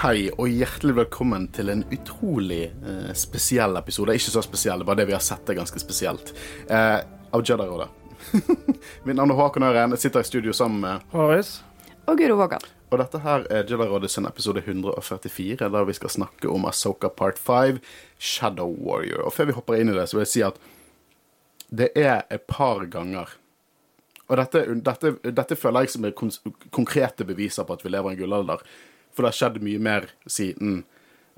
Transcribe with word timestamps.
Hei 0.00 0.30
og 0.32 0.46
hjertelig 0.48 0.94
velkommen 0.96 1.42
til 1.52 1.68
en 1.68 1.82
utrolig 1.92 2.70
eh, 2.72 3.10
spesiell 3.12 3.76
episode. 3.76 4.14
Ikke 4.16 4.32
så 4.32 4.40
spesiell, 4.40 4.80
det 4.80 4.86
er 4.86 4.88
bare 4.88 4.98
det 5.02 5.04
vi 5.10 5.12
har 5.12 5.20
sett 5.20 5.50
er 5.52 5.58
ganske 5.58 5.80
spesielt. 5.82 6.30
Eh, 6.72 7.02
av 7.36 7.42
Jedi-rådet. 7.44 7.90
Mitt 9.04 9.18
navn 9.18 9.34
er 9.34 9.36
Håkon 9.36 9.66
Øren. 9.68 9.92
Jeg 9.92 10.06
sitter 10.06 10.24
i 10.24 10.28
studio 10.30 10.54
sammen 10.56 10.80
med 10.86 11.04
Håris. 11.12 11.50
Og 12.08 12.16
Guro 12.16 12.38
Vågan. 12.40 12.64
Og 12.88 12.96
dette 13.02 13.20
her 13.26 13.44
er 13.52 13.68
Jedi-rådet 13.68 14.08
sin 14.14 14.24
episode 14.24 14.62
144, 14.64 15.68
der 15.68 15.88
vi 15.90 15.98
skal 15.98 16.14
snakke 16.16 16.48
om 16.48 16.64
Asoka 16.70 17.12
part 17.12 17.36
5, 17.36 17.84
Shadow 18.16 18.72
Warrior. 18.72 19.26
Og 19.28 19.36
før 19.36 19.50
vi 19.50 19.58
hopper 19.58 19.82
inn 19.82 19.92
i 19.92 19.98
det, 19.98 20.08
så 20.08 20.16
vil 20.16 20.24
jeg 20.24 20.32
si 20.32 20.46
at 20.48 20.62
det 21.68 21.90
er 21.92 22.22
et 22.32 22.48
par 22.48 22.86
ganger 22.88 23.36
Og 24.30 24.38
dette, 24.38 24.64
dette, 24.80 25.12
dette 25.28 25.56
føler 25.58 25.84
jeg 25.84 25.92
som 25.92 26.04
er 26.08 26.16
kon 26.16 26.32
konkrete 26.70 27.26
beviser 27.26 27.66
på 27.68 27.76
at 27.76 27.84
vi 27.84 27.92
lever 27.92 28.14
i 28.14 28.16
en 28.16 28.22
gullalder. 28.22 28.64
For 29.14 29.22
det 29.22 29.32
har 29.32 29.38
skjedd 29.38 29.62
mye 29.64 29.82
mer 29.82 30.10
siden 30.30 30.82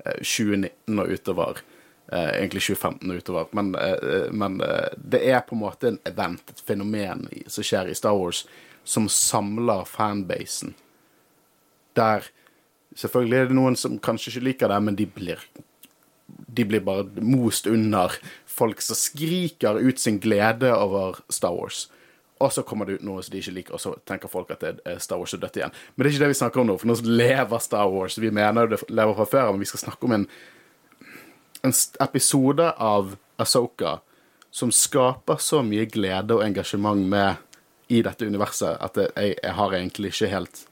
eh, 0.05 0.19
2019 0.19 0.99
og 0.99 1.15
utover. 1.15 1.63
Eh, 2.11 2.29
egentlig 2.41 2.61
2015 2.67 3.11
og 3.11 3.17
utover. 3.23 3.49
Men, 3.51 3.73
eh, 3.75 4.29
men 4.31 4.61
eh, 4.61 4.93
det 4.97 5.23
er 5.29 5.41
på 5.47 5.55
en 5.55 5.63
måte 5.63 5.87
en 5.89 5.99
event, 6.05 6.43
et 6.49 6.63
fenomen 6.67 7.27
som 7.47 7.65
skjer 7.65 7.89
i 7.89 7.95
Star 7.97 8.17
Wars, 8.19 8.43
som 8.83 9.09
samler 9.09 9.85
fanbasen. 9.89 10.75
Der 11.95 12.29
Selvfølgelig 12.93 13.37
er 13.39 13.47
det 13.49 13.55
noen 13.57 13.73
som 13.73 13.95
kanskje 13.97 14.29
ikke 14.29 14.45
liker 14.45 14.69
det, 14.69 14.75
men 14.85 14.97
de 14.99 15.07
blir 15.09 15.39
de 16.27 16.65
blir 16.65 16.83
bare 16.85 17.23
most 17.25 17.65
under 17.67 18.13
folk 18.45 18.81
som 18.85 18.97
skriker 18.97 19.79
ut 19.81 19.99
sin 19.99 20.19
glede 20.21 20.69
over 20.69 21.17
Star 21.29 21.55
Wars. 21.57 21.87
Og 22.43 22.51
så 22.51 22.63
kommer 22.67 22.89
det 22.89 22.99
ut 22.99 23.05
noe 23.07 23.23
som 23.23 23.31
de 23.31 23.39
ikke 23.39 23.55
liker, 23.55 23.75
og 23.77 23.79
så 23.79 23.93
tenker 24.09 24.31
folk 24.31 24.49
at 24.51 24.63
det 24.63 24.73
er 24.89 24.97
Star 25.03 25.21
Wars 25.21 25.35
er 25.35 25.39
dødt 25.39 25.61
igjen. 25.61 25.75
Men 25.93 26.03
det 26.03 26.09
er 26.09 26.15
ikke 26.15 26.23
det 26.25 26.31
vi 26.33 26.39
snakker 26.41 26.63
om 26.63 26.67
nå, 26.67 26.77
for 26.81 26.91
nå 26.91 26.97
lever 27.07 27.61
Star 27.63 27.91
Wars. 27.93 28.17
Vi 28.19 28.31
mener 28.35 28.73
det 28.73 28.81
lever 28.89 29.15
fra 29.19 29.27
før, 29.35 29.51
men 29.53 29.63
vi 29.63 29.69
skal 29.71 29.85
snakke 29.85 30.09
om 30.09 30.17
en, 30.17 30.25
en 31.63 31.75
episode 32.03 32.67
av 32.75 33.15
Asoka 33.39 34.01
som 34.53 34.73
skaper 34.75 35.39
så 35.41 35.63
mye 35.65 35.87
glede 35.89 36.35
og 36.35 36.43
engasjement 36.45 37.07
med 37.09 37.39
i 37.93 38.03
dette 38.05 38.27
universet 38.27 38.77
at 38.81 38.99
jeg, 38.99 39.37
jeg 39.39 39.55
har 39.57 39.73
egentlig 39.73 40.11
ikke 40.13 40.29
helt 40.33 40.65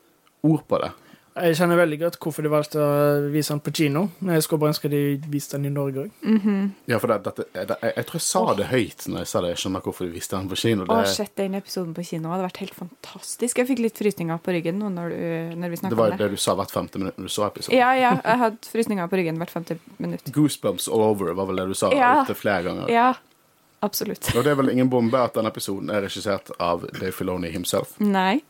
ord 0.45 0.65
på 0.67 0.81
det. 0.83 0.91
Jeg 1.31 1.55
kjenner 1.55 1.77
veldig 1.79 1.97
godt 2.01 2.15
hvorfor 2.19 2.43
de 2.43 2.49
valgte 2.51 2.79
å 2.83 2.87
vise 3.31 3.53
den 3.53 3.61
på 3.63 3.71
kino. 3.71 4.01
Men 4.19 4.35
jeg 4.35 4.43
skulle 4.43 4.59
bare 4.65 4.73
ønske 4.73 4.89
de 4.91 4.99
viste 5.31 5.55
den 5.55 5.69
i 5.69 5.71
Norge 5.71 6.03
òg. 6.03 6.25
Ja, 6.91 6.97
for 6.99 7.07
det, 7.13 7.17
dette, 7.23 7.45
det, 7.55 7.77
jeg, 7.79 7.93
jeg 7.95 8.07
tror 8.09 8.19
jeg 8.19 8.25
sa 8.25 8.41
det 8.59 8.67
høyt 8.67 9.05
når 9.07 9.23
jeg 9.23 9.29
sa 9.31 9.41
det. 9.45 9.51
Jeg 9.53 9.61
skjønner 9.63 9.85
hvorfor 9.85 10.09
de 10.09 10.11
viste 10.17 10.35
den 10.35 10.49
på 10.51 10.59
kino. 10.59 10.87
Å, 10.91 10.97
sett 11.07 11.33
den 11.39 11.55
episoden 11.55 11.95
på 11.95 12.03
kino. 12.09 12.25
Det 12.27 12.33
hadde 12.35 12.47
vært 12.49 12.61
helt 12.65 12.75
fantastisk. 12.81 13.61
Jeg 13.63 13.69
fikk 13.71 13.83
litt 13.85 14.03
frysninger 14.03 14.43
på 14.43 14.57
ryggen 14.57 14.83
nå 14.83 14.91
når, 14.97 15.15
du, 15.15 15.55
når 15.63 15.71
vi 15.71 15.77
det 15.77 15.81
snakka 15.85 16.01
var 16.01 16.11
om 16.11 16.17
jo 16.17 16.19
det. 16.19 16.27
det 16.27 16.35
du 16.41 16.43
sa 16.49 16.57
hvert 16.59 16.75
femte 16.75 16.99
minutt 17.01 17.17
når 17.23 17.31
du 17.31 17.35
så 17.37 17.47
episoden. 17.47 17.79
Ja, 17.79 17.93
ja. 17.95 18.13
Jeg 18.27 18.43
hadde 18.43 18.71
frysninger 18.75 19.07
på 19.15 19.21
ryggen 19.23 19.39
hvert 19.39 19.55
femte 19.55 19.79
minutt. 20.03 20.31
Goosebumps 20.35 20.91
all 20.91 21.07
over 21.13 21.31
var 21.39 21.47
vel 21.53 21.63
det 21.63 21.69
du 21.71 21.75
sa 21.79 21.93
Ja. 21.95 22.11
opptil 22.25 22.41
flere 22.43 22.67
ganger. 22.67 22.91
Ja, 22.91 23.09
absolutt. 23.87 24.33
Og 24.35 24.43
det 24.43 24.51
er 24.51 24.59
vel 24.59 24.75
ingen 24.75 24.91
bombe 24.91 25.23
at 25.23 25.39
denne 25.39 25.49
episoden 25.55 25.89
er 25.95 26.03
regissert 26.09 26.51
av 26.59 26.83
Dave 26.91 27.15
Filoni 27.15 27.55
himself. 27.55 27.95
Nei. 28.03 28.41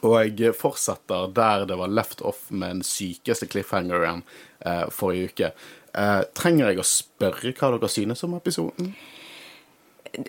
Og 0.00 0.38
jeg 0.40 0.54
fortsetter 0.56 1.28
der 1.36 1.66
det 1.68 1.76
var 1.78 1.92
left 1.92 2.22
off 2.24 2.46
med 2.50 2.78
den 2.78 2.82
sykeste 2.86 3.46
cliffhangeren 3.52 4.22
eh, 4.64 4.86
forrige 4.90 5.28
uke. 5.32 5.52
Eh, 5.94 6.20
trenger 6.34 6.70
jeg 6.72 6.80
å 6.80 6.86
spørre 6.88 7.52
hva 7.52 7.72
dere 7.76 7.90
synes 7.92 8.24
om 8.24 8.34
episoden? 8.38 8.94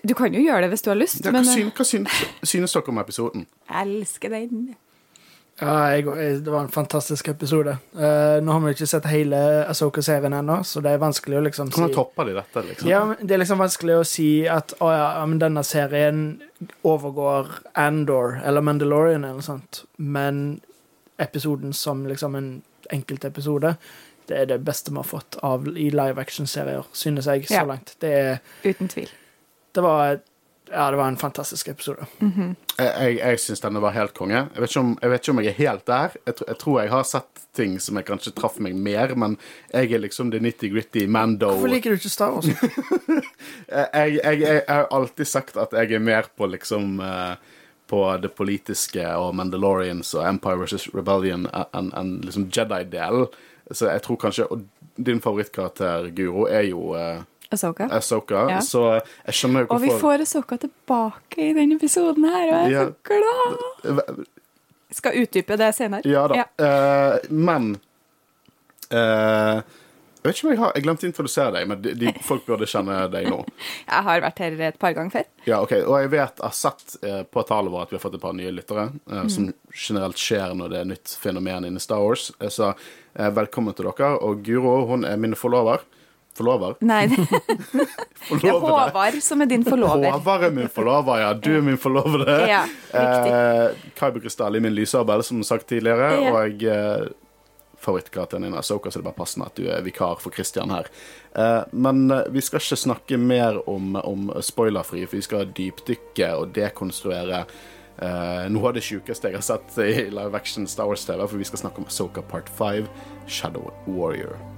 Du 0.04 0.14
kan 0.16 0.32
jo 0.32 0.40
gjøre 0.40 0.62
det 0.64 0.70
hvis 0.72 0.84
du 0.84 0.90
har 0.92 0.96
lyst, 1.00 1.24
Ja, 1.24 1.32
men 1.32 1.48
eh, 1.48 1.66
hva 1.72 1.84
synes, 1.84 2.22
synes 2.44 2.72
dere 2.76 2.92
om 2.92 3.00
episoden? 3.02 3.46
jeg 3.68 3.86
elsker 3.88 4.32
den. 4.36 4.74
Ja, 5.60 5.74
jeg, 5.94 6.04
det 6.42 6.50
var 6.50 6.64
en 6.64 6.72
fantastisk 6.74 7.28
episode. 7.30 7.76
Uh, 7.94 8.40
nå 8.42 8.52
har 8.56 8.60
vi 8.64 8.72
ikke 8.74 8.88
sett 8.90 9.04
hele 9.06 9.38
Asoka-serien 9.70 10.34
ennå, 10.34 10.56
så 10.66 10.80
det 10.82 10.90
er 10.96 10.98
vanskelig 11.02 11.38
å 11.38 11.42
liksom 11.46 11.70
si 11.70 11.78
Hvordan 11.78 11.94
topper 11.94 12.26
de 12.26 12.34
dette, 12.40 12.62
liksom? 12.68 12.88
ja, 12.90 13.02
Det 13.20 13.36
er 13.36 13.42
liksom 13.44 13.60
vanskelig 13.62 13.98
å 14.00 14.06
si 14.08 14.28
at 14.50 14.74
å 14.82 14.90
ja, 14.90 15.04
ja, 15.20 15.24
men 15.30 15.38
denne 15.38 15.62
serien 15.64 16.24
overgår 16.82 17.52
Andor 17.78 18.40
eller 18.44 18.66
Mandalorian 18.66 19.22
eller 19.24 19.38
noe 19.38 19.46
sånt. 19.46 19.84
Men 19.96 20.60
episoden 21.22 21.72
som 21.72 22.02
liksom 22.10 22.34
en 22.34 22.50
enkeltepisode, 22.92 23.76
det 24.26 24.36
er 24.40 24.46
det 24.50 24.58
beste 24.66 24.90
vi 24.90 24.98
har 24.98 25.06
fått 25.06 25.38
av 25.46 25.68
i 25.70 25.86
live 25.94 26.18
action-serier, 26.20 26.82
synes 26.92 27.30
jeg, 27.30 27.46
så 27.46 27.60
Ja. 27.60 27.64
langt. 27.68 27.94
Det, 28.02 28.10
er, 28.10 28.38
Uten 28.64 28.88
tvil. 28.90 29.08
det 29.74 29.82
var 29.86 30.18
Ja, 30.70 30.90
det 30.90 30.96
var 30.96 31.08
en 31.08 31.16
fantastisk 31.16 31.68
episode. 31.68 32.06
Jeg, 32.20 32.54
jeg, 32.78 33.16
jeg 33.18 33.40
syns 33.42 33.60
denne 33.60 33.82
var 33.84 33.92
helt 33.94 34.14
konge. 34.16 34.46
Jeg 34.54 34.62
vet, 34.62 34.70
ikke 34.70 34.80
om, 34.80 34.92
jeg 35.02 35.10
vet 35.12 35.22
ikke 35.22 35.34
om 35.34 35.40
jeg 35.42 35.50
er 35.50 35.58
helt 35.58 35.86
der. 35.86 36.14
Jeg, 36.26 36.36
jeg 36.48 36.58
tror 36.62 36.78
jeg 36.80 36.92
har 36.94 37.04
sett 37.08 37.42
ting 37.54 37.74
som 37.80 37.98
jeg 38.00 38.06
kanskje 38.08 38.32
traff 38.34 38.56
meg 38.64 38.76
mer, 38.76 39.12
men 39.18 39.36
jeg 39.70 39.92
er 39.92 40.02
liksom 40.02 40.32
det 40.32 40.40
nitty-gritty 40.42 41.04
Mando. 41.06 41.52
Hvorfor 41.52 41.70
liker 41.70 41.94
du 41.94 42.00
ikke 42.00 42.12
Star 42.12 42.32
Wars? 42.34 42.48
jeg, 43.76 44.16
jeg, 44.16 44.40
jeg, 44.40 44.62
har 44.68 44.88
alltid 44.90 45.30
sagt 45.30 45.60
at 45.60 45.76
jeg 45.76 45.94
er 45.94 46.02
mer 46.02 46.30
på 46.36 46.48
liksom 46.50 46.98
eh, 47.04 47.34
På 47.86 48.16
det 48.16 48.30
politiske 48.32 49.04
og 49.20 49.34
Mandalorians 49.36 50.14
og 50.16 50.24
Empire 50.26 50.64
vs. 50.64 50.88
Rebellion 50.96 51.44
enn 51.52 51.90
enn 51.92 52.14
liksom 52.24 52.48
Jedi-delen. 52.48 53.28
Så 53.70 53.90
jeg 53.92 54.02
tror 54.02 54.16
kanskje 54.20 54.46
Og 54.48 54.64
din 54.96 55.20
favorittkarakter, 55.20 56.08
Guro, 56.14 56.46
er 56.46 56.68
jo 56.68 56.94
uh, 56.94 57.22
Asoka. 57.52 57.88
Ahsoka, 57.92 58.46
Ja. 58.50 58.58
så 58.64 59.00
jeg 59.26 59.34
skjønner 59.34 59.66
jo 59.66 59.74
Og 59.74 59.80
vi 59.82 59.90
får 59.90 60.20
Asoka 60.24 60.56
tilbake 60.56 61.38
i 61.38 61.52
denne 61.52 61.76
episoden 61.76 62.24
her, 62.24 62.44
og 62.48 62.54
jeg 62.54 62.64
er 62.64 62.70
Ja. 62.70 62.86
så 62.86 62.94
glad! 63.04 64.26
Skal 64.94 65.12
utdype 65.22 65.56
det 65.58 65.74
senere. 65.74 66.02
Ja 66.06 66.26
da. 66.28 66.44
Eh, 66.58 67.18
men 67.30 67.72
uh, 68.92 69.60
Jeg 70.24 70.30
vet 70.30 70.36
ikke 70.38 70.46
om 70.46 70.52
jeg 70.54 70.60
har 70.60 70.72
Jeg 70.78 70.84
glemte 70.86 71.04
å 71.04 71.08
introdusere 71.10 71.52
deg, 71.52 71.68
men 71.68 71.80
de, 71.82 71.94
de, 72.00 72.12
folk 72.24 72.46
burde 72.46 72.68
kjenne 72.70 73.10
deg 73.12 73.26
nå. 73.28 73.40
Jeg 73.90 74.04
har 74.06 74.20
vært 74.24 74.38
her 74.44 74.60
et 74.70 74.78
par 74.80 74.94
ganger 74.96 75.10
før. 75.18 75.26
Ja, 75.44 75.58
ok, 75.60 75.74
Og 75.84 75.98
jeg 76.00 76.10
vet, 76.14 76.38
jeg 76.38 76.46
har 76.46 76.54
sett 76.56 76.96
eh, 77.04 77.22
på 77.28 77.42
tallet 77.48 77.72
vårt 77.74 77.88
at 77.88 77.90
vi 77.92 77.98
har 77.98 78.04
fått 78.06 78.14
et 78.14 78.22
par 78.22 78.32
nye 78.38 78.52
lyttere, 78.54 78.86
eh, 79.10 79.26
som 79.28 79.50
generelt 79.74 80.16
skjer 80.20 80.54
når 80.56 80.72
det 80.72 80.78
er 80.80 80.88
nytt 80.94 81.16
fenomen 81.20 81.66
innen 81.68 81.82
Star 81.82 82.00
Wars. 82.00 82.30
Eh, 82.40 82.48
Så 82.48 82.70
eh, 82.72 83.30
velkommen 83.36 83.74
til 83.76 83.90
dere. 83.90 84.14
Og 84.24 84.40
Guro, 84.46 84.86
hun 84.88 85.04
er 85.04 85.16
min 85.20 85.34
forlover. 85.36 85.84
Forlover? 86.34 86.74
Nei, 86.82 87.06
det 87.12 87.18
er. 87.20 88.52
Håvard 88.58 89.20
som 89.22 89.42
er 89.44 89.50
din 89.52 89.64
forlover. 89.66 90.10
Håvard 90.16 90.48
er 90.48 90.54
min 90.56 90.70
forlover, 90.72 91.20
ja. 91.22 91.34
Du 91.38 91.52
er 91.54 91.62
min 91.62 91.78
forlovede. 91.78 92.38
Ja, 92.50 92.64
riktig. 92.90 93.34
Eh, 93.34 93.92
Kaibu 93.98 94.18
Krystall 94.24 94.58
i 94.58 94.62
min 94.64 94.74
lysabel, 94.74 95.22
som 95.22 95.44
sagt 95.46 95.68
tidligere. 95.70 96.08
Ja. 96.24 96.32
Og 96.34 96.64
eh, 96.66 97.04
favorittkarakteren 97.84 98.42
din 98.48 98.54
er 98.54 98.62
Soka, 98.66 98.90
så 98.90 98.98
det 98.98 99.04
er 99.04 99.10
bare 99.10 99.20
passende 99.20 99.46
at 99.50 99.58
du 99.58 99.68
er 99.70 99.84
vikar 99.84 100.18
for 100.22 100.34
Christian 100.34 100.72
her. 100.74 100.88
Eh, 101.36 101.60
men 101.70 102.08
eh, 102.10 102.26
vi 102.34 102.42
skal 102.44 102.62
ikke 102.62 102.80
snakke 102.82 103.20
mer 103.20 103.60
om, 103.70 103.94
om 104.00 104.32
spoilerfri, 104.42 105.04
for 105.06 105.20
vi 105.20 105.28
skal 105.28 105.52
dypdykke 105.54 106.32
og 106.40 106.54
dekonstruere 106.56 107.44
eh, 107.44 108.42
noe 108.50 108.70
av 108.70 108.74
det 108.78 108.84
sjukeste 108.86 109.30
jeg 109.30 109.38
har 109.38 109.46
sett 109.46 109.78
i 109.84 110.08
live 110.10 110.34
action 110.34 110.66
Star 110.70 110.90
Wars-TV, 110.90 111.22
for 111.28 111.38
vi 111.40 111.48
skal 111.50 111.66
snakke 111.66 111.84
om 111.84 111.90
Soka 111.92 112.24
part 112.26 112.50
5, 112.58 112.90
Shadow 113.26 113.70
Warrior. 113.86 114.53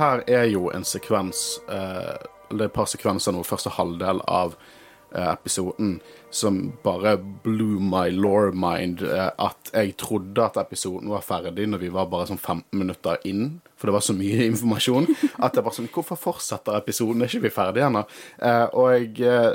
Her 0.00 0.24
er 0.26 0.48
jo 0.50 0.70
en 0.74 0.84
sekvens 0.86 1.60
eh, 1.70 2.16
Eller 2.50 2.66
et 2.66 2.74
par 2.74 2.88
sekvenser 2.90 3.34
nå, 3.36 3.44
første 3.46 3.70
halvdel 3.76 4.22
av 4.26 4.56
eh, 5.14 5.28
episoden, 5.30 6.00
som 6.34 6.72
bare 6.82 7.16
blew 7.44 7.78
my 7.82 8.08
law 8.10 8.50
mind. 8.54 9.04
eh, 9.06 9.30
at 9.38 9.70
jeg 9.74 9.96
trodde 10.02 10.42
at 10.42 10.58
episoden 10.58 11.12
var 11.12 11.22
ferdig 11.22 11.68
når 11.70 11.84
vi 11.84 11.92
var 11.94 12.10
bare 12.10 12.26
sånn 12.30 12.40
15 12.42 12.78
minutter 12.80 13.22
inn. 13.28 13.60
For 13.78 13.86
det 13.86 13.96
var 13.98 14.06
så 14.06 14.16
mye 14.18 14.44
informasjon. 14.50 15.06
At 15.38 15.54
jeg 15.54 15.66
bare 15.66 15.78
sånn 15.78 15.92
Hvorfor 15.94 16.18
fortsetter 16.18 16.78
episoden? 16.80 17.22
Er 17.22 17.30
ikke 17.30 17.46
vi 17.46 17.54
ferdige 17.54 17.86
ennå? 17.86 18.04
Eh, 18.42 18.66
og 18.74 19.22
eh, 19.22 19.52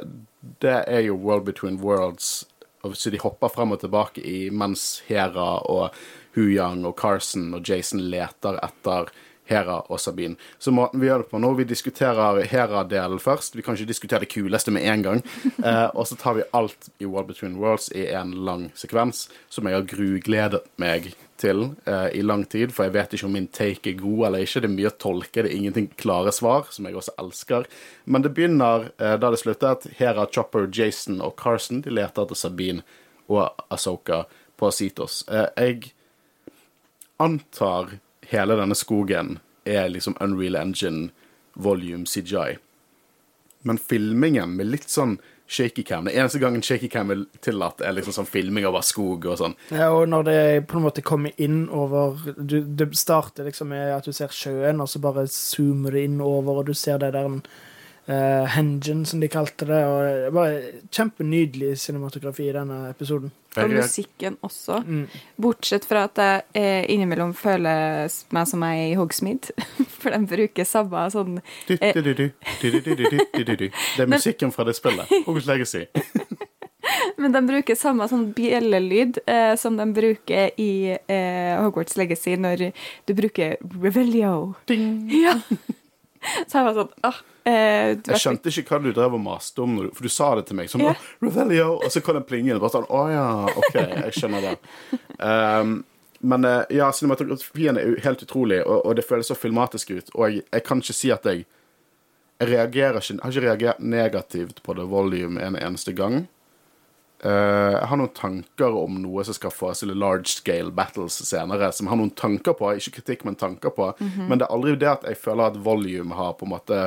det 0.63 0.77
er 0.87 1.07
jo 1.09 1.19
World 1.19 1.49
Between 1.51 1.81
Worlds. 1.83 2.45
Så 2.93 3.09
de 3.09 3.19
hopper 3.19 3.49
frem 3.49 3.73
og 3.73 3.81
tilbake 3.81 4.21
i 4.21 4.49
mens 4.53 5.01
Hera 5.07 5.55
og 5.65 5.95
Hu 6.35 6.43
Yang 6.51 6.83
og 6.85 6.99
Carson 6.99 7.47
og 7.57 7.65
Jason 7.67 8.03
leter 8.11 8.59
etter 8.63 9.09
Hera 9.49 9.79
og 9.89 9.99
Sabine. 10.01 10.35
Så 10.59 10.73
måten 10.73 11.01
vi 11.01 11.09
gjør 11.09 11.23
det 11.23 11.29
på 11.31 11.41
nå, 11.41 11.51
vi 11.59 11.67
diskuterer 11.69 12.41
Hera-delen 12.49 13.21
først. 13.21 13.55
Vi 13.55 13.65
kan 13.65 13.77
ikke 13.77 13.91
diskutere 13.91 14.25
det 14.25 14.31
kuleste 14.33 14.73
med 14.75 14.87
en 14.89 15.05
gang. 15.05 15.25
Eh, 15.65 15.87
og 15.97 16.05
så 16.05 16.13
tar 16.19 16.35
vi 16.37 16.43
alt 16.53 16.89
i 17.01 17.07
World 17.09 17.31
Between 17.31 17.55
Worlds 17.57 17.87
i 17.95 18.03
en 18.13 18.33
lang 18.45 18.67
sekvens, 18.77 19.23
som 19.49 19.65
jeg 19.65 19.73
har 19.73 19.87
grugledet 19.89 20.59
meg 20.81 21.07
til 21.41 21.63
eh, 21.89 22.07
i 22.19 22.21
lang 22.21 22.43
tid, 22.49 22.73
for 22.75 22.85
jeg 22.85 22.93
vet 22.95 23.15
ikke 23.15 23.27
om 23.27 23.33
min 23.35 23.47
take 23.51 23.91
er 23.91 23.97
god 23.99 24.27
eller 24.27 24.45
ikke. 24.45 24.61
Det 24.61 24.69
er 24.69 24.75
mye 24.75 24.91
å 24.91 24.95
tolke, 25.01 25.41
det 25.41 25.49
er 25.49 25.57
ingenting 25.57 25.89
klare 25.99 26.33
svar, 26.35 26.69
som 26.75 26.87
jeg 26.87 26.99
også 26.99 27.15
elsker. 27.23 27.67
Men 28.05 28.25
det 28.25 28.33
begynner 28.37 28.89
eh, 28.97 29.17
da 29.21 29.31
det 29.33 29.41
sluttet. 29.41 29.89
Hera, 29.99 30.27
Chopper, 30.31 30.69
Jason 30.71 31.21
og 31.25 31.35
Carson 31.41 31.81
de 31.85 31.93
leter 31.93 32.25
etter 32.25 32.39
Sabine 32.39 32.85
og 33.31 33.65
Asoka 33.73 34.23
på 34.59 34.71
Sitos. 34.71 35.23
Eh, 35.31 35.47
jeg 35.57 35.93
antar 37.21 37.97
hele 38.29 38.57
denne 38.59 38.77
skogen 38.77 39.39
er 39.65 39.89
liksom 39.89 40.17
Unreal 40.21 40.55
Engine 40.59 41.09
volume 41.55 42.05
CGI. 42.05 42.57
Men 43.65 43.79
filmingen 43.81 44.53
med 44.57 44.69
litt 44.69 44.91
sånn 44.93 45.17
shaky 45.47 45.83
cam 45.83 46.05
Det 46.05 46.13
eneste 46.17 46.39
gangen 46.41 46.61
shaky 46.61 46.87
cam 46.89 47.11
er 47.13 47.23
tillatt, 47.41 47.81
er 47.81 47.93
liksom 47.93 48.13
sånn 48.13 48.29
filming 48.29 48.65
over 48.65 48.81
skog 48.85 49.25
og 49.29 49.39
sånn. 49.41 49.55
Ja, 49.73 49.91
og 49.93 50.07
når 50.09 50.25
det 50.25 50.39
på 50.69 50.79
en 50.79 50.85
måte 50.87 51.03
kommer 51.05 51.33
inn 51.41 51.67
over 51.69 52.17
du, 52.37 52.61
Det 52.61 52.91
starter 52.97 53.49
liksom 53.49 53.69
med 53.73 53.93
at 53.95 54.05
du 54.05 54.13
ser 54.13 54.33
sjøen, 54.33 54.81
og 54.81 54.89
så 54.89 55.01
bare 55.01 55.27
zoomer 55.29 55.97
det 55.97 56.05
inn 56.09 56.19
over, 56.21 56.61
og 56.61 56.69
du 56.69 56.73
ser 56.77 57.01
det 57.01 57.13
der 57.17 57.29
Uh, 58.05 58.45
Hengen, 58.53 59.05
som 59.05 59.19
de 59.19 59.27
kalte 59.33 59.65
det. 59.65 59.81
Og 59.89 60.01
det 60.05 60.33
var 60.35 60.59
Kjempenydelig 60.93 61.71
cinematografi 61.81 62.49
i 62.49 62.53
denne 62.53 62.89
episoden. 62.91 63.31
Og 63.55 63.71
musikken 63.71 64.37
også. 64.43 64.81
Mm. 64.85 65.05
Bortsett 65.41 65.85
fra 65.87 66.03
at 66.09 66.19
jeg 66.19 66.41
eh, 66.59 66.85
innimellom 66.91 67.33
føler 67.37 68.09
meg 68.35 68.49
som 68.49 68.63
jeg 68.67 68.81
er 68.81 68.89
i 68.91 68.97
Hogsmeade. 68.99 69.55
For 70.01 70.13
de 70.13 70.19
bruker 70.27 70.67
samme 70.67 71.05
sånn 71.13 71.39
eh. 71.71 71.95
Det 71.95 72.31
er 74.03 74.11
musikken 74.11 74.51
fra 74.53 74.67
det 74.67 74.75
spillet. 74.77 75.11
Hogwarts 75.25 75.47
Legacy. 75.49 75.85
Men 77.21 77.33
de 77.33 77.41
bruker 77.47 77.79
samme 77.79 78.05
sånn 78.11 78.27
bjellelyd 78.35 79.21
eh, 79.23 79.53
som 79.57 79.79
de 79.79 79.87
bruker 79.95 80.51
i 80.61 80.73
eh, 80.93 81.55
Hogwarts 81.63 81.95
Legacy 81.97 82.35
når 82.37 82.67
du 83.07 83.15
bruker 83.17 83.55
Revelio. 83.79 84.53
Ding. 84.69 85.07
Ja. 85.15 85.39
Så 86.49 86.59
jeg 86.59 86.67
var 86.67 86.77
sånn 86.83 86.93
Åh 87.07 87.23
eh, 87.45 87.95
Jeg 87.95 88.19
skjønte 88.21 88.49
ikke 88.51 88.75
hva 88.75 88.79
du 88.83 88.91
drev 88.93 89.13
og 89.17 89.21
maste 89.21 89.61
om, 89.63 89.75
du- 89.77 89.89
for 89.93 90.03
du 90.03 90.09
sa 90.09 90.33
det 90.35 90.45
til 90.49 90.55
meg. 90.59 90.69
Sånn, 90.71 90.81
Ja. 90.85 90.93
oh, 90.95 91.09
Revelio, 91.21 91.73
og 91.77 91.89
så 91.93 92.01
kom 92.03 92.15
den 92.19 92.23
plingen. 92.27 92.59
Bare 92.59 92.73
sånn, 92.75 92.87
å 92.89 93.03
ja, 93.11 93.25
OK, 93.55 93.73
jeg 93.75 94.13
skjønner 94.17 94.41
det. 94.41 94.55
Um, 95.19 95.83
men 96.25 96.45
eh, 96.45 96.63
ja, 96.73 96.91
cinematografien 96.91 97.77
er 97.77 97.99
helt 98.05 98.23
utrolig, 98.25 98.61
og, 98.65 98.85
og 98.85 98.95
det 98.97 99.05
føles 99.05 99.27
så 99.29 99.35
filmatisk 99.37 99.91
ut. 99.93 100.09
Og 100.15 100.31
jeg, 100.31 100.45
jeg 100.51 100.63
kan 100.65 100.81
ikke 100.81 100.93
si 101.01 101.11
at 101.13 101.23
jeg 101.29 101.45
jeg 102.35 102.49
reagerer 102.51 102.97
ikke, 102.99 103.21
har 103.23 103.31
ikke 103.31 103.41
reagert 103.45 103.77
negativt 103.79 104.57
på 104.65 104.73
det 104.75 104.83
volume 104.91 105.39
en 105.39 105.55
eneste 105.55 105.93
gang. 105.95 106.25
Uh, 107.23 107.77
jeg 107.79 107.87
har 107.89 107.97
noen 107.97 108.11
tanker 108.13 108.75
om 108.75 108.97
noe 109.01 109.23
som 109.23 109.33
skal 109.37 109.53
forestille 109.55 109.95
large 109.95 110.27
scale 110.33 110.69
battles 110.75 111.15
senere. 111.25 111.69
Som 111.73 111.87
jeg 111.87 111.93
har 111.93 112.01
noen 112.01 112.11
tanker 112.11 112.53
på, 112.59 112.73
ikke 112.75 112.97
kritikk, 112.99 113.23
men 113.25 113.37
tanker 113.39 113.71
på. 113.71 113.87
Men 114.27 114.35
det 114.41 114.49
er 114.49 114.51
aldri 114.53 114.75
det 114.81 114.89
at 114.91 115.07
jeg 115.07 115.17
føler 115.21 115.47
at 115.47 115.61
volume 115.63 116.13
har 116.19 116.35
på 116.35 116.43
en 116.45 116.51
måte 116.57 116.81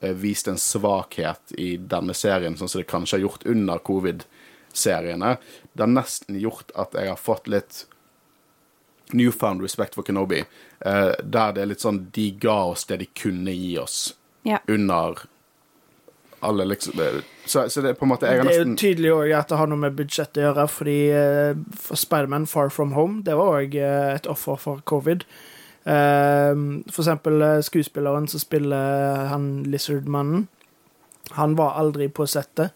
vist 0.00 0.48
en 0.48 0.58
svakhet 0.58 1.52
i 1.58 1.76
denne 1.76 2.14
serien, 2.14 2.54
sånn 2.56 2.68
som 2.70 2.80
det 2.80 2.86
kanskje 2.90 3.16
har 3.18 3.24
gjort 3.26 3.46
under 3.50 3.78
covid-seriene. 3.78 5.36
Det 5.72 5.82
har 5.82 5.90
nesten 5.90 6.38
gjort 6.40 6.70
at 6.78 6.94
jeg 6.94 7.08
har 7.08 7.16
fått 7.18 7.48
litt 7.50 7.86
newfound 9.12 9.62
respect 9.62 9.94
for 9.94 10.02
Kenobi. 10.02 10.44
eh, 10.84 11.12
der 11.24 11.52
det 11.52 11.62
er 11.62 11.66
litt 11.66 11.80
sånn 11.82 12.10
De 12.12 12.30
ga 12.38 12.64
oss 12.70 12.84
det 12.84 12.98
de 13.00 13.06
kunne 13.06 13.50
gi 13.56 13.78
oss 13.78 14.14
Ja. 14.44 14.58
under 14.68 15.18
alle 16.40 16.64
liksom 16.64 17.00
eh, 17.00 17.22
Så, 17.46 17.68
så 17.68 17.80
det 17.82 17.90
er 17.90 17.94
på 17.98 18.04
en 18.04 18.12
måte 18.12 18.26
Jeg 18.28 18.38
har 18.38 18.44
Det 18.44 18.54
er 18.60 18.64
jo 18.64 18.76
tydelig 18.76 19.12
også 19.12 19.38
at 19.40 19.48
det 19.48 19.56
har 19.58 19.66
noe 19.72 19.78
med 19.78 19.96
budsjett 19.96 20.36
å 20.38 20.44
gjøre, 20.46 20.68
fordi 20.68 20.98
eh, 21.10 21.54
for 21.74 21.96
Spiderman 21.96 22.46
Far 22.46 22.68
From 22.70 22.92
Home 22.92 23.22
det 23.24 23.34
var 23.34 23.62
òg 23.64 23.74
et 23.80 24.26
offer 24.30 24.56
for 24.60 24.80
covid. 24.84 25.24
Eh, 25.84 26.54
for 26.90 27.02
eksempel 27.02 27.42
eh, 27.42 27.60
skuespilleren 27.62 28.28
som 28.28 28.40
spiller 28.40 29.28
han 29.32 29.62
Lizard-mannen. 29.64 30.48
Han 31.30 31.56
var 31.56 31.78
aldri 31.78 32.08
på 32.08 32.26
settet. 32.26 32.70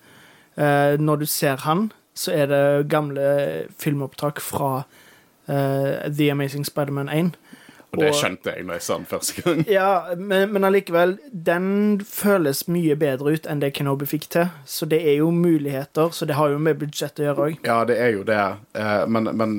Eh, 0.56 0.98
når 1.00 1.16
du 1.16 1.26
ser 1.26 1.56
han, 1.56 1.92
så 2.14 2.32
er 2.32 2.46
det 2.46 2.88
gamle 2.92 3.22
filmopptak 3.78 4.40
fra 4.40 4.82
eh, 5.48 6.12
The 6.12 6.30
Amazing 6.30 6.66
Spiderman 6.66 7.08
1. 7.08 7.36
Og 7.92 8.00
det 8.00 8.14
skjønte 8.16 8.54
jeg 8.54 8.64
når 8.64 8.78
jeg 8.78 8.82
sa 8.86 8.94
den 8.96 9.06
første 9.10 9.42
gang. 9.44 9.58
Ja, 9.78 9.88
men, 10.16 10.46
men 10.54 10.64
allikevel, 10.64 11.10
den 11.30 11.66
føles 12.08 12.62
mye 12.72 12.94
bedre 12.96 13.34
ut 13.36 13.44
enn 13.52 13.60
det 13.60 13.68
Kenobi 13.76 14.06
fikk 14.08 14.24
til. 14.32 14.46
Så 14.64 14.86
det 14.88 15.02
er 15.04 15.18
jo 15.18 15.26
muligheter, 15.36 16.08
så 16.16 16.24
det 16.24 16.38
har 16.38 16.54
jo 16.54 16.58
med 16.64 16.78
budsjett 16.80 17.20
å 17.20 17.26
gjøre 17.26 17.48
òg. 17.50 17.58
Ja, 17.68 17.76
det 17.84 17.98
er 18.00 18.14
jo 18.16 18.22
det. 18.24 18.38
Eh, 18.80 19.04
Men, 19.12 19.28
men 19.36 19.58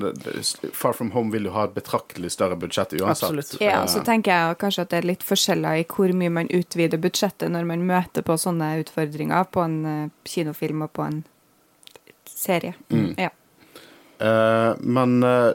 Far 0.73 0.97
From 0.97 1.11
Home 1.13 1.29
vil 1.35 1.45
jo 1.45 1.53
ha 1.53 1.67
et 1.69 1.75
betraktelig 1.77 2.31
større 2.33 2.57
budsjett 2.57 2.95
uansett. 2.97 3.29
Absolutt. 3.29 3.53
Ja, 3.61 3.83
Eh, 3.83 3.85
så 3.93 4.01
tenker 4.05 4.33
jeg 4.33 4.57
kanskje 4.65 4.87
at 4.87 4.89
det 4.95 4.97
er 5.03 5.09
litt 5.11 5.23
forskjeller 5.29 5.83
i 5.83 5.85
hvor 5.93 6.11
mye 6.17 6.33
man 6.33 6.49
utvider 6.49 6.97
budsjettet 6.97 7.53
når 7.53 7.69
man 7.69 7.85
møter 7.85 8.25
på 8.25 8.33
sånne 8.41 8.73
utfordringer 8.81 9.45
på 9.53 9.61
en 9.67 9.77
eh, 9.85 10.09
kinofilm 10.25 10.81
og 10.87 10.93
på 10.97 11.05
en 11.05 11.21
serie. 12.33 12.73
Mm. 12.89 13.13
Ja. 13.17 13.29
eh, 14.25 14.73
Men 14.81 15.23
eh, 15.23 15.51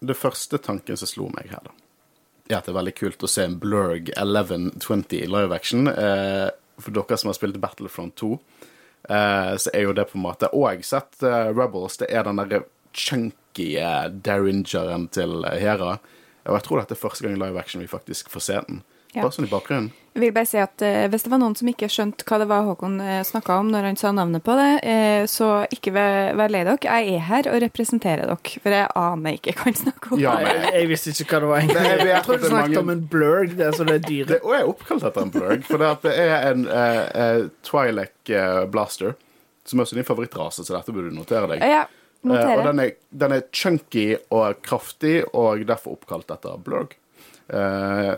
det 0.00 0.16
første 0.16 0.58
tanken 0.58 0.96
som 0.96 1.08
slo 1.08 1.28
meg 1.32 1.48
her, 1.52 1.64
da, 1.64 1.74
er 2.50 2.60
at 2.60 2.68
det 2.68 2.72
er 2.74 2.80
veldig 2.80 2.96
kult 2.98 3.24
å 3.24 3.30
se 3.30 3.44
en 3.46 3.58
Blurg 3.60 4.10
1120 4.16 5.16
i 5.20 5.28
live 5.30 5.54
action. 5.56 5.88
Eh, 5.88 6.48
For 6.80 6.96
dere 6.96 7.18
som 7.20 7.28
har 7.28 7.36
spilt 7.36 7.60
Battlefront 7.60 8.14
2, 8.16 8.30
eh, 9.08 9.54
så 9.60 9.72
er 9.74 9.84
jo 9.84 9.92
det 9.96 10.06
på 10.10 10.16
en 10.16 10.24
måte 10.24 10.48
Og 10.54 10.64
jeg 10.70 10.80
har 10.80 10.88
sett 10.88 11.22
eh, 11.22 11.50
Rebels. 11.52 11.98
Det 12.00 12.08
er 12.08 12.24
den 12.24 12.40
derre 12.40 12.62
chunky 12.92 13.74
derringeren 14.24 15.08
til 15.12 15.44
Hera. 15.44 15.98
Og 16.48 16.56
jeg 16.56 16.64
tror 16.66 16.80
dette 16.80 16.96
er 16.96 17.02
første 17.02 17.26
gang 17.26 17.36
i 17.36 17.40
live 17.42 17.60
action 17.60 17.82
vi 17.82 17.90
faktisk 17.90 18.30
får 18.32 18.46
se 18.46 18.60
den. 18.66 18.80
Ja. 19.14 19.22
Bare 19.24 19.34
sånn 19.34 19.46
i 19.48 19.50
bakgrunnen. 19.50 19.90
Jeg 20.14 20.22
vil 20.24 20.32
bare 20.34 20.46
si 20.46 20.58
at 20.58 20.82
eh, 20.82 21.04
Hvis 21.10 21.22
det 21.22 21.30
var 21.30 21.38
noen 21.38 21.54
som 21.58 21.68
ikke 21.70 21.86
skjønte 21.90 22.24
hva 22.26 22.36
det 22.42 22.46
var 22.50 22.64
Håkon 22.66 22.96
eh, 23.02 23.20
snakka 23.26 23.56
om 23.62 23.68
når 23.70 23.84
han 23.86 23.96
sa 23.98 24.10
navnet 24.14 24.42
på 24.46 24.54
det, 24.58 24.68
eh, 24.86 25.22
så 25.30 25.48
ikke 25.70 25.92
vær, 25.94 26.32
vær 26.38 26.50
lei 26.50 26.64
dere. 26.66 26.78
Jeg 26.82 27.14
er 27.14 27.22
her 27.28 27.48
og 27.52 27.60
representerer 27.62 28.26
dere, 28.26 28.52
for 28.62 28.74
jeg 28.74 28.88
aner 28.98 29.38
ikke 29.38 29.54
hva 29.54 29.66
han 29.68 29.78
snakker 29.78 30.12
om. 30.16 30.22
Ja, 30.22 30.34
men- 30.40 30.50
jeg, 30.50 30.72
jeg 30.80 30.88
visste 30.90 31.14
ikke 31.14 31.30
hva 31.36 31.40
det 31.40 31.50
var. 31.52 31.58
egentlig. 31.62 31.78
Nei, 31.80 31.88
jeg 31.90 31.98
vet 32.02 32.12
Jeg 32.14 32.24
trodde 32.26 32.38
at 32.38 32.42
du 32.42 32.46
er 32.46 32.54
snakket 32.54 32.74
mange- 32.74 32.82
om 32.84 32.90
en 32.96 33.04
blurg, 33.14 33.56
det 33.56 33.66
er 33.68 33.78
så 33.78 33.86
det 33.86 33.94
er 34.00 34.04
dyre. 34.08 34.26
Det 34.34 34.40
og 34.42 34.54
er 34.58 34.68
oppkalt 34.74 35.06
etter 35.10 35.22
en 35.26 35.34
Blurg, 35.38 35.64
for 35.70 35.78
det, 35.84 35.90
at 35.94 36.02
det 36.02 36.14
er 36.26 36.50
en 36.50 36.66
uh, 36.66 37.48
Twi'lek 37.70 38.34
eh, 38.34 38.60
blaster, 38.74 39.14
som 39.64 39.78
er 39.78 39.86
også 39.86 39.94
din 40.00 40.04
favorittrase, 40.10 40.66
så 40.66 40.74
dette 40.78 40.92
burde 40.94 41.10
du 41.10 41.18
notere 41.22 41.46
deg. 41.54 41.62
Ja, 41.66 41.86
Eh, 42.20 42.28
og 42.28 42.34
noterer. 42.34 42.66
den 42.66 42.80
er, 42.82 42.90
den 43.16 43.32
er 43.32 43.42
chunky 43.50 44.08
og 44.30 44.58
kraftig, 44.62 45.22
og 45.32 45.62
derfor 45.64 45.94
oppkalt 45.96 46.28
etter 46.34 46.58
Blurg. 46.60 46.92
Eh, 47.50 48.10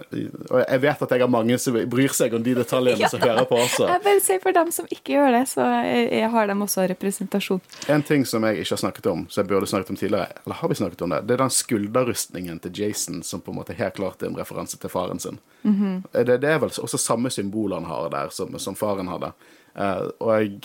og 0.53 0.59
jeg 0.61 0.81
vet 0.83 1.03
at 1.07 1.13
jeg 1.15 1.23
har 1.23 1.31
mange 1.33 1.57
som 1.61 1.77
bryr 1.89 2.13
seg 2.13 2.35
om 2.37 2.43
de 2.45 2.53
detaljene 2.59 3.01
Ja. 3.03 3.09
som 3.09 3.23
hører 3.23 3.47
på 3.49 3.57
også. 3.57 3.87
Jeg 3.89 4.03
bare 4.05 4.21
sier 4.23 4.43
for 4.43 4.53
dem 4.57 4.73
som 4.75 4.89
ikke 4.93 5.15
gjør 5.15 5.31
det, 5.39 5.43
så 5.49 5.65
jeg, 5.87 6.29
har 6.35 6.51
dem 6.51 6.65
også 6.67 6.85
representasjon. 6.93 7.63
En 7.91 8.05
ting 8.07 8.27
som 8.29 8.45
jeg 8.45 8.61
ikke 8.61 8.75
har 8.77 8.83
snakket 8.85 9.09
om, 9.11 9.25
som 9.33 9.43
jeg 9.43 9.51
burde 9.55 9.71
snakket 9.71 9.95
om 9.95 9.99
tidligere, 9.99 10.37
eller 10.45 10.61
har 10.61 10.69
vi 10.73 10.79
snakket 10.83 11.03
om 11.07 11.15
det, 11.15 11.23
det 11.27 11.37
er 11.39 11.43
den 11.47 11.55
skulderrustningen 11.57 12.61
til 12.67 12.83
Jason 12.83 13.23
som 13.27 13.41
på 13.41 13.55
en 13.55 13.61
måte 13.63 13.77
helt 13.79 13.97
klart 13.97 14.23
er 14.23 14.31
en 14.31 14.39
referanse 14.39 14.77
til 14.79 14.93
faren 14.93 15.23
sin. 15.23 15.41
Eh, 15.65 16.23
det, 16.29 16.39
det 16.45 16.53
er 16.53 16.61
vel 16.63 16.75
også 16.85 17.01
samme 17.01 17.33
symbol 17.33 17.73
han 17.79 17.89
har 17.89 18.13
der, 18.13 18.31
som, 18.37 18.53
som 18.61 18.77
faren 18.79 19.09
hadde. 19.11 19.33
Eh, 19.75 20.05
og 20.21 20.61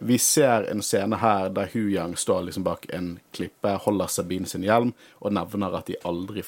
vi 0.00 0.16
ser 0.18 0.70
en 0.72 0.80
scene 0.82 1.18
her 1.20 1.50
der 1.52 1.68
Hu 1.74 1.82
Yang 1.92 2.16
står 2.16 2.46
liksom 2.48 2.64
bak 2.64 2.86
en 2.94 3.18
klippe, 3.36 3.76
holder 3.84 4.08
Sabine 4.08 4.48
sin 4.48 4.64
hjelm 4.64 4.94
og 5.20 5.34
nevner 5.36 5.76
at 5.76 5.90
de 5.90 5.98
aldri 6.08 6.40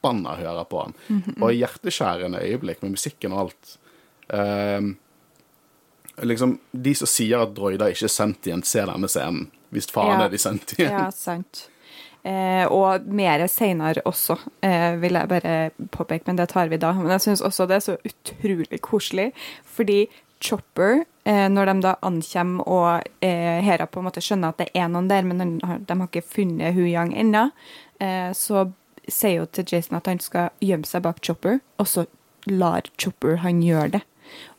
forbanna 0.00 0.36
høre 0.40 0.64
på 0.70 0.82
han. 0.84 0.94
Og 1.40 1.52
hjerteskjærende 1.52 2.40
øyeblikk 2.42 2.82
med 2.82 2.90
musikken 2.96 3.32
og 3.32 3.40
alt. 3.46 3.78
Eh, 4.32 4.80
liksom, 6.24 6.58
De 6.72 6.94
som 6.94 7.06
sier 7.10 7.42
at 7.42 7.54
droider 7.56 7.92
ikke 7.92 8.04
er 8.08 8.14
sentient, 8.14 8.66
ser 8.66 8.86
denne 8.90 9.08
scenen. 9.08 9.50
Hvis 9.70 9.86
faen 9.90 10.18
Ja. 10.18 10.24
er 10.26 10.28
de 10.30 10.38
sentient. 10.38 10.90
Ja, 10.90 11.10
sant. 11.10 11.68
Eh, 12.24 12.66
og 12.68 13.06
mer 13.06 13.46
seinere 13.48 14.02
også, 14.04 14.38
eh, 14.62 14.96
vil 15.00 15.12
jeg 15.12 15.28
bare 15.28 15.70
påpeke, 15.90 16.26
men 16.26 16.36
det 16.36 16.48
tar 16.50 16.68
vi 16.68 16.76
da. 16.76 16.92
Men 16.92 17.08
jeg 17.12 17.20
syns 17.20 17.40
også 17.42 17.66
det 17.68 17.76
er 17.76 17.80
så 17.80 17.96
utrolig 18.04 18.80
koselig, 18.80 19.32
fordi 19.64 20.08
Chopper, 20.42 21.04
eh, 21.26 21.48
når 21.48 21.66
de 21.66 21.80
da 21.82 21.94
ankommer 22.02 22.66
og 22.66 23.02
eh, 23.22 23.60
Hera 23.62 23.86
på 23.86 24.00
en 24.00 24.04
måte 24.06 24.20
skjønner 24.20 24.48
at 24.48 24.56
det 24.58 24.68
er 24.74 24.88
noen 24.88 25.08
der, 25.08 25.22
men 25.22 25.38
de 25.60 25.66
har, 25.66 25.78
de 25.78 25.94
har 25.98 26.08
ikke 26.08 26.24
funnet 26.24 26.74
Hu 26.74 26.80
Yang 26.86 27.14
ennå, 27.14 27.50
eh, 28.00 28.30
så 28.32 28.70
sier 29.12 29.40
jo 29.40 29.48
til 29.50 29.68
Jason 29.70 29.98
at 30.00 30.08
han 30.10 30.22
skal 30.22 30.50
gjemme 30.64 30.88
seg 30.88 31.04
bak 31.06 31.20
Chopper, 31.24 31.60
og 31.78 31.90
så 31.90 32.06
lar 32.48 32.88
Chopper 32.98 33.42
han 33.44 33.62
gjøre 33.64 33.98
det. 33.98 34.04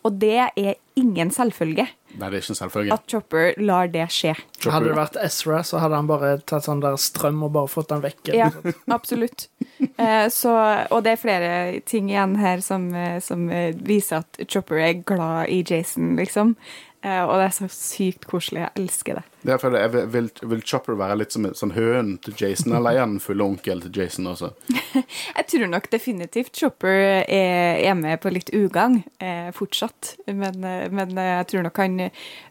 Og 0.04 0.18
det 0.20 0.38
er 0.58 0.74
ingen 1.00 1.30
selvfølge 1.32 1.86
Nei, 2.20 2.28
det 2.28 2.36
er 2.36 2.42
ikke 2.42 2.52
en 2.52 2.58
selvfølge. 2.60 2.96
at 2.96 3.06
Chopper 3.08 3.54
lar 3.62 3.88
det 3.88 4.04
skje. 4.12 4.34
Hadde 4.66 4.90
det 4.90 4.98
vært 4.98 5.16
Ezra, 5.24 5.62
så 5.64 5.80
hadde 5.80 5.96
han 5.96 6.10
bare 6.10 6.34
tatt 6.44 6.66
sånn 6.66 6.82
der 6.84 6.98
strøm 7.00 7.40
og 7.48 7.54
bare 7.56 7.72
fått 7.72 7.94
den 7.94 8.04
vekk. 8.04 8.34
Ja, 8.36 8.50
absolutt. 8.92 9.48
Eh, 9.80 10.28
så, 10.34 10.52
og 10.92 11.06
det 11.06 11.14
er 11.14 11.22
flere 11.22 11.54
ting 11.88 12.12
igjen 12.12 12.36
her 12.42 12.60
som, 12.66 12.90
eh, 12.94 13.22
som 13.24 13.48
eh, 13.50 13.72
viser 13.88 14.26
at 14.26 14.42
Chopper 14.44 14.82
er 14.84 15.00
glad 15.08 15.48
i 15.54 15.62
Jason, 15.64 16.18
liksom. 16.20 16.58
Eh, 17.02 17.24
og 17.26 17.34
det 17.40 17.46
er 17.48 17.54
så 17.56 17.68
sykt 17.74 18.28
koselig. 18.30 18.62
Jeg 18.62 18.84
elsker 18.84 19.18
det. 19.18 19.24
Det 19.42 19.54
er 19.56 19.62
fordi 19.62 19.80
jeg 19.82 20.10
vil, 20.14 20.28
vil, 20.52 20.62
Chopper 20.70 20.98
være 21.00 21.16
litt 21.18 21.34
som 21.34 21.48
sånn 21.58 21.74
hønen 21.74 22.20
til 22.22 22.36
Jason, 22.38 22.76
eller 22.78 22.94
er 22.94 23.02
han 23.02 23.16
fulle 23.24 23.48
onkel 23.48 23.82
til 23.88 23.96
Jason 24.04 24.30
også? 24.30 24.52
Jeg 25.38 25.48
tror 25.50 25.72
nok 25.72 25.90
definitivt 25.92 26.60
Chopper 26.62 27.24
er, 27.26 27.80
er 27.82 27.96
med 27.98 28.22
på 28.22 28.30
litt 28.30 28.52
ugagn 28.54 29.02
eh, 29.18 29.50
fortsatt. 29.56 30.14
Men, 30.30 30.62
eh, 30.62 30.86
men 30.94 31.18
eh, 31.18 31.32
jeg 31.40 31.50
tror 31.50 31.66
nok 31.66 31.82
han 31.82 31.98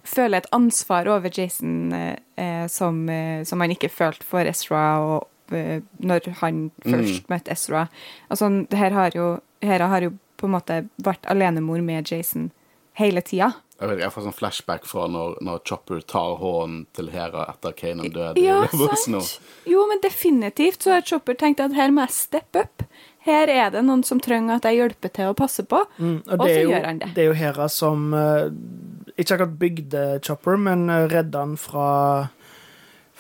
føler 0.03 0.41
et 0.41 0.51
ansvar 0.57 1.09
over 1.09 1.31
Jason 1.31 1.95
eh, 1.95 2.67
som, 2.69 3.05
som 3.47 3.63
han 3.63 3.75
ikke 3.77 3.93
følte 3.93 4.27
for 4.27 4.51
Ezra 4.51 4.85
og, 5.05 5.29
eh, 5.55 5.79
når 6.03 6.33
han 6.43 6.67
først 6.83 7.31
møtte 7.31 7.55
Ezra. 7.55 7.87
Altså, 8.29 8.51
her 8.75 8.97
har 8.99 9.15
jo, 9.15 9.37
her 9.63 9.87
har 9.95 10.09
jo 10.09 10.17
på 10.41 10.49
en 10.49 10.57
måte 10.57 10.83
vært 11.01 11.29
alenemor 11.31 11.85
med 11.85 12.11
Jason 12.11 12.51
hele 12.99 13.23
tida. 13.25 13.53
Jeg, 13.81 13.89
vet, 13.89 14.01
jeg 14.03 14.13
får 14.13 14.25
sånn 14.27 14.37
flashback 14.37 14.85
fra 14.85 15.07
når, 15.09 15.39
når 15.47 15.63
Chopper 15.69 16.03
tar 16.05 16.35
hånden 16.41 16.83
til 16.97 17.09
Hera 17.15 17.47
etter 17.49 17.73
Kanan 17.79 18.11
døde. 18.13 18.43
Ja, 18.45 18.59
sant. 19.01 19.39
Jo, 19.69 19.87
men 19.89 20.03
definitivt 20.05 20.85
så 20.85 20.99
har 20.99 21.07
Chopper 21.09 21.39
tenkt 21.41 21.63
at 21.65 21.73
her 21.79 21.93
må 21.95 22.05
jeg 22.05 22.13
steppe 22.19 22.67
up. 22.67 22.85
Her 23.25 23.49
er 23.53 23.73
det 23.73 23.81
noen 23.85 24.03
som 24.05 24.21
trenger 24.21 24.59
at 24.61 24.69
jeg 24.69 24.79
hjelper 24.81 25.13
til 25.17 25.33
å 25.33 25.37
passe 25.37 25.65
på. 25.69 25.81
Mm, 25.97 26.19
Og, 26.27 26.35
og 26.37 26.45
så 26.47 26.59
jo, 26.61 26.71
gjør 26.75 26.87
han 26.91 27.01
det. 27.01 27.09
det 27.17 27.25
er 27.25 27.31
jo 27.31 27.39
Hera 27.41 27.67
som 27.73 28.13
eh, 28.17 28.47
ikke 29.17 29.35
akkurat 29.39 29.57
bygde 29.61 30.05
Chopper, 30.25 30.61
men 30.61 30.87
uh, 30.93 31.05
redda 31.13 31.43
han 31.45 31.57
fra 31.61 31.89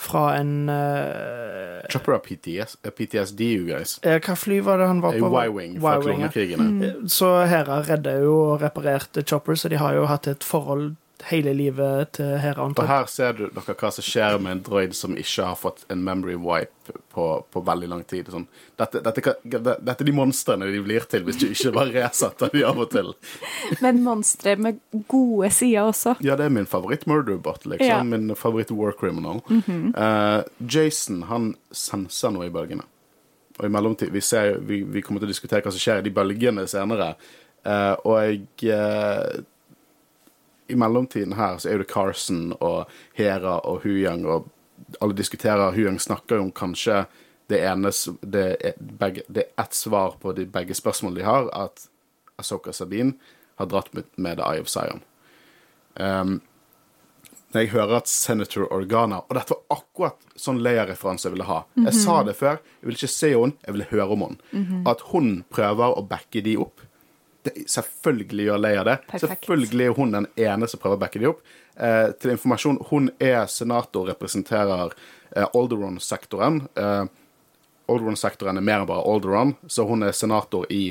fra 0.01 0.23
en 0.39 0.69
uh, 0.73 1.85
Chopper 1.93 2.13
har 2.17 2.23
PTS, 2.25 2.77
eh, 2.83 2.91
PTSD, 2.91 3.41
you 3.41 3.67
guys. 3.69 3.99
eh, 4.03 4.21
Hva 4.21 4.37
fly 4.37 4.61
var 4.65 4.81
det 4.81 4.87
han 4.91 5.03
var 5.05 5.19
på? 5.19 5.31
Y-Wing 5.45 5.77
fra 5.81 5.99
klonekrigene. 6.03 6.69
Mm. 6.71 7.09
Så 7.09 7.31
Hera 7.51 7.83
redda 7.87 8.17
jo 8.23 8.35
og 8.53 8.63
reparerte 8.63 9.23
Chopper, 9.27 9.55
så 9.55 9.69
de 9.69 9.81
har 9.81 9.95
jo 9.99 10.07
hatt 10.11 10.31
et 10.31 10.45
forhold 10.47 10.95
hele 11.29 11.53
livet 11.55 12.13
til 12.17 12.37
Hera. 12.41 12.63
Og 12.63 12.71
antar 12.71 12.89
her 12.89 13.09
ser 13.11 13.37
du 13.39 13.47
dere 13.47 13.75
hva 13.77 13.91
som 13.95 14.07
skjer 14.07 14.39
med 14.43 14.57
en 14.57 14.63
droid 14.67 14.95
som 14.97 15.17
ikke 15.19 15.49
har 15.51 15.59
fått 15.59 15.85
en 15.93 16.03
memory 16.05 16.37
wipe 16.41 16.95
på, 17.13 17.27
på 17.53 17.63
veldig 17.67 17.91
lang 17.91 18.05
tid. 18.09 18.31
Sånn. 18.33 18.47
Dette, 18.81 19.03
dette, 19.05 19.35
dette 19.45 19.97
er 19.97 20.09
de 20.09 20.15
monstrene 20.17 20.71
de 20.71 20.83
blir 20.85 21.07
til 21.11 21.27
hvis 21.27 21.41
du 21.41 21.49
ikke 21.51 21.75
bare 21.77 21.95
resetter 21.99 22.53
de 22.55 22.65
av 22.67 22.81
og 22.81 22.91
til. 22.95 23.13
Men 23.85 24.01
monstre 24.07 24.57
med 24.61 24.81
gode 25.11 25.53
sider 25.55 25.91
også. 25.91 26.17
Ja, 26.25 26.39
det 26.41 26.49
er 26.49 26.55
min 26.55 26.71
favoritt 26.71 27.07
murderbot, 27.11 27.67
liksom. 27.67 27.91
Ja. 27.91 28.01
Min 28.07 28.35
favoritt 28.39 28.73
war 28.75 28.97
criminal. 28.97 29.43
Eh, 29.51 30.41
Jason, 30.59 31.25
han 31.31 31.53
senser 31.75 32.35
noe 32.35 32.49
i 32.49 32.55
bølgene. 32.55 32.87
Og 33.61 33.67
i 33.69 33.73
mellomtid 33.73 34.13
vi, 34.15 34.23
ser, 34.25 34.57
vi, 34.65 34.81
vi 34.89 35.03
kommer 35.05 35.21
til 35.21 35.29
å 35.29 35.35
diskutere 35.35 35.63
hva 35.65 35.73
som 35.75 35.83
skjer 35.83 36.01
i 36.01 36.09
de 36.09 36.15
bølgene 36.17 36.65
senere. 36.71 37.13
Uh, 37.61 37.93
og 38.09 38.15
jeg 38.25 38.73
eh, 38.73 39.43
I 40.71 40.79
mellomtiden 40.79 41.37
her 41.39 41.59
så 41.59 41.73
er 41.73 41.83
det 41.83 41.91
Carson 41.91 42.53
og 42.61 42.91
Hera 43.19 43.59
og 43.69 43.85
Huyang, 43.85 44.25
og 44.27 44.49
alle 45.01 45.17
diskuterer 45.19 45.75
Huyang 45.77 46.01
snakker 46.01 46.39
jo 46.39 46.49
om 46.49 46.55
kanskje 46.55 47.05
det 47.51 47.65
ene 47.67 47.91
Det 48.23 48.45
er, 48.63 48.75
begge, 48.79 49.23
det 49.29 49.43
er 49.43 49.63
ett 49.65 49.75
svar 49.75 50.15
på 50.23 50.33
de 50.33 50.47
begge 50.47 50.75
spørsmålene 50.75 51.19
de 51.19 51.27
har, 51.27 51.51
at 51.51 51.89
Asoka 52.39 52.73
Sabine 52.73 53.19
har 53.59 53.67
dratt 53.67 53.91
med, 53.93 54.07
med 54.17 54.39
The 54.39 54.47
Eye 54.47 54.63
of 54.63 54.69
Zion. 54.69 55.03
Um, 55.99 56.41
når 57.51 57.65
jeg 57.65 57.73
hører 57.73 57.97
at 57.97 58.09
Senator 58.09 58.69
Organa 58.71 59.25
Og 59.25 59.35
dette 59.35 59.57
var 59.57 59.81
akkurat 59.81 60.37
sånn 60.39 60.61
Leia-referanse 60.63 61.27
jeg 61.27 61.35
ville 61.35 61.49
ha. 61.49 61.65
Jeg 61.83 61.97
sa 61.99 62.21
det 62.23 62.37
før. 62.39 62.61
Jeg 62.79 62.87
ville 62.87 63.01
ikke 63.01 63.11
se 63.11 63.33
henne, 63.35 63.57
jeg 63.67 63.75
ville 63.75 63.89
høre 63.91 64.15
om 64.15 64.23
henne. 64.23 64.39
At 64.89 65.03
hun 65.11 65.33
prøver 65.51 65.97
å 65.99 66.05
backe 66.07 66.45
de 66.47 66.55
opp. 66.63 66.85
Det, 67.43 67.55
selvfølgelig 67.71 68.47
gjør 68.51 68.61
Leia 68.61 68.85
det. 68.85 68.97
Perfekt. 69.09 69.47
Selvfølgelig 69.47 69.87
er 69.87 69.97
hun 69.97 70.13
den 70.13 70.27
ene 70.37 70.69
som 70.69 70.81
prøver 70.83 70.99
å 70.99 71.03
backe 71.05 71.23
de 71.23 71.31
opp. 71.31 71.41
Eh, 71.77 72.11
til 72.21 72.35
informasjon, 72.35 72.83
hun 72.91 73.09
er 73.19 73.47
senator, 73.49 74.11
representerer 74.11 74.93
eh, 75.37 75.47
Alderon-sektoren. 75.47 76.61
Eh, 76.77 77.07
Alderon-sektoren 77.91 78.61
er 78.61 78.67
mer 78.67 78.83
enn 78.83 78.91
bare 78.91 79.07
Alderon, 79.09 79.55
så 79.67 79.87
hun 79.89 80.05
er 80.05 80.13
senator 80.17 80.69
i, 80.69 80.91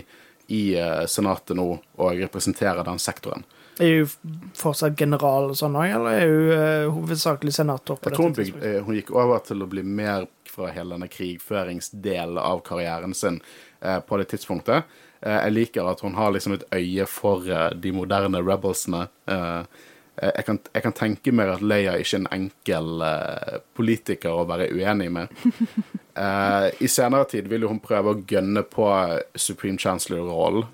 i 0.50 0.64
eh, 0.74 1.06
senatet 1.06 1.58
nå 1.60 1.70
og 1.78 2.24
representerer 2.26 2.82
den 2.88 3.02
sektoren. 3.02 3.46
Er 3.80 4.02
hun 4.02 4.50
fortsatt 4.60 4.98
general 5.00 5.54
og 5.54 5.60
sånn 5.60 5.78
òg, 5.80 5.94
eller 6.00 6.18
er 6.18 6.34
hun 6.34 6.50
eh, 6.56 6.88
hovedsakelig 6.98 7.54
senator? 7.56 8.00
på 8.00 8.10
Jeg 8.10 8.18
tror 8.18 8.28
hun, 8.28 8.36
bygde, 8.36 8.58
bygd, 8.58 8.66
eh, 8.68 8.82
hun 8.88 8.98
gikk 8.98 9.14
over 9.16 9.46
til 9.46 9.64
å 9.64 9.70
bli 9.72 9.86
mer 9.86 10.26
fra 10.50 10.72
hele 10.74 10.98
denne 10.98 11.08
krigføringsdelen 11.14 12.42
av 12.42 12.66
karrieren 12.66 13.14
sin 13.16 13.40
eh, 13.80 14.02
på 14.04 14.20
det 14.20 14.28
tidspunktet. 14.34 14.90
Eh, 15.22 15.40
jeg 15.46 15.56
liker 15.56 15.88
at 15.90 16.02
hun 16.06 16.16
har 16.16 16.34
liksom 16.34 16.56
et 16.56 16.68
øye 16.76 17.08
for 17.10 17.48
eh, 17.50 17.72
de 17.76 17.94
moderne 17.96 18.42
rebelsene. 18.44 19.08
Eh, 19.28 19.62
jeg, 20.20 20.46
kan, 20.48 20.60
jeg 20.76 20.84
kan 20.84 20.96
tenke 20.96 21.34
meg 21.36 21.52
at 21.54 21.64
Leia 21.64 21.96
ikke 22.00 22.18
er 22.18 22.22
en 22.26 22.34
enkel 22.36 23.04
politiker 23.78 24.36
å 24.36 24.48
være 24.50 24.68
uenig 24.76 25.08
med. 25.16 25.32
I 26.84 26.90
senere 26.92 27.30
tid 27.32 27.48
vil 27.48 27.64
jo 27.64 27.70
hun 27.72 27.80
prøve 27.80 28.12
å 28.12 28.20
gønne 28.28 28.66
på 28.68 28.90
Supreme 29.40 29.80
Chancellor-rollen, 29.80 30.68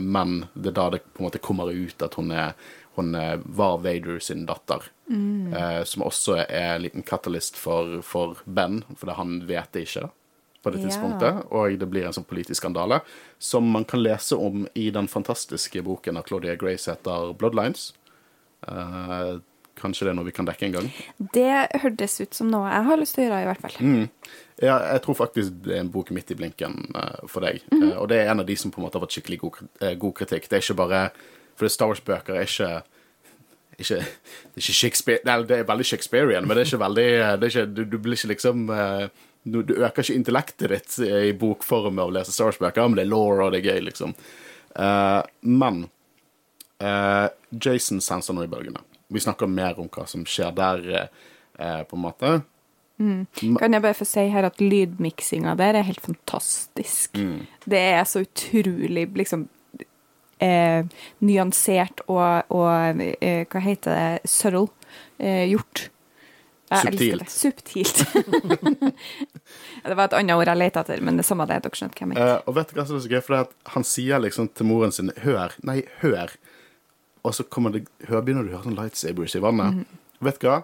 men 0.00 0.32
det 0.54 0.72
er 0.72 0.78
da 0.78 0.86
det 0.94 1.02
på 1.10 1.20
en 1.20 1.26
måte 1.26 1.42
kommer 1.44 1.68
ut 1.68 2.06
at 2.08 2.16
hun, 2.16 2.32
er, 2.32 2.56
hun 2.96 3.12
var 3.44 3.82
Vader 3.84 4.16
sin 4.24 4.48
datter. 4.48 4.88
Mm. 5.12 5.52
som 5.84 6.06
også 6.08 6.38
er 6.46 6.78
en 6.78 6.86
liten 6.86 7.04
catalyst 7.04 7.60
for, 7.60 7.98
for 8.00 8.40
Ben, 8.48 8.80
for 8.96 9.12
det 9.12 9.18
han 9.20 9.42
vet 9.44 9.76
det 9.76 9.84
ikke 9.84 10.06
på 10.64 10.72
det 10.72 10.80
Ja. 10.82 10.88
tidspunktet. 10.88 11.44
Og 11.52 11.78
det 11.78 11.88
blir 11.92 12.06
en 12.08 12.12
sånn 12.16 12.26
politisk 12.26 12.62
skandale 12.62 13.00
som 13.38 13.64
man 13.70 13.84
kan 13.84 14.02
lese 14.02 14.36
om 14.36 14.66
i 14.74 14.88
den 14.90 15.06
fantastiske 15.08 15.82
boken 15.84 16.16
av 16.16 16.24
Claudia 16.24 16.56
Gray 16.56 16.76
som 16.80 16.96
heter 16.96 17.34
Bloodlines. 17.38 17.92
Eh, 18.66 19.34
kanskje 19.76 20.06
det 20.06 20.12
er 20.12 20.16
noe 20.16 20.24
vi 20.28 20.32
kan 20.32 20.46
dekke 20.46 20.66
en 20.68 20.72
gang. 20.76 20.88
Det 21.34 21.80
hørtes 21.82 22.20
ut 22.22 22.34
som 22.34 22.48
noe 22.52 22.70
jeg 22.70 22.84
har 22.88 22.96
lyst 23.00 23.14
til 23.18 23.24
å 23.24 23.28
gjøre, 23.28 23.42
i 23.42 23.48
hvert 23.50 23.60
fall. 23.64 23.78
Mm. 23.80 24.08
Ja, 24.62 24.76
jeg 24.94 25.02
tror 25.02 25.16
faktisk 25.18 25.56
det 25.64 25.74
er 25.76 25.80
en 25.82 25.90
bok 25.90 26.10
midt 26.14 26.30
i 26.30 26.36
blinken 26.38 26.90
eh, 26.94 27.26
for 27.28 27.40
deg. 27.44 27.60
Eh, 27.74 27.96
og 27.98 28.08
det 28.08 28.20
er 28.22 28.30
en 28.30 28.40
av 28.40 28.46
de 28.46 28.56
som 28.56 28.70
på 28.70 28.78
en 28.80 28.86
måte 28.86 28.98
har 28.98 29.04
fått 29.06 29.16
skikkelig 29.18 29.40
god, 29.42 29.58
eh, 29.80 29.94
god 29.94 30.14
kritikk. 30.14 30.48
Det 30.48 30.58
er 30.60 30.62
ikke 30.64 30.76
bare 30.82 31.10
For 31.56 31.68
Star 31.70 31.86
Wars-bøker 31.86 32.34
er 32.34 32.48
ikke 32.48 32.82
ikke, 33.78 33.96
det 33.98 34.56
er 34.56 34.62
ikke 34.62 34.74
Shakespeare 34.78 35.18
det 35.46 35.50
er 35.58 35.64
veldig 35.66 35.84
Shakespearean, 35.86 36.46
men 36.46 36.56
det 36.56 36.62
er 36.64 36.68
ikke 36.70 36.82
veldig 36.82 37.06
det 37.40 37.46
er 37.48 37.50
ikke, 37.50 37.74
du, 37.74 37.84
du 37.90 37.96
blir 37.98 38.14
ikke 38.14 38.30
liksom 38.30 38.70
eh, 38.70 39.08
du, 39.44 39.60
øker 39.60 40.02
ikke 40.02 40.16
intellektet 40.16 40.72
ditt 40.72 40.96
i 41.04 41.34
bokform 41.38 42.00
av 42.00 42.10
å 42.10 42.16
lese 42.16 42.32
Star 42.32 42.50
Wars-bøker, 42.50 42.88
men 42.88 42.98
det 42.98 43.04
er 43.04 43.12
law, 43.12 43.44
og 43.44 43.52
det 43.52 43.60
er 43.60 43.74
gøy, 43.74 43.84
liksom. 43.90 44.16
Uh, 44.74 45.20
men 45.46 45.84
uh, 46.82 47.28
Jason 47.52 48.00
senser 48.04 48.36
nå 48.36 48.46
i 48.46 48.50
bølgene. 48.50 48.82
Vi 49.12 49.22
snakker 49.22 49.50
mer 49.50 49.78
om 49.78 49.90
hva 49.92 50.08
som 50.10 50.24
skjer 50.26 50.54
der, 50.56 50.88
uh, 51.60 51.82
på 51.86 51.98
en 51.98 52.04
måte. 52.06 52.34
Kan 52.96 53.74
jeg 53.74 53.82
bare 53.82 53.96
få 53.98 54.06
si 54.06 54.22
her 54.30 54.46
at 54.46 54.60
lydmiksinga 54.62 55.56
der 55.58 55.80
er 55.80 55.86
helt 55.88 56.02
fantastisk. 56.02 57.18
Det 57.66 57.80
er 57.80 58.04
så 58.06 58.22
utrolig 58.22 59.08
liksom 59.18 59.48
eh, 60.38 60.84
nyansert 61.26 62.04
og, 62.06 62.54
og 62.54 63.02
eh, 63.18 63.42
hva 63.50 63.64
heter 63.64 63.96
det, 63.96 64.30
subtle 64.30 64.68
eh, 65.18 65.50
gjort. 65.50 65.88
Det. 66.82 67.28
Subtilt. 67.30 68.04
Det 69.84 69.94
var 69.94 70.06
et 70.08 70.16
annet 70.16 70.38
ord 70.38 70.48
jeg 70.48 70.58
lette 70.58 70.80
etter, 70.80 71.02
men 71.04 71.18
det 71.20 71.26
samme 71.28 71.46
det. 71.48 71.60
Dere 71.64 71.76
skjønte 71.76 71.98
hva 71.98 72.04
jeg 72.04 72.10
mente. 72.12 72.24
Uh, 72.24 72.48
og 72.48 72.56
vet 72.56 72.70
du 72.70 72.78
hva 72.78 72.86
som 72.88 72.96
er 72.96 73.04
så 73.04 73.10
gøy? 73.12 73.20
For 73.26 73.50
han 73.74 73.86
sier 73.88 74.22
liksom 74.22 74.48
til 74.56 74.68
moren 74.68 74.94
sin 74.94 75.12
'hør', 75.22 75.56
nei, 75.62 75.82
'hør'. 76.00 76.32
Og 77.24 77.34
så 77.34 77.44
kommer 77.44 77.72
det, 77.72 77.86
hør, 78.08 78.22
begynner 78.24 78.44
du 78.44 78.52
å 78.52 78.56
høre 78.56 78.68
sånn 78.68 78.78
lightsabers 78.78 79.36
i 79.36 79.44
vannet. 79.44 79.84
Vet 80.24 80.40
du 80.40 80.48
hva? 80.48 80.62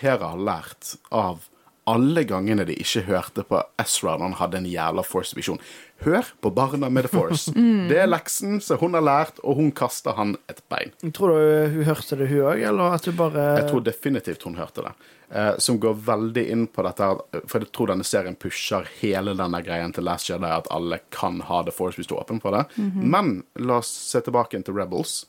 Hera 0.00 0.32
har 0.32 0.40
lært 0.40 0.94
av 1.12 1.44
alle 1.84 2.24
gangene 2.24 2.64
de 2.64 2.76
ikke 2.80 3.04
hørte 3.08 3.44
på 3.44 3.60
Ezra 3.80 4.16
når 4.16 4.30
han 4.30 4.38
hadde 4.40 4.60
en 4.62 4.68
jævla 4.70 5.04
Force-visjon. 5.04 5.60
Hør 6.04 6.28
på 6.44 6.50
barna 6.54 6.88
med 6.92 7.06
The 7.06 7.10
Force. 7.12 7.52
Det 7.90 7.98
er 8.00 8.08
leksen 8.10 8.60
som 8.64 8.78
hun 8.80 8.94
har 8.98 9.04
lært, 9.04 9.40
og 9.42 9.58
hun 9.60 9.72
kaster 9.76 10.16
han 10.18 10.36
et 10.52 10.60
bein. 10.72 10.92
Tror 11.16 11.34
du 11.34 11.74
hun 11.78 11.88
hørte 11.88 12.18
det, 12.20 12.28
hun 12.30 12.46
òg, 12.52 12.62
eller 12.68 12.96
at 12.98 13.08
hun 13.08 13.16
bare 13.18 13.44
Jeg 13.60 13.68
tror 13.70 13.84
definitivt 13.86 14.46
hun 14.48 14.58
hørte 14.60 14.84
det. 14.86 14.94
Eh, 15.34 15.52
som 15.58 15.78
går 15.80 15.96
veldig 16.06 16.44
inn 16.52 16.66
på 16.70 16.84
dette 16.86 17.08
her, 17.08 17.22
For 17.50 17.64
jeg 17.64 17.72
tror 17.74 17.90
denne 17.90 18.04
serien 18.06 18.36
pusher 18.36 18.86
hele 19.00 19.32
denne 19.38 19.62
greien 19.64 19.94
til 19.96 20.04
Last 20.06 20.28
Jedi, 20.30 20.50
at 20.50 20.68
alle 20.70 21.00
kan 21.14 21.40
ha 21.48 21.62
The 21.66 21.74
Force 21.74 21.98
hvis 21.98 22.10
du 22.10 22.14
er 22.18 22.22
åpen 22.26 22.42
for 22.44 22.54
det. 22.54 22.66
Men 22.94 23.40
la 23.58 23.80
oss 23.80 23.90
se 24.12 24.20
tilbake 24.24 24.60
til 24.62 24.76
Rebels. 24.76 25.24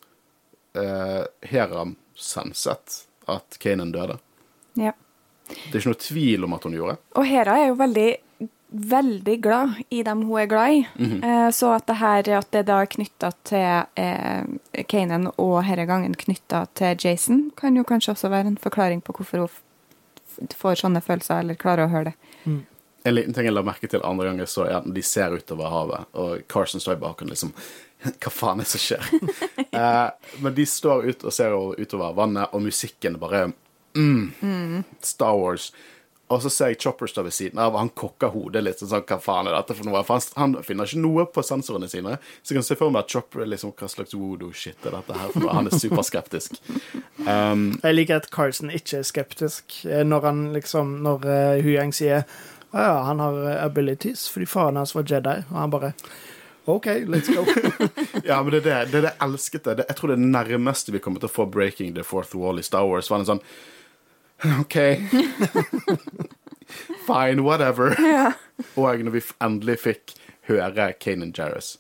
Eh, 0.76 1.24
Hera 1.48 1.88
senset 2.16 3.06
at 3.32 3.58
Kanan 3.64 3.92
døde. 3.96 4.20
Ja. 4.76 4.92
Det 5.48 5.78
er 5.78 5.82
ikke 5.82 5.92
noe 5.94 6.02
tvil 6.02 6.46
om 6.48 6.54
at 6.58 6.64
hun 6.66 6.76
gjorde. 6.76 6.98
Og 7.16 7.28
Hera 7.30 7.58
er 7.62 7.68
jo 7.70 7.78
veldig 7.80 8.08
veldig 8.76 9.36
glad 9.42 9.78
i 9.90 10.02
dem 10.04 10.22
hun 10.28 10.40
er 10.42 10.48
glad 10.52 10.74
i. 10.76 10.82
eh, 11.24 11.50
så 11.56 11.72
at 11.76 11.86
det 11.88 11.96
her 12.02 12.30
at 12.38 12.52
det 12.52 12.66
da 12.68 12.82
er 12.84 12.90
knytta 12.92 13.32
til 13.48 13.86
eh, 13.96 14.84
Kanan, 14.92 15.30
og 15.38 15.64
denne 15.64 15.86
gangen 15.88 16.16
knytta 16.16 16.66
til 16.76 16.96
Jason, 17.00 17.52
kan 17.58 17.76
jo 17.78 17.84
kanskje 17.88 18.12
også 18.16 18.30
være 18.34 18.48
en 18.54 18.58
forklaring 18.62 19.02
på 19.02 19.14
hvorfor 19.16 19.46
hun 19.46 19.50
f- 19.50 20.56
får 20.60 20.76
sånne 20.84 21.02
følelser, 21.02 21.40
eller 21.40 21.56
klarer 21.56 21.86
å 21.88 21.92
høre 21.94 22.12
det. 22.12 22.16
En 23.06 23.14
liten 23.16 23.34
ting 23.38 23.46
jeg 23.46 23.54
la 23.54 23.62
merke 23.62 23.88
til 23.88 24.02
andre 24.04 24.26
ganger, 24.32 24.46
så 24.50 24.66
er 24.66 24.80
at 24.80 24.88
de 24.94 25.02
ser 25.06 25.32
utover 25.38 25.70
havet, 25.70 26.08
og 26.18 26.42
Carson 26.50 26.82
står 26.82 26.98
i 26.98 27.04
bakgrunnen 27.04 27.32
liksom 27.36 27.54
Hva 28.22 28.30
faen 28.34 28.60
er 28.60 28.66
det 28.66 28.72
som 28.74 28.82
skjer? 28.82 29.06
eh, 29.80 30.10
men 30.44 30.54
de 30.58 30.66
står 30.68 31.06
ut 31.10 31.24
og 31.26 31.34
ser 31.34 31.54
utover 31.80 32.14
vannet, 32.18 32.50
og 32.54 32.62
musikken 32.66 33.16
bare 33.22 33.48
mm, 33.96 34.84
Star 35.02 35.38
Wars. 35.40 35.72
Og 36.34 36.42
så 36.42 36.50
ser 36.50 36.72
jeg 36.72 36.80
Chopper 36.82 37.10
stå 37.10 37.22
ved 37.28 37.34
siden 37.38 37.60
av, 37.62 37.76
og 37.76 37.84
han 37.84 37.92
kokker 37.94 38.32
hodet 38.34 38.64
litt 38.64 38.80
sånn 38.82 39.04
Hva 39.06 39.20
faen 39.22 39.50
er 39.50 39.54
dette 39.54 39.76
for 39.78 39.86
noe? 39.86 40.02
For 40.08 40.24
han, 40.40 40.56
finner 40.66 40.90
ikke 40.90 41.04
noe 41.04 41.28
på 41.30 41.44
sensorene 41.46 41.90
sine. 41.92 42.16
Så 42.42 42.54
jeg 42.54 42.60
kan 42.60 42.66
se 42.66 42.78
for 42.80 42.94
meg 42.94 43.06
at 43.06 43.14
Chopper 43.14 43.44
er 43.46 43.52
liksom 43.52 43.76
Hva 43.78 43.90
slags 43.92 44.16
voodoo-shit 44.18 44.88
er 44.90 44.98
dette 44.98 45.20
her 45.20 45.36
for? 45.36 45.52
Han 45.54 45.70
er 45.70 45.78
superskeptisk. 45.78 46.58
Um, 47.26 47.68
Jeg 47.84 47.98
liker 47.98 48.24
at 48.24 48.32
Carson 48.34 48.74
ikke 48.74 49.04
er 49.04 49.06
skeptisk 49.08 49.78
eh, 49.86 50.02
når 50.06 50.26
han 50.28 50.42
liksom 50.54 50.98
Når 51.06 51.24
uh, 51.30 51.64
Huyang 51.64 51.94
sier 51.96 52.26
Å 52.74 52.82
ja, 52.82 52.96
han 53.08 53.22
har 53.24 53.38
eh, 53.46 53.62
abilities 53.64 54.26
fordi 54.30 54.50
faren 54.50 54.82
hans 54.82 54.96
var 54.98 55.06
Jedi, 55.08 55.38
og 55.48 55.60
han 55.62 55.74
bare 55.74 55.94
OK, 56.66 56.88
let's 57.06 57.30
go. 57.30 57.46
Ja, 58.26 58.40
men 58.42 58.50
det 58.52 58.64
er 58.66 58.66
det, 58.66 58.74
det, 58.90 58.98
er 58.98 59.04
det 59.06 59.12
jeg 59.12 59.22
elsket. 59.22 59.68
Det. 59.70 59.86
Jeg 59.86 59.98
tror 60.00 60.12
det 60.16 60.18
nærmeste 60.18 60.96
vi 60.96 61.02
kommer 61.04 61.22
til 61.22 61.30
å 61.30 61.36
få 61.36 61.46
Breaking 61.46 61.94
the 61.94 62.04
Fourth 62.04 62.34
Wall 62.34 62.58
i 62.58 62.66
Star 62.66 62.88
Wars, 62.90 63.12
var 63.14 63.22
en 63.22 63.28
sånn 63.30 63.44
OK. 64.44 64.76
Fine, 67.08 67.44
whatever. 67.44 67.96
Og 68.76 69.00
når 69.04 69.12
vi 69.12 69.22
endelig 69.44 69.80
fikk 69.84 70.16
høre 70.50 70.92
Kanan 71.00 71.34
Jarrus 71.36 71.76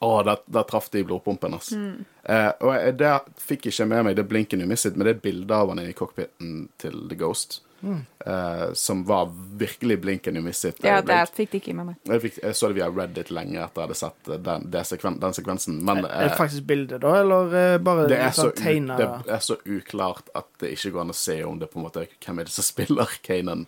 Å, 0.00 0.22
da, 0.22 0.36
da 0.46 0.62
traff 0.66 0.90
de 0.94 1.02
blodpumpen, 1.02 1.54
ass. 1.56 1.72
Eh, 1.74 2.50
og 2.62 2.70
jeg, 2.70 2.92
det 3.00 3.14
fikk 3.42 3.66
ikke 3.66 3.86
med 3.90 4.04
meg 4.06 4.18
det 4.18 4.28
blinken 4.30 4.62
misset, 4.70 4.94
men 4.94 5.08
det 5.08 5.16
bildet 5.24 5.50
av 5.50 5.72
han 5.72 5.80
inne 5.82 5.90
i 5.90 5.96
cockpiten 5.98 6.68
til 6.78 7.00
The 7.10 7.18
Ghost. 7.18 7.56
Eh, 7.82 8.72
som 8.72 9.04
var 9.04 9.32
virkelig 9.58 10.00
blinken 10.00 10.36
you 10.36 10.44
misset. 10.44 10.76
Ja, 10.84 11.00
det 11.02 11.18
fikk 11.34 11.52
de 11.52 11.60
ikke 11.60 11.74
med 11.78 11.90
meg. 11.90 12.00
Jeg, 12.08 12.22
fikk, 12.24 12.38
jeg 12.42 12.56
så 12.58 12.70
det 12.70 12.78
via 12.80 12.88
Reddit 12.90 13.30
lenge 13.34 13.60
etter 13.62 13.82
jeg 13.82 13.88
hadde 13.88 13.98
sett 14.00 14.32
eh, 14.32 14.40
den, 14.48 14.66
det 14.72 14.84
sekven, 14.88 15.18
den 15.22 15.36
sekvensen. 15.36 15.78
Men 15.84 16.02
Er 16.04 16.28
det 16.28 16.32
eh, 16.32 16.38
faktisk 16.40 16.66
bilde, 16.70 16.98
da, 17.02 17.14
eller 17.20 17.78
bare 17.84 18.08
det, 18.10 18.18
er 18.18 18.34
så, 18.34 18.48
sånn 18.48 18.58
tegna 18.58 18.98
det 18.98 19.36
er 19.38 19.44
så 19.44 19.58
uklart 19.64 20.32
at 20.38 20.50
det 20.62 20.74
ikke 20.74 20.94
går 20.96 21.06
an 21.06 21.14
å 21.14 21.18
se 21.20 21.38
om 21.44 21.62
det 21.62 21.70
på 21.72 21.80
en 21.80 21.88
måte 21.88 22.06
Hvem 22.24 22.42
er 22.42 22.48
det 22.48 22.54
som 22.54 22.66
spiller 22.72 23.14
Kanan? 23.22 23.66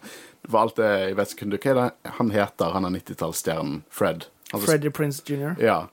For 0.48 0.64
alt 0.64 0.76
det 0.80 0.90
jeg 0.90 1.16
vet 1.20 1.38
kunne 1.38 1.56
du, 1.56 1.62
Hva 1.62 1.72
er 1.72 1.80
det 1.80 2.14
han 2.18 2.34
heter, 2.34 2.76
han 2.76 2.88
er 2.88 2.98
90-tallsstjernen? 2.98 3.80
Fred? 3.92 4.28
Altså, 4.50 4.66
Freddy 4.66 4.90
Prince 4.90 5.22
jr. 5.26 5.54
Ja. 5.62 5.86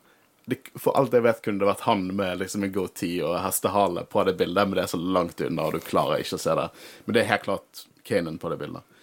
Det, 0.47 0.61
for 0.79 0.95
alt 0.95 1.11
jeg 1.13 1.25
vet, 1.25 1.41
kunne 1.43 1.59
det 1.59 1.67
vært 1.67 1.83
han 1.89 2.05
med 2.15 2.39
liksom 2.39 2.63
en 2.63 2.71
goatee 2.71 3.19
og 3.19 3.35
hestehale 3.43 4.05
på 4.07 4.23
det 4.23 4.37
bildet, 4.39 4.69
men 4.69 4.77
det 4.77 4.85
er 4.85 4.93
så 4.93 4.99
langt 5.01 5.41
unna, 5.43 5.65
og 5.67 5.75
du 5.75 5.83
klarer 5.83 6.23
ikke 6.23 6.39
å 6.39 6.41
se 6.41 6.55
det. 6.55 6.67
Men 7.03 7.17
det 7.17 7.21
er 7.21 7.31
helt 7.33 7.43
klart 7.49 7.81
Kanan 8.07 8.39
på 8.41 8.51
det 8.53 8.57
bildet. 8.61 8.95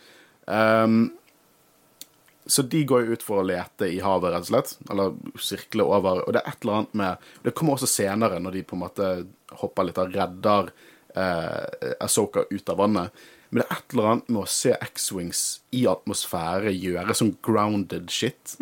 Um, 0.46 1.12
så 2.46 2.62
de 2.68 2.82
går 2.84 3.06
jo 3.06 3.16
ut 3.16 3.22
for 3.24 3.40
å 3.40 3.46
lete 3.48 3.86
i 3.88 4.00
havet, 4.04 4.34
rett 4.34 4.44
og 4.44 4.50
slett. 4.50 4.74
Eller 4.92 5.14
sirkle 5.40 5.86
over. 5.88 6.24
Og 6.26 6.34
det 6.36 6.42
er 6.42 6.50
et 6.50 6.64
eller 6.66 6.80
annet 6.82 6.98
med 7.00 7.30
Det 7.46 7.54
kommer 7.56 7.78
også 7.78 7.88
senere, 7.88 8.40
når 8.42 8.58
de 8.58 8.64
på 8.68 8.76
en 8.76 8.82
måte 8.84 9.12
hopper 9.62 9.88
litt 9.88 10.00
og 10.02 10.12
redder 10.12 10.68
eh, 11.16 11.94
Asoka 12.04 12.44
ut 12.50 12.68
av 12.68 12.82
vannet. 12.82 13.24
Men 13.48 13.62
det 13.62 13.66
er 13.70 13.76
et 13.78 13.94
eller 13.94 14.10
annet 14.10 14.30
med 14.34 14.42
å 14.42 14.50
se 14.50 14.74
X-Wings 14.74 15.42
i 15.78 15.84
atmosfære 15.88 16.72
gjøre 16.74 17.14
sånn 17.16 17.36
grounded 17.46 18.10
shit. 18.12 18.56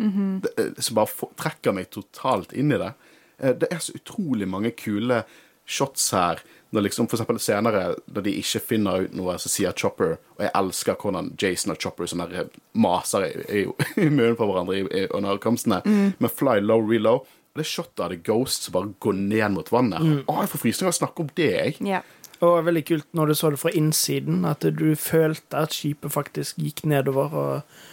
det, 0.45 0.53
eh, 0.61 0.71
som 0.79 0.99
bare 1.01 1.29
trekker 1.43 1.75
meg 1.75 1.89
totalt 1.91 2.53
inn 2.53 2.71
i 2.71 2.79
det. 2.79 2.93
Eh, 3.39 3.53
Det 3.53 3.67
er 3.71 3.79
så 3.83 3.97
utrolig 3.99 4.47
mange 4.47 4.71
kule 4.71 5.25
shots 5.65 6.11
her. 6.11 6.39
Når 6.73 6.87
liksom, 6.87 7.07
for 7.09 7.19
eksempel 7.19 7.39
senere, 7.43 7.83
når 8.09 8.25
de 8.25 8.33
ikke 8.39 8.61
finner 8.63 9.05
ut 9.05 9.13
noe, 9.17 9.35
så 9.37 9.51
sier 9.51 9.75
Chopper 9.77 10.15
Og 10.15 10.41
jeg 10.41 10.53
elsker 10.57 10.97
hvordan 10.97 11.29
Jason 11.39 11.75
og 11.75 11.79
Chopper 11.83 12.09
sånn 12.09 12.25
der 12.25 12.49
maser 12.73 13.27
i, 13.27 13.61
i, 13.61 13.63
i 14.01 14.09
munnen 14.09 14.37
på 14.39 14.47
hverandre 14.49 14.79
i, 14.79 14.83
i, 14.89 15.05
under 15.11 15.35
ankomstene. 15.35 15.83
Men 15.85 16.33
fly 16.33 16.57
low, 16.63 16.81
relow. 16.89 17.23
Og 17.53 17.61
det 17.61 17.67
shotet 17.69 18.01
av 18.01 18.09
The 18.09 18.17
Ghost 18.25 18.65
som 18.65 18.73
bare 18.73 18.95
går 19.05 19.17
ned 19.19 19.53
mot 19.53 19.69
vannet. 19.69 20.01
Å, 20.25 20.41
jeg 20.41 20.51
får 20.55 20.63
frysninger 20.63 20.89
av 20.89 20.95
å 20.95 21.01
snakke 21.03 21.25
om 21.25 21.33
det, 21.37 21.51
jeg. 21.53 21.79
Yeah. 21.85 22.07
Og 22.43 22.65
veldig 22.65 22.83
kult 22.89 23.09
når 23.15 23.29
du 23.29 23.35
så 23.37 23.51
det 23.53 23.59
fra 23.61 23.71
innsiden, 23.77 24.41
at 24.49 24.65
du 24.65 24.87
følte 24.99 25.61
at 25.61 25.75
skipet 25.77 26.11
faktisk 26.11 26.57
gikk 26.59 26.83
nedover. 26.89 27.37
og 27.37 27.92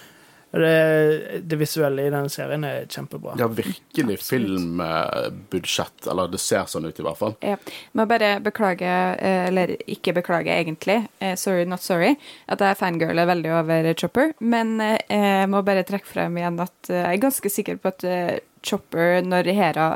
det, 0.50 1.40
det 1.46 1.58
visuelle 1.60 2.06
i 2.06 2.10
denne 2.10 2.30
serien 2.32 2.64
er 2.66 2.88
kjempebra. 2.90 3.36
Har 3.38 3.52
virkelig 3.54 4.16
filmbudsjett. 4.24 6.08
Eller 6.10 6.32
det 6.32 6.40
ser 6.42 6.66
sånn 6.70 6.88
ut, 6.88 6.98
i 6.98 7.06
hvert 7.06 7.20
fall. 7.20 7.36
Ja. 7.44 7.56
Må 7.94 8.06
bare 8.10 8.32
beklage, 8.42 8.90
eh, 9.20 9.46
eller 9.46 9.76
ikke 9.86 10.16
beklage 10.18 10.54
egentlig, 10.56 11.04
eh, 11.22 11.36
sorry 11.38 11.68
not 11.70 11.84
sorry, 11.84 12.16
at 12.50 12.62
jeg 12.64 12.80
fangirler 12.80 13.30
veldig 13.30 13.54
over 13.60 13.92
Chopper, 13.94 14.34
men 14.40 14.78
eh, 14.82 14.98
jeg 15.10 15.50
må 15.52 15.62
bare 15.66 15.86
trekke 15.86 16.08
frem 16.08 16.38
igjen 16.40 16.58
at 16.62 16.90
jeg 16.90 17.06
er 17.06 17.22
ganske 17.22 17.52
sikker 17.52 17.78
på 17.80 17.94
at 17.94 18.06
Chopper, 18.66 19.20
når 19.24 19.52
Hera 19.56 19.88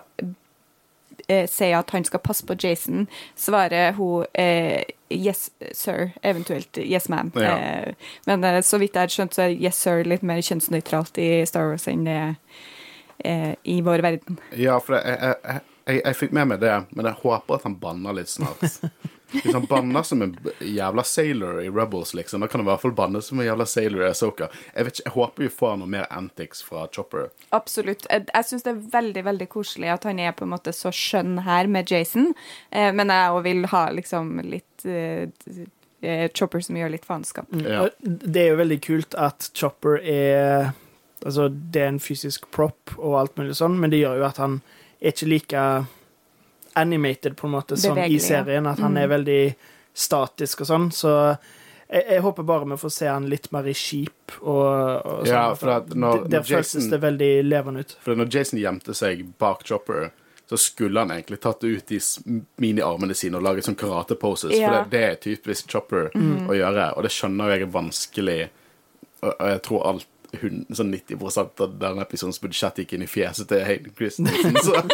eh, 1.29 1.47
sier 1.51 1.79
at 1.79 1.93
han 1.95 2.05
skal 2.07 2.23
passe 2.25 2.47
på 2.47 2.57
Jason, 2.61 3.07
svarer 3.37 3.95
hun 3.99 4.27
eh, 4.33 4.85
yes, 5.15 5.49
sir, 5.73 6.11
eventuelt 6.23 6.79
yes, 6.79 7.09
ma'am. 7.13 7.33
Ja. 7.35 7.57
Eh, 7.59 8.11
men 8.27 8.45
eh, 8.45 8.61
så 8.63 8.81
vidt 8.83 8.97
jeg 8.97 9.09
har 9.09 9.15
skjønt, 9.15 9.37
så 9.37 9.47
er 9.47 9.57
yes, 9.57 9.81
sir 9.81 10.05
litt 10.09 10.25
mer 10.27 10.43
kjønnsnøytralt 10.45 11.21
i 11.23 11.29
Star 11.49 11.71
Wars 11.71 11.89
enn 11.91 12.07
det 12.09 12.19
er 12.21 12.35
eh, 13.25 13.53
i 13.65 13.81
vår 13.85 14.05
verden. 14.05 14.41
Ja, 14.59 14.79
for 14.83 14.99
jeg, 14.99 15.19
jeg, 15.19 15.41
jeg, 15.45 15.65
jeg, 15.87 16.01
jeg 16.05 16.21
fikk 16.21 16.37
med 16.37 16.53
meg 16.53 16.63
det, 16.65 16.77
men 16.95 17.11
jeg 17.11 17.21
håper 17.23 17.59
at 17.59 17.69
han 17.69 17.79
banner 17.81 18.17
litt 18.21 18.33
snart. 18.33 18.81
Hvis 19.35 19.55
han 19.55 19.67
banner 19.71 20.03
som 20.07 20.23
en 20.25 20.35
jævla 20.61 21.05
sailor 21.07 21.61
i 21.63 21.69
Rebels, 21.71 22.15
liksom, 22.15 22.45
da 22.45 22.49
kan 22.51 22.61
han 22.61 22.69
i 22.69 22.71
hvert 22.71 22.83
fall 22.85 22.97
banne 22.97 23.23
som 23.25 23.41
en 23.41 23.47
jævla 23.47 23.67
sailor 23.69 24.05
i 24.05 24.11
Asoka. 24.11 24.49
Jeg, 24.75 24.87
vet 24.87 24.99
ikke, 24.99 25.07
jeg 25.09 25.15
håper 25.17 25.47
vi 25.47 25.51
får 25.53 25.79
noe 25.81 25.91
mer 25.97 26.07
antics 26.15 26.63
fra 26.65 26.87
Chopper. 26.95 27.31
Absolutt. 27.57 28.07
Jeg, 28.11 28.29
jeg 28.31 28.49
syns 28.51 28.67
det 28.67 28.75
er 28.75 28.85
veldig 28.95 29.25
veldig 29.31 29.49
koselig 29.53 29.91
at 29.95 30.07
han 30.09 30.23
er 30.23 30.37
på 30.37 30.47
en 30.47 30.55
måte 30.55 30.75
så 30.77 30.93
skjønn 30.95 31.41
her 31.47 31.71
med 31.71 31.91
Jason, 31.91 32.33
eh, 32.71 32.91
men 32.95 33.13
jeg 33.13 33.35
òg 33.35 33.43
vil 33.49 33.67
ha 33.75 33.85
liksom 33.95 34.39
litt 34.47 34.87
eh, 34.89 35.27
eh, 36.05 36.29
Chopper 36.35 36.65
som 36.65 36.79
gjør 36.79 36.95
litt 36.95 37.09
faenskap. 37.09 37.51
Ja. 37.65 37.89
Det 38.01 38.47
er 38.47 38.55
jo 38.55 38.63
veldig 38.63 38.81
kult 38.85 39.19
at 39.19 39.51
Chopper 39.57 40.01
er 40.01 40.73
Altså, 41.25 41.47
det 41.49 41.81
er 41.81 41.87
en 41.89 42.03
fysisk 42.05 42.51
prop 42.53 42.91
og 42.99 43.15
alt 43.17 43.39
mulig 43.41 43.55
sånn, 43.57 43.79
men 43.81 43.89
det 43.89 44.03
gjør 44.03 44.19
jo 44.21 44.25
at 44.27 44.41
han 44.43 44.59
er 45.01 45.15
ikke 45.15 45.29
like 45.31 45.63
animated 46.77 47.37
på 47.37 47.47
en 47.47 47.53
måte 47.57 47.77
som 47.77 47.93
i 47.93 48.01
Bevegelig, 48.03 48.17
i 48.17 48.25
serien. 48.25 48.67
At 48.67 48.79
han 48.83 48.97
er 48.97 49.09
veldig 49.09 49.55
statisk 49.95 50.65
og 50.65 50.67
sånn. 50.67 50.89
Så 50.93 51.13
jeg, 51.89 52.03
jeg 52.11 52.21
håper 52.25 52.43
bare 52.49 52.67
vi 52.73 52.77
får 52.81 52.91
se 52.97 53.07
han 53.11 53.29
litt 53.31 53.51
mer 53.55 53.69
i 53.71 53.75
skip 53.79 54.39
og, 54.41 54.67
og 55.07 55.23
sånn. 55.27 55.31
Ja, 55.31 55.55
for 55.55 55.71
at 55.77 55.93
når- 55.95 56.25
Der 56.29 56.41
når 56.41 56.49
føltes 56.49 56.75
Jason- 56.75 56.91
det 56.91 57.01
veldig 57.05 57.33
levende 57.45 57.81
ut. 57.85 57.97
For 58.03 58.15
når 58.19 58.33
Jason 58.35 58.59
gjemte 58.59 58.95
seg 58.95 59.25
bak 59.39 59.63
Chopper, 59.65 60.11
så 60.51 60.59
skulle 60.61 60.99
han 61.01 61.09
egentlig 61.11 61.41
tatt 61.41 61.63
ut 61.65 61.87
de 61.87 61.99
mini-armene 62.61 63.15
sine 63.17 63.39
og 63.39 63.43
laget 63.47 63.65
sånn 63.65 63.77
karate-poses, 63.81 64.53
Ja. 64.53 64.69
for 64.85 64.91
det, 64.91 64.91
det 64.91 65.05
er 65.11 65.17
typisk 65.37 65.71
Chopper 65.73 66.11
å 66.15 66.53
gjøre, 66.53 66.91
og 66.97 67.03
det 67.03 67.11
skjønner 67.15 67.55
jeg 67.55 67.63
er 67.63 67.73
vanskelig, 67.73 68.49
og, 69.23 69.33
og 69.41 69.47
jeg 69.49 69.63
tror 69.63 69.87
alt 69.89 70.07
sånn 70.75 70.93
90 70.93 71.39
av 71.41 71.77
denne 71.81 72.05
episodens 72.05 72.41
budsjett 72.43 72.83
gikk 72.83 72.95
inn 72.97 73.05
i 73.07 73.11
fjeset 73.11 73.49
til 73.51 73.65
Hayden 73.67 73.95
Christensen, 73.97 74.59
så 74.63 74.83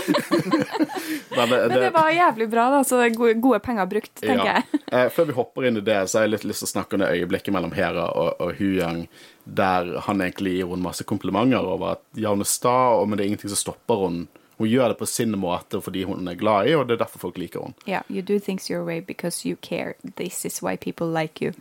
Men 1.30 1.48
det, 1.48 1.58
Men 1.68 1.80
det 1.80 1.90
var 1.94 2.10
jævlig 2.10 2.48
bra, 2.50 2.64
da, 2.74 2.80
så 2.84 3.00
gode, 3.14 3.60
penger 3.62 3.86
brukt, 3.86 4.12
tenker 4.20 4.46
ja. 4.46 4.60
jeg. 4.60 4.80
Eh, 4.90 5.06
før 5.14 5.28
vi 5.28 5.34
hopper 5.36 5.68
inn 5.68 5.78
i 5.78 5.84
det, 5.86 6.00
så 6.10 6.18
har 6.18 6.24
jeg 6.24 6.32
litt 6.32 6.44
lyst 6.50 6.64
til 6.64 6.66
å 6.66 6.70
snakke 6.72 6.96
om 6.96 7.02
det 7.04 7.12
øyeblikket 7.14 7.54
mellom 7.54 7.70
Hera 7.76 8.08
og, 8.10 8.40
og 8.42 8.56
Huyang, 8.58 9.04
der 9.46 9.92
han 10.02 10.24
egentlig 10.24 10.56
gir 10.56 10.66
henne 10.66 10.82
masse 10.82 11.06
komplimenter 11.06 11.62
over 11.62 11.92
at 11.92 12.02
ja, 12.18 12.32
hun 12.34 12.42
er 12.42 12.50
sta, 12.50 12.74
men 13.06 13.14
det 13.14 13.22
er 13.22 13.30
ingenting 13.30 13.52
som 13.52 13.60
stopper 13.60 14.02
henne. 14.08 14.39
Hun 14.60 14.68
gjør 14.68 14.92
det 14.92 14.98
på 15.00 15.06
sin 15.08 15.32
måte 15.40 15.80
fordi 15.80 16.02
hun 16.04 16.28
er 16.28 16.36
glad 16.36 16.68
i, 16.68 16.74
og 16.76 16.84
det 16.86 16.98
er 16.98 17.04
derfor 17.06 17.22
folk 17.22 17.38
liker 17.40 17.62
henne. 17.64 17.86
Ja, 17.88 18.02
you 18.12 18.20
do 18.20 18.36
things 18.38 18.68
your 18.68 18.84
way 18.84 19.00
because 19.00 19.48
you 19.48 19.56
care. 19.64 19.94
This 20.18 20.44
is 20.44 20.60
why 20.62 20.76
people 20.76 21.08
like 21.08 21.40
you. 21.40 21.54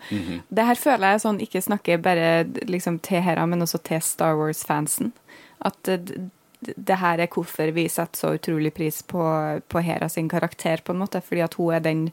Det 0.49 0.65
her 0.67 0.75
føler 0.75 1.15
jeg 1.15 1.23
sånn 1.23 1.39
ikke 1.39 1.61
snakker 1.63 2.03
bare 2.03 2.43
liksom 2.67 2.99
til 2.99 3.23
Hera, 3.23 3.47
men 3.47 3.63
også 3.63 3.79
til 3.87 4.03
Star 4.03 4.35
Wars-fansen. 4.35 5.13
At 5.63 5.87
eh, 5.87 6.11
det 6.59 6.99
her 6.99 7.23
er 7.23 7.31
hvorfor 7.31 7.71
vi 7.71 7.87
setter 7.87 8.19
så 8.19 8.33
utrolig 8.35 8.73
pris 8.75 8.99
på, 9.07 9.23
på 9.71 9.83
Hera 9.85 10.09
sin 10.11 10.27
karakter, 10.29 10.83
på 10.83 10.91
en 10.91 10.99
måte. 11.05 11.23
Fordi 11.23 11.45
at 11.47 11.55
hun 11.55 11.73
er 11.77 11.85
den 11.87 12.07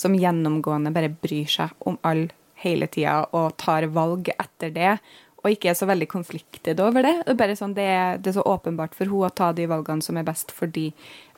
som 0.00 0.16
gjennomgående 0.16 0.92
bare 0.96 1.12
bryr 1.12 1.48
seg 1.52 1.76
om 1.84 2.00
alle 2.00 2.32
hele 2.60 2.88
tida 2.92 3.22
og 3.36 3.58
tar 3.60 3.88
valg 3.92 4.32
etter 4.36 4.72
det. 4.72 4.94
Og 5.40 5.54
ikke 5.54 5.70
er 5.72 5.76
så 5.78 5.88
veldig 5.88 6.08
konfliktet 6.10 6.80
over 6.84 7.04
det. 7.06 7.14
Det 7.24 7.32
er 7.32 7.38
bare 7.40 7.56
sånn, 7.56 7.72
det 7.76 7.86
er, 7.88 8.18
det 8.20 8.32
er 8.32 8.36
så 8.36 8.44
åpenbart 8.44 8.96
for 8.96 9.08
hun 9.08 9.24
å 9.24 9.32
ta 9.32 9.50
de 9.56 9.64
valgene 9.70 10.04
som 10.04 10.18
er 10.20 10.26
best 10.26 10.52
for, 10.52 10.68
de, 10.68 10.90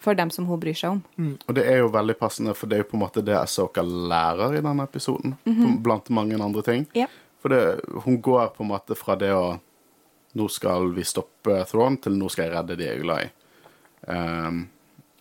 for 0.02 0.18
dem 0.18 0.32
som 0.34 0.48
hun 0.50 0.60
bryr 0.62 0.78
seg 0.78 0.96
om. 0.96 1.34
Og 1.46 1.54
det 1.58 1.66
er 1.70 1.82
jo 1.84 1.92
veldig 1.94 2.16
passende, 2.18 2.56
for 2.58 2.70
det 2.70 2.78
er 2.78 2.82
jo 2.82 2.90
på 2.90 2.98
en 2.98 3.04
måte 3.04 3.22
det 3.22 3.36
Asoka 3.38 3.84
lærer 3.86 4.58
i 4.58 4.64
denne 4.64 4.88
episoden, 4.88 5.36
blant 5.84 6.10
mange 6.10 6.40
andre 6.42 6.66
ting. 6.66 6.88
Ja. 6.98 7.06
For 7.42 7.54
det, 7.54 7.62
hun 8.04 8.18
går 8.22 8.52
på 8.56 8.66
en 8.66 8.72
måte 8.72 8.98
fra 8.98 9.18
det 9.18 9.32
å 9.34 9.58
nå 10.32 10.48
skal 10.48 10.92
vi 10.96 11.04
stoppe 11.04 11.62
Throne, 11.68 12.00
til 12.00 12.16
nå 12.16 12.30
skal 12.32 12.46
jeg 12.46 12.54
redde 12.54 12.78
de 12.78 12.86
jeg 12.86 12.98
er 12.98 13.02
glad 13.02 13.26
i. 13.26 13.32
Um, 14.08 14.62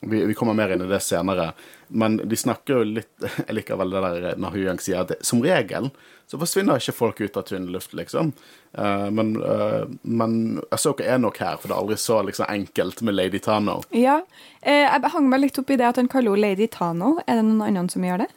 vi, 0.01 0.23
vi, 0.25 0.33
kommer 0.33 0.57
mer 0.57 0.73
inn 0.73 0.81
i 0.81 0.89
det 0.89 0.99
senere, 1.05 1.51
men 1.87 2.17
de 2.25 2.37
snakker 2.37 2.79
jo 2.79 2.87
litt 2.97 3.27
Jeg 3.47 3.53
liker 3.53 3.77
veldig 3.77 4.01
det 4.01 4.11
der 4.23 4.41
når 4.41 4.55
Huyang 4.55 4.81
sier 4.81 5.03
at 5.03 5.13
det, 5.13 5.19
som 5.25 5.43
regel 5.45 5.91
så 6.31 6.39
forsvinner 6.39 6.79
ikke 6.79 6.95
folk 6.95 7.17
ut 7.19 7.35
av 7.35 7.43
tynn 7.43 7.65
luft, 7.73 7.91
liksom. 7.97 8.29
Uh, 8.71 9.09
men, 9.11 9.33
uh, 9.43 9.83
men 10.07 10.61
Asoka 10.71 11.03
er 11.03 11.19
nok 11.19 11.41
her, 11.43 11.57
for 11.59 11.67
det 11.67 11.75
er 11.75 11.81
aldri 11.81 11.97
så 11.99 12.21
liksom, 12.23 12.47
enkelt 12.47 13.01
med 13.03 13.17
Lady 13.17 13.41
Tano. 13.43 13.81
Ja, 13.91 14.21
Uh, 14.61 14.85
jeg 14.85 15.09
hang 15.09 15.25
meg 15.25 15.39
litt 15.41 15.55
opp 15.57 15.71
i 15.73 15.75
det 15.81 15.87
at 15.87 15.97
han 15.97 16.07
kaller 16.07 16.35
henne 16.35 16.51
Lady 16.53 16.67
Tano. 16.69 17.15
Er 17.25 17.39
det 17.39 17.47
noen 17.47 17.79
andre 17.81 17.89
som 17.89 18.03
gjør 18.05 18.21
det? 18.21 18.27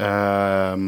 Um, 0.00 0.86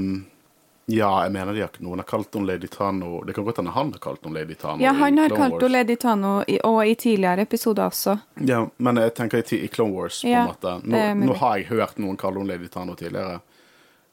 ja, 0.91 1.11
jeg 1.25 1.33
mener 1.33 1.55
de 1.55 1.63
har, 1.65 1.77
noen 1.85 2.03
har 2.03 2.09
kalt 2.09 2.35
henne 2.35 2.49
Lady 2.53 2.69
Tano 2.71 3.21
Det 3.27 3.35
kan 3.37 3.45
godt 3.47 3.61
hende 3.61 3.75
han 3.75 3.93
har 3.95 4.03
kalt 4.03 4.25
henne 4.27 4.41
Lady 4.41 4.57
Tano. 4.59 4.83
Ja, 4.83 4.93
han 4.97 5.19
har 5.19 5.33
kalt 5.33 5.57
henne 5.63 5.73
Lady 5.73 5.97
Tano, 6.01 6.33
i, 6.47 6.59
og 6.67 6.81
i 6.87 6.95
tidligere 6.99 7.47
episoder 7.47 7.87
også. 7.91 8.17
Ja, 8.49 8.65
men 8.77 9.01
jeg 9.01 9.15
tenker 9.19 9.43
i, 9.43 9.63
i 9.65 9.71
Clone 9.73 9.95
Wars, 9.95 10.23
på 10.25 10.33
Ja, 10.33 10.45
en 10.45 10.53
måte. 10.53 10.75
Nå, 10.85 11.05
nå 11.31 11.39
har 11.41 11.61
jeg 11.61 11.71
hørt 11.71 12.01
noen 12.03 12.19
kalle 12.21 12.43
henne 12.43 12.55
Lady 12.57 12.71
Tano 12.73 12.97
tidligere. 12.99 13.41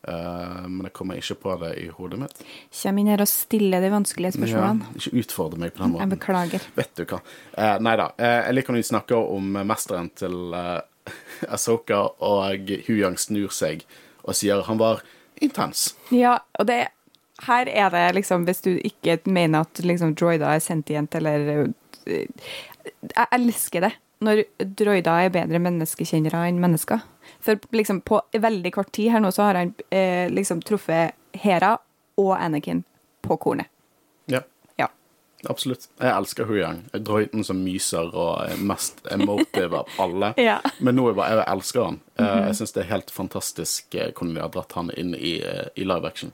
Uh, 0.07 0.63
men 0.69 0.85
jeg 0.87 0.93
kommer 0.95 1.19
ikke 1.19 1.35
på 1.41 1.55
det 1.65 1.71
i 1.81 1.87
hodet 1.91 2.19
mitt. 2.21 2.43
Kommer 2.71 3.01
inn 3.01 3.09
her 3.11 3.23
og 3.25 3.27
stiller 3.27 3.83
de 3.83 3.89
vanskelige 3.91 4.47
Ja, 4.47 4.69
ikke 4.95 5.15
utfordre 5.23 5.59
meg 5.59 5.73
på 5.75 5.83
den 5.83 5.95
måten. 5.95 6.05
Jeg 6.05 6.13
beklager. 6.13 6.67
Vet 6.79 6.93
du 6.95 7.03
hva. 7.09 7.19
Uh, 7.57 7.75
nei 7.83 7.95
da. 7.99 8.11
Uh, 8.15 8.37
jeg 8.45 8.55
liker 8.55 8.75
når 8.75 8.85
de 8.85 8.91
snakker 8.93 9.33
om 9.35 9.57
mesteren 9.67 10.11
til 10.15 10.37
uh, 10.55 10.79
Asoka, 11.51 12.05
og 12.23 12.71
Huyang 12.87 13.17
snur 13.19 13.51
seg 13.55 13.83
og 14.27 14.35
sier 14.35 14.63
han 14.67 14.79
var 14.79 15.03
intens. 15.41 15.91
Ja, 16.11 16.37
og 16.59 16.67
det 16.69 16.87
her 17.45 17.69
er 17.69 17.93
det 17.93 18.05
liksom, 18.17 18.47
hvis 18.47 18.63
du 18.65 18.71
ikke 18.75 19.19
mener 19.25 19.67
at 19.67 19.79
liksom 19.85 20.15
droider 20.17 20.49
er 20.49 20.63
sentient 20.63 21.15
eller 21.15 21.67
øh, 22.07 22.25
Jeg 23.15 23.27
elsker 23.31 23.79
det 23.79 23.91
når 24.19 24.43
droider 24.79 25.27
er 25.27 25.33
bedre 25.33 25.59
menneskekjennere 25.61 26.47
enn 26.49 26.61
mennesker. 26.61 27.03
For 27.43 27.59
liksom 27.75 28.01
på 28.01 28.21
veldig 28.33 28.71
kort 28.73 28.91
tid 28.95 29.11
her 29.13 29.21
nå 29.21 29.31
så 29.35 29.49
har 29.49 29.59
han 29.59 29.73
eh, 29.93 30.25
liksom 30.33 30.63
truffet 30.65 31.13
Hera 31.37 31.75
og 32.17 32.33
Anakin 32.39 32.83
på 33.21 33.37
kornet. 33.37 33.69
Absolutt. 35.45 35.85
Jeg 36.01 36.09
elsker 36.09 36.47
Huyang. 36.49 36.79
Drøyten 37.05 37.43
som 37.45 37.59
myser 37.61 38.09
og 38.17 38.57
mest 38.65 39.03
emotive 39.13 39.83
av 39.83 39.91
alle. 40.01 40.31
Ja. 40.47 40.57
Men 40.79 40.95
nå 40.97 41.05
er 41.05 41.11
jeg 41.13 41.19
bare, 41.19 41.35
jeg 41.43 41.49
elsker 41.53 41.83
han. 41.85 41.99
Eh, 42.17 42.39
Jeg 42.47 42.55
syns 42.57 42.73
det 42.73 42.81
er 42.83 42.89
helt 42.95 43.11
fantastisk 43.13 43.95
eh, 43.95 44.09
hvordan 44.17 44.33
de 44.33 44.41
har 44.41 44.49
dratt 44.55 44.73
han 44.79 44.89
inn 44.97 45.13
i, 45.15 45.35
eh, 45.45 45.67
i 45.77 45.85
live 45.85 46.07
action. 46.09 46.33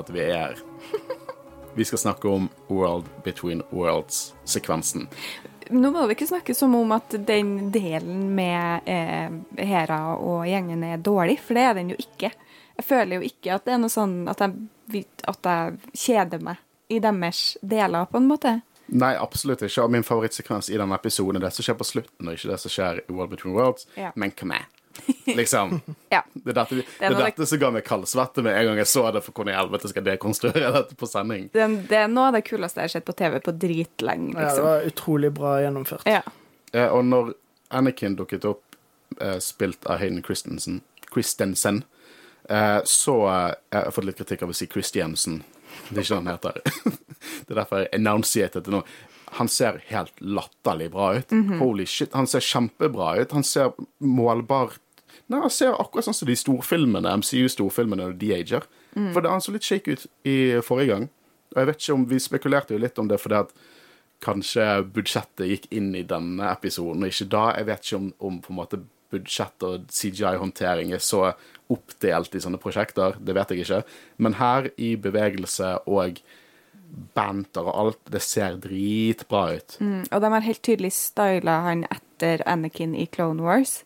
Til 0.00 0.06
at 0.06 0.14
vi 0.16 0.24
er 0.26 0.36
her 0.38 0.62
Vi 1.78 1.86
skal 1.86 2.00
snakke 2.02 2.28
om 2.28 2.48
World 2.66 3.06
Between 3.22 3.62
Worlds-sekvensen. 3.70 5.06
Nå 5.70 5.90
må 5.94 6.02
vi 6.06 6.16
ikke 6.16 6.26
snakke 6.26 6.54
som 6.58 6.74
om 6.74 6.90
at 6.96 7.14
den 7.28 7.70
delen 7.70 8.24
med 8.34 8.88
eh, 8.90 9.30
Hera 9.68 10.00
og 10.18 10.48
gjengen 10.50 10.82
er 10.82 10.98
dårlig, 10.98 11.38
for 11.38 11.54
det 11.54 11.62
er 11.68 11.76
den 11.78 11.92
jo 11.94 11.98
ikke. 12.02 12.32
Jeg 12.74 12.86
føler 12.88 13.20
jo 13.20 13.28
ikke 13.28 13.54
at 13.54 13.68
det 13.68 13.76
er 13.76 13.80
noe 13.84 13.92
sånn 13.92 14.16
at 14.32 14.42
jeg, 14.42 15.04
at 15.30 15.46
jeg 15.46 15.94
kjeder 15.94 16.42
meg 16.42 16.58
i 16.90 16.98
deres 16.98 17.54
deler, 17.62 18.10
på 18.10 18.18
en 18.18 18.26
måte. 18.26 18.56
Nei, 18.90 19.12
absolutt 19.14 19.62
ikke. 19.62 19.84
Og 19.84 19.94
min 19.94 20.06
favorittsekvens 20.06 20.72
i 20.72 20.78
denne 20.80 20.98
episoden 20.98 21.38
er 21.38 21.46
det 21.46 21.52
som 21.54 21.66
skjer 21.66 21.78
på 21.78 21.86
slutten, 21.86 22.26
og 22.26 22.34
ikke 22.34 22.50
det 22.50 22.58
som 22.64 22.74
skjer 22.74 23.02
i 23.04 23.14
World 23.14 23.36
Between 23.36 23.54
Worlds. 23.54 23.86
Ja. 23.94 24.10
Men 24.18 24.34
hva 24.34 24.50
med. 24.56 24.79
Liksom. 25.38 25.80
Ja. 26.08 26.22
Det 26.32 26.50
er 26.50 26.56
dette, 26.56 26.80
det 26.98 27.06
er 27.06 27.14
dette 27.14 27.46
som 27.46 27.60
ga 27.62 27.70
meg 27.74 27.84
kaldsvette 27.86 28.42
med 28.44 28.56
en 28.56 28.70
gang 28.70 28.80
jeg 28.82 28.90
så 28.90 29.04
det, 29.14 29.22
for 29.24 29.36
hvordan 29.36 29.54
i 29.54 29.58
helvete 29.58 29.90
skal 29.90 30.02
jeg 30.02 30.16
dekonstruere 30.16 30.72
dette 30.78 30.98
på 30.98 31.08
sending? 31.08 31.46
Det, 31.54 31.68
det 31.90 32.00
er 32.02 32.10
noe 32.10 32.30
av 32.30 32.38
det 32.38 32.42
kuleste 32.48 32.82
jeg 32.82 32.90
har 32.90 32.94
sett 32.96 33.06
på 33.08 33.16
TV 33.18 33.38
på 33.44 33.54
dritlenge, 33.54 34.34
Ja, 34.34 34.40
det 34.40 34.48
liksom. 34.48 34.66
var 34.68 34.88
utrolig 34.90 35.32
bra 35.36 35.54
gjennomført. 35.62 36.08
Ja. 36.10 36.22
Eh, 36.72 36.88
og 36.88 37.04
når 37.06 37.32
Anakin 37.80 38.18
dukket 38.18 38.48
opp, 38.50 38.64
eh, 39.20 39.38
spilt 39.42 39.86
av 39.86 40.02
Hayden 40.02 40.22
Christensen, 40.26 40.80
Christensen 41.10 41.84
eh, 42.48 42.80
så 42.84 43.16
eh, 43.28 43.54
Jeg 43.70 43.84
har 43.84 43.94
fått 43.94 44.06
litt 44.06 44.18
kritikk 44.18 44.44
av 44.46 44.52
å 44.52 44.56
si 44.56 44.68
Christiansen. 44.70 45.40
Det 45.90 46.00
er 46.00 46.04
ikke 46.04 46.16
det 46.16 46.20
han 46.20 46.32
heter. 46.34 46.60
det 47.46 47.54
er 47.54 47.58
derfor 47.62 47.84
jeg 47.84 47.92
enunciated 47.98 48.66
det 48.66 48.74
nå. 48.74 48.82
Han 49.38 49.48
ser 49.48 49.82
helt 49.88 50.16
latterlig 50.20 50.90
bra 50.90 51.12
ut. 51.18 51.32
Holy 51.60 51.86
shit, 51.86 52.12
han 52.18 52.26
ser 52.26 52.42
kjempebra 52.44 53.12
ut. 53.20 53.32
Han 53.36 53.46
ser 53.46 53.72
målbar 53.98 54.76
Nei, 55.30 55.38
Han 55.44 55.50
ser 55.50 55.76
akkurat 55.78 56.08
sånn 56.08 56.16
som 56.16 56.26
de 56.26 56.34
storfilmene, 56.34 57.12
MCU-storfilmene 57.20 58.02
når 58.02 58.14
de 58.18 58.32
ager. 58.34 58.64
For 59.14 59.22
det 59.22 59.30
han 59.30 59.42
så 59.42 59.52
litt 59.54 59.66
shake 59.66 59.94
ut 59.94 60.06
i 60.26 60.38
forrige 60.66 60.90
gang. 60.90 61.04
Og 61.54 61.60
jeg 61.60 61.68
vet 61.68 61.82
ikke 61.84 61.94
om 61.94 62.06
Vi 62.10 62.18
spekulerte 62.18 62.74
jo 62.74 62.82
litt 62.82 62.98
om 62.98 63.10
det 63.10 63.20
fordi 63.22 63.38
at 63.38 63.52
kanskje 64.20 64.64
budsjettet 64.92 65.48
gikk 65.48 65.68
inn 65.72 65.94
i 65.96 66.02
denne 66.04 66.50
episoden, 66.50 67.06
og 67.06 67.08
ikke 67.08 67.30
da. 67.32 67.44
Jeg 67.56 67.68
vet 67.70 67.86
ikke 67.86 68.00
om, 68.00 68.10
om 68.18 68.40
på 68.42 68.52
en 68.52 68.58
måte 68.58 68.80
budsjett 69.10 69.64
og 69.66 69.86
CGI-håndtering 69.90 70.92
er 70.94 71.02
så 71.02 71.30
oppdelt 71.70 72.34
i 72.34 72.42
sånne 72.42 72.60
prosjekter. 72.62 73.16
Det 73.18 73.34
vet 73.34 73.54
jeg 73.54 73.64
ikke. 73.64 73.80
Men 74.22 74.36
her, 74.38 74.68
i 74.76 74.92
bevegelse 75.00 75.72
og 75.90 76.20
banter 77.14 77.66
og 77.66 77.74
alt, 77.84 78.00
det 78.10 78.22
ser 78.22 78.56
dritbra 78.62 79.44
ut. 79.56 79.76
Mm, 79.80 80.02
og 80.10 80.20
de 80.20 80.32
har 80.32 80.40
helt 80.48 80.62
tydelig 80.66 80.92
styla 80.96 81.60
han 81.68 81.86
etter 81.90 82.42
Anakin 82.46 82.94
i 82.94 83.06
Clone 83.06 83.42
Wars. 83.42 83.84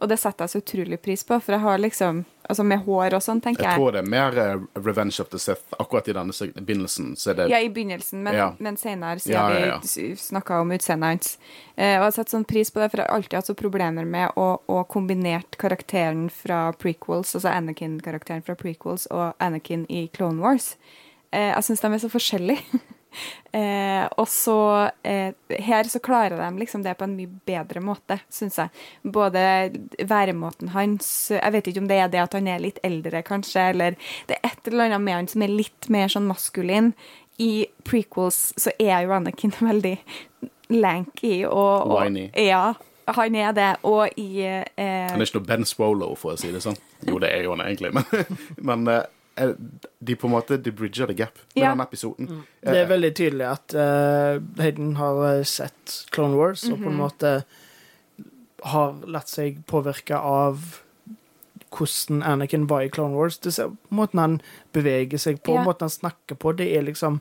Og 0.00 0.08
det 0.08 0.16
setter 0.16 0.46
jeg 0.46 0.50
så 0.54 0.60
utrolig 0.62 0.96
pris 1.04 1.22
på, 1.28 1.36
for 1.44 1.52
jeg 1.52 1.60
har 1.60 1.78
liksom 1.78 2.24
Altså 2.50 2.64
med 2.66 2.80
hår 2.82 3.14
og 3.14 3.22
sånn, 3.22 3.38
tenker 3.38 3.62
Jeg 3.62 3.68
jeg. 3.70 3.78
tror 3.78 3.92
det 3.94 4.00
er 4.00 4.08
mer 4.10 4.38
uh, 4.58 4.62
Revenge 4.82 5.20
of 5.22 5.28
the 5.30 5.38
Sith. 5.38 5.60
Akkurat 5.78 6.08
i 6.10 6.14
denne 6.16 6.32
begynnelsen 6.56 7.12
så 7.14 7.30
det 7.38 7.44
Ja, 7.52 7.60
i 7.62 7.68
begynnelsen, 7.70 8.24
men, 8.24 8.34
Ja. 8.34 8.48
men 8.58 8.76
senere, 8.76 9.20
siden 9.22 9.36
Ja, 9.36 9.52
ja, 9.54 9.66
ja. 9.66 9.78
vi 9.84 10.16
snakka 10.18 10.58
om 10.60 10.72
utseendet 10.72 11.06
hans. 11.12 11.38
Eh, 11.76 12.00
og 12.00 12.08
jeg 12.08 12.12
satt 12.16 12.32
sånn 12.32 12.44
pris 12.44 12.72
på 12.74 12.80
det, 12.82 12.90
for 12.90 12.98
jeg 12.98 13.06
har 13.06 13.14
alltid 13.20 13.36
hatt 13.38 13.46
så 13.46 13.54
problemer 13.54 14.04
med 14.04 14.32
å, 14.34 14.48
å 14.66 14.82
kombinert 14.90 15.54
karakteren 15.62 16.26
fra 16.28 16.72
prequels, 16.72 17.36
altså 17.38 17.52
Anakin-karakteren 17.54 18.42
fra 18.42 18.56
prequels 18.58 19.06
og 19.12 19.34
Anakin 19.38 19.86
i 19.88 20.08
Clone 20.12 20.40
Wars. 20.42 20.74
Eh, 21.30 21.52
jeg 21.52 21.66
syns 21.66 21.84
de 21.84 21.92
er 21.94 22.02
så 22.02 22.10
forskjellige. 22.10 22.80
eh, 23.58 24.04
og 24.18 24.26
så 24.30 24.58
eh, 25.06 25.32
Her 25.62 25.90
så 25.90 26.02
klarer 26.02 26.38
de 26.38 26.50
liksom 26.62 26.84
det 26.86 26.96
på 26.98 27.06
en 27.06 27.16
mye 27.18 27.30
bedre 27.48 27.82
måte, 27.84 28.20
syns 28.32 28.58
jeg. 28.60 28.74
Både 29.02 29.42
væremåten 29.98 30.74
hans 30.74 31.30
Jeg 31.34 31.54
vet 31.54 31.70
ikke 31.70 31.84
om 31.84 31.88
det 31.90 32.02
er 32.02 32.12
det 32.12 32.24
at 32.24 32.36
han 32.38 32.50
er 32.50 32.62
litt 32.62 32.82
eldre, 32.86 33.22
kanskje, 33.26 33.70
eller 33.74 33.98
det 34.28 34.38
er 34.38 34.52
et 34.52 34.70
eller 34.70 34.88
annet 34.88 35.06
med 35.06 35.18
han 35.18 35.32
som 35.32 35.46
er 35.46 35.54
litt 35.54 35.90
mer 35.92 36.12
sånn 36.12 36.28
maskulin. 36.30 36.94
I 37.40 37.66
prequels 37.88 38.50
så 38.60 38.72
er 38.78 39.06
jo 39.06 39.16
Anakin 39.16 39.54
veldig 39.70 39.96
lanky 40.70 41.40
og, 41.48 41.90
og 41.90 41.96
Whiny. 41.96 42.28
Ja, 42.38 42.74
han 43.14 43.34
er 43.34 43.54
det. 43.56 43.70
Og 43.82 44.20
i 44.20 44.42
eh, 44.44 44.66
Han 44.76 45.20
er 45.20 45.26
ikke 45.26 45.40
noe 45.40 45.48
Ben 45.48 45.66
Swallow, 45.66 46.14
for 46.18 46.34
å 46.34 46.40
si 46.40 46.52
det 46.52 46.62
sånn. 46.64 46.78
Jo, 47.08 47.18
det 47.22 47.32
er 47.32 47.46
jo 47.46 47.54
han 47.56 47.64
egentlig, 47.64 47.94
men, 47.96 48.28
men 48.70 48.92
eh, 48.92 49.02
de 49.36 50.16
på 50.16 50.26
en 50.26 50.32
måte 50.34 50.56
de 50.60 50.72
bridger 50.72 51.06
the 51.06 51.14
gap 51.14 51.38
med 51.54 51.62
Ja. 51.62 51.70
den 51.70 51.80
episoden. 51.80 52.42
Det 52.62 52.76
er 52.76 52.86
veldig 52.90 53.14
tydelig 53.16 53.46
at 53.46 53.74
uh, 53.74 54.42
Hayden 54.60 54.96
har 54.96 55.20
eh, 55.38 55.44
sett 55.44 56.06
Clone 56.10 56.36
Wars 56.36 56.64
og 56.68 56.78
på 56.82 56.90
en 56.90 56.98
måte 56.98 57.44
har 58.62 58.98
latt 59.08 59.28
seg 59.28 59.62
påvirke 59.66 60.18
av 60.18 60.80
hvordan 61.70 62.22
Anakin 62.26 62.66
var 62.66 62.82
i 62.82 62.88
Clone 62.90 63.14
Wars. 63.14 63.38
Det 63.38 63.52
ser, 63.54 63.70
måten 63.94 64.18
han 64.18 64.40
beveger 64.74 65.18
seg 65.18 65.42
på, 65.42 65.54
Ja. 65.54 65.64
måten 65.64 65.86
han 65.86 65.90
snakker 65.90 66.34
på, 66.36 66.54
det 66.56 66.66
er 66.76 66.82
liksom 66.82 67.20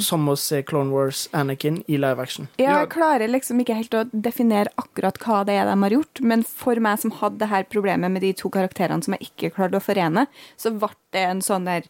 som 0.00 0.26
å 0.28 0.36
se 0.38 0.62
Clone 0.62 0.90
Wars 0.90 1.28
Anakin 1.32 1.82
i 1.88 1.96
live 1.96 2.18
action. 2.22 2.48
Ja, 2.58 2.80
jeg 2.80 2.90
klarer 2.90 3.28
liksom 3.30 3.60
ikke 3.60 3.76
helt 3.76 3.94
å 3.94 4.04
definere 4.10 4.68
akkurat 4.76 5.18
hva 5.18 5.44
det 5.46 5.54
er 5.54 5.64
de 5.70 5.80
har 5.82 5.90
gjort, 5.90 6.20
men 6.20 6.42
for 6.42 6.74
meg 6.76 6.98
som 6.98 7.10
hadde 7.10 7.38
det 7.38 7.48
her 7.48 7.64
problemet 7.64 8.10
med 8.10 8.22
de 8.22 8.32
to 8.32 8.50
karakterene 8.50 9.02
som 9.04 9.14
jeg 9.14 9.30
ikke 9.30 9.54
klarte 9.54 9.78
å 9.78 9.82
forene, 9.84 10.26
så 10.56 10.70
ble 10.76 10.90
det 11.12 11.22
en 11.30 11.40
sånn 11.40 11.64
der 11.64 11.82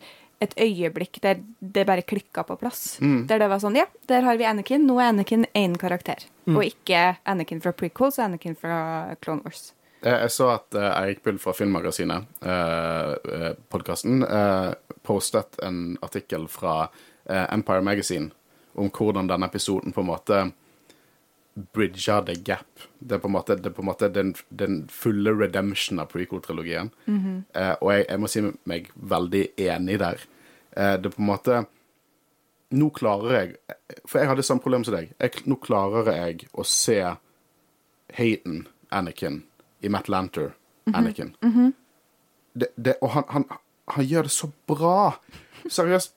et 0.43 0.53
øyeblikk 0.61 1.21
der 1.23 1.39
det 1.63 1.87
bare 1.87 2.03
klikka 2.03 2.43
på 2.45 2.59
plass. 2.59 2.99
Der 3.01 3.39
det 3.39 3.49
var 3.49 3.59
sånn, 3.63 3.77
ja, 3.77 3.87
der 4.09 4.23
har 4.27 4.37
vi 4.37 4.45
Anakin, 4.45 4.85
nå 4.87 4.99
er 5.01 5.13
Anakin 5.13 5.47
én 5.55 5.77
karakter. 5.79 6.27
Og 6.49 6.61
ikke 6.65 7.17
Anakin 7.25 7.63
fra 7.63 7.73
prequels 7.73 8.19
og 8.19 8.25
Anakin 8.27 8.57
fra 8.59 9.15
Clone 9.23 9.41
Wars. 9.45 9.73
Eh, 10.05 10.19
Jeg 10.25 10.31
så 10.31 10.51
at 10.55 10.75
uh, 10.77 10.91
Eirik 11.01 11.23
Bull 11.25 11.39
fra 11.41 11.55
Filmmagasinet, 11.57 12.27
uh, 12.45 13.55
podkasten, 13.73 14.23
uh, 14.23 14.75
postet 15.05 15.57
en 15.65 15.97
artikkel 16.03 16.47
fra 16.49 16.89
eh, 17.29 17.45
Empire 17.53 17.83
Magazine 17.85 18.31
om 18.81 18.89
hvordan 18.89 19.29
denne 19.29 19.47
episoden 19.51 19.93
på 19.93 20.01
en 20.01 20.09
måte 20.09 20.39
bridger 21.77 22.25
the 22.27 22.35
gap. 22.41 22.81
Det 22.99 23.15
er 23.15 23.21
på 23.23 23.29
en 23.29 23.35
måte, 23.37 23.57
det 23.61 23.75
på 23.77 23.83
en 23.85 23.89
måte 23.91 24.09
den, 24.11 24.33
den 24.49 24.79
fulle 24.91 25.35
redemption 25.37 26.01
av 26.01 26.09
prequel-trilogien. 26.11 26.89
eh, 27.53 27.75
og 27.81 27.93
jeg, 27.93 28.07
jeg 28.09 28.21
må 28.25 28.31
si 28.33 28.43
meg 28.65 28.89
veldig 28.97 29.45
enig 29.69 29.99
der. 30.03 30.25
Eh, 30.73 30.97
det 30.99 31.13
er 31.13 31.17
på 31.17 31.23
en 31.23 31.31
måte 31.31 31.63
Nå 32.75 32.89
klarer 32.97 33.35
jeg 33.37 33.51
For 34.09 34.19
jeg 34.19 34.27
hadde 34.33 34.43
samme 34.43 34.63
problem 34.65 34.83
som 34.89 34.97
deg. 34.97 35.13
Jeg, 35.21 35.45
nå 35.47 35.61
klarer 35.63 36.09
jeg 36.17 36.49
å 36.59 36.65
se 36.67 36.97
Hayden 38.17 38.65
Anakin 38.91 39.43
i 39.85 39.91
Matt 39.93 40.09
Lanter 40.09 40.53
Anakin. 40.95 41.35
det, 42.55 42.69
det, 42.77 42.95
og 43.03 43.11
han, 43.15 43.25
han, 43.29 43.45
han 43.95 44.05
gjør 44.09 44.27
det 44.29 44.33
så 44.35 44.49
bra. 44.69 45.15
Seriøst. 45.69 46.15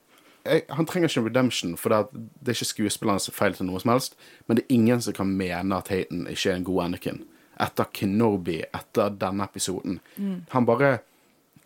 Jeg, 0.47 0.62
han 0.71 0.86
trenger 0.88 1.10
ikke 1.10 1.19
en 1.19 1.27
redemption, 1.27 1.73
for 1.77 1.91
det, 1.91 1.97
er- 1.97 2.21
det 2.39 2.51
er 2.53 2.56
ikke 2.56 2.69
skuespillernes 2.71 3.30
feil 3.36 3.56
til 3.58 3.67
noe 3.67 3.80
som 3.84 3.91
helst. 3.91 4.15
Men 4.47 4.58
det 4.60 4.63
er 4.67 4.75
ingen 4.77 5.01
som 5.03 5.13
kan 5.17 5.27
mene 5.39 5.75
at 5.82 5.89
Hayden 5.91 6.25
ikke 6.32 6.51
er 6.53 6.56
en 6.62 6.63
god 6.67 6.84
Anakin. 6.86 7.23
Etter 7.60 7.88
Kenobi, 7.93 8.60
etter 8.75 9.10
denne 9.19 9.43
episoden. 9.49 9.99
Han 10.53 10.65
bare 10.69 10.99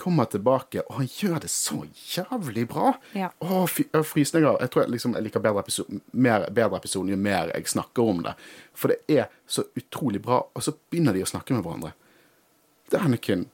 kommer 0.02 0.26
tilbake, 0.32 0.82
og 0.90 0.98
han 0.98 1.08
gjør 1.12 1.40
det 1.44 1.50
så 1.54 1.84
jævlig 2.16 2.66
bra. 2.72 2.96
Ja. 3.18 3.30
Å, 3.46 3.62
fy, 3.70 3.86
frysninger. 4.08 4.58
Jeg 4.64 4.74
tror 4.74 4.84
jeg, 4.86 4.94
liksom, 4.98 5.16
jeg 5.18 5.28
liker 5.28 5.44
bedre, 5.46 5.64
episode, 5.64 6.02
mer, 6.12 6.48
bedre 6.50 6.82
episoden 6.82 7.14
jo 7.14 7.20
mer 7.22 7.54
jeg 7.54 7.70
snakker 7.74 8.12
om 8.14 8.22
det. 8.26 8.34
For 8.78 8.94
det 8.94 9.20
er 9.22 9.30
så 9.46 9.68
utrolig 9.78 10.22
bra, 10.26 10.42
og 10.50 10.66
så 10.66 10.74
begynner 10.90 11.16
de 11.18 11.24
å 11.26 11.30
snakke 11.30 11.56
med 11.56 11.66
hverandre. 11.66 11.94
Det 12.92 13.00
er 13.00 13.08
Anakin 13.08 13.46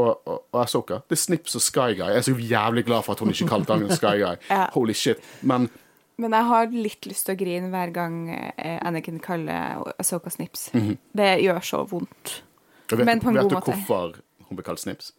og, 0.00 0.10
og, 0.26 0.38
og 0.50 0.60
Ahsoka. 0.64 1.00
Det 1.06 1.14
er 1.18 1.22
Snips 1.22 1.54
og 1.58 1.62
Sky 1.62 1.92
Guy. 1.94 2.08
Jeg 2.10 2.20
er 2.22 2.26
så 2.26 2.34
jævlig 2.34 2.84
glad 2.88 3.04
for 3.06 3.14
at 3.14 3.22
hun 3.22 3.30
ikke 3.30 3.50
kalte 3.52 3.76
han 3.76 3.86
Sky 3.94 4.16
Guy. 4.22 4.36
Ja. 4.50 4.64
Holy 4.74 4.94
shit. 4.98 5.22
Men 5.42 5.68
Men 6.16 6.34
jeg 6.34 6.46
har 6.46 6.70
litt 6.70 7.06
lyst 7.10 7.26
til 7.26 7.34
å 7.34 7.38
grine 7.38 7.68
hver 7.72 7.90
gang 7.94 8.18
eh, 8.30 8.78
Anakin 8.86 9.18
kaller 9.22 9.82
Asoka 9.98 10.30
Snips. 10.30 10.68
Det 11.12 11.30
gjør 11.42 11.60
så 11.66 11.82
vondt. 11.90 12.36
vet, 12.90 13.04
Men 13.06 13.22
på 13.22 13.32
en 13.32 13.38
vet 13.38 13.48
god 13.48 13.50
du 13.50 13.70
hvorfor 13.70 14.18
hun 14.48 14.58
ble 14.58 14.66
kalt 14.66 14.82
Snips? 14.82 15.12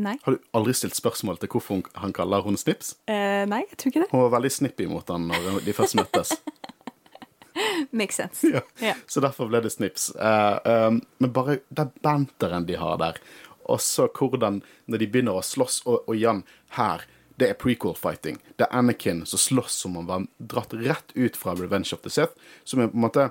Nei. 0.00 0.16
Har 0.24 0.36
du 0.36 0.42
aldri 0.56 0.74
stilt 0.76 0.96
spørsmål 0.96 1.38
til 1.42 1.50
hvorfor 1.52 1.84
han 2.00 2.12
kaller 2.16 2.44
hun 2.46 2.58
Snips? 2.60 2.94
Eh, 3.10 3.44
nei, 3.50 3.62
jeg 3.68 3.78
tror 3.78 3.92
ikke 3.92 4.04
det. 4.04 4.10
Hun 4.12 4.24
var 4.26 4.34
veldig 4.38 4.52
snippy 4.52 4.88
mot 4.90 5.08
han 5.12 5.28
når 5.30 5.62
de 5.64 5.76
først 5.76 5.98
møttes. 5.98 6.34
Makes 7.98 8.18
sense. 8.18 8.50
ja. 8.50 8.62
Ja. 8.82 8.94
Så 9.06 9.22
derfor 9.22 9.50
ble 9.50 9.62
det 9.64 9.72
Snips. 9.74 10.10
Uh, 10.18 10.58
um, 10.64 11.00
men 11.22 11.34
bare 11.34 11.60
den 11.68 11.92
banteren 12.02 12.66
de 12.68 12.78
har 12.80 12.98
der, 13.02 13.20
og 13.64 13.80
så 13.80 14.10
hvordan 14.12 14.62
Når 14.86 15.00
de 15.00 15.06
begynner 15.08 15.38
å 15.38 15.42
slåss, 15.42 15.82
og, 15.86 16.02
og 16.08 16.16
Jan, 16.20 16.42
her 16.76 17.06
det 17.40 17.48
er 17.50 17.56
prequel-fighting. 17.58 18.36
Det 18.58 18.66
er 18.66 18.76
Anakin 18.76 19.24
som 19.26 19.40
slåss 19.40 19.78
som 19.82 19.96
om 19.96 20.10
han 20.10 20.26
var 20.28 20.50
dratt 20.52 20.74
rett 20.78 21.14
ut 21.14 21.36
fra 21.36 21.56
Revenge 21.58 21.90
of 21.96 22.04
the 22.04 22.12
Sith. 22.12 22.36
Som 22.64 22.82
er 22.84 22.92
på 22.92 22.98
en 22.98 23.06
måte 23.06 23.24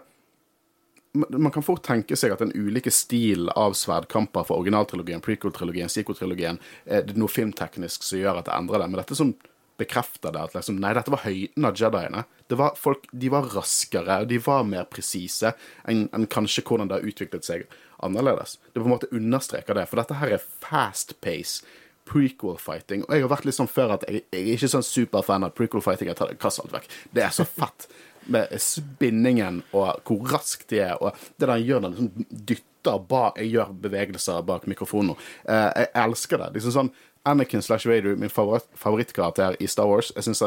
man 1.13 1.52
kan 1.52 1.63
fort 1.63 1.84
tenke 1.86 2.17
seg 2.17 2.34
at 2.34 2.41
den 2.41 2.54
ulike 2.58 2.91
stil 2.91 3.49
av 3.54 3.76
sverdkamper 3.78 4.47
for 4.47 4.63
originaltrilogien, 4.63 5.21
prequel-trilogien, 5.21 5.91
sequel-trilogien, 5.91 6.58
eh, 6.86 7.04
det 7.06 7.13
er 7.13 7.21
noe 7.21 7.32
filmteknisk 7.32 8.06
som 8.06 8.21
gjør 8.21 8.39
at 8.41 8.49
det 8.49 8.56
endrer 8.56 8.82
det. 8.82 8.88
Men 8.89 9.02
dette 9.04 9.17
som 9.19 9.36
bekrefter 9.78 10.34
det, 10.34 10.41
at 10.41 10.56
liksom, 10.58 10.80
nei, 10.82 10.93
dette 10.97 11.13
var 11.13 11.23
høyden 11.26 11.67
av 11.69 11.78
jediene. 11.78 12.26
Det 12.49 12.58
var 12.60 12.76
folk, 12.78 13.06
De 13.12 13.30
var 13.34 13.49
raskere, 13.54 14.19
og 14.21 14.30
de 14.30 14.39
var 14.41 14.65
mer 14.67 14.86
presise 14.89 15.54
enn 15.89 16.08
enn 16.13 16.28
kanskje 16.30 16.65
hvordan 16.65 16.89
det 16.89 16.99
har 16.99 17.10
utviklet 17.10 17.47
seg 17.47 17.65
annerledes. 18.04 18.58
Det 18.73 18.82
på 18.82 18.89
en 18.89 18.95
måte 18.95 19.12
understreker 19.13 19.78
det, 19.78 19.88
for 19.89 20.02
dette 20.02 20.17
her 20.19 20.36
er 20.38 20.45
fast 20.65 21.19
pace. 21.21 21.63
Prequel-fighting. 22.10 23.06
Og 23.08 23.13
jeg 23.15 23.23
har 23.23 23.32
vært 23.32 23.45
litt 23.47 23.56
sånn 23.56 23.69
før 23.71 23.93
at 23.95 24.02
jeg, 24.10 24.26
jeg 24.34 24.41
er 24.41 24.58
ikke 24.58 24.73
sånn 24.73 24.84
superfan 24.84 25.45
av 25.47 25.54
prequel-fighting. 25.56 26.10
Jeg 26.12 26.19
tar 26.19 26.34
det 26.34 26.41
kast 26.41 26.60
alt 26.60 26.73
vekk. 26.73 26.89
Det 27.15 27.23
er 27.23 27.32
så 27.32 27.45
fett 27.47 27.88
med 28.31 28.53
spinningen 28.62 29.62
og 29.71 30.03
hvor 30.07 30.29
raskt 30.33 30.69
de 30.71 30.83
er, 30.86 30.99
og 31.01 31.17
det 31.39 31.49
der 31.49 31.63
gjør 31.63 31.83
den 31.83 31.95
liksom 31.95 32.29
dytter 32.31 32.99
bak 33.07 33.38
Jeg 33.39 33.53
gjør 33.53 33.73
bevegelser 33.79 34.41
bak 34.43 34.65
mikrofonen. 34.67 35.15
Eh, 35.47 35.69
jeg 35.86 35.91
elsker 36.03 36.41
det. 36.41 36.49
Liksom 36.57 36.73
sånn 36.75 36.89
Anakin 37.23 37.63
slash 37.63 37.88
Vader, 37.88 38.17
min 38.19 38.31
favoritt, 38.31 38.67
favorittkarakter 38.75 39.55
i 39.63 39.67
Star 39.71 39.88
Wars. 39.88 40.12
Jeg 40.15 40.27
syns 40.27 40.43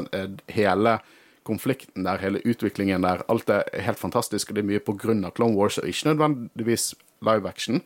hele 0.53 0.99
konflikten 1.47 2.05
der, 2.05 2.21
hele 2.21 2.43
utviklingen 2.45 3.07
der, 3.07 3.23
alt 3.33 3.49
er 3.49 3.65
helt 3.87 4.01
fantastisk, 4.01 4.51
og 4.51 4.59
det 4.59 4.65
er 4.65 4.69
mye 4.75 4.83
på 4.85 4.97
grunn 4.99 5.25
av 5.25 5.33
Clone 5.39 5.57
Wars, 5.57 5.79
og 5.79 5.89
ikke 5.89 6.11
nødvendigvis 6.11 6.91
live 7.25 7.49
action. 7.49 7.81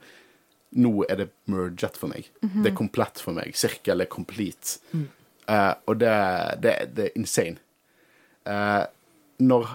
Nå 0.74 1.04
er 1.06 1.20
det 1.20 1.28
merget 1.50 1.98
for 1.98 2.10
meg. 2.10 2.30
Det 2.40 2.72
er 2.72 2.78
komplett 2.78 3.22
for 3.22 3.36
meg. 3.36 3.54
Sirkel 3.58 4.02
er 4.02 4.10
complete. 4.10 4.80
Eh, 5.50 5.74
og 5.86 5.98
det, 5.98 6.14
det, 6.62 6.74
det 6.96 7.08
er 7.08 7.18
insane. 7.18 7.58
Uh, 8.46 8.86
når, 9.42 9.74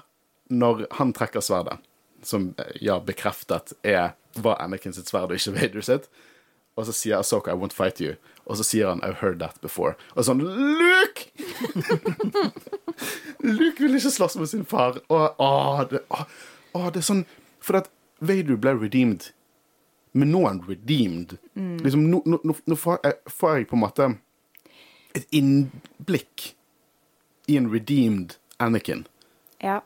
når 0.49 0.85
han 0.99 1.13
trekker 1.13 1.41
sverdet, 1.41 1.79
som 2.25 2.53
eh, 2.59 2.75
ja, 2.81 2.99
bekreftet 2.99 3.73
er 3.85 4.13
var 4.35 4.57
Anakin 4.61 4.93
sitt 4.93 5.07
sverd 5.07 5.31
og 5.31 5.37
ikke 5.39 5.53
Vader 5.55 5.81
sitt, 5.85 6.09
og 6.75 6.85
så 6.85 6.91
sier 6.91 7.17
Asoka 7.21 7.51
'I 7.53 7.55
won't 7.61 7.73
fight 7.73 8.01
you', 8.03 8.17
og 8.45 8.57
så 8.57 8.63
sier 8.67 8.89
han 8.89 8.99
'I've 9.01 9.21
heard 9.21 9.39
that 9.39 9.55
before'. 9.61 9.95
Og 10.15 10.25
sånn 10.27 10.41
Luke! 10.43 11.29
Luke 13.43 13.79
vil 13.83 13.95
ikke 13.95 14.11
slåss 14.11 14.35
med 14.37 14.47
sin 14.49 14.65
far. 14.65 14.99
Og, 15.09 15.39
å, 15.39 15.85
det, 15.89 16.01
å, 16.09 16.25
å, 16.75 16.83
det 16.91 17.01
er 17.01 17.07
sånn 17.07 17.23
For 17.63 17.79
at 17.79 17.89
Vader 18.19 18.57
ble 18.61 18.75
redeemed, 18.79 19.29
men 20.15 20.29
nå 20.31 20.43
er 20.45 20.51
han 20.53 20.61
redeemed. 20.67 21.37
Liksom, 21.55 22.05
nå, 22.11 22.21
nå, 22.29 22.39
nå- 22.47 22.59
nå 22.69 22.75
får, 22.79 22.99
jeg, 23.03 23.17
får 23.39 23.55
jeg 23.57 23.67
på 23.71 23.75
en 23.75 23.81
måte 23.81 24.07
et 25.15 25.25
innblikk 25.35 26.51
i 27.51 27.57
en 27.59 27.67
redeemed 27.71 28.35
Anakin. 28.59 29.05
Ja. 29.63 29.79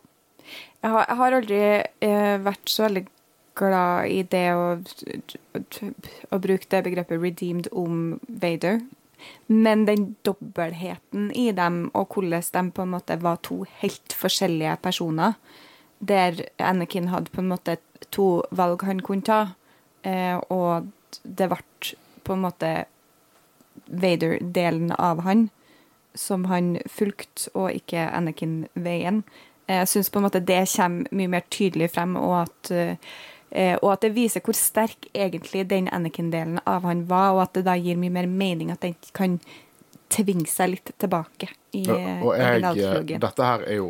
Jeg 0.82 0.92
har, 0.92 1.06
jeg 1.08 1.20
har 1.20 1.38
aldri 1.38 1.62
eh, 2.08 2.36
vært 2.46 2.72
så 2.72 2.86
veldig 2.88 3.06
glad 3.60 4.08
i 4.08 4.22
det 4.24 4.46
å, 4.56 4.78
å 6.32 6.40
bruke 6.40 6.70
det 6.72 6.84
begrepet 6.86 7.20
'redeemed' 7.20 7.72
om 7.76 8.20
Vader. 8.28 8.80
Men 9.48 9.84
den 9.86 10.16
dobbeltheten 10.24 11.32
i 11.36 11.52
dem, 11.52 11.90
og 11.94 12.16
hvordan 12.16 12.44
de 12.54 12.72
på 12.72 12.86
en 12.86 12.94
måte 12.94 13.20
var 13.22 13.42
to 13.44 13.66
helt 13.82 14.16
forskjellige 14.16 14.78
personer, 14.82 15.36
der 16.00 16.46
Anakin 16.58 17.10
hadde 17.12 17.32
på 17.32 17.42
en 17.42 17.52
måte 17.52 17.78
to 18.16 18.44
valg 18.52 18.86
han 18.88 19.02
kunne 19.04 19.28
ta, 19.28 19.42
eh, 20.04 20.40
og 20.50 20.88
det 21.24 21.50
ble 21.52 21.60
på 22.24 22.34
en 22.34 22.46
måte 22.46 22.86
Vader-delen 23.90 24.92
av 24.92 25.24
han 25.26 25.50
som 26.16 26.46
han 26.46 26.78
fulgte, 26.88 27.50
og 27.54 27.72
ikke 27.74 28.08
Anakin-veien. 28.10 29.24
Jeg 29.70 29.90
syns 29.92 30.10
på 30.10 30.20
en 30.20 30.26
måte 30.26 30.42
det 30.42 30.64
kommer 30.74 31.10
mye 31.14 31.30
mer 31.30 31.44
tydelig 31.54 31.92
frem, 31.94 32.16
og 32.18 32.36
at, 32.42 32.72
eh, 32.74 33.76
og 33.84 33.92
at 33.94 34.06
det 34.06 34.16
viser 34.16 34.42
hvor 34.42 34.58
sterk 34.58 35.10
egentlig 35.14 35.68
den 35.70 35.90
Anakin-delen 35.94 36.58
av 36.66 36.88
han 36.90 37.06
var, 37.10 37.36
og 37.36 37.44
at 37.44 37.60
det 37.60 37.68
da 37.68 37.78
gir 37.78 38.00
mye 38.02 38.14
mer 38.14 38.30
mening 38.30 38.74
at 38.74 38.82
den 38.82 38.98
kan 39.14 39.38
tvinge 40.10 40.50
seg 40.50 40.74
litt 40.74 40.92
tilbake 41.02 41.52
i 41.78 41.84
eh, 41.86 42.24
og 42.24 42.34
jeg, 42.34 42.42
eh, 42.42 42.50
originaltrilogien. 42.50 43.22
dette 43.22 43.46
her 43.52 43.66
er 43.68 43.78
jo 43.78 43.90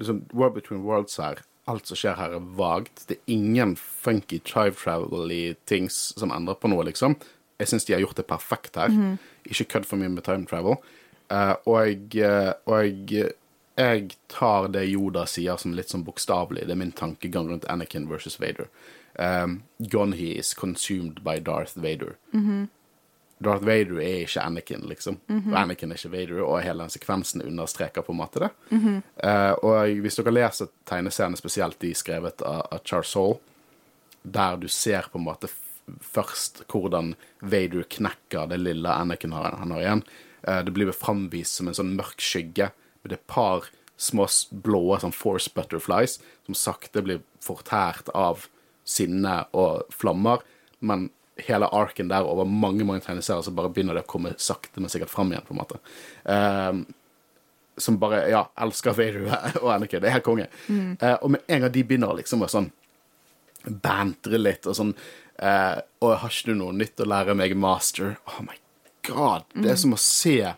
liksom, 0.00 0.24
World 0.32 0.56
Between 0.56 0.82
Worlds 0.86 1.20
her. 1.20 1.42
Alt 1.68 1.90
som 1.90 1.98
skjer 1.98 2.14
her, 2.16 2.36
er 2.38 2.50
vagt. 2.56 3.08
Det 3.08 3.18
er 3.18 3.32
ingen 3.34 3.74
funky 3.76 4.38
time 4.46 4.76
travel-y 4.78 5.56
things 5.66 6.14
som 6.16 6.32
endrer 6.32 6.56
på 6.62 6.70
noe, 6.70 6.84
liksom. 6.86 7.18
Jeg 7.58 7.72
syns 7.72 7.88
de 7.88 7.96
har 7.96 8.04
gjort 8.04 8.20
det 8.20 8.28
perfekt 8.30 8.76
her. 8.76 8.92
Mhm. 8.92 9.18
Ikke 9.50 9.68
kødd 9.74 9.88
for 9.88 10.00
mye 10.00 10.12
med 10.12 10.24
time 10.24 10.46
travel. 10.46 10.78
Uh, 11.26 11.56
og 11.66 12.14
eh, 12.14 12.52
og 12.70 13.10
jeg 13.76 14.16
tar 14.32 14.70
det 14.72 14.86
Yoda 14.88 15.26
sier 15.28 15.58
som 15.60 15.74
litt 15.76 15.92
sånn 15.92 16.04
bokstavelig. 16.06 16.64
Det 16.64 16.72
er 16.72 16.80
min 16.80 16.94
tankegang 16.96 17.50
rundt 17.50 17.66
Anakin 17.68 18.08
versus 18.08 18.38
Vader. 18.40 18.70
Um, 19.18 19.62
Gonhi 19.78 20.32
is 20.38 20.54
consumed 20.54 21.22
by 21.24 21.38
Darth 21.38 21.76
Vader. 21.76 22.16
Darth 23.38 23.64
Vader 23.64 24.00
er 24.00 24.22
ikke 24.24 24.40
Anakin, 24.40 24.86
liksom. 24.88 25.18
Og 25.52 25.58
Anakin 25.60 25.92
er 25.92 26.00
ikke 26.00 26.12
Vader, 26.14 26.40
og 26.44 26.62
hele 26.64 26.86
den 26.86 26.94
sekvensen 26.94 27.44
understreker 27.44 28.04
på 28.04 28.14
en 28.14 28.20
måte 28.22 28.40
det. 28.46 28.48
Eh, 29.20 29.52
og 29.60 30.00
hvis 30.00 30.16
dere 30.16 30.32
leser 30.32 30.70
tegneseriene, 30.88 31.36
spesielt 31.36 31.76
de 31.84 31.92
skrevet 31.94 32.40
av, 32.40 32.62
av 32.72 32.80
Charles 32.84 33.12
Hall, 33.14 33.36
der 34.22 34.56
du 34.56 34.68
ser 34.72 35.10
på 35.12 35.20
en 35.20 35.26
måte 35.28 35.52
først 36.02 36.64
hvordan 36.72 37.12
Vader 37.44 37.84
knekker 37.92 38.48
det 38.48 38.56
lille 38.62 38.88
Anakin 38.88 39.36
har, 39.36 39.60
han 39.60 39.76
har 39.76 39.84
igjen. 39.84 40.02
uh, 40.48 40.62
det 40.64 40.72
blir 40.72 40.96
framvist 40.96 41.60
som 41.60 41.68
en 41.68 41.76
sånn 41.76 41.92
mørk 41.98 42.24
skygge 42.24 42.72
med 43.06 43.18
et 43.18 43.26
par 43.30 43.70
små 43.96 44.26
blå 44.50 44.98
sånn 45.00 45.14
force 45.16 45.50
butterflies 45.54 46.18
som 46.46 46.58
sakte 46.58 47.02
blir 47.04 47.22
fortært 47.44 48.10
av 48.14 48.46
sinne 48.86 49.40
og 49.56 49.86
flammer, 49.94 50.44
men 50.84 51.08
hele 51.46 51.68
arken 51.74 52.08
der 52.08 52.26
over 52.28 52.48
mange 52.48 52.84
mange 52.86 53.04
tegneserier 53.04 53.44
så 53.44 53.52
bare 53.54 53.72
begynner 53.72 53.96
det 53.96 54.06
å 54.06 54.10
komme 54.10 54.34
sakte, 54.40 54.80
men 54.80 54.92
sikkert 54.92 55.12
fram 55.12 55.32
igjen, 55.32 55.44
på 55.44 55.54
en 55.54 55.60
måte. 55.60 55.80
Um, 56.24 56.84
som 57.76 57.98
bare 58.00 58.22
ja, 58.32 58.46
elsker 58.64 58.96
Vader 58.96 59.26
og 59.62 59.70
Anakin. 59.74 60.00
Det 60.00 60.08
er 60.08 60.16
helt 60.16 60.26
konge. 60.26 60.48
Eh, 60.72 61.16
og 61.20 61.34
med 61.34 61.44
en 61.44 61.66
gang 61.66 61.72
de 61.74 61.84
begynner 61.84 62.16
liksom 62.16 62.44
å 62.44 62.48
sånn 62.48 62.70
bantre 63.66 64.38
litt 64.38 64.64
og 64.70 64.76
sånn 64.78 64.92
uh, 64.94 65.80
Og 66.04 66.12
har 66.22 66.30
ikke 66.30 66.52
du 66.52 66.60
noe 66.60 66.76
nytt 66.76 67.02
å 67.02 67.08
lære 67.08 67.34
meg, 67.36 67.56
master? 67.58 68.14
Oh 68.30 68.38
my 68.46 68.56
god. 69.08 69.44
Det 69.52 69.72
er 69.72 69.80
som 69.80 69.96
å 69.96 70.00
se 70.00 70.54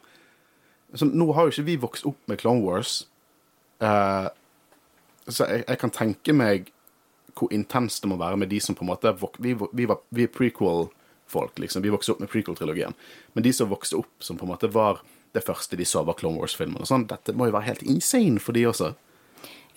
sånn, 0.95 1.13
Nå 1.19 1.33
har 1.35 1.47
jo 1.49 1.53
ikke 1.53 1.67
vi 1.69 1.77
vokst 1.77 2.07
opp 2.09 2.19
med 2.31 2.39
Clone 2.41 2.63
Wars, 2.65 3.07
uh, 3.83 4.29
så 5.29 5.45
jeg, 5.51 5.65
jeg 5.69 5.79
kan 5.83 5.91
tenke 5.93 6.33
meg 6.33 6.71
hvor 7.39 7.53
intenst 7.55 8.03
det 8.03 8.09
må 8.11 8.17
være 8.19 8.39
med 8.41 8.49
de 8.51 8.59
som 8.61 8.75
på 8.75 8.83
en 8.83 8.89
måte 8.91 9.13
vok- 9.21 9.37
Vi, 9.39 9.53
vi, 9.73 9.85
var- 9.87 10.01
vi 10.11 10.25
er 10.25 10.33
prequel-folk, 10.35 11.59
liksom. 11.63 11.83
Vi 11.85 11.93
vokste 11.93 12.13
opp 12.17 12.21
med 12.25 12.31
prequel-trilogien. 12.33 12.95
Men 13.35 13.45
de 13.45 13.53
som 13.55 13.69
vokste 13.71 13.99
opp, 14.01 14.11
som 14.19 14.37
på 14.41 14.47
en 14.49 14.51
måte 14.55 14.71
var 14.75 15.03
det 15.37 15.45
første 15.45 15.77
de 15.77 15.85
så, 15.87 16.03
var 16.09 16.15
Clone 16.19 16.41
Wars-filmen. 16.41 16.81
og 16.81 16.89
sånn, 16.89 17.05
Dette 17.07 17.35
må 17.37 17.47
jo 17.47 17.55
være 17.55 17.69
helt 17.69 17.83
insane 17.87 18.41
for 18.43 18.57
de 18.57 18.65
også. 18.67 18.95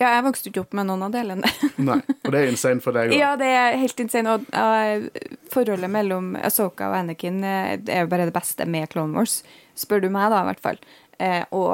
Ja, 0.00 0.08
jeg 0.16 0.24
vokste 0.26 0.48
ikke 0.50 0.62
opp 0.64 0.72
med 0.74 0.88
noen 0.88 1.04
av 1.06 1.12
delene. 1.14 1.46
Nei, 1.78 2.00
Og 2.24 2.32
det 2.34 2.40
er 2.40 2.48
insane 2.50 2.82
for 2.82 2.96
deg 2.96 3.12
òg. 3.12 3.18
Ja, 3.20 3.34
det 3.38 3.46
er 3.54 3.76
helt 3.78 4.00
insane. 4.02 4.32
Og 4.34 4.48
og 4.58 5.20
forholdet 5.52 5.92
mellom 5.92 6.32
Asoka 6.42 6.88
og 6.90 6.96
Anakin 7.04 7.44
eh, 7.46 7.76
er 7.86 8.02
jo 8.06 8.10
bare 8.10 8.26
det 8.26 8.34
beste 8.34 8.66
med 8.66 8.88
Clone 8.90 9.14
Wars, 9.14 9.42
spør 9.78 10.02
du 10.02 10.08
meg, 10.10 10.32
da, 10.32 10.40
i 10.42 10.48
hvert 10.50 10.64
fall. 10.64 10.80
Eh, 11.22 11.44
og 11.54 11.70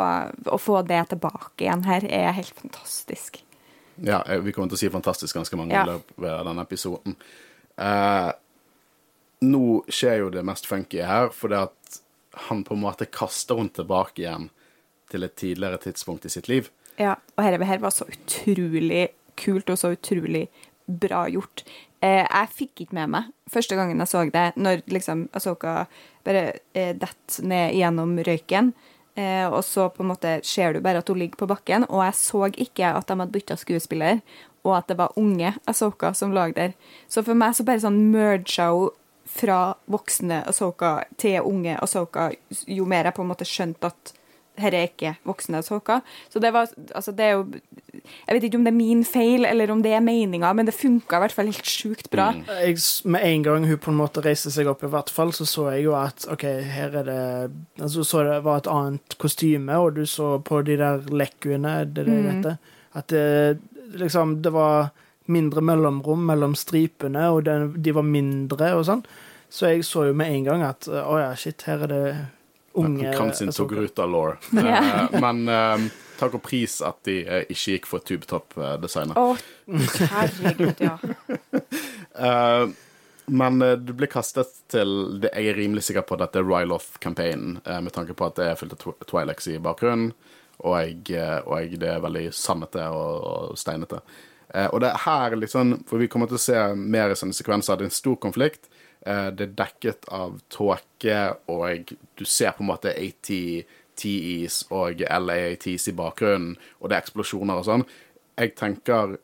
å 0.52 0.58
få 0.61 0.82
det 0.87 1.00
tilbake 1.14 1.64
igjen 1.64 1.87
her 1.88 2.04
er 2.04 2.34
helt 2.37 2.52
fantastisk. 2.58 3.40
Ja, 4.04 4.20
eh, 4.26 4.42
vi 4.44 4.52
kommer 4.52 4.68
til 4.70 4.76
å 4.78 4.82
si 4.82 4.90
fantastisk 4.92 5.38
ganske 5.38 5.56
mange 5.58 5.72
Ja. 5.74 5.84
ved 6.16 6.46
denne 6.46 6.66
episoden. 6.66 7.16
Eh, 7.78 8.32
nå 9.46 9.64
skjer 9.88 10.18
jo 10.24 10.30
det 10.34 10.44
mest 10.44 10.66
funky 10.66 11.00
her, 11.06 11.30
fordi 11.30 11.62
at 11.62 12.00
han 12.48 12.64
på 12.64 12.74
en 12.74 12.82
måte 12.82 13.06
kaster 13.11 13.56
henne 13.56 13.72
tilbake 13.74 14.22
igjen 14.22 14.50
til 15.11 15.24
et 15.24 15.37
tidligere 15.37 15.78
tidspunkt 15.78 16.26
i 16.26 16.32
sitt 16.32 16.48
liv. 16.48 16.70
Ja, 16.98 17.14
og 17.37 17.44
dette 17.44 17.64
her 17.64 17.78
var 17.78 17.94
så 17.94 18.04
utrolig 18.11 19.08
kult 19.38 19.70
og 19.70 19.78
så 19.78 19.94
utrolig 19.94 20.48
bra 20.88 21.26
gjort. 21.30 21.62
Eh, 22.02 22.26
jeg 22.26 22.50
fikk 22.54 22.84
ikke 22.84 22.98
med 22.98 23.11
meg 23.14 23.32
første 23.50 23.76
gangen 23.78 23.98
jeg 23.98 24.11
så 24.11 24.24
det, 24.30 24.52
når 24.56 24.82
liksom 24.92 25.28
Asoka 25.34 25.87
bare 26.26 26.58
eh, 26.74 26.92
detter 26.94 27.44
ned 27.48 27.74
gjennom 27.78 28.16
røyken. 28.26 28.72
Eh, 29.18 29.46
og 29.50 29.64
så 29.66 29.88
på 29.90 30.04
en 30.04 30.12
måte 30.12 30.37
ser 30.46 30.76
du 30.76 30.83
bare 30.85 31.02
at 31.02 31.09
hun 31.11 31.18
ligger 31.18 31.40
på 31.40 31.48
bakken, 31.50 31.88
og 31.88 32.04
jeg 32.07 32.18
så 32.20 32.44
ikke 32.52 32.92
at 32.94 33.09
de 33.09 33.16
hadde 33.18 33.35
bytta 33.35 33.57
skuespiller, 33.59 34.20
og 34.66 34.76
at 34.76 34.90
det 34.90 34.98
var 34.98 35.16
unge 35.18 35.54
Asoka 35.66 36.12
som 36.14 36.35
lå 36.35 36.50
der. 36.54 36.76
Så 37.09 37.24
for 37.26 37.38
meg 37.38 37.57
så 37.57 37.66
bare 37.66 37.83
sånn 37.83 37.98
merga 38.12 38.70
hun 38.74 38.94
fra 39.28 39.74
voksne 39.90 40.40
Asoka 40.48 41.02
til 41.20 41.42
unge 41.44 41.74
Asoka, 41.83 42.31
jo 42.66 42.87
mer 42.88 43.11
jeg 43.11 43.16
på 43.16 43.24
en 43.24 43.33
måte 43.33 43.48
skjønte 43.48 43.90
at 43.90 44.14
her 44.62 44.74
er 44.74 44.88
ikke 44.88 45.14
voksne 45.28 45.60
Asoka. 45.62 46.00
Så 46.30 46.40
det 46.42 46.52
var 46.54 46.68
Altså, 46.94 47.12
det 47.12 47.24
er 47.24 47.32
jo 47.36 47.46
Jeg 48.26 48.34
vet 48.34 48.44
ikke 48.44 48.58
om 48.58 48.64
det 48.64 48.72
er 48.72 48.76
min 48.76 49.04
feil, 49.04 49.44
eller 49.44 49.70
om 49.72 49.82
det 49.82 49.92
er 49.92 50.00
meninga, 50.04 50.52
men 50.52 50.66
det 50.66 50.74
funka 50.74 51.16
i 51.16 51.22
hvert 51.24 51.34
fall 51.34 51.50
helt 51.50 51.66
sjukt 51.66 52.10
bra. 52.10 52.30
Jeg, 52.62 52.78
med 53.04 53.24
en 53.24 53.42
gang 53.42 53.66
hun 53.66 53.78
på 53.78 53.90
en 53.90 53.98
måte 53.98 54.22
reiste 54.24 54.52
seg 54.54 54.68
opp, 54.70 54.84
i 54.84 54.92
hvert 54.92 55.10
fall, 55.10 55.32
så 55.32 55.46
så 55.48 55.68
jeg 55.74 55.84
jo 55.88 55.96
at 55.98 56.26
OK, 56.30 56.44
her 56.44 56.94
er 57.02 57.08
det 57.08 57.52
altså, 57.80 58.04
Så 58.04 58.22
det 58.24 58.38
var 58.44 58.62
et 58.62 58.70
annet 58.70 59.18
kostyme, 59.18 59.76
og 59.78 59.96
du 59.96 60.06
så 60.06 60.38
på 60.38 60.62
de 60.62 60.78
der 60.80 61.04
lekkuene, 61.10 61.84
det 61.84 62.06
det 62.06 62.06
det 62.06 62.32
heter, 62.32 62.56
at 62.94 63.08
det 63.08 63.58
liksom 63.98 64.42
Det 64.42 64.52
var 64.52 64.90
mindre 65.26 65.60
mellomrom 65.60 66.24
mellom 66.26 66.54
stripene, 66.54 67.28
og 67.28 67.44
den, 67.44 67.72
de 67.82 67.94
var 67.94 68.06
mindre 68.06 68.72
og 68.76 68.86
sånn. 68.88 69.04
Så 69.48 69.72
jeg 69.72 69.84
så 69.84 70.08
jo 70.08 70.16
med 70.16 70.32
en 70.32 70.44
gang 70.44 70.64
at 70.64 70.88
å 70.88 71.18
ja, 71.20 71.30
shit, 71.36 71.64
her 71.68 71.84
er 71.86 71.92
det 71.92 72.02
unge 72.80 73.06
Han 73.06 73.16
kan 73.16 73.32
sin 73.34 73.48
Ahsoka. 73.52 73.74
Togruta-law. 73.74 74.36
Ja. 74.56 74.76
Eh, 75.12 75.20
men 75.22 75.42
eh, 75.52 75.86
takk 76.18 76.34
og 76.38 76.42
pris 76.46 76.78
at 76.86 76.98
de 77.08 77.18
eh, 77.26 77.44
ikke 77.50 77.74
gikk 77.76 77.88
for 77.90 78.04
tubetopp-designet. 78.06 79.18
Å, 79.18 79.36
herregud, 80.14 80.84
ja. 80.84 80.98
Eh, 82.18 82.64
men 83.30 83.58
du 83.84 83.90
blir 83.94 84.08
kastet 84.10 84.48
til 84.72 85.20
det, 85.22 85.28
Jeg 85.36 85.52
er 85.52 85.58
rimelig 85.60 85.84
sikker 85.86 86.02
på 86.08 86.16
at 86.16 86.22
dette 86.24 86.40
er 86.40 86.46
Ryloth-campaignen, 86.48 87.58
med 87.84 87.92
tanke 87.94 88.16
på 88.16 88.26
at 88.26 88.38
det 88.40 88.46
er 88.48 88.56
fullt 88.58 88.72
av 88.74 88.80
Twi- 88.82 89.06
Twilex 89.10 89.46
i 89.52 89.58
bakgrunnen, 89.62 90.08
og, 90.64 90.74
jeg, 90.80 91.04
og 91.44 91.52
jeg, 91.60 91.78
det 91.78 91.92
er 91.92 92.02
veldig 92.02 92.24
sandete 92.34 92.88
og, 92.90 93.12
og 93.52 93.60
steinete. 93.60 94.00
Og 94.72 94.80
det 94.82 94.88
er 94.90 95.02
her 95.04 95.36
sånn 95.52 95.74
For 95.86 96.00
vi 96.00 96.08
kommer 96.10 96.26
til 96.30 96.40
å 96.40 96.42
se 96.42 96.56
mer 96.74 97.12
sånne 97.20 97.36
sekvenser. 97.36 97.76
Det 97.78 97.84
er 97.86 97.90
en 97.92 97.98
stor 98.00 98.16
konflikt. 98.24 98.66
Eh, 99.06 99.28
det 99.34 99.46
er 99.46 99.54
dekket 99.62 100.08
av 100.14 100.40
tåke, 100.52 101.20
og 101.50 101.92
du 102.18 102.24
ser 102.24 102.56
på 102.56 102.64
en 102.64 102.72
måte 102.72 102.94
AT 102.94 103.30
TEs 103.98 104.64
og 104.74 105.02
LAATs 105.02 105.88
i 105.90 105.96
bakgrunnen, 105.96 106.56
og 106.78 106.90
det 106.90 106.98
er 106.98 107.04
eksplosjoner 107.06 107.61
og 107.61 107.66
sånn. 107.68 107.87
Jeg 108.38 108.54
tenker 108.58 109.16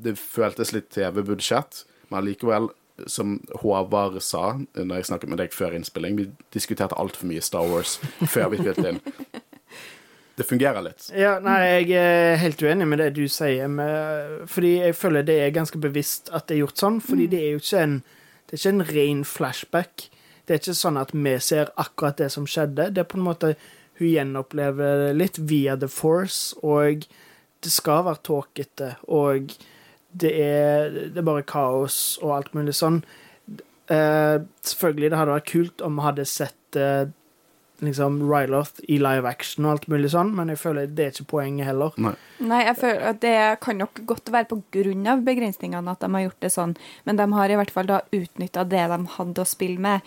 det 0.00 0.16
føltes 0.18 0.72
litt 0.72 0.90
TV-budsjett, 0.94 1.84
men 2.10 2.26
likevel, 2.26 2.70
som 3.08 3.38
Håvard 3.62 4.18
sa 4.22 4.58
når 4.76 4.98
jeg 4.98 5.08
snakket 5.08 5.30
med 5.32 5.40
deg 5.40 5.54
før 5.56 5.76
innspilling, 5.76 6.18
vi 6.18 6.26
diskuterte 6.52 6.98
altfor 7.00 7.30
mye 7.30 7.44
Star 7.44 7.68
Wars 7.68 7.96
før 8.28 8.52
vi 8.52 8.60
spilte 8.60 8.92
inn. 8.94 9.00
Det 10.40 10.46
fungerer 10.48 10.80
litt. 10.80 11.10
Ja, 11.12 11.34
nei, 11.44 11.58
jeg 11.82 11.98
er 12.00 12.38
helt 12.40 12.62
uenig 12.64 12.86
med 12.88 13.02
det 13.02 13.10
du 13.18 13.26
sier, 13.28 13.66
med, 13.68 14.46
fordi 14.48 14.70
jeg 14.78 14.96
føler 14.96 15.26
det 15.26 15.34
er 15.42 15.52
ganske 15.52 15.76
bevisst 15.82 16.30
at 16.32 16.46
det 16.48 16.54
er 16.54 16.62
gjort 16.62 16.80
sånn, 16.80 16.96
fordi 17.04 17.26
det 17.28 17.40
er 17.42 17.50
jo 17.50 17.60
ikke 17.60 17.82
en, 17.84 17.96
det 18.50 18.56
er 18.56 18.60
ikke 18.60 18.74
en 18.74 18.88
ren 18.90 19.20
flashback. 19.24 20.08
Det 20.44 20.54
er 20.54 20.58
ikke 20.58 20.74
sånn 20.74 20.98
at 20.98 21.12
vi 21.14 21.36
ser 21.38 21.70
akkurat 21.78 22.18
det 22.18 22.32
som 22.34 22.48
skjedde. 22.50 22.88
Det 22.90 23.04
er 23.04 23.06
på 23.06 23.20
en 23.20 23.28
måte 23.28 23.52
hun 24.00 24.08
gjenopplever 24.08 25.10
litt 25.14 25.38
via 25.38 25.76
The 25.78 25.86
Force, 25.92 26.56
og 26.66 27.04
det 27.62 27.70
skal 27.70 28.06
være 28.08 28.24
tåkete, 28.26 28.94
og 29.06 29.52
det 30.10 30.32
er, 30.42 30.90
det 31.12 31.20
er 31.20 31.26
bare 31.28 31.46
kaos 31.46 32.18
og 32.24 32.32
alt 32.38 32.54
mulig 32.56 32.74
sånn. 32.74 33.02
Eh, 33.92 34.42
selvfølgelig, 34.66 35.12
det 35.12 35.20
hadde 35.20 35.36
vært 35.36 35.50
kult 35.52 35.84
om 35.86 35.98
vi 35.98 36.06
hadde 36.08 36.26
sett 36.26 36.78
eh, 36.80 37.04
liksom 37.80 38.18
Ryloth 38.30 38.80
i 38.88 38.98
live 38.98 39.26
action 39.28 39.64
og 39.66 39.72
alt 39.72 39.86
mulig 39.88 40.10
sånn, 40.12 40.34
men 40.36 40.48
jeg 40.52 40.58
føler 40.62 40.86
det 40.86 41.04
er 41.06 41.10
ikke 41.14 41.28
poenget 41.36 41.66
heller. 41.66 41.92
Nei. 41.98 42.14
Nei, 42.40 42.64
jeg 42.66 42.76
føler 42.80 43.06
at 43.12 43.20
det 43.20 43.36
kan 43.60 43.78
nok 43.78 44.02
godt 44.06 44.32
være 44.32 44.48
på 44.52 44.62
grunn 44.72 45.06
av 45.06 45.22
begrensningene 45.26 45.90
at 45.94 46.00
de 46.00 46.10
har 46.14 46.26
gjort 46.28 46.40
det 46.40 46.52
sånn, 46.52 46.76
men 47.06 47.16
de 47.16 47.26
har 47.32 47.50
i 47.50 47.56
hvert 47.60 47.70
fall 47.70 47.86
da 47.86 48.00
utnytta 48.12 48.64
det 48.68 48.84
de 48.92 49.00
hadde 49.16 49.40
å 49.42 49.48
spille 49.48 49.78
med, 49.80 50.00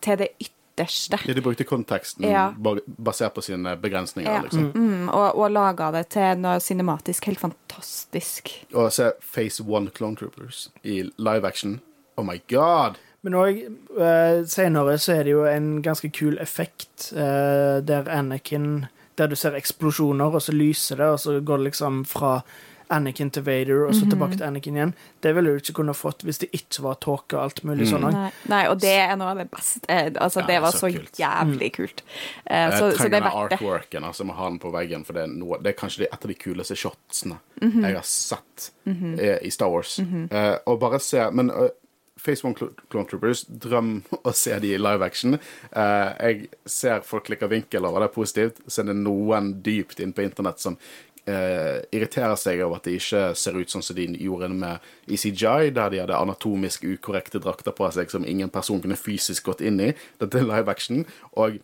til 0.00 0.16
det 0.16 0.30
ytterste. 0.40 1.18
Ja, 1.28 1.34
de 1.36 1.42
brukte 1.44 1.64
konteksten 1.68 2.24
Ja. 2.24 2.54
basert 2.56 3.34
på 3.34 3.42
sine 3.44 3.76
begrensninger, 3.76 4.32
Ja. 4.32 4.40
liksom. 4.42 4.72
Mm, 4.72 5.08
og 5.12 5.36
og 5.36 5.50
laga 5.52 5.90
det 5.92 6.08
til 6.10 6.38
noe 6.40 6.56
cinematisk 6.60 7.24
helt 7.26 7.38
fantastisk. 7.40 8.48
Og 8.74 8.90
se 8.92 9.12
Phase 9.34 9.60
One 9.66 9.90
Clone 9.90 10.16
Troopers 10.16 10.70
i 10.84 11.02
live 11.18 11.44
action. 11.44 11.80
Oh 12.16 12.24
my 12.24 12.40
god! 12.48 12.96
Men 13.22 13.34
òg 13.34 13.58
uh, 13.98 14.46
senere 14.48 14.96
så 14.98 15.12
er 15.18 15.24
det 15.28 15.32
jo 15.34 15.44
en 15.44 15.82
ganske 15.84 16.08
kul 16.16 16.38
effekt 16.40 17.12
uh, 17.12 17.80
der 17.84 18.08
Anakin 18.08 18.86
Der 19.18 19.26
du 19.28 19.36
ser 19.36 19.52
eksplosjoner, 19.58 20.32
og 20.34 20.40
så 20.42 20.52
lyser 20.52 20.96
det, 20.96 21.06
og 21.12 21.20
så 21.20 21.40
går 21.44 21.56
det 21.58 21.64
liksom 21.74 22.04
fra 22.08 22.40
Anakin 22.90 23.28
til 23.30 23.44
Vader, 23.46 23.84
og 23.86 23.94
så 23.94 24.06
tilbake 24.08 24.36
til 24.38 24.42
Anakin 24.48 24.74
igjen. 24.76 24.94
Det 25.22 25.34
ville 25.36 25.50
du 25.52 25.56
ikke 25.60 25.72
kunne 25.76 25.92
fått 25.94 26.24
hvis 26.26 26.38
det 26.42 26.48
ikke 26.56 26.82
var 26.82 26.94
tåke 26.98 27.36
og 27.36 27.42
alt 27.44 27.60
mulig 27.68 27.86
sånn. 27.86 28.06
Nei, 28.10 28.30
nei, 28.50 28.62
og 28.66 28.80
det 28.82 28.94
er 28.98 29.12
noe 29.20 29.28
av 29.30 29.36
det 29.38 29.50
beste. 29.52 29.84
Altså, 30.18 30.40
Ja, 30.40 30.46
det 30.48 30.56
var 30.64 30.72
så 30.74 30.78
så, 30.78 30.90
kult. 30.96 31.12
jævlig 31.20 31.68
kult. 31.76 32.02
Eh, 32.46 32.56
Jeg 32.64 32.72
så, 32.72 32.90
så 32.90 32.96
trenger 32.96 32.96
det 32.96 33.04
er 33.04 33.10
den 33.20 33.28
verdt 33.28 33.50
det. 33.52 33.58
artworken, 33.60 34.04
altså 34.04 34.24
må 34.24 34.32
ha 34.40 34.48
den 34.48 34.58
på 34.58 34.72
veggen, 34.74 35.04
for 35.04 35.12
det 35.12 35.22
er, 35.22 35.26
noe, 35.36 35.58
det 35.62 35.66
er 35.74 35.78
kanskje 35.84 36.08
et 36.08 36.24
av 36.24 36.28
de 36.32 36.34
kuleste 36.34 36.76
shotsene 36.76 37.38
Mhm. 37.62 37.84
jeg 37.84 37.94
har 37.94 38.02
sett 38.02 38.70
-hmm. 38.86 39.38
i 39.42 39.50
Star 39.50 39.68
Wars. 39.68 39.98
Uh, 40.00 40.56
og 40.66 40.80
bare 40.80 40.98
se 40.98 41.30
Men 41.30 41.50
uh, 41.50 41.68
Face 42.20 42.44
One 42.46 42.54
Clone 42.56 43.08
Troopers, 43.08 43.44
drøm 43.48 44.00
å 44.28 44.32
se 44.36 44.56
de 44.62 44.74
i 44.74 44.80
live 44.80 45.06
action. 45.06 45.38
Uh, 45.72 46.10
jeg 46.20 46.50
ser 46.68 47.06
folk 47.06 47.28
klikker 47.30 47.50
vinkel 47.50 47.86
over 47.88 48.04
det 48.04 48.10
er 48.10 48.16
positivt. 48.16 48.60
Så 48.66 48.82
er 48.82 48.90
det 48.90 48.98
noen 49.00 49.54
dypt 49.64 50.02
inne 50.02 50.16
på 50.16 50.26
internett 50.26 50.60
som 50.62 50.76
uh, 50.76 51.78
irriterer 51.92 52.36
seg 52.40 52.62
over 52.64 52.80
at 52.80 52.88
de 52.88 52.98
ikke 52.98 53.24
ser 53.38 53.56
ut 53.56 53.72
sånn 53.72 53.84
som 53.84 53.96
de 53.98 54.08
gjorde 54.20 54.50
med 54.52 54.90
i 55.10 55.16
der 55.16 55.90
de 55.90 56.02
hadde 56.02 56.18
anatomisk 56.18 56.84
ukorrekte 56.84 57.40
drakter 57.42 57.74
på 57.76 57.88
seg 57.94 58.12
som 58.12 58.26
ingen 58.26 58.52
person 58.52 58.80
kunne 58.82 59.00
fysisk 59.00 59.48
gått 59.48 59.64
inn 59.64 59.80
i. 59.80 59.92
Dette 60.20 60.40
er 60.40 60.48
live 60.48 60.70
action. 60.70 61.04
Og 61.32 61.60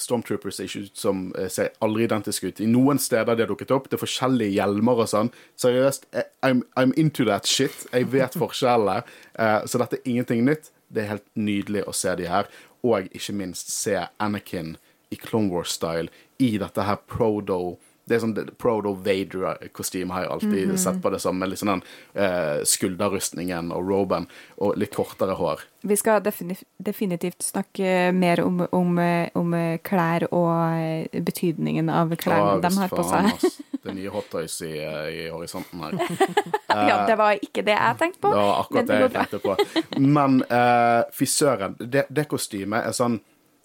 Stormtroopers 0.00 0.58
ser 0.58 0.66
ikke 0.68 0.88
ut 0.88 0.98
som 0.98 1.24
eh, 1.38 1.48
ser 1.52 1.72
aldri 1.84 2.06
identiske 2.08 2.50
ut. 2.50 2.62
I 2.64 2.70
noen 2.70 2.98
steder 3.02 3.36
de 3.36 3.44
har 3.44 3.50
dukket 3.50 3.74
opp, 3.74 3.88
det 3.90 3.98
er 3.98 4.02
forskjellige 4.02 4.56
hjelmer 4.56 5.04
og 5.04 5.10
sånn. 5.10 5.30
Seriøst, 5.60 6.08
eh, 6.16 6.26
I'm, 6.46 6.64
I'm 6.80 6.94
into 7.00 7.26
that 7.28 7.46
shit. 7.46 7.86
Jeg 7.92 8.10
vet 8.14 8.38
forskjellene. 8.38 9.02
Eh, 9.34 9.64
så 9.66 9.80
dette 9.80 9.96
er 9.98 10.06
ingenting 10.06 10.44
nytt. 10.46 10.68
Det 10.94 11.02
er 11.02 11.08
helt 11.08 11.24
nydelig 11.34 11.80
å 11.90 11.92
se 11.96 12.12
de 12.14 12.28
her. 12.30 12.46
Og 12.86 13.08
ikke 13.10 13.32
minst 13.34 13.72
se 13.74 13.96
Anakin 14.22 14.76
i 15.10 15.18
Clone 15.18 15.50
Wars-style 15.50 16.06
i 16.38 16.52
dette 16.62 16.84
her 16.86 17.00
prodo 17.10 17.74
det 18.04 18.16
er 18.16 18.22
sånn 18.24 18.34
Prodo 18.60 18.94
Vader-kostyme 19.04 20.12
har 20.12 20.26
jeg 20.26 20.32
alltid 20.34 20.74
sett 20.80 21.00
på 21.02 21.12
det 21.14 21.20
som, 21.22 21.38
med 21.40 21.52
litt 21.52 21.62
sånn 21.62 21.74
den 21.74 21.84
eh, 22.20 22.64
skulderrustningen 22.68 23.72
og 23.74 23.88
roben 23.88 24.28
og 24.60 24.76
litt 24.80 24.92
kortere 24.96 25.36
hår. 25.38 25.64
Vi 25.84 25.96
skal 26.00 26.22
defini 26.24 26.56
definitivt 26.80 27.44
snakke 27.44 28.10
mer 28.16 28.40
om, 28.44 28.62
om, 28.72 28.98
om 29.40 29.56
klær 29.84 30.28
og 30.30 30.52
eh, 30.80 31.22
betydningen 31.24 31.88
av 31.92 32.12
klærne 32.20 32.60
de 32.64 32.72
har 32.76 32.92
på 32.92 33.06
seg. 33.08 33.32
ass. 33.32 33.60
Det 33.84 33.90
er 33.92 33.96
nye 33.98 34.08
hot 34.14 34.30
toys 34.32 34.54
i, 34.64 34.70
eh, 34.80 35.08
i 35.12 35.24
horisonten 35.28 35.82
her. 35.84 35.98
ja, 36.88 37.02
det 37.04 37.18
var 37.20 37.36
ikke 37.36 37.60
det 37.66 37.74
jeg 37.74 37.98
tenkte 38.00 38.22
på. 38.22 38.30
Det 38.32 38.38
var 38.40 38.60
akkurat 38.62 38.86
det 38.88 39.00
jeg 39.02 39.12
tenkte 39.12 39.40
på. 39.44 39.56
Men 40.00 40.38
eh, 40.48 41.00
fy 41.12 41.28
søren, 41.28 41.76
det, 41.78 42.06
det 42.08 42.24
kostymet 42.30 42.88
er 42.88 42.96
sånn 42.96 43.18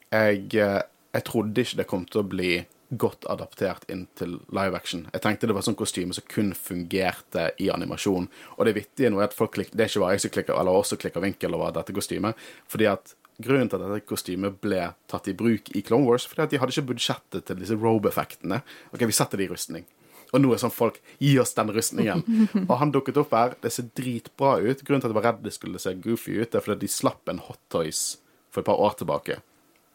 jeg, 0.10 0.50
eh, 0.60 0.82
jeg 1.16 1.26
trodde 1.30 1.64
ikke 1.64 1.80
det 1.80 1.88
kom 1.88 2.04
til 2.10 2.20
å 2.20 2.28
bli 2.36 2.52
godt 2.90 3.28
adaptert 3.30 3.86
inn 3.92 4.08
til 4.18 4.40
live 4.56 4.78
action. 4.78 5.06
Jeg 5.14 5.22
tenkte 5.22 5.50
det 5.50 5.56
var 5.58 5.66
sånn 5.66 5.78
kostyme 5.78 6.16
som 6.16 6.26
kun 6.30 6.52
fungerte 6.58 7.52
i 7.62 7.70
animasjon. 7.74 8.30
Og 8.58 8.66
det 8.66 8.76
vittige 8.80 9.12
nå 9.14 9.22
er 9.22 9.30
at 9.30 9.38
folk 9.38 9.54
klikker, 9.58 9.78
det 9.78 9.86
er 9.86 9.92
ikke 9.92 10.04
bare 10.06 10.18
jeg 10.18 10.26
som 10.26 10.34
klikker, 10.34 10.58
eller 10.58 10.80
også 10.80 10.98
klikker 11.02 11.24
vinkel 11.24 11.58
over 11.58 11.76
dette 11.76 11.96
kostymet. 11.96 12.48
fordi 12.68 12.90
at 12.90 13.16
Grunnen 13.40 13.70
til 13.72 13.80
at 13.80 13.88
dette 13.88 14.04
kostymet 14.04 14.58
ble 14.60 14.82
tatt 15.08 15.30
i 15.32 15.34
bruk 15.34 15.70
i 15.72 15.82
Clone 15.88 16.04
Wars, 16.10 16.26
fordi 16.28 16.44
at 16.44 16.52
de 16.52 16.60
hadde 16.60 16.74
ikke 16.76 16.90
budsjettet 16.90 17.46
til 17.48 17.62
disse 17.62 17.78
robe-effektene. 17.80 18.60
Ok, 18.92 19.06
vi 19.08 19.16
setter 19.16 19.40
det 19.40 19.46
i 19.48 19.52
rustning. 19.54 19.86
Og 20.34 20.44
nå 20.44 20.52
er 20.52 20.60
sånn 20.62 20.74
folk 20.74 21.00
Gi 21.24 21.32
oss 21.42 21.56
den 21.56 21.72
rustningen. 21.74 22.24
Og 22.70 22.76
han 22.82 22.92
dukket 22.92 23.18
opp 23.22 23.32
her. 23.34 23.56
Det 23.64 23.72
ser 23.74 23.88
dritbra 23.96 24.58
ut. 24.60 24.84
Grunnen 24.84 25.06
til 25.06 25.08
at 25.08 25.14
jeg 25.14 25.20
var 25.22 25.28
redd 25.30 25.46
det 25.46 25.56
skulle 25.56 25.82
se 25.82 25.96
goofy 26.04 26.36
ut, 26.42 26.52
er 26.52 26.66
fordi 26.66 26.84
de 26.84 26.92
slapp 26.92 27.32
en 27.32 27.40
Hot 27.48 27.62
Toys 27.72 28.04
for 28.52 28.62
et 28.62 28.68
par 28.68 28.84
år 28.84 29.00
tilbake. 29.00 29.40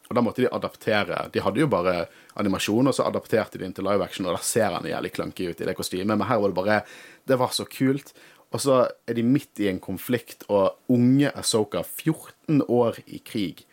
Og 0.08 0.16
da 0.16 0.20
måtte 0.20 0.44
de 0.44 0.50
adaptere. 0.52 1.22
De 1.32 1.40
hadde 1.40 1.62
jo 1.62 1.70
bare 1.70 2.04
animasjon, 2.40 2.90
og 2.90 2.96
så 2.96 3.06
adapterte 3.08 3.58
de 3.58 3.64
den 3.64 3.72
til 3.76 3.86
live 3.88 4.04
action, 4.04 4.26
og 4.28 4.36
da 4.36 4.42
ser 4.44 4.74
han 4.76 4.88
jævlig 4.88 5.14
clunky 5.16 5.48
ut 5.48 5.62
i 5.62 5.68
det 5.68 5.76
kostymet, 5.78 6.12
men 6.12 6.28
her 6.28 6.42
var 6.42 6.52
det 6.52 6.58
bare 6.60 6.80
Det 7.24 7.38
var 7.40 7.52
så 7.56 7.64
kult. 7.64 8.12
Og 8.54 8.60
så 8.60 8.86
er 9.08 9.16
de 9.16 9.22
midt 9.26 9.60
i 9.64 9.68
en 9.68 9.80
konflikt, 9.80 10.44
og 10.48 10.76
unge 10.88 11.30
Asoka, 11.34 11.82
14 11.82 12.62
år 12.68 13.00
i 13.06 13.18
krig 13.18 13.64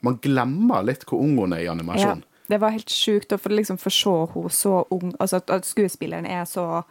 Man 0.00 0.20
glemmer 0.22 0.84
litt 0.86 1.02
hvor 1.08 1.18
ung 1.18 1.34
hun 1.40 1.52
er 1.52 1.64
i 1.64 1.66
Ja, 1.66 2.14
det 2.48 2.60
var 2.62 2.70
helt 2.70 2.90
sjukt 2.90 3.32
å 3.34 3.38
få 3.38 3.50
liksom 3.50 3.80
for 3.80 3.90
se 3.90 4.14
henne 4.32 4.52
så 4.54 4.84
ung, 4.94 5.10
altså 5.18 5.40
at, 5.42 5.50
at 5.50 5.66
skuespilleren 5.66 6.26
er 6.26 6.44
så 6.46 6.84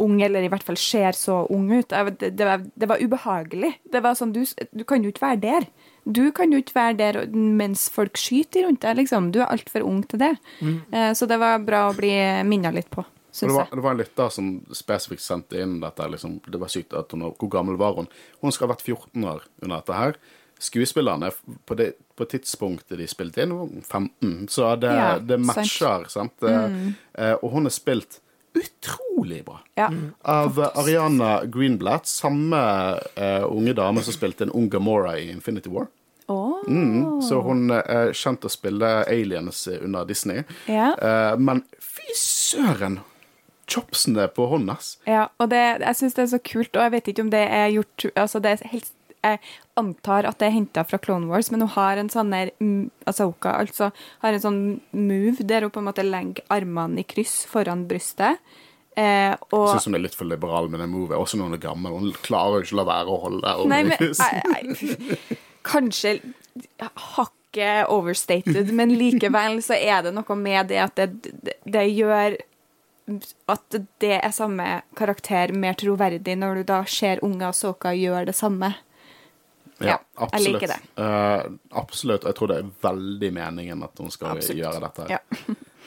ung, 0.00 0.20
eller 0.22 0.42
i 0.42 0.50
hvert 0.50 0.64
fall 0.64 0.76
ser 0.76 1.12
så 1.16 1.46
ung 1.52 1.70
ut. 1.70 1.88
Det, 2.18 2.32
det, 2.36 2.48
det 2.74 2.88
var 2.88 3.00
ubehagelig. 3.00 3.76
Det 3.92 4.02
var 4.02 4.16
sånn, 4.18 4.32
du, 4.34 4.42
du 4.72 4.84
kan 4.88 5.04
jo 5.04 5.12
ikke 5.12 5.26
være 5.26 5.40
der. 5.44 5.68
Du 6.04 6.32
kan 6.34 6.50
jo 6.52 6.58
ikke 6.58 6.74
være 6.74 6.96
der 6.98 7.18
mens 7.32 7.88
folk 7.92 8.16
skyter 8.18 8.66
rundt 8.66 8.82
deg, 8.82 8.96
liksom. 8.98 9.30
Du 9.34 9.40
er 9.40 9.50
altfor 9.52 9.84
ung 9.86 10.02
til 10.10 10.18
det. 10.18 10.32
Mm. 10.60 10.80
Så 11.14 11.28
det 11.30 11.38
var 11.38 11.62
bra 11.62 11.84
å 11.90 11.94
bli 11.94 12.10
minna 12.48 12.72
litt 12.74 12.90
på, 12.90 13.04
det, 13.40 13.48
var, 13.48 13.68
det 13.72 13.80
var 13.80 13.94
en 13.94 14.00
lytter 14.02 14.28
som 14.28 14.48
spesifikt 14.76 15.24
sendte 15.24 15.60
inn 15.62 15.78
dette. 15.80 16.04
Liksom, 16.12 16.40
det 16.44 16.58
var 16.60 16.68
sykt 16.72 16.92
at 16.98 17.14
hun, 17.14 17.24
Hvor 17.38 17.48
gammel 17.48 17.78
var 17.80 17.96
hun? 17.96 18.08
Hun 18.42 18.52
skal 18.52 18.68
ha 18.68 18.74
vært 18.74 18.84
14 18.84 19.24
år 19.24 19.46
under 19.62 19.78
dette 19.78 19.96
her. 19.96 20.18
Skuespillerne 20.62 21.30
på 21.66 21.76
det 21.78 21.94
på 22.18 22.26
tidspunktet 22.28 23.00
de 23.00 23.06
spilte 23.10 23.42
inn, 23.42 23.54
var 23.56 23.70
15, 23.88 24.48
så 24.52 24.74
det, 24.78 24.92
Ja, 24.92 25.14
det 25.18 25.40
matcher. 25.40 26.04
Sant? 26.12 26.36
Mm. 26.44 26.92
Eh, 27.16 27.34
Og 27.40 27.56
hun 27.56 27.66
er 27.66 27.74
spilt 27.74 28.20
utrolig 28.54 29.44
bra. 29.44 29.60
Ja. 29.74 29.90
Av 30.22 30.60
eh, 30.60 30.78
Ariana 30.78 31.44
Greenblatt, 31.44 32.06
samme 32.06 32.60
uh, 33.16 33.44
unge 33.48 33.72
dame 33.72 34.02
som 34.02 34.14
spilte 34.14 34.44
en 34.46 34.54
ung 34.54 34.68
Gamora 34.70 35.16
i 35.18 35.30
Infinity 35.30 35.70
War. 35.72 35.86
Oh. 36.26 36.62
Mm, 36.68 37.22
så 37.22 37.40
hun 37.42 37.70
er 37.74 38.12
kjent 38.16 38.44
å 38.46 38.50
spille 38.52 38.90
aliens 39.04 39.66
under 39.80 40.04
Disney. 40.08 40.44
Ja. 40.70 40.92
Uh, 40.98 41.38
men 41.40 41.64
fy 41.80 42.14
søren! 42.18 43.00
Chopsene 43.72 44.26
på 44.28 44.46
hånda. 44.50 44.74
Ja, 45.08 45.28
og 45.40 45.48
det, 45.52 45.60
jeg 45.80 45.96
syns 45.96 46.16
det 46.16 46.22
er 46.24 46.30
så 46.34 46.40
kult, 46.44 46.74
og 46.76 46.82
jeg 46.82 46.92
vet 46.92 47.06
ikke 47.08 47.24
om 47.24 47.30
det 47.32 47.44
er 47.46 47.70
gjort 47.72 48.04
altså 48.18 48.40
det 48.42 48.50
er 48.56 48.72
helt, 48.72 48.90
Jeg 49.22 49.38
antar 49.78 50.26
at 50.26 50.40
det 50.40 50.48
er 50.48 50.56
henta 50.56 50.82
fra 50.84 50.98
Clone 50.98 51.28
Wars, 51.30 51.50
men 51.54 51.62
hun 51.62 51.70
har 51.76 52.00
en 52.00 52.10
sånn 52.10 52.32
der 52.34 52.50
Asoka 53.06 53.54
altså, 53.60 53.92
har 54.24 54.34
en 54.34 54.42
sånn 54.42 54.60
move 54.90 55.46
der 55.46 55.62
hun 55.66 55.70
på 55.74 55.82
en 55.82 55.88
måte 55.90 56.04
legger 56.06 56.42
armene 56.50 57.04
i 57.04 57.06
kryss 57.06 57.42
foran 57.50 57.86
brystet. 57.90 58.42
Eh, 58.96 59.30
Jeg 59.32 59.38
og 59.54 59.70
syns 59.72 59.86
hun 59.88 59.96
er 59.96 60.02
litt 60.04 60.18
for 60.18 60.28
liberal 60.28 60.66
med 60.68 60.82
den 60.82 60.90
movet, 60.92 61.16
også 61.16 61.38
når 61.38 61.48
hun 61.52 61.56
er 61.56 61.62
gammel. 61.62 61.94
Hun 62.02 62.12
klarer 62.26 62.58
jo 62.58 62.66
ikke 62.66 62.76
å 62.76 62.80
la 62.82 62.88
være 62.90 63.14
å 63.14 63.20
holde 63.22 63.52
armene 63.54 63.78
men 63.78 63.92
i 63.94 64.00
kryss. 64.02 64.20
jeg, 64.20 64.76
jeg, 64.82 65.38
Kanskje 65.62 66.16
hakket 67.14 67.88
overstated, 67.92 68.72
men 68.74 68.92
likevel 68.98 69.60
så 69.64 69.78
er 69.78 70.02
det 70.08 70.12
noe 70.16 70.36
med 70.36 70.72
det 70.72 70.80
at 70.82 70.98
det, 70.98 71.08
det, 71.46 71.54
det 71.62 71.86
gjør 71.94 72.36
at 73.50 73.76
det 74.02 74.14
er 74.18 74.32
samme 74.34 74.66
karakter 74.98 75.52
mer 75.54 75.74
troverdig 75.78 76.36
når 76.38 76.60
du 76.60 76.68
da 76.70 76.82
ser 76.88 77.22
unge 77.26 77.48
Asoka 77.48 77.92
gjøre 77.96 78.28
det 78.30 78.36
samme. 78.38 78.74
Ja, 79.88 79.98
jeg 80.32 80.44
liker 80.46 80.72
det. 80.74 80.78
Uh, 80.96 81.52
absolutt. 81.80 82.26
Jeg 82.28 82.38
tror 82.38 82.52
det 82.52 82.58
er 82.62 82.72
veldig 82.84 83.30
meningen 83.34 83.84
at 83.86 84.02
hun 84.02 84.12
skal 84.12 84.36
Absolutt. 84.36 84.60
gjøre 84.60 84.82
dette. 84.84 85.06
Ja. 85.12 85.20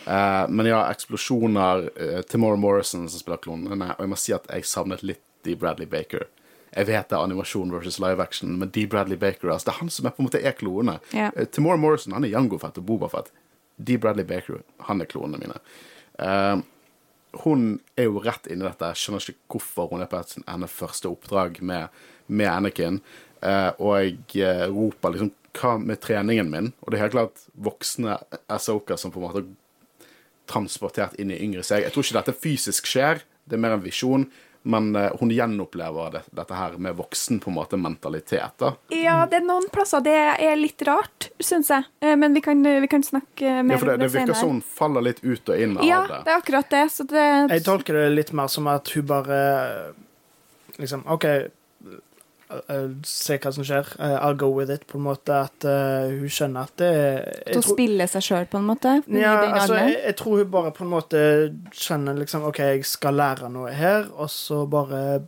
uh, 0.06 0.46
men 0.56 0.70
ja, 0.70 0.84
eksplosjoner. 0.92 1.90
Uh, 2.00 2.20
Timora 2.30 2.60
Morrison 2.60 3.08
som 3.10 3.22
spiller 3.22 3.42
klonene. 3.44 3.94
Og 3.96 4.06
jeg 4.06 4.14
må 4.14 4.20
si 4.20 4.36
at 4.36 4.50
jeg 4.52 4.68
savnet 4.70 5.06
litt 5.06 5.24
Dee 5.46 5.58
Bradley 5.60 5.90
Baker. 5.90 6.28
Jeg 6.76 6.90
vet 6.90 7.08
det 7.08 7.16
er 7.16 7.24
animasjon 7.24 7.72
versus 7.72 8.02
live 8.04 8.20
action, 8.20 8.58
men 8.60 8.72
Dee 8.76 8.90
Bradley 8.92 9.16
Baker 9.20 9.54
altså, 9.54 9.70
det 9.70 9.76
er 9.76 9.82
han 9.84 9.92
som 9.94 10.08
er 10.10 10.16
på 10.16 10.24
en 10.24 10.28
måte 10.28 10.42
er 10.44 10.56
klonene. 10.58 10.98
Ja. 11.16 11.30
Timora 11.56 11.80
Morrison 11.80 12.18
han 12.18 12.26
er 12.28 12.34
Jango 12.34 12.60
Fett 12.60 12.82
og 12.82 12.88
Boba 12.90 13.08
Fett. 13.14 13.30
Dee 13.78 14.02
Bradley 14.02 14.28
Baker 14.28 14.64
han 14.90 15.04
er 15.04 15.08
klonene 15.08 15.40
mine. 15.40 15.60
Uh, 16.20 16.64
hun 17.44 17.80
er 17.96 18.10
jo 18.10 18.22
rett 18.24 18.48
inni 18.48 18.66
dette. 18.66 18.92
Jeg 18.92 19.02
skjønner 19.02 19.30
ikke 19.32 19.56
hvorfor 19.56 19.92
hun 19.92 20.04
er 20.04 20.10
på 20.12 20.20
et 20.20 20.36
hennes 20.48 20.72
første 20.72 21.10
oppdrag 21.12 21.60
med, 21.66 21.94
med 22.28 22.52
Anakin. 22.52 23.02
Eh, 23.46 23.72
og 23.78 23.92
jeg 24.02 24.46
eh, 24.46 24.66
roper 24.74 25.14
liksom 25.16 25.34
Hva 25.56 25.76
med 25.80 26.02
treningen 26.04 26.50
min? 26.52 26.72
Og 26.84 26.90
det 26.92 26.98
er 26.98 27.06
helt 27.06 27.14
klart 27.16 27.46
voksne 27.64 28.18
Asoka 28.52 28.98
som 29.00 29.14
på 29.14 29.22
en 29.22 29.28
måte 29.28 29.44
er 29.46 30.10
transportert 30.52 31.16
inn 31.22 31.32
i 31.32 31.38
yngre 31.42 31.64
seg. 31.66 31.86
Jeg 31.86 31.94
tror 31.96 32.06
ikke 32.06 32.18
dette 32.20 32.36
fysisk 32.44 32.90
skjer, 32.90 33.24
det 33.48 33.56
er 33.58 33.62
mer 33.64 33.78
en 33.78 33.86
visjon. 33.86 34.28
Men 34.66 34.90
eh, 34.98 35.12
hun 35.20 35.30
gjenopplever 35.30 36.12
det, 36.18 36.22
dette 36.36 36.58
her 36.58 36.76
med 36.82 36.98
voksen 36.98 37.38
på 37.40 37.52
en 37.52 37.58
måte 37.60 37.78
mentalitet. 37.78 38.56
da. 38.60 38.72
ja, 38.90 39.20
det 39.30 39.40
er 39.40 39.46
noen 39.46 39.68
plasser 39.74 40.02
det 40.06 40.16
er 40.42 40.56
litt 40.58 40.82
rart, 40.90 41.30
syns 41.40 41.70
jeg. 41.70 41.86
Men 42.02 42.34
vi 42.34 42.42
kan, 42.42 42.66
vi 42.66 42.90
kan 42.90 43.06
snakke 43.06 43.60
mer 43.62 43.78
Ja, 43.78 43.82
for 43.82 43.92
det, 43.92 43.94
om 43.96 44.02
det 44.02 44.08
det 44.10 44.16
virker 44.18 44.40
som 44.40 44.56
hun 44.56 44.64
faller 44.66 45.06
litt 45.06 45.22
ut 45.24 45.54
og 45.54 45.62
inn 45.62 45.78
Ja, 45.86 46.02
av 46.02 46.10
det. 46.10 46.16
Ja, 46.18 46.24
det 46.26 46.34
er 46.34 46.42
akkurat 46.42 46.74
det. 46.74 46.84
Så 46.98 47.06
det 47.14 47.28
Jeg 47.54 47.66
tolker 47.68 48.02
det 48.02 48.10
litt 48.18 48.34
mer 48.34 48.50
som 48.52 48.68
at 48.74 48.90
hun 48.98 49.06
bare 49.14 49.38
liksom 50.82 51.06
OK, 51.14 51.26
se 53.06 53.38
hva 53.42 53.52
som 53.54 53.66
skjer. 53.66 53.88
Eh, 54.00 54.16
I'll 54.20 54.38
go 54.38 54.52
with 54.54 54.74
it, 54.74 54.86
på 54.88 55.00
en 55.00 55.06
måte. 55.08 55.38
At 55.48 55.66
uh, 55.66 56.12
hun 56.12 56.32
skjønner 56.32 56.70
at 56.70 56.76
det 56.82 56.90
At 57.48 57.58
hun 57.58 57.66
spiller 57.66 58.10
seg 58.12 58.26
sjøl, 58.28 58.48
på 58.52 58.62
en 58.62 58.68
måte. 58.70 58.98
Ja, 59.10 59.38
altså, 59.50 59.80
jeg, 59.80 59.98
jeg 60.04 60.18
tror 60.22 60.42
hun 60.42 60.52
bare 60.54 60.74
på 60.76 60.86
en 60.86 60.92
måte 60.94 61.22
skjønner 61.74 62.18
liksom 62.20 62.46
OK, 62.50 62.60
jeg 62.60 62.86
skal 62.90 63.18
lære 63.18 63.50
noe 63.54 63.74
her, 63.74 64.10
og 64.14 64.30
så 64.34 64.66
bare 64.70 65.24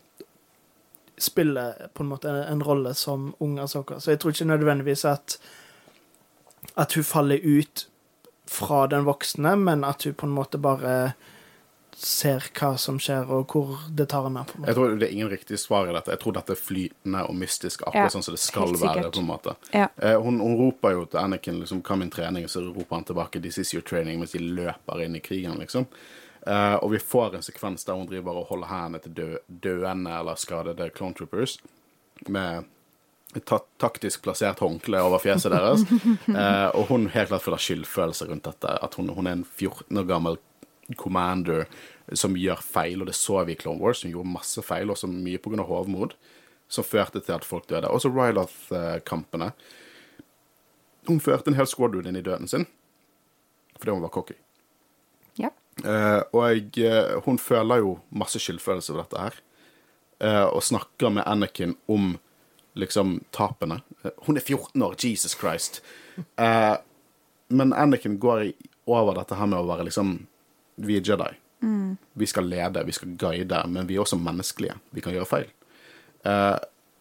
spille 1.18 1.72
på 1.97 2.05
en 2.05 2.11
måte 2.11 2.30
en, 2.30 2.43
en 2.53 2.65
rolle 2.65 2.93
som 2.93 3.32
ung 3.41 3.57
Asoka. 3.59 3.97
Så 3.99 4.13
jeg 4.13 4.22
tror 4.22 4.36
ikke 4.36 4.51
nødvendigvis 4.53 5.05
at 5.09 5.39
at 6.78 6.93
hun 6.93 7.03
faller 7.03 7.41
ut 7.41 7.88
fra 8.47 8.86
den 8.88 9.05
voksne, 9.05 9.55
men 9.57 9.84
at 9.84 10.03
hun 10.03 10.13
på 10.13 10.28
en 10.28 10.36
måte 10.36 10.59
bare 10.61 11.13
ser 11.98 12.43
hva 12.54 12.76
som 12.78 13.00
skjer, 13.02 13.26
og 13.34 13.48
hvor 13.50 13.80
det 13.89 14.06
tar 14.12 14.28
henne. 14.28 14.43
på 14.45 14.54
en 14.56 14.62
måte. 14.62 14.68
Jeg 14.70 14.76
tror 14.78 15.00
Det 15.00 15.08
er 15.08 15.14
ingen 15.14 15.30
riktig 15.30 15.58
svar 15.60 15.89
i 15.89 15.93
dette. 15.93 16.12
Jeg 16.14 16.20
tror 16.20 16.34
dette 16.34 16.54
er 16.54 16.60
flytende 16.62 17.24
og 17.30 17.36
mystisk, 17.36 17.82
akkurat 17.82 18.06
Ja, 18.06 18.10
sånn 18.14 18.24
som 18.24 18.34
det 18.36 18.39
skal 18.41 18.74
være. 18.78 19.12
på 19.12 19.20
en 19.20 19.26
måte. 19.32 19.56
Ja. 19.74 19.88
Eh, 19.98 20.16
hun, 20.22 20.39
hun 20.39 20.56
roper 20.58 20.91
jo 20.91 21.06
til 21.06 21.18
Anakin 21.20 21.60
liksom, 21.60 21.82
'Hva 21.82 21.98
min 21.98 22.10
trening?' 22.12 22.43
og 22.43 22.50
så 22.50 22.62
roper 22.62 22.95
han 22.95 23.04
tilbake 23.04 23.41
'This 23.41 23.58
is 23.58 23.74
your 23.74 23.82
training', 23.82 24.20
mens 24.20 24.32
de 24.32 24.39
løper 24.39 25.02
inn 25.04 25.16
i 25.16 25.20
krigen. 25.20 25.58
liksom. 25.58 25.88
Eh, 26.48 26.76
og 26.76 26.91
vi 26.91 26.98
får 27.00 27.36
en 27.36 27.41
sekvens 27.41 27.84
der 27.84 27.93
hun 27.95 28.08
driver 28.08 28.38
og 28.38 28.48
holder 28.48 28.68
hendene 28.68 29.00
til 29.02 29.14
dø, 29.14 29.38
døende 29.50 30.12
eller 30.20 30.36
skadede 30.36 30.89
clone 30.95 31.14
troopers 31.14 31.58
med 32.30 32.64
et 33.36 33.45
ta 33.45 33.60
taktisk 33.80 34.22
plassert 34.24 34.60
håndkle 34.60 35.02
over 35.02 35.20
fjeset 35.20 35.52
deres. 35.52 35.84
Eh, 36.38 36.70
og 36.76 36.88
hun 36.88 37.08
helt 37.10 37.30
klart 37.30 37.41
føler 37.41 37.58
skyldfølelse 37.58 38.30
rundt 38.30 38.43
dette. 38.45 38.78
At 38.84 38.93
hun, 38.95 39.10
hun 39.10 39.28
er 39.28 39.32
en 39.32 39.43
14 39.58 39.98
år 39.98 40.08
gammel 40.08 40.38
commander 40.96 41.66
som 42.16 42.38
gjør 42.40 42.62
feil, 42.64 43.02
og 43.02 43.10
det 43.10 43.18
så 43.18 43.42
vi 43.44 43.58
i 43.58 43.60
Clone 43.60 43.82
Wars. 43.84 44.04
Hun 44.04 44.14
gjorde 44.14 44.32
masse 44.32 44.64
feil, 44.64 44.90
også 44.90 45.10
mye 45.12 45.42
pga. 45.42 45.66
hovmod, 45.68 46.16
som 46.68 46.84
førte 46.84 47.20
til 47.20 47.36
at 47.36 47.46
folk 47.46 47.68
døde. 47.68 47.90
Også 47.90 48.10
Ryloth-kampene. 48.10 49.52
Hun 51.08 51.20
førte 51.20 51.52
en 51.52 51.56
hel 51.60 51.68
squadron 51.68 52.08
inn 52.08 52.20
i 52.20 52.26
døden 52.26 52.48
sin 52.48 52.68
fordi 53.78 53.94
hun 53.94 54.02
var 54.02 54.10
cocky. 54.10 54.34
Ja. 55.38 55.52
Uh, 55.86 56.24
og 56.34 56.80
uh, 56.82 57.20
hun 57.28 57.38
føler 57.38 57.84
jo 57.84 58.00
masse 58.10 58.40
skyldfølelse 58.42 58.94
over 58.94 59.04
dette 59.04 59.22
her. 59.22 59.36
uh, 60.24 60.48
og 60.50 60.64
snakker 60.64 61.14
med 61.14 61.28
Anakin 61.28 61.76
om 61.88 62.16
liksom 62.74 63.20
tapene. 63.32 63.82
Hun 64.26 64.38
er 64.38 64.42
14 64.42 64.82
år, 64.82 64.96
Jesus 64.98 65.38
Christ. 65.38 65.82
Men 67.48 67.74
Anakin 67.74 68.20
går 68.20 68.52
over 68.86 69.14
dette 69.18 69.36
her 69.36 69.46
med 69.46 69.60
å 69.60 69.68
være 69.70 69.88
liksom 69.88 70.28
Vi 70.78 70.98
er 70.98 71.06
Jedi. 71.06 71.34
Vi 72.14 72.26
skal 72.26 72.50
lede, 72.50 72.84
vi 72.84 72.92
skal 72.92 73.10
guide, 73.10 73.64
men 73.68 73.88
vi 73.88 73.96
er 73.96 74.02
også 74.02 74.18
menneskelige. 74.18 74.74
Vi 74.90 75.02
kan 75.02 75.14
gjøre 75.14 75.30
feil. 75.30 75.52
Uh, 76.26 76.58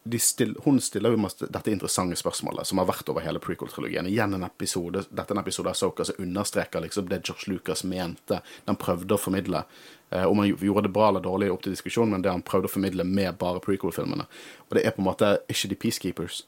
de 0.07 0.19
still, 0.19 0.53
hun 0.65 0.77
stiller 0.81 1.11
jo 1.11 1.19
masse, 1.19 1.49
dette 1.51 1.73
interessante 1.73 2.19
spørsmålet, 2.21 2.69
som 2.69 2.79
har 2.79 2.87
vært 2.87 3.09
over 3.11 3.25
hele 3.25 3.41
prequel-trilogien. 3.43 4.07
Igjen 4.07 4.37
en 4.37 4.45
episode, 4.47 5.03
dette 5.09 5.33
er 5.33 5.39
en 5.39 5.43
episode 5.43 5.73
av 5.73 5.79
Soka 5.79 6.05
som 6.07 6.21
understreker 6.23 6.85
liksom 6.85 7.09
det 7.11 7.23
Josh 7.25 7.49
Lucas 7.51 7.83
mente. 7.85 8.39
Den 8.69 8.79
prøvde 8.79 9.17
å 9.17 9.21
formidle. 9.21 9.65
Eh, 10.11 10.23
om 10.29 10.39
han 10.39 10.53
gjorde 10.53 10.85
det 10.87 10.93
bra 10.95 11.09
eller 11.09 11.25
dårlig, 11.25 11.51
opp 11.51 11.65
til 11.65 11.75
diskusjon, 11.75 12.13
men 12.13 12.23
det 12.23 12.31
han 12.31 12.45
prøvde 12.47 12.71
å 12.71 12.75
formidle 12.77 13.09
med 13.09 13.41
bare 13.41 13.63
prequel-filmene. 13.65 14.29
Og 14.69 14.79
det 14.79 14.85
er 14.87 14.95
på 14.95 15.03
en 15.03 15.09
måte 15.09 15.33
ikke 15.51 15.73
de 15.73 15.81
peacekeepers. 15.87 16.45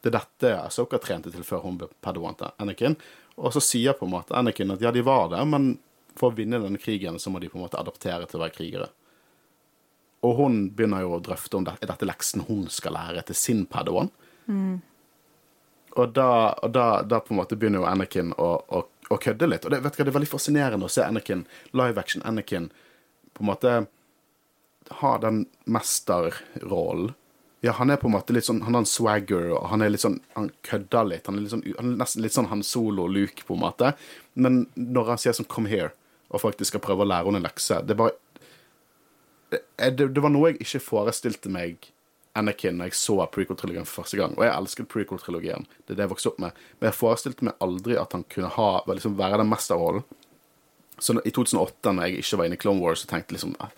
Det 0.00 0.14
er 0.14 0.20
dette 0.20 0.56
Soka 0.72 1.02
trente 1.02 1.34
til 1.34 1.44
før 1.44 1.66
hun 1.66 1.76
ble 1.82 1.90
padawanta 2.00 2.54
Anakin. 2.62 2.96
Og 3.36 3.52
så 3.52 3.60
sier 3.60 3.98
på 3.98 4.08
en 4.08 4.16
måte 4.16 4.38
Anakin 4.38 4.72
at 4.72 4.80
ja, 4.80 4.94
de 4.94 5.04
var 5.04 5.28
det, 5.34 5.44
men 5.50 5.74
for 6.18 6.30
å 6.30 6.36
vinne 6.36 6.60
denne 6.62 6.80
krigen 6.80 7.20
så 7.22 7.30
må 7.32 7.40
de 7.42 7.50
på 7.52 7.58
en 7.58 7.66
måte 7.66 7.80
adaptere 7.80 8.26
til 8.28 8.40
å 8.40 8.44
være 8.44 8.56
krigere. 8.56 8.90
Og 10.26 10.36
hun 10.40 10.60
begynner 10.74 11.04
jo 11.04 11.16
å 11.16 11.22
drøfte 11.22 11.58
om 11.58 11.66
det, 11.66 11.76
er 11.80 11.90
dette 11.90 12.08
leksen 12.08 12.46
hun 12.48 12.66
skal 12.72 12.96
lære 12.96 13.24
til 13.28 13.38
sin 13.38 13.64
padawan. 13.70 14.10
Og, 15.96 16.12
da, 16.12 16.30
og 16.62 16.72
da, 16.74 16.86
da 17.08 17.20
på 17.24 17.32
en 17.32 17.40
måte 17.40 17.56
begynner 17.56 17.82
jo 17.82 17.88
Anakin 17.88 18.32
å, 18.36 18.48
å, 18.68 18.82
å 18.84 19.20
kødde 19.22 19.48
litt. 19.48 19.64
Og 19.64 19.72
det, 19.72 19.80
vet 19.84 19.94
du 19.94 20.00
hva, 20.00 20.06
det 20.08 20.12
er 20.12 20.18
veldig 20.18 20.32
fascinerende 20.32 20.88
å 20.88 20.92
se 20.92 21.04
Anakin, 21.04 21.46
live 21.76 22.00
action 22.00 22.24
Anakin 22.28 22.70
på 23.36 23.44
en 23.44 23.50
måte 23.50 23.76
ha 25.00 25.12
den 25.22 25.44
mesterrollen. 25.64 27.14
Ja, 27.64 27.72
han 27.72 27.90
er 27.90 27.98
på 27.98 28.06
en 28.10 28.14
måte 28.14 28.34
litt 28.36 28.44
sånn 28.46 28.60
Han 28.62 28.76
har 28.76 28.84
en 28.84 28.86
swagger, 28.86 29.48
og 29.56 29.70
han 29.72 29.82
er 29.82 29.88
litt 29.90 30.02
sånn 30.02 30.18
Han 30.36 30.50
kødder 30.68 31.06
litt. 31.08 31.26
Han 31.26 31.38
er, 31.38 31.46
litt 31.46 31.54
sånn, 31.54 31.62
han 31.78 31.94
er 31.94 32.02
nesten 32.02 32.22
litt 32.22 32.34
sånn 32.36 32.50
Han 32.50 32.62
Solo-Luke, 32.62 33.46
på 33.48 33.56
en 33.56 33.62
måte. 33.64 33.94
Men 34.34 34.66
når 34.76 35.14
han 35.14 35.22
sier 35.22 35.34
sånn 35.34 35.48
'come 35.48 35.72
here', 35.72 35.94
og 36.36 36.42
faktisk 36.44 36.74
skal 36.74 36.84
prøve 36.84 37.04
å 37.04 37.08
lære 37.08 37.28
henne 37.28 37.42
en 37.42 37.48
lekse 37.48 37.80
Det 37.86 37.96
var 37.98 38.14
det, 39.50 40.08
det 40.10 40.22
var 40.22 40.32
noe 40.32 40.50
jeg 40.50 40.64
ikke 40.64 40.82
forestilte 40.82 41.50
meg 41.52 41.90
Anakin 42.36 42.76
når 42.76 42.90
jeg 42.90 42.98
så 43.00 43.16
prequel-trilogien 43.32 43.86
for 43.88 44.02
første 44.02 44.18
gang. 44.20 44.34
Og 44.36 44.44
jeg 44.44 44.52
elsket 44.52 44.88
prequel-trilogien. 44.92 45.66
Det 45.84 45.94
er 45.94 46.00
det 46.00 46.04
jeg 46.04 46.12
vokste 46.12 46.32
opp 46.32 46.40
med. 46.42 46.64
Men 46.76 46.90
jeg 46.90 46.98
forestilte 46.98 47.46
meg 47.48 47.62
aldri 47.64 47.96
at 48.00 48.12
han 48.12 48.26
kunne 48.32 48.50
ha, 48.52 48.70
liksom, 48.90 49.14
være 49.16 49.40
den 49.40 49.48
mesterrollen. 49.48 50.04
Så 50.98 51.16
i 51.22 51.32
2008, 51.32 51.92
når 51.92 52.08
jeg 52.08 52.24
ikke 52.24 52.40
var 52.40 52.48
inne 52.48 52.58
i 52.58 52.60
Clone 52.60 52.82
Wars, 52.82 53.04
så 53.04 53.08
tenkte 53.08 53.32
jeg 53.32 53.38
liksom 53.38 53.56
ah, 53.64 53.72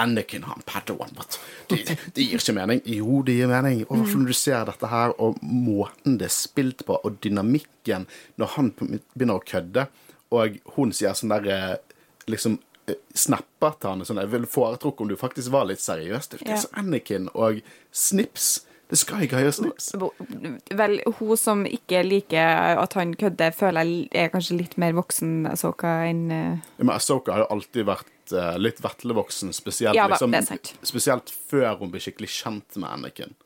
Anakin 0.00 0.44
har 0.44 0.58
en 0.58 0.64
Padawan, 0.68 1.12
but 1.16 1.38
det, 1.70 1.96
de 2.12 2.24
gir 2.28 2.40
ikke 2.40 2.52
mening. 2.52 2.82
Jo, 2.84 3.22
det 3.24 3.38
gir 3.38 3.48
mening. 3.48 3.86
Og 3.88 4.02
i 4.02 4.12
når 4.12 4.28
du 4.28 4.36
ser 4.36 4.66
dette 4.68 4.90
her, 4.92 5.14
og 5.16 5.40
måten 5.40 6.18
det 6.20 6.28
er 6.28 6.34
spilt 6.36 6.84
på, 6.84 6.98
og 7.00 7.16
dynamikken 7.24 8.04
når 8.40 8.52
han 8.58 8.74
begynner 8.76 9.40
å 9.40 9.46
kødde, 9.46 9.86
og 10.36 10.60
hun 10.76 10.92
sier 10.94 11.16
sånn 11.16 11.32
der 11.32 11.48
eh, 11.50 11.89
liksom 12.30 12.58
eh, 12.88 12.96
snapper 13.14 13.76
til 13.80 13.90
han 13.92 14.06
sånn 14.08 14.22
Jeg 14.22 14.32
ville 14.32 14.50
foretrukket 14.50 15.04
om 15.04 15.12
du 15.12 15.16
faktisk 15.20 15.52
var 15.54 15.68
litt 15.68 15.82
seriøs. 15.82 16.30
Det 16.32 16.42
er 16.42 16.50
Ja. 16.54 16.58
så 16.62 16.72
Anakin 16.80 17.28
og 17.34 17.62
Snips. 17.92 18.66
Det 18.90 18.98
skal 18.98 19.20
jeg 19.22 19.30
ha 19.30 19.50
Snips. 19.54 19.92
Vel, 20.74 20.96
hun 21.20 21.36
som 21.38 21.62
ikke 21.68 22.02
liker 22.02 22.78
at 22.82 22.96
han 22.98 23.12
kødder, 23.14 23.52
føler 23.54 23.86
jeg 23.86 24.08
er 24.24 24.32
kanskje 24.32 24.56
litt 24.58 24.74
mer 24.82 24.96
voksen 24.98 25.46
Asoka 25.46 25.92
enn 26.08 26.24
eh, 26.34 26.56
Ja, 26.78 26.82
Men 26.84 26.96
Asoka 26.96 27.36
har 27.36 27.44
jo 27.44 27.50
alltid 27.54 27.86
vært 27.86 28.34
uh, 28.34 28.56
litt 28.58 28.82
vetlevoksen, 28.82 29.52
spesielt, 29.54 29.94
Ja 29.94 30.08
liksom, 30.10 30.34
spesielt 30.82 31.30
før 31.30 31.78
hun 31.78 31.92
blir 31.92 32.02
skikkelig 32.02 32.32
kjent 32.34 32.80
med 32.82 32.90
Anakin. 32.90 33.36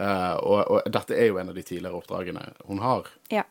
Uh, 0.00 0.36
og, 0.38 0.60
og 0.70 0.86
dette 0.94 1.18
er 1.18 1.32
jo 1.32 1.40
en 1.42 1.50
av 1.50 1.58
de 1.58 1.64
tidligere 1.66 1.98
oppdragene 1.98 2.46
hun 2.68 2.78
har. 2.84 3.10
Ja. 3.34 3.42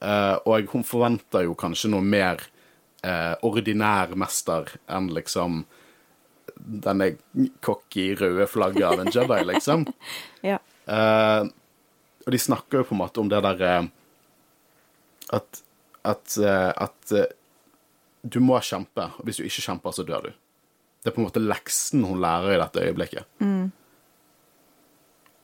Uh, 0.00 0.36
og 0.48 0.72
hun 0.72 0.84
forventer 0.84 1.44
jo 1.46 1.54
kanskje 1.56 1.92
noe 1.92 2.04
mer 2.04 2.40
eh, 3.02 3.34
ordinær 3.46 4.14
mester 4.18 4.70
enn 4.86 5.10
liksom 5.14 5.64
denne 6.56 7.12
cocky 7.64 8.14
røde 8.16 8.46
flagget 8.48 8.86
av 8.88 9.00
en 9.02 9.12
Jedi, 9.12 9.44
liksom. 9.50 9.86
ja. 10.50 10.58
Eh, 10.86 11.48
og 12.26 12.34
de 12.34 12.42
snakker 12.42 12.80
jo 12.82 12.88
på 12.88 12.96
en 12.96 13.02
måte 13.04 13.22
om 13.22 13.30
det 13.30 13.42
der 13.44 13.62
eh, 13.66 13.88
At 15.38 15.62
At, 16.06 16.36
eh, 16.38 16.70
at 16.70 17.12
eh, 17.12 17.32
du 18.22 18.40
må 18.42 18.58
kjempe, 18.62 19.08
og 19.18 19.26
hvis 19.26 19.38
du 19.38 19.44
ikke 19.46 19.62
kjemper, 19.62 19.92
så 19.94 20.02
dør 20.06 20.24
du. 20.26 20.30
Det 21.02 21.10
er 21.10 21.14
på 21.14 21.20
en 21.20 21.26
måte 21.26 21.42
leksen 21.42 22.02
hun 22.06 22.20
lærer 22.22 22.56
i 22.56 22.58
dette 22.58 22.82
øyeblikket. 22.82 23.26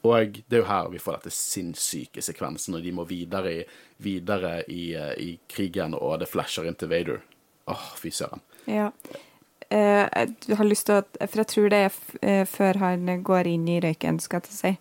Og 0.03 0.39
det 0.39 0.57
er 0.57 0.63
jo 0.63 0.67
her 0.67 0.89
vi 0.91 1.03
får 1.03 1.19
dette 1.19 1.35
sinnssyke 1.35 2.23
sekvensen 2.27 2.75
og 2.75 2.83
de 2.83 2.95
må 2.95 3.05
videre, 3.07 3.69
videre 4.03 4.65
i, 4.67 4.95
i 4.99 5.29
krigen, 5.51 5.95
og 5.95 6.19
det 6.23 6.31
flasher 6.31 6.67
inn 6.67 6.79
til 6.79 6.91
Vader. 6.91 7.23
Åh, 7.71 7.85
fy 7.99 8.11
søren. 8.15 8.43
Ja. 8.67 8.91
Eh, 9.73 10.29
jeg 10.49 10.57
har 10.59 10.69
lyst 10.69 10.87
til 10.87 11.01
å 11.01 11.27
For 11.27 11.43
jeg 11.43 11.51
tror 11.53 11.73
det 11.73 11.81
er 11.87 11.99
eh, 12.21 12.45
før 12.49 12.81
han 12.83 13.09
går 13.25 13.49
inn 13.49 13.69
i 13.71 13.81
røyken, 13.81 14.21
skal 14.21 14.43
jeg 14.45 14.57
si, 14.57 14.73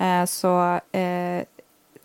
eh, 0.00 0.24
så 0.24 0.52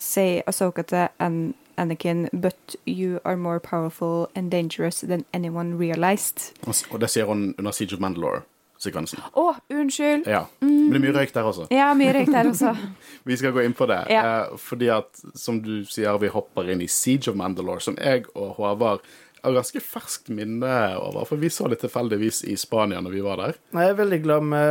sier 0.03 0.43
Asoka 0.49 0.83
til 0.83 1.07
An 1.23 1.53
Anakin 1.77 2.27
But 2.33 2.75
you 2.85 3.19
are 3.25 3.37
more 3.37 3.59
powerful 3.59 4.29
and 4.35 4.51
dangerous 4.51 5.01
than 5.01 5.25
anyone 5.33 5.77
realized. 5.79 6.51
Og 6.91 6.99
det 6.99 7.09
sier 7.09 7.25
hun 7.25 7.55
under 7.57 7.71
Siege 7.71 7.95
of 7.95 8.01
Mandalore-sekvensen. 8.03 9.23
Å, 9.33 9.55
unnskyld! 9.73 10.27
Ja. 10.29 10.43
Men 10.59 10.91
det 10.91 10.99
er 10.99 11.05
mye 11.07 11.15
røyk 11.17 11.33
der 11.33 11.49
også. 11.49 11.65
Ja, 11.73 11.87
mye 11.97 12.13
røyk 12.13 12.29
der 12.29 12.51
også. 12.51 12.75
Vi 13.29 13.39
skal 13.39 13.55
gå 13.55 13.63
inn 13.65 13.73
på 13.73 13.87
det. 13.89 14.03
Ja. 14.13 14.45
Fordi 14.59 14.91
at, 14.93 15.23
som 15.33 15.63
du 15.65 15.81
sier, 15.89 16.13
vi 16.21 16.29
hopper 16.29 16.69
inn 16.69 16.83
i 16.83 16.89
Siege 16.91 17.31
of 17.31 17.39
Mandalore, 17.39 17.81
som 17.81 17.97
jeg 17.97 18.27
og 18.35 18.59
Håvard 18.59 19.07
har 19.43 19.55
ganske 19.57 19.81
ferskt 19.83 20.29
minne 20.31 20.73
over. 20.97 21.25
For 21.27 21.41
vi 21.41 21.49
så 21.51 21.67
det 21.71 21.81
tilfeldigvis 21.81 22.43
i 22.47 22.55
Spania 22.59 23.01
når 23.03 23.15
vi 23.15 23.23
var 23.25 23.41
der. 23.41 23.57
Jeg 23.75 23.91
er 23.91 23.97
veldig 23.97 24.19
glad 24.23 24.45
vi, 24.53 24.61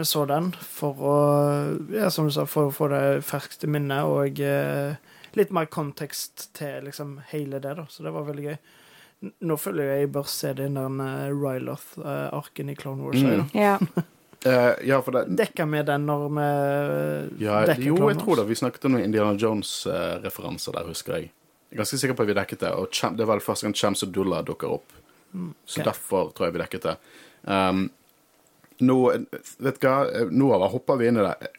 vi 0.00 0.06
så 0.08 0.24
den, 0.30 0.50
for 0.58 1.04
å 1.06 1.18
ja, 1.94 2.10
som 2.10 2.26
du 2.26 2.34
sa, 2.34 2.46
for 2.50 2.70
å 2.70 2.74
få 2.74 2.90
det 2.90 3.04
ferskt 3.26 3.66
i 3.66 3.70
minnet, 3.70 4.08
og 4.08 4.42
eh, 4.42 4.98
litt 5.38 5.54
mer 5.54 5.70
kontekst 5.70 6.48
til 6.56 6.88
liksom 6.88 7.20
hele 7.30 7.62
det, 7.62 7.76
da. 7.78 7.86
Så 7.90 8.06
det 8.06 8.14
var 8.14 8.26
veldig 8.26 8.50
gøy. 8.50 8.58
Nå 9.48 9.56
føler 9.56 9.92
jeg 9.92 10.04
jeg 10.04 10.12
bør 10.12 10.28
se 10.28 10.52
den 10.58 10.76
der 10.76 10.98
uh, 11.00 11.30
Ryloth-arken 11.32 12.68
i 12.72 12.76
Clone 12.76 13.06
Wars. 13.06 13.22
Mm. 13.22 13.46
Ja. 13.56 13.78
Uh, 14.44 14.74
ja, 14.90 15.00
for 15.02 15.16
det 15.16 15.24
Dekka 15.38 15.64
vi 15.70 15.86
den 15.86 16.04
når 16.10 16.28
vi 16.28 16.50
ja, 17.46 17.62
dekker 17.70 17.88
Jo, 17.88 17.96
jeg 18.10 18.20
tror 18.20 18.42
det. 18.42 18.50
Vi 18.50 18.58
snakket 18.58 18.90
om 18.90 18.96
noen 18.96 19.06
Indiana 19.08 19.38
Jones-referanser 19.40 20.76
der, 20.76 20.90
husker 20.90 21.20
jeg. 21.20 21.32
Er 21.70 21.80
ganske 21.80 21.98
sikker 21.98 22.16
på 22.16 22.24
at 22.24 22.30
vi 22.30 22.38
dekket 22.38 22.62
det. 22.62 22.72
Og 22.78 22.94
Cham, 22.94 23.16
det 23.18 23.26
var 23.26 23.38
vel 23.38 23.44
første 23.44 23.66
gang 23.66 23.74
Chams 23.76 24.04
Dulla 24.14 24.42
dukker 24.46 24.78
opp. 24.78 24.96
Så 25.66 25.82
derfor 25.84 26.30
tror 26.30 26.48
jeg 26.48 26.56
vi 26.56 26.62
dekket 26.62 26.86
det. 26.86 26.96
Um, 27.42 27.88
nå, 28.78 28.98
vet 29.62 29.80
du 29.80 29.86
hva, 29.88 30.26
nå 30.30 30.50
hopper 30.72 31.00
vi 31.00 31.10
inn 31.10 31.20
i 31.20 31.26
det. 31.26 31.50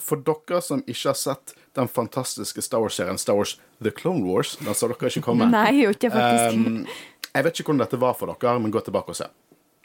For 0.00 0.22
dere 0.24 0.62
som 0.64 0.82
ikke 0.86 1.12
har 1.12 1.18
sett 1.18 1.54
den 1.76 1.90
fantastiske 1.90 2.62
Star 2.64 2.82
Wars-serien 2.82 3.20
Star 3.20 3.38
Wars 3.38 3.58
The 3.82 3.92
Clone 3.94 4.24
Wars, 4.26 4.56
den 4.60 4.74
så 4.74 4.88
dere 4.90 5.12
ikke 5.12 5.24
komme. 5.28 5.50
Nei, 5.54 5.82
jo 5.84 5.92
ikke. 5.94 6.10
Um, 6.10 6.82
jeg 7.30 7.46
vet 7.46 7.60
ikke 7.60 7.70
hvordan 7.70 7.84
dette 7.84 8.00
var 8.00 8.16
for 8.18 8.32
dere, 8.32 8.58
men 8.62 8.74
gå 8.74 8.82
tilbake 8.86 9.14
og 9.14 9.20
se. 9.20 9.28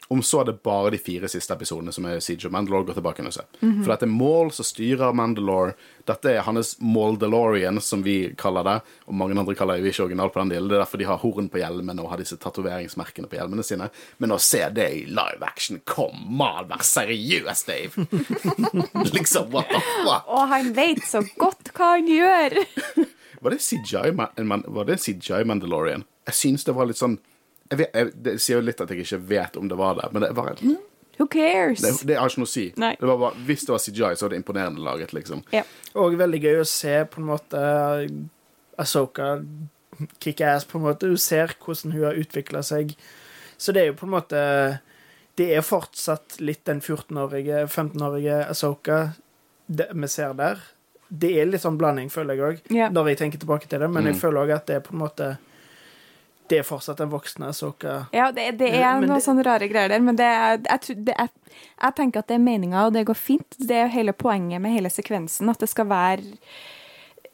Om 0.08 0.20
så 0.22 0.40
er 0.40 0.44
det 0.50 0.60
bare 0.62 0.92
de 0.94 0.98
fire 1.02 1.26
siste 1.28 1.50
episodene 1.56 1.90
som 1.94 2.04
er 2.06 2.20
Siege 2.22 2.46
of 2.46 2.52
Mandalore, 2.54 2.86
går 2.86 2.98
tilbake 3.00 3.24
og 3.26 3.34
se. 3.34 3.42
For 3.58 3.90
dette 3.90 4.06
er 4.06 4.12
Maul 4.12 4.52
som 4.54 4.66
styrer 4.68 5.14
Mandalore. 5.18 5.74
Dette 6.06 6.30
er 6.36 6.44
hans 6.46 6.76
Mauldalorian, 6.80 7.80
som 7.82 8.04
vi 8.06 8.30
kaller 8.38 8.62
det. 8.68 8.76
Og 9.10 9.16
mange 9.18 9.34
andre 9.40 9.56
kaller 9.58 9.80
det 9.82 9.90
ikke 9.90 10.04
originalt 10.06 10.34
på 10.36 10.44
den 10.44 10.52
delen. 10.54 10.68
Det 10.70 10.78
er 10.78 10.84
derfor 10.84 11.02
de 11.02 11.08
har 11.10 11.18
horn 11.24 11.48
på 11.50 11.58
hjelmene 11.58 12.04
og 12.04 12.12
har 12.12 12.22
disse 12.22 12.38
tatoveringsmerkene 12.38 13.26
på 13.30 13.40
hjelmene 13.40 13.66
sine. 13.66 13.90
Men 14.22 14.36
å 14.36 14.38
se 14.42 14.62
det 14.76 14.86
i 14.94 15.02
live 15.10 15.42
action, 15.46 15.82
kom 15.84 16.38
an, 16.46 16.70
vær 16.70 16.86
seriøs, 16.86 17.64
Dave! 17.66 18.06
liksom, 19.16 19.50
what 19.50 19.68
the 19.74 19.80
fuck? 20.04 20.26
Og 20.30 20.46
han 20.54 20.70
vet 20.76 21.02
så 21.06 21.24
godt 21.40 21.72
hva 21.76 21.96
han 21.96 22.10
gjør! 22.10 22.60
Var 23.46 23.52
det 23.52 23.60
en 24.40 24.46
man- 24.48 24.64
var 24.66 24.84
det 24.88 24.96
CGI 24.98 25.44
Mandalorian? 25.44 26.04
Jeg 26.26 26.34
syns 26.34 26.64
det 26.64 26.72
var 26.74 26.86
litt 26.88 26.98
sånn 26.98 27.18
jeg 27.70 27.78
vet, 27.78 27.90
jeg, 27.94 28.12
Det 28.22 28.34
sier 28.40 28.56
jo 28.60 28.64
litt 28.66 28.80
at 28.80 28.88
jeg 28.90 29.00
ikke 29.04 29.18
vet 29.28 29.56
om 29.56 29.68
det 29.68 29.76
var 29.78 29.94
det, 30.00 30.12
men 30.12 30.22
det, 30.22 30.32
var, 30.36 30.50
en 30.60 30.76
Who 31.18 31.26
cares? 31.32 31.80
det 32.04 32.16
har 32.18 32.28
ikke 32.28 32.42
noe 32.42 32.48
å 32.50 32.52
si. 32.52 32.66
Nei. 32.76 32.94
Det 33.00 33.06
var 33.08 33.16
bare, 33.18 33.34
hvis 33.46 33.64
det 33.66 33.72
var 33.72 33.78
CGI, 33.80 34.10
så 34.16 34.26
var 34.26 34.30
det 34.34 34.36
imponerende 34.42 34.82
laget, 34.84 35.12
liksom. 35.16 35.42
Ja. 35.52 35.62
Og 35.94 36.14
veldig 36.20 36.40
gøy 36.42 36.60
å 36.60 36.66
se 36.68 37.04
på 37.08 37.22
en 37.22 37.30
måte 37.30 37.62
Asoka 38.78 39.42
kickass, 40.20 40.64
på 40.68 40.78
en 40.78 40.84
måte. 40.84 41.08
Du 41.08 41.16
ser 41.16 41.54
hvordan 41.64 41.92
hun 41.96 42.04
har 42.04 42.18
utvikla 42.20 42.60
seg. 42.62 42.92
Så 43.56 43.72
det 43.72 43.82
er 43.82 43.86
jo 43.92 43.96
på 43.96 44.04
en 44.04 44.12
måte 44.12 44.40
Det 45.36 45.50
er 45.56 45.60
fortsatt 45.64 46.38
litt 46.40 46.62
den 46.64 46.80
14-årige, 46.80 47.66
15-årige 47.68 48.36
Asoka 48.48 49.10
vi 49.68 50.08
ser 50.08 50.32
der. 50.38 50.60
Det 51.08 51.32
er 51.40 51.44
litt 51.48 51.60
sånn 51.60 51.76
blanding, 51.78 52.08
føler 52.10 52.34
jeg 52.38 52.44
òg, 52.46 52.60
Ja. 52.72 52.88
når 52.88 53.08
jeg 53.10 53.18
tenker 53.18 53.38
tilbake 53.42 53.68
til 53.68 53.80
det. 53.80 53.88
Men 53.90 54.04
Mm. 54.04 54.12
jeg 54.12 54.20
føler 54.20 54.44
òg 54.46 54.54
at 54.54 54.66
det 54.66 54.76
er 54.76 54.80
på 54.80 54.92
en 54.94 55.00
måte 55.00 55.38
Det 56.48 56.58
er 56.60 56.62
fortsatt 56.66 57.00
den 57.02 57.10
voksne 57.10 57.48
Asoka. 57.50 58.06
Ja, 58.14 58.28
det, 58.32 58.44
det 58.60 58.68
er 58.74 59.00
Men 59.00 59.08
noen 59.08 59.18
det- 59.18 59.24
sånne 59.26 59.42
rare 59.46 59.66
greier 59.68 59.88
der, 59.90 60.00
men 60.06 60.16
det 60.18 60.26
er, 60.30 60.58
jeg, 60.68 60.96
det 61.08 61.14
er, 61.18 61.28
jeg 61.82 61.96
tenker 61.98 62.22
at 62.22 62.28
det 62.30 62.36
er 62.38 62.44
meninga, 62.44 62.84
og 62.86 62.92
det 62.94 63.02
går 63.08 63.18
fint. 63.18 63.56
Det 63.58 63.74
er 63.74 63.86
jo 63.88 63.94
hele 63.96 64.12
poenget 64.14 64.62
med 64.62 64.76
hele 64.76 64.90
sekvensen, 64.92 65.48
at 65.50 65.58
det 65.58 65.68
skal 65.72 65.88
være 65.90 66.22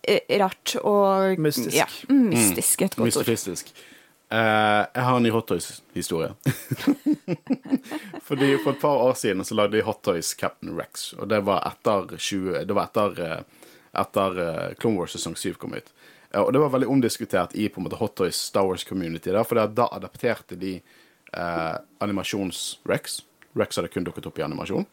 eh, 0.08 0.24
rart 0.40 0.76
og 0.80 1.36
Mystisk. 1.44 1.76
Ja, 1.76 1.86
mm, 2.08 2.28
mystisk, 2.32 2.82
et 2.86 2.96
godt 2.96 3.02
ord. 3.04 3.10
Mystifistisk. 3.10 3.72
Eh, 4.32 4.86
jeg 4.96 5.04
har 5.04 5.16
en 5.18 5.22
ny 5.26 5.30
Hot 5.34 5.46
Toys-historie. 5.52 6.32
Fordi 8.26 8.56
For 8.64 8.72
et 8.72 8.80
par 8.80 8.96
år 9.10 9.14
siden 9.18 9.44
så 9.44 9.54
lagde 9.58 9.76
de 9.76 9.82
Hot 9.84 10.00
Toys 10.02 10.32
Captain 10.40 10.72
Rex. 10.78 11.12
Og 11.18 11.28
det 11.28 11.42
var 11.44 11.60
etter, 11.68 12.16
20, 12.16 12.64
det 12.64 12.76
var 12.76 12.88
etter, 12.88 13.20
eh, 13.26 13.68
etter 14.00 14.40
eh, 14.46 14.74
Clone 14.80 14.98
Wars 15.02 15.12
sesong 15.16 15.36
7 15.36 15.54
kom 15.60 15.74
ut. 15.76 15.92
Eh, 16.32 16.40
og 16.40 16.52
det 16.52 16.62
var 16.62 16.72
veldig 16.72 16.88
omdiskutert 16.88 17.54
i 17.54 17.68
på 17.68 17.80
en 17.80 17.88
måte 17.88 18.00
Hot 18.00 18.16
Toys 18.16 18.40
Star 18.50 18.66
Wars-community. 18.68 19.34
For 19.48 19.60
da 19.68 19.88
adapterte 19.92 20.58
de 20.58 20.78
eh, 21.32 21.76
animasjons-Rex. 21.98 23.20
Rex 23.58 23.76
hadde 23.76 23.92
kun 23.92 24.08
dukket 24.08 24.26
opp 24.26 24.40
i 24.40 24.46
animasjon. 24.46 24.86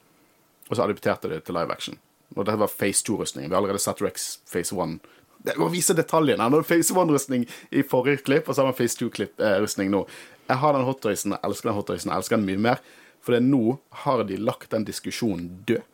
Og 0.69 0.75
så 0.75 0.85
adapterte 0.85 1.31
de 1.31 1.39
til 1.41 1.55
live 1.57 1.73
action. 1.73 1.99
Og 2.35 2.45
det 2.45 2.59
var 2.61 2.69
Phase 2.69 3.05
2-rustningen. 3.07 3.49
Vi 3.49 3.55
har 3.55 3.61
allerede 3.63 3.81
sett 3.81 4.03
Rex 4.05 4.35
Phase 4.49 4.75
1 4.75 4.99
det 5.39 5.53
må 5.55 5.69
vise 5.71 5.95
detaljene. 5.95 6.43
Han 6.43 6.51
hadde 6.51 6.67
Phase 6.67 6.91
1-rustning 6.91 7.45
i 7.71 7.83
forrige 7.87 8.25
klipp, 8.27 8.49
og 8.49 8.55
så 8.55 8.61
har 8.61 8.73
han 8.73 8.75
Phase 8.75 8.99
2-rustning 8.99 9.87
nå. 9.93 10.01
Jeg 10.49 10.59
har 10.59 10.75
den 10.75 10.83
hottoysen, 10.83 11.31
jeg 11.31 11.47
elsker 11.47 11.69
den 11.69 11.77
hottoysen, 11.77 12.11
jeg 12.11 12.19
elsker 12.19 12.41
den 12.41 12.47
mye 12.49 12.63
mer. 12.65 12.81
For 13.23 13.39
nå 13.43 13.77
har 14.03 14.25
de 14.27 14.39
lagt 14.39 14.73
den 14.73 14.87
diskusjonen 14.87 15.61
død. 15.69 15.85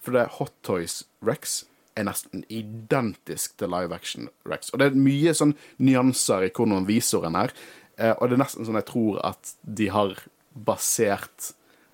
For 0.00 0.16
det 0.16 0.22
er 0.22 0.32
Hot 0.38 0.54
Toys 0.64 1.02
Rex 1.20 1.64
er 1.98 2.06
nesten 2.06 2.44
identisk 2.48 3.56
til 3.60 3.72
live 3.72 3.94
action 3.94 4.28
Rex. 4.48 4.70
Og 4.70 4.80
det 4.80 4.90
er 4.90 4.98
mye 4.98 5.34
sånn 5.36 5.56
nyanser 5.82 6.46
i 6.46 6.52
hvordan 6.54 6.88
visoren 6.88 7.34
den 7.34 7.40
her. 7.42 7.54
og 8.16 8.28
det 8.28 8.36
er 8.36 8.42
nesten 8.44 8.64
sånn 8.64 8.78
jeg 8.78 8.88
tror 8.88 9.18
at 9.26 9.54
de 9.62 9.88
har 9.92 10.14
basert 10.54 11.52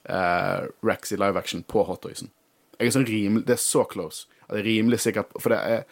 eh, 0.08 0.66
Rex 0.82 1.12
i 1.12 1.16
live 1.16 1.38
action 1.38 1.62
på 1.62 1.84
Hot 1.84 2.02
Toysen. 2.02 2.30
Jeg 2.78 2.90
er 2.90 2.96
sånn 2.98 3.08
rimelig, 3.08 3.46
Det 3.46 3.56
er 3.56 3.62
så 3.62 3.84
close. 3.88 4.26
Det 4.48 4.60
er 4.60 4.68
rimelig 4.68 5.00
sikkert 5.00 5.32
For 5.40 5.54
det 5.54 5.58
er, 5.58 5.86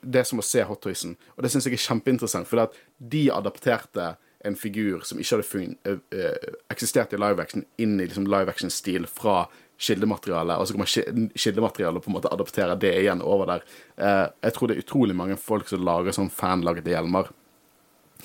det 0.00 0.20
er 0.20 0.28
som 0.28 0.40
å 0.40 0.46
se 0.46 0.62
Hot 0.64 0.82
Toysen. 0.82 1.16
Og 1.36 1.44
det 1.44 1.50
syns 1.52 1.66
jeg 1.66 1.76
er 1.76 1.86
kjempeinteressant, 1.86 2.48
for 2.48 2.70
de 2.98 3.24
adapterte 3.32 4.14
en 4.44 4.56
figur 4.56 5.04
som 5.08 5.18
ikke 5.18 5.38
hadde 5.38 5.48
fun, 5.48 5.76
øh, 5.88 5.98
øh, 6.12 6.56
eksistert 6.70 7.12
i 7.12 7.20
live 7.20 7.40
action, 7.40 7.64
inn 7.80 7.96
i 7.96 8.04
liksom 8.04 8.26
live 8.28 8.52
action-stil 8.52 9.06
fra 9.08 9.46
kildematerialet, 9.78 10.58
og 10.58 10.66
så 10.66 10.74
kan 10.74 10.84
man 10.84 11.30
kildematerialet 11.34 12.04
på 12.04 12.10
en 12.10 12.16
måte 12.16 12.32
adoptere 12.32 12.76
det 12.80 12.92
igjen 13.00 13.22
over 13.22 13.50
der. 13.50 13.64
Eh, 13.96 14.26
jeg 14.46 14.56
tror 14.56 14.70
det 14.70 14.76
er 14.76 14.84
utrolig 14.84 15.16
mange 15.18 15.38
folk 15.40 15.70
som 15.70 15.82
lager 15.84 16.14
sånn 16.14 16.30
fanlagde 16.32 16.94
hjelmer. 16.94 17.32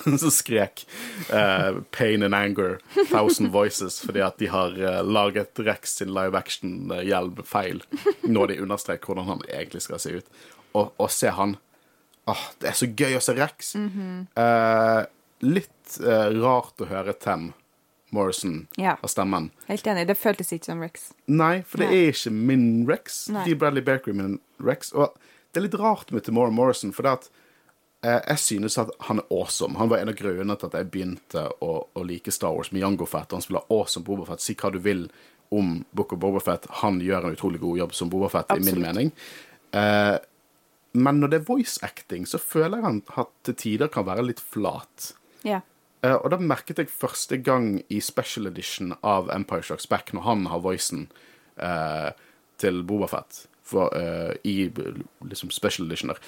som 0.00 0.30
skrek 0.32 0.86
uh, 1.28 1.82
'Pain 1.92 2.22
and 2.22 2.34
Anger', 2.34 2.78
'Thousand 3.10 3.50
Voices', 3.52 3.98
fordi 4.00 4.22
at 4.24 4.38
de 4.38 4.46
har 4.48 4.72
uh, 4.78 5.02
laget 5.04 5.58
Rex 5.60 5.98
sin 5.98 6.14
live 6.14 6.38
action-hjelm 6.38 7.42
feil. 7.44 7.82
Når 8.22 8.46
de 8.46 8.60
understreker 8.62 9.10
hvordan 9.10 9.28
han 9.28 9.42
egentlig 9.50 9.82
skal 9.84 10.00
se 10.00 10.14
ut. 10.22 10.30
Og, 10.72 10.94
og 10.96 11.10
se 11.10 11.28
han 11.34 11.58
Åh, 12.30 12.42
Det 12.62 12.68
er 12.68 12.76
så 12.78 12.86
gøy 12.86 13.16
å 13.18 13.20
se 13.24 13.34
Rex. 13.34 13.74
Mm 13.74 13.90
-hmm. 13.90 15.06
litt 15.40 15.98
rart 16.40 16.80
å 16.80 16.86
høre 16.86 17.12
Tem 17.12 17.52
Morrison 18.16 18.64
ja. 18.80 18.96
av 19.00 19.12
stemmen. 19.12 19.50
Helt 19.68 19.86
enig. 19.86 20.06
Det 20.10 20.18
føltes 20.18 20.52
ikke 20.56 20.72
som 20.72 20.82
Rex. 20.84 21.10
Nei, 21.26 21.60
for 21.66 21.82
det 21.82 21.90
Nei. 21.90 21.98
er 21.98 22.14
ikke 22.14 22.32
min 22.34 22.66
Rex. 22.88 23.22
Nei. 23.34 23.44
De 23.48 23.58
Bradley 23.58 23.84
Bakery 23.86 24.16
min 24.18 24.38
Rex. 24.62 24.94
Og 24.96 25.14
det 25.50 25.62
er 25.62 25.66
litt 25.66 25.78
rart 25.80 26.12
med 26.14 26.26
Tamora 26.26 26.52
Morrison, 26.54 26.94
for 26.94 27.06
det 27.06 27.16
at 27.18 27.30
Eh, 28.04 28.20
jeg 28.26 28.38
synes 28.38 28.78
at 28.80 28.90
han 29.08 29.20
er 29.20 29.28
awesome. 29.30 29.76
Han 29.78 29.90
var 29.90 30.00
en 30.00 30.08
av 30.08 30.16
grunnene 30.16 30.56
til 30.56 30.70
at 30.70 30.78
jeg 30.78 30.88
begynte 30.92 31.42
å, 31.60 31.72
å 31.92 32.04
like 32.06 32.32
Star 32.32 32.54
Wars 32.56 32.72
med 32.72 32.80
Jango 32.80 33.06
Fett. 33.08 33.34
Han 33.36 33.44
spiller 33.44 33.68
awesome 33.68 34.06
Bobafett. 34.06 34.40
Si 34.40 34.56
hva 34.56 34.72
du 34.72 34.80
vil 34.80 35.04
om 35.52 35.80
Book 35.92 36.14
of 36.16 36.22
Bobafett. 36.22 36.68
Han 36.80 37.02
gjør 37.04 37.28
en 37.28 37.36
utrolig 37.36 37.60
god 37.60 37.82
jobb 37.82 37.96
som 37.98 38.12
Bobafett, 38.12 38.54
i 38.56 38.64
min 38.64 38.80
mening. 38.80 39.12
Eh, 39.76 40.16
men 40.92 41.20
når 41.20 41.32
det 41.32 41.42
er 41.42 41.50
voice 41.50 41.76
acting, 41.86 42.24
så 42.26 42.40
føler 42.40 42.80
jeg 42.80 42.86
han 42.86 43.02
at 43.20 43.34
til 43.46 43.58
tider 43.66 43.92
kan 43.92 44.08
være 44.08 44.24
litt 44.30 44.40
flat. 44.40 45.12
Yeah. 45.44 45.66
Eh, 46.02 46.16
og 46.16 46.30
da 46.32 46.40
merket 46.40 46.80
jeg 46.80 46.92
første 46.92 47.36
gang 47.44 47.74
i 47.92 48.00
special 48.04 48.48
edition 48.50 48.94
av 49.04 49.30
Empire 49.34 49.66
Strikes 49.66 49.88
Back, 49.90 50.14
når 50.16 50.26
han 50.26 50.46
har 50.52 50.62
voicen 50.64 51.08
uh, 51.60 52.12
til 52.60 52.82
Bobafett 52.88 53.44
for, 53.70 53.92
eh, 53.94 54.32
i 54.48 54.70
liksom 54.70 55.52
special 55.54 55.86
editioner 55.86 56.18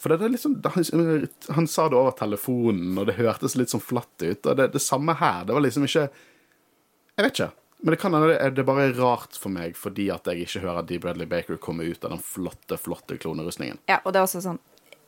for 0.00 0.08
det 0.08 0.24
er 0.24 0.32
liksom, 0.32 0.54
han, 0.64 1.26
han, 1.52 1.66
sa 1.68 1.88
det 1.92 1.98
over 1.98 2.14
telefonen, 2.16 2.94
og 2.96 3.04
det 3.10 3.18
hørtes 3.18 3.52
litt 3.60 3.68
sånn 3.68 3.82
flatt 3.84 4.22
ut. 4.24 4.46
Og 4.48 4.54
det, 4.56 4.70
det 4.72 4.80
samme 4.80 5.12
her. 5.20 5.42
Det 5.44 5.52
var 5.52 5.60
liksom 5.60 5.84
ikke 5.84 6.06
Jeg 6.06 7.26
vet 7.26 7.34
ikke. 7.34 7.48
Men 7.80 7.92
det 7.92 7.98
kan 8.00 8.16
hende 8.16 8.38
det 8.56 8.62
er 8.62 8.68
bare 8.68 8.86
rart 8.96 9.36
for 9.40 9.52
meg 9.52 9.76
fordi 9.76 10.08
at 10.12 10.28
jeg 10.28 10.46
ikke 10.46 10.62
hører 10.64 10.86
D. 10.88 10.96
Bradley 11.00 11.28
Baker 11.28 11.60
komme 11.60 11.84
ut 11.84 12.04
av 12.04 12.14
den 12.14 12.24
flotte, 12.24 12.80
flotte 12.80 13.18
klonerustningen. 13.20 13.80
Ja, 13.92 14.00
og 14.04 14.12
det 14.12 14.22
er 14.22 14.28
også 14.28 14.40
sånn 14.44 14.60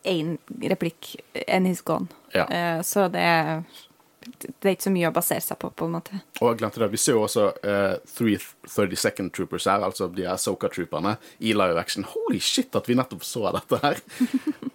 én 0.09 0.37
replikk, 0.61 1.15
and 1.47 1.69
he's 1.69 1.81
gone. 1.85 2.13
Ja. 2.37 2.45
Uh, 2.53 2.81
så 2.85 3.07
det 3.13 3.23
er 3.23 3.65
det 4.23 4.69
er 4.69 4.75
ikke 4.75 4.87
så 4.87 4.93
mye 4.95 5.11
å 5.11 5.15
basere 5.15 5.45
seg 5.45 5.59
på, 5.63 5.71
på 5.77 5.89
en 5.89 5.95
måte. 5.97 6.21
Og 6.41 6.51
jeg 6.51 6.61
glemte 6.63 6.83
det, 6.83 6.91
Vi 6.93 7.01
ser 7.01 7.17
jo 7.17 7.25
også 7.27 7.49
uh, 7.65 7.97
332nd 8.19 9.33
Troopers 9.37 9.69
her, 9.71 9.85
altså 9.87 10.09
de 10.13 10.27
Soka-trooperne, 10.39 11.17
i 11.41 11.55
live 11.57 11.81
action. 11.81 12.07
Holy 12.09 12.41
shit 12.43 12.77
at 12.79 12.91
vi 12.91 12.99
nettopp 12.99 13.25
så 13.27 13.49
dette 13.55 13.81
her! 13.85 14.03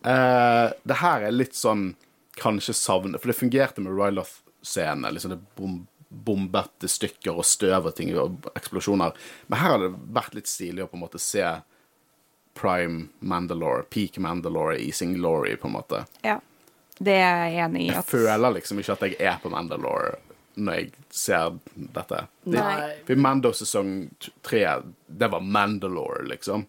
uh, 0.08 0.74
det 0.90 1.00
her 1.04 1.28
er 1.28 1.36
litt 1.36 1.58
sånn 1.58 1.92
kanskje 2.38 2.76
savnet 2.78 3.22
For 3.22 3.32
det 3.32 3.40
fungerte 3.40 3.82
med 3.82 3.96
Ryloth-scenen. 3.98 5.10
Liksom 5.14 5.34
det 5.34 5.44
bom 5.60 5.86
bombete 6.08 6.88
stykker 6.88 7.36
og 7.36 7.44
støv 7.46 7.90
og 7.90 7.96
ting 7.98 8.14
og 8.16 8.46
eksplosjoner. 8.56 9.12
Men 9.52 9.60
her 9.60 9.74
har 9.74 9.82
det 9.82 9.90
vært 10.16 10.38
litt 10.38 10.48
stilig 10.48 10.86
å 10.86 10.88
på 10.88 10.96
en 10.96 11.04
måte 11.04 11.20
se 11.20 11.44
Prime 12.58 13.10
Mandalore, 13.20 13.84
peak 13.92 14.18
Mandalore 14.24 14.80
i 14.80 14.92
sin 14.96 15.14
glory, 15.14 15.58
på 15.60 15.68
en 15.68 15.76
måte. 15.76 16.06
Ja. 16.24 16.40
Det 16.98 17.18
er 17.22 17.44
jeg 17.46 17.60
enig 17.66 17.84
i. 17.88 17.90
At... 17.92 18.02
Jeg 18.02 18.10
føler 18.14 18.56
liksom 18.58 18.80
ikke 18.82 18.98
at 18.98 19.06
jeg 19.08 19.20
er 19.20 19.38
på 19.44 19.52
Mandalore 19.54 20.16
når 20.58 20.80
jeg 20.80 20.88
ser 21.14 21.60
dette. 21.94 22.24
Det, 22.42 22.64
for 23.06 23.22
Mando 23.22 23.52
sesong 23.54 23.92
tre, 24.42 24.64
det 25.06 25.30
var 25.30 25.44
Mandalore, 25.46 26.24
liksom. 26.32 26.66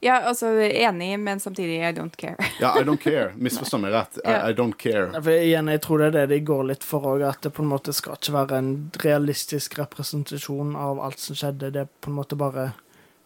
Ja, 0.00 0.20
altså 0.20 0.46
enig, 0.46 1.20
men 1.20 1.40
samtidig 1.40 1.76
I 1.88 1.92
don't 1.92 2.16
care. 2.16 2.36
ja, 2.60 2.80
I 2.80 2.82
don't 2.82 2.96
care. 2.96 3.32
Misforstå 3.36 3.78
meg 3.78 3.94
rett. 3.94 4.18
I, 4.24 4.34
I, 4.50 4.52
don't 4.52 4.76
care. 4.76 5.12
For 5.14 5.30
igjen, 5.30 5.70
jeg 5.70 5.82
tror 5.86 6.02
det 6.02 6.10
er 6.10 6.16
det 6.16 6.26
de 6.34 6.40
går 6.44 6.64
litt 6.72 6.84
for 6.84 7.06
òg, 7.14 7.22
at 7.28 7.46
det 7.46 7.54
på 7.54 7.62
en 7.62 7.70
måte 7.70 7.94
skal 7.96 8.18
ikke 8.18 8.34
være 8.34 8.58
en 8.58 8.72
realistisk 9.04 9.78
representasjon 9.78 10.74
av 10.76 11.00
alt 11.06 11.22
som 11.22 11.38
skjedde. 11.38 11.70
Det 11.76 11.86
er 11.86 11.92
på 12.02 12.10
en 12.10 12.18
måte 12.18 12.38
bare 12.38 12.72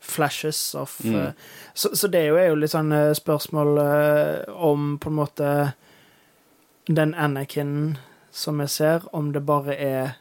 flashes 0.06 0.60
of 0.78 1.00
mm. 1.02 1.14
uh, 1.16 1.30
så, 1.74 1.96
så, 1.96 2.06
det 2.12 2.20
er 2.20 2.28
jo, 2.28 2.36
er 2.38 2.50
jo 2.52 2.58
litt 2.60 2.70
sånn 2.70 2.92
uh, 2.92 3.16
spørsmål 3.16 3.78
uh, 3.80 4.52
om 4.68 4.92
på 5.02 5.10
en 5.10 5.16
måte 5.16 5.48
den 6.86 7.14
Anakin 7.14 7.96
som 8.30 8.60
jeg 8.60 8.70
ser, 8.70 9.08
om 9.16 9.32
det 9.32 9.42
bare 9.46 9.74
er 9.74 10.16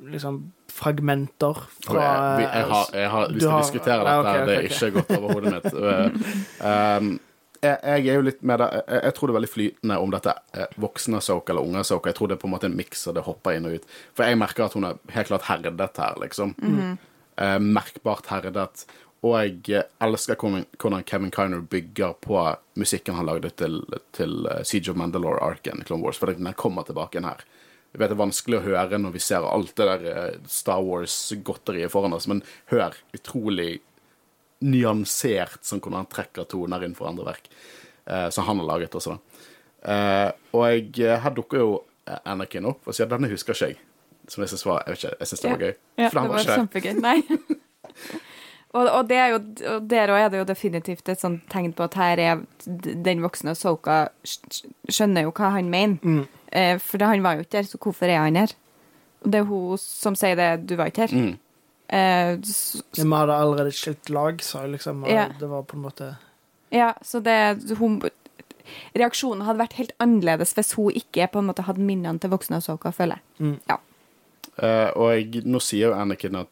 liksom 0.00 0.52
fragmenter 0.70 1.64
fra 1.84 2.04
jeg, 2.04 2.44
jeg, 2.44 2.66
har, 2.70 2.92
jeg 2.94 3.10
har, 3.10 3.32
Vi 3.32 3.40
til 3.40 3.50
å 3.50 3.58
diskutere 3.58 4.04
dette, 4.04 4.20
okay, 4.20 4.30
okay, 4.30 4.46
det 4.46 4.54
er 4.54 4.68
ikke 4.68 4.90
gått 4.96 5.10
over 5.16 5.34
hodet 5.34 5.52
mitt. 5.56 5.74
um, 6.70 7.10
jeg, 7.60 7.76
jeg, 7.76 8.06
er 8.06 8.16
jo 8.16 8.24
litt 8.24 8.40
med 8.46 8.62
det 8.62 8.68
jeg, 8.78 9.00
jeg, 9.02 9.14
tror 9.16 9.28
det 9.28 9.32
er 9.32 9.38
veldig 9.38 9.52
flytende 9.52 9.98
om 10.00 10.14
dette 10.14 10.34
er 10.62 10.78
voksne 10.80 11.20
Soka 11.24 11.52
eller 11.52 11.68
unge 11.68 11.84
Soka. 11.88 12.12
Jeg 12.12 12.16
tror 12.20 12.30
det 12.30 12.38
er 12.38 12.42
på 12.44 12.48
en 12.48 12.54
måte 12.54 12.70
en 12.70 12.78
miks, 12.78 13.04
og 13.10 13.18
det 13.18 13.26
hopper 13.26 13.58
inn 13.58 13.68
og 13.68 13.76
ut. 13.76 13.92
For 14.16 14.28
jeg 14.28 14.40
merker 14.40 14.66
at 14.68 14.76
hun 14.78 14.88
er 14.88 15.00
helt 15.16 15.32
klart 15.32 15.48
herdet 15.50 16.00
her, 16.00 16.16
liksom. 16.22 16.54
Mm 16.56 16.78
-hmm. 16.78 16.96
uh, 17.42 17.58
merkbart 17.60 18.32
herdet. 18.32 18.86
Og 19.20 19.34
jeg 19.36 19.84
elsker 20.00 20.38
hvordan 20.40 21.04
Kevin 21.04 21.32
Kiner 21.34 21.60
bygger 21.60 22.14
på 22.24 22.40
musikken 22.80 23.18
han 23.18 23.28
lagde 23.28 23.50
til, 23.52 23.82
til 24.16 24.46
eh, 24.48 24.62
Siege 24.64 24.94
of 24.94 24.96
Mandalore-arken 24.96 25.82
i 25.82 25.84
Clone 25.84 26.06
Wars, 26.06 26.16
for 26.20 26.32
den 26.32 26.48
kommer 26.56 26.86
tilbake 26.88 27.20
inn 27.20 27.28
her. 27.28 27.44
Jeg 27.92 28.00
vet 28.00 28.12
Det 28.12 28.16
er 28.16 28.22
vanskelig 28.22 28.58
å 28.60 28.64
høre 28.64 29.00
når 29.02 29.12
vi 29.16 29.22
ser 29.24 29.44
alt 29.44 29.74
det 29.76 29.88
der 29.90 30.06
eh, 30.08 30.38
Star 30.48 30.80
Wars-godteriet 30.86 31.92
foran 31.92 32.16
oss, 32.16 32.28
men 32.30 32.40
hør 32.72 32.96
utrolig 33.16 33.82
nyansert 34.64 35.60
sånn 35.64 35.80
hvordan 35.82 36.04
han 36.04 36.10
trekker 36.12 36.48
toner 36.48 36.84
inn 36.86 36.96
for 36.96 37.10
andre 37.10 37.28
verk. 37.32 37.52
Eh, 38.06 38.28
som 38.32 38.48
han 38.48 38.62
har 38.62 38.70
laget 38.72 38.96
også, 38.96 39.18
da. 39.18 39.44
Eh, 39.90 40.30
og 40.56 40.66
jeg, 40.70 41.20
her 41.20 41.36
dukker 41.36 41.60
jo 41.60 41.70
Anakin 42.24 42.66
opp 42.66 42.88
og 42.88 42.96
sier 42.96 43.06
'denne 43.06 43.28
husker 43.30 43.54
ikke 43.54 43.70
jeg'. 43.70 43.86
Som 44.28 44.42
jeg 44.42 44.50
syns 44.50 44.66
var 44.66 44.82
Jeg 44.86 44.94
vet 44.94 45.04
ikke, 45.04 45.16
jeg 45.20 45.26
synes 45.28 45.40
det 45.40 45.50
var 45.50 45.58
gøy. 45.58 45.74
Ja, 45.98 46.08
for 46.08 46.20
det 46.20 46.28
var, 46.28 46.36
var 46.36 46.56
kjempegøy. 46.56 46.94
Nei. 47.00 47.22
Og, 48.70 48.86
og, 48.86 49.08
det 49.10 49.16
er 49.18 49.32
jo, 49.32 49.38
og 49.72 49.86
der 49.90 50.12
òg 50.14 50.24
er 50.24 50.28
det 50.30 50.40
jo 50.40 50.46
definitivt 50.46 51.08
et 51.10 51.18
sånt 51.18 51.42
tegn 51.50 51.72
på 51.74 51.88
at 51.88 51.96
her 51.98 52.20
er 52.22 52.42
den 52.66 53.22
voksne 53.24 53.56
Soka 53.58 54.04
skjønner 54.22 55.26
jo 55.26 55.32
hva 55.34 55.50
han 55.56 55.70
mener. 55.72 55.98
Mm. 56.06 56.20
Eh, 56.54 56.76
for 56.82 57.02
han 57.02 57.24
var 57.24 57.38
jo 57.38 57.46
ikke 57.46 57.56
der, 57.56 57.66
så 57.66 57.80
hvorfor 57.82 58.06
er 58.06 58.22
han 58.22 58.38
her? 58.38 58.54
Og 59.24 59.32
det 59.32 59.40
er 59.40 59.48
hun 59.50 59.82
som 59.82 60.14
sier 60.18 60.38
det, 60.38 60.50
du 60.70 60.76
var 60.78 60.92
ikke 60.92 61.08
her. 61.08 61.16
Mm. 61.18 61.34
Eh, 61.90 62.32
Vi 62.94 63.08
hadde 63.10 63.40
allerede 63.42 63.74
skilt 63.74 64.10
lag, 64.14 64.38
sa 64.46 64.62
hun 64.62 64.78
liksom. 64.78 65.02
Og 65.04 65.10
ja. 65.10 65.26
det 65.40 65.50
var 65.50 65.66
på 65.66 65.76
en 65.76 65.86
måte 65.88 66.14
Ja, 66.70 66.92
så 67.02 67.18
det 67.18 67.74
hun, 67.80 67.98
Reaksjonen 68.94 69.42
hadde 69.48 69.64
vært 69.64 69.78
helt 69.80 69.94
annerledes 69.98 70.54
hvis 70.54 70.76
hun 70.78 70.94
ikke 70.94 71.26
på 71.32 71.42
en 71.42 71.50
måte 71.50 71.66
hadde 71.66 71.82
minnene 71.82 72.22
til 72.22 72.30
voksne 72.30 72.62
Soka, 72.62 72.94
føler 72.94 73.18
jeg. 73.18 73.48
Mm. 73.48 73.56
Ja. 73.66 73.82
Uh, 74.60 74.90
og 74.92 75.12
jeg, 75.14 75.42
nå 75.48 75.60
sier 75.64 75.88
jo 75.88 75.96
Anakin 75.96 76.36
at 76.42 76.50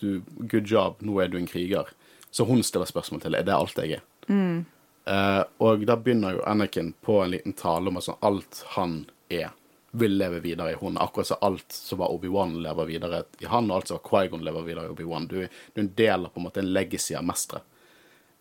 du, 0.00 0.20
good 0.44 0.68
job, 0.68 1.00
nå 1.00 1.16
er 1.22 1.30
du 1.32 1.38
en 1.40 1.48
kriger. 1.48 1.88
Så 2.30 2.44
hun 2.44 2.60
stiller 2.66 2.88
spørsmål 2.88 3.22
til 3.22 3.36
er 3.38 3.46
det 3.46 3.54
alt 3.56 3.78
jeg 3.80 3.96
er. 3.96 4.02
Mm. 4.28 4.64
Uh, 5.06 5.42
og 5.64 5.86
da 5.88 5.96
begynner 5.96 6.36
jo 6.36 6.42
Anakin 6.44 6.90
på 7.00 7.22
en 7.22 7.32
liten 7.32 7.54
tale 7.56 7.88
om 7.88 7.96
at 7.96 8.08
sånn, 8.08 8.18
alt 8.26 8.60
han 8.74 8.98
er, 9.32 9.54
vil 9.96 10.18
leve 10.20 10.42
videre 10.44 10.74
i 10.74 10.76
hun. 10.80 10.98
Akkurat 11.00 11.30
som 11.30 11.40
alt 11.46 11.72
som 11.72 12.02
var 12.02 12.12
Obi-Wan, 12.12 12.58
lever 12.60 12.90
videre 12.90 13.22
i 13.40 13.48
han, 13.48 13.70
og 13.70 13.78
alt 13.78 13.92
som 13.92 14.00
var 14.00 14.04
Quaigon, 14.10 14.44
lever 14.44 14.66
videre 14.66 14.90
i 14.90 14.92
Obi-Wan. 14.92 15.30
Du, 15.30 15.38
du, 15.46 15.80
er 15.80 15.86
en 15.86 15.94
del 15.96 16.28
av 16.28 16.34
på 16.34 16.42
en 16.42 16.48
måte 16.50 16.60
en 16.60 16.72
legacy 16.76 17.16
av 17.16 17.24
mestere. 17.24 17.62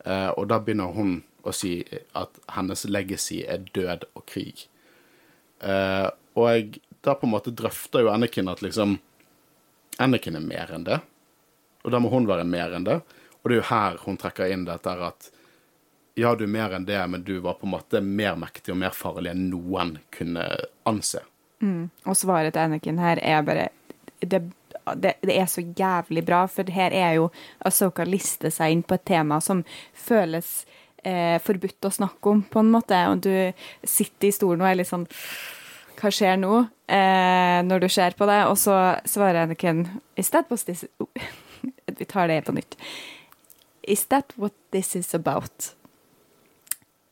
Uh, 0.05 0.32
og 0.36 0.49
da 0.51 0.59
begynner 0.59 0.91
hun 0.93 1.22
å 1.45 1.53
si 1.55 1.78
at 2.18 2.36
hennes 2.57 2.84
legacy 2.89 3.39
er 3.47 3.63
død 3.78 4.09
og 4.11 4.26
krig. 4.28 4.66
Uh, 5.63 6.09
og 6.36 6.49
jeg 6.51 6.82
da 7.06 7.16
på 7.18 7.28
en 7.28 7.36
måte 7.36 7.53
drøfter 7.56 8.06
jo 8.06 8.12
Anakin 8.14 8.49
at 8.51 8.64
liksom 8.66 8.97
Anakin 10.01 10.36
er 10.36 10.43
mer 10.43 10.74
enn 10.76 10.88
det, 10.88 10.99
og 11.86 11.93
da 11.93 12.01
må 12.01 12.10
hun 12.12 12.28
være 12.28 12.43
mer 12.49 12.74
enn 12.76 12.88
det. 12.88 12.99
Og 13.43 13.49
det 13.49 13.56
er 13.56 13.62
jo 13.62 13.70
her 13.70 13.99
hun 14.03 14.18
trekker 14.20 14.51
inn 14.51 14.66
dette 14.68 14.91
at 15.06 15.30
ja, 16.18 16.32
du 16.36 16.45
er 16.45 16.51
mer 16.51 16.74
enn 16.76 16.88
det, 16.88 16.99
men 17.12 17.24
du 17.28 17.38
var 17.43 17.60
på 17.60 17.68
en 17.68 17.76
måte 17.76 18.01
mer 18.01 18.38
mektig 18.39 18.74
og 18.74 18.80
mer 18.82 18.95
farlig 18.95 19.34
enn 19.34 19.49
noen 19.51 19.97
kunne 20.16 20.45
anse. 20.88 21.22
Og 22.08 22.18
svaret 22.18 22.56
til 22.56 22.66
Anakin 22.66 23.01
her 23.03 23.22
er 23.24 23.43
bare 23.45 23.68
det, 24.20 24.41
det, 24.95 25.14
det 25.22 25.36
er 25.36 25.49
så 25.51 25.62
jævlig 25.62 26.24
bra, 26.26 26.45
for 26.51 26.72
her 26.72 26.95
er 26.95 27.18
jo 27.20 27.30
Asoka 27.68 28.06
lister 28.08 28.53
seg 28.53 28.74
inn 28.74 28.84
på 28.88 28.97
et 28.97 29.06
tema 29.08 29.41
som 29.43 29.64
føles 29.93 30.66
eh, 31.03 31.38
forbudt 31.43 31.88
å 31.88 31.93
snakke 31.99 32.32
om, 32.32 32.43
på 32.49 32.64
en 32.64 32.72
måte. 32.74 32.99
Og 33.12 33.24
du 33.26 33.32
sitter 33.84 34.30
i 34.30 34.36
stolen 34.36 34.64
og 34.64 34.72
er 34.72 34.80
litt 34.82 34.91
sånn 34.91 35.08
Hva 36.00 36.12
skjer 36.14 36.38
nå? 36.41 36.66
Eh, 36.91 37.60
når 37.66 37.86
du 37.86 37.89
ser 37.89 38.18
på 38.18 38.28
det. 38.30 38.41
Og 38.52 38.60
så 38.62 38.76
svarer 39.10 39.46
Anakin 39.46 39.86
Is 40.20 40.30
that 40.36 40.52
what 40.52 40.66
this 40.68 40.86
Vi 41.98 42.06
tar 42.06 42.28
det 42.28 42.43
på 42.46 42.56
nytt. 42.56 42.78
Is 43.88 44.06
that 44.12 44.34
what 44.36 44.54
this 44.72 44.96
is 44.96 45.14
about? 45.16 45.76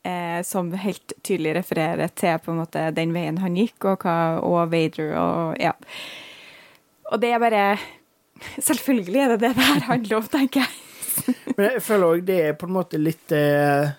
eh, 0.04 0.42
som 0.42 0.72
helt 0.72 1.12
tydelig 1.22 1.54
refererer 1.54 2.12
til 2.16 2.38
på 2.44 2.52
en 2.52 2.60
måte 2.62 2.84
den 2.96 3.14
veien 3.16 3.40
han 3.42 3.56
gikk, 3.58 3.78
og, 3.88 4.04
hva, 4.04 4.16
og 4.44 4.70
Vader 4.72 5.14
og 5.18 5.60
ja. 5.60 5.74
Og 7.12 7.20
det 7.20 7.34
er 7.34 7.42
bare 7.42 7.66
Selvfølgelig 8.68 9.20
er 9.20 9.34
det 9.34 9.40
det 9.44 9.52
det 9.56 9.64
her 9.64 9.84
handler 9.88 10.16
om, 10.18 10.24
tenker 10.28 10.64
jeg. 10.64 10.72
Men 11.56 11.68
jeg 11.68 11.82
føler 11.86 12.08
òg 12.08 12.24
det 12.26 12.38
er 12.48 12.56
på 12.58 12.66
en 12.66 12.74
måte 12.74 12.98
litt 12.98 13.32
eh, 13.32 13.92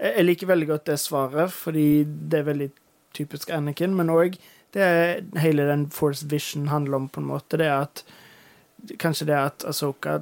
Jeg 0.00 0.24
liker 0.24 0.48
veldig 0.48 0.68
godt 0.70 0.86
det 0.88 0.98
svaret, 0.98 1.52
fordi 1.52 2.04
det 2.06 2.40
er 2.40 2.48
veldig 2.48 2.70
typisk 3.14 3.50
Anakin, 3.50 3.94
men 3.96 4.10
òg 4.10 4.38
det 4.72 5.24
hele 5.42 5.66
den 5.68 5.90
Force 5.90 6.24
Vision 6.30 6.68
handler 6.72 6.96
om, 6.96 7.08
på 7.08 7.20
en 7.20 7.26
måte. 7.28 7.58
Det 7.60 7.66
er 7.66 7.82
at 7.86 8.04
Kanskje 8.98 9.26
det 9.28 9.36
at 9.38 9.64
Asoka 9.68 10.16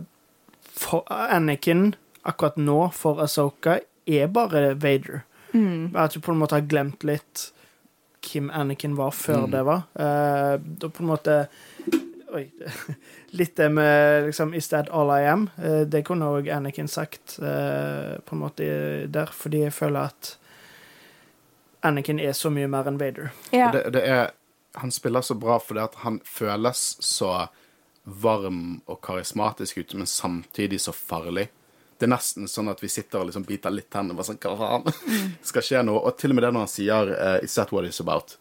Anakin 1.09 1.95
akkurat 2.29 2.57
nå 2.61 2.91
for 2.93 3.23
Asoka 3.25 3.79
er 4.07 4.27
bare 4.29 4.75
Vader. 4.75 5.23
At 5.97 6.13
du 6.15 6.21
på 6.21 6.33
en 6.35 6.39
måte 6.39 6.55
har 6.59 6.67
glemt 6.69 7.03
litt 7.09 7.47
hvem 8.21 8.51
Anakin 8.53 8.97
var 8.99 9.11
før 9.17 9.47
Mm. 9.47 9.51
det 9.51 9.63
var. 9.65 9.83
Eh, 9.97 10.59
da 10.61 10.89
på 10.89 11.01
en 11.03 11.07
måte 11.09 11.47
Oi. 12.35 12.45
Litt 13.33 13.57
det 13.57 13.69
med 13.73 14.27
liksom 14.27 14.55
Is 14.55 14.69
that 14.69 14.89
all 14.91 15.11
I 15.11 15.25
am? 15.27 15.49
Uh, 15.59 15.83
det 15.83 16.05
kunne 16.05 16.29
òg 16.31 16.49
Anakin 16.53 16.87
sagt 16.89 17.39
uh, 17.43 18.21
på 18.23 18.37
en 18.37 18.39
måte 18.39 18.67
der, 19.11 19.27
fordi 19.33 19.65
jeg 19.65 19.73
føler 19.73 20.01
at 20.13 20.37
Anakin 21.87 22.21
er 22.21 22.33
så 22.37 22.51
mye 22.53 22.69
mer 22.71 22.89
enn 22.89 22.99
Vader. 23.01 23.31
Ja. 23.55 23.71
Det, 23.73 23.87
det 23.95 24.03
er, 24.05 24.31
han 24.81 24.93
spiller 24.93 25.25
så 25.25 25.35
bra 25.39 25.59
fordi 25.63 25.83
at 25.85 26.01
han 26.05 26.21
føles 26.25 26.83
så 27.05 27.49
varm 28.05 28.81
og 28.87 29.01
karismatisk 29.05 29.79
ut, 29.79 29.95
men 29.95 30.07
samtidig 30.07 30.81
så 30.81 30.93
farlig. 30.93 31.49
Det 32.01 32.07
er 32.09 32.15
nesten 32.15 32.49
sånn 32.49 32.71
at 32.73 32.81
vi 32.81 32.89
sitter 32.89 33.21
og 33.21 33.29
liksom 33.29 33.45
biter 33.45 33.73
litt 33.75 33.91
tennene. 33.93 34.17
Bare 34.17 34.31
sånn, 34.31 34.41
hva 34.41 34.55
faen? 34.57 34.87
Skal 35.51 35.65
skje 35.67 35.83
noe? 35.85 36.01
Og 36.09 36.17
til 36.17 36.33
og 36.33 36.39
med 36.39 36.47
det 36.47 36.53
når 36.57 36.65
han 36.65 36.73
sier 36.73 37.13
uh, 37.13 37.37
Is 37.45 37.57
that 37.61 37.73
what 37.77 37.85
it's 37.85 38.01
about? 38.01 38.39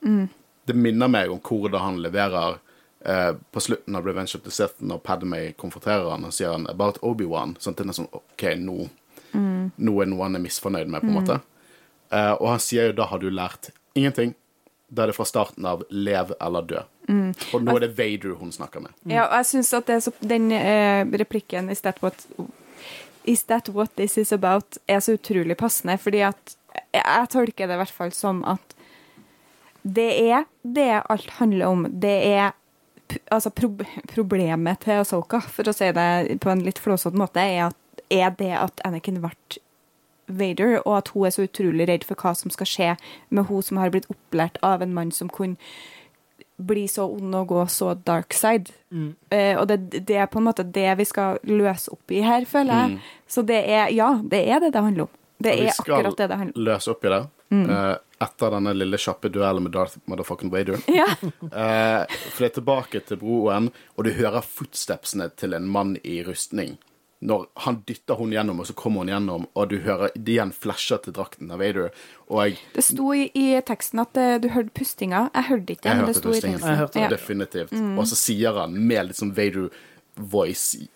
Det 0.66 0.76
minner 0.78 1.12
meg 1.12 1.34
om 1.34 1.42
hvordan 1.44 1.84
han 1.84 2.00
leverer 2.06 2.60
uh, 3.04 3.34
på 3.52 3.64
slutten 3.66 4.00
av 4.00 4.08
Revenge 4.08 4.38
of 4.38 4.46
the 4.48 4.54
Sith 4.54 4.80
når 4.80 5.04
Padme 5.04 5.42
konfronterer 5.60 6.08
han 6.08 6.28
og 6.30 6.36
sier 6.36 6.56
han 6.56 6.70
about 6.72 7.02
Obi-Wan. 7.04 7.58
Sånn 7.60 7.76
at 7.76 7.84
det 7.84 7.90
er 7.90 8.00
sånn 8.00 8.12
OK, 8.16 8.48
nå, 8.64 8.88
nå 9.36 10.00
er 10.00 10.12
noe 10.12 10.24
han 10.24 10.40
er 10.40 10.46
misfornøyd 10.46 10.88
med, 10.88 11.04
på 11.04 11.12
en 11.12 11.20
måte. 11.20 11.40
Eh, 12.10 12.32
og 12.38 12.48
han 12.54 12.62
sier 12.64 12.90
jo 12.90 13.00
da 13.00 13.10
har 13.12 13.22
du 13.22 13.30
lært 13.30 13.72
ingenting. 13.98 14.36
Da 14.90 15.04
er 15.04 15.12
det 15.12 15.18
fra 15.20 15.28
starten 15.30 15.68
av 15.70 15.84
lev 15.90 16.34
eller 16.42 16.66
dø. 16.66 16.86
Og 17.10 17.64
nå 17.66 17.76
er 17.78 17.88
det 17.88 17.94
Vader 17.98 18.36
hun 18.38 18.52
snakker 18.54 18.84
med. 18.84 18.94
Ja, 19.10 19.26
og 19.26 19.40
jeg 19.40 19.48
syns 19.50 19.74
at 19.74 19.88
det 19.90 20.00
så, 20.06 20.14
den 20.22 20.52
eh, 20.54 21.02
replikken 21.22 21.72
Is 21.74 21.82
that 21.82 22.02
what 22.04 22.26
Is 23.30 23.44
that 23.50 23.70
what 23.70 23.96
this 23.98 24.18
is 24.18 24.32
about? 24.34 24.78
er 24.88 25.00
så 25.00 25.18
utrolig 25.18 25.58
passende, 25.58 25.98
fordi 25.98 26.22
at 26.26 26.56
jeg 26.94 27.30
tolker 27.30 27.68
det 27.68 27.76
i 27.76 27.82
hvert 27.82 27.94
fall 27.94 28.14
som 28.16 28.40
at 28.48 28.76
det 29.84 30.08
er 30.30 30.46
det 30.64 31.02
alt 31.10 31.30
handler 31.38 31.68
om. 31.68 31.86
Det 31.90 32.16
er 32.30 32.52
altså 33.32 33.50
pro 33.50 33.72
problemet 34.10 34.82
til 34.86 35.02
Asoka, 35.04 35.42
for 35.42 35.70
å 35.70 35.74
si 35.76 35.92
det 35.96 36.40
på 36.42 36.52
en 36.52 36.64
litt 36.66 36.82
flåsete 36.82 37.18
måte, 37.18 37.42
er, 37.42 37.70
at, 37.70 38.04
er 38.10 38.34
det 38.38 38.54
at 38.58 38.82
Anakin 38.88 39.22
ble 39.22 39.34
Vader, 40.30 40.78
og 40.88 40.98
at 40.98 41.08
hun 41.14 41.26
er 41.28 41.34
så 41.36 41.46
utrolig 41.48 41.88
redd 41.90 42.04
for 42.08 42.16
hva 42.20 42.36
som 42.38 42.52
skal 42.54 42.70
skje 42.70 42.90
med 43.30 43.46
hun 43.50 43.62
som 43.66 43.78
har 43.82 43.90
blitt 43.94 44.10
opplært 44.14 44.58
av 44.64 44.82
en 44.86 44.94
mann 44.94 45.12
som 45.12 45.30
kunne 45.30 45.58
bli 46.60 46.88
så 46.92 47.06
ond 47.08 47.36
og 47.40 47.48
gå 47.48 47.62
så 47.72 47.94
dark 48.06 48.34
side. 48.36 48.74
Eh, 49.32 49.56
og 49.60 49.68
det, 49.70 49.78
det 50.08 50.18
er 50.20 50.26
på 50.28 50.42
en 50.42 50.48
måte 50.50 50.66
det 50.68 50.90
vi 51.00 51.06
skal 51.08 51.38
løse 51.48 51.92
opp 51.94 52.12
i 52.12 52.20
her, 52.26 52.44
føler 52.46 52.74
jeg. 52.82 53.00
Så 53.32 53.44
det 53.48 53.62
er, 53.64 53.88
ja, 53.96 54.10
det 54.24 54.42
er 54.52 54.60
det 54.66 54.74
det 54.76 54.82
handler 54.84 55.08
om. 55.08 55.14
Det 55.40 55.54
er 55.56 55.70
akkurat 55.72 56.18
det 56.20 56.28
det 56.34 56.38
handler 56.42 56.52
om. 56.52 56.60
Vi 56.60 56.60
skal 56.60 56.68
løse 56.74 56.92
opp 56.92 57.06
i 57.08 57.14
det. 57.16 57.22
eh, 57.56 57.96
etter 58.20 58.52
denne 58.52 58.74
lille 58.76 58.98
kjappe 59.00 59.30
duellen 59.32 59.64
med 59.64 59.72
Darth 59.72 59.96
motherfucking 60.12 60.52
Vader. 60.52 60.82
Ja. 61.00 61.08
Eh, 61.16 62.04
for 62.12 62.44
det 62.44 62.50
er 62.50 62.56
tilbake 62.60 63.00
til 63.08 63.18
broen, 63.24 63.72
og 63.96 64.04
du 64.04 64.12
hører 64.20 64.44
footstepsene 64.44 65.30
til 65.40 65.56
en 65.56 65.66
mann 65.72 65.96
i 66.04 66.20
rustning. 66.28 66.76
Når 67.20 67.48
han 67.66 67.82
dytter 67.88 68.16
hun 68.16 68.32
gjennom, 68.32 68.62
og 68.64 68.70
så 68.70 68.74
kommer 68.80 69.04
hun 69.04 69.12
gjennom, 69.12 69.48
og 69.52 69.72
du 69.74 69.82
hører 69.84 70.14
det 70.16 70.38
igjen 70.38 70.54
flasher 70.56 71.02
til 71.04 71.16
drakten 71.18 71.52
av 71.52 71.60
Vader. 71.60 71.90
Og 72.30 72.46
jeg, 72.46 72.62
Det 72.78 72.86
sto 72.88 73.10
i, 73.12 73.26
i 73.36 73.48
teksten 73.68 74.00
at 74.06 74.20
eh, 74.20 74.38
du 74.40 74.48
hørte 74.54 74.72
pustinga. 74.78 75.26
Jeg 75.34 75.50
hørte 75.50 75.76
ikke 75.76 75.84
det, 75.84 75.92
jeg 75.92 76.00
men 76.00 76.08
det 76.08 76.16
sto 76.22 76.32
i 76.32 76.40
teksten. 76.40 76.70
Jeg 76.70 76.80
hørte 76.84 77.04
Ja. 77.04 77.10
Definitivt. 77.12 77.76
Og 77.76 78.08
så 78.08 78.20
sier 78.20 78.62
han 78.62 78.80
med 78.80 79.10
litt 79.10 79.20
sånn 79.20 79.36
Vader-voice 79.36 80.88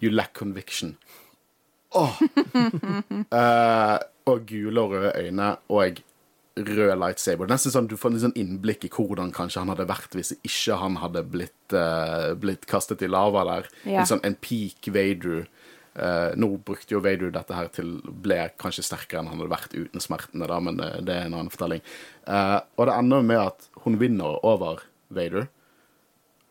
You 0.00 0.10
lack 0.10 0.32
conviction. 0.36 0.96
Åh! 1.96 2.20
uh, 3.32 3.98
og 4.30 4.46
gule 4.48 4.80
og 4.80 4.94
røde 4.94 5.12
øyne 5.16 5.50
og 5.68 6.00
rød 6.60 6.92
lightsaber. 6.98 7.48
Nesten 7.50 7.72
sånn 7.74 7.88
Du 7.90 7.96
får 8.00 8.14
en 8.14 8.22
sånn 8.24 8.36
innblikk 8.38 8.84
i 8.86 8.92
hvordan 8.92 9.32
kanskje 9.34 9.62
han 9.62 9.72
hadde 9.72 9.88
vært 9.90 10.16
hvis 10.16 10.32
ikke 10.38 10.78
han 10.80 10.98
hadde 11.02 11.24
blitt, 11.32 11.74
uh, 11.74 12.32
blitt 12.40 12.66
kastet 12.70 13.04
i 13.04 13.10
lava 13.10 13.44
der. 13.48 13.70
Ja. 13.84 14.02
En 14.02 14.10
sånn 14.10 14.24
en 14.26 14.38
peak 14.40 14.90
Vader. 14.94 15.46
Eh, 16.00 16.32
nå 16.40 16.48
brukte 16.64 16.94
jo 16.94 17.02
Vader 17.04 17.32
dette 17.34 17.52
her 17.52 17.68
til 17.74 17.98
ble 18.24 18.38
kanskje 18.60 18.86
sterkere 18.86 19.20
enn 19.20 19.28
han 19.28 19.42
hadde 19.42 19.52
vært 19.52 19.74
uten 19.76 20.00
smertene, 20.00 20.46
da, 20.48 20.56
men 20.64 20.78
det, 20.80 20.88
det 21.04 21.16
er 21.16 21.26
en 21.28 21.36
annen 21.36 21.52
fortelling. 21.52 21.82
Eh, 22.24 22.58
og 22.78 22.88
det 22.88 22.94
ender 22.96 23.26
med 23.26 23.40
at 23.42 23.66
hun 23.84 23.98
vinner 24.00 24.38
over 24.46 24.80
Vader. 25.12 25.50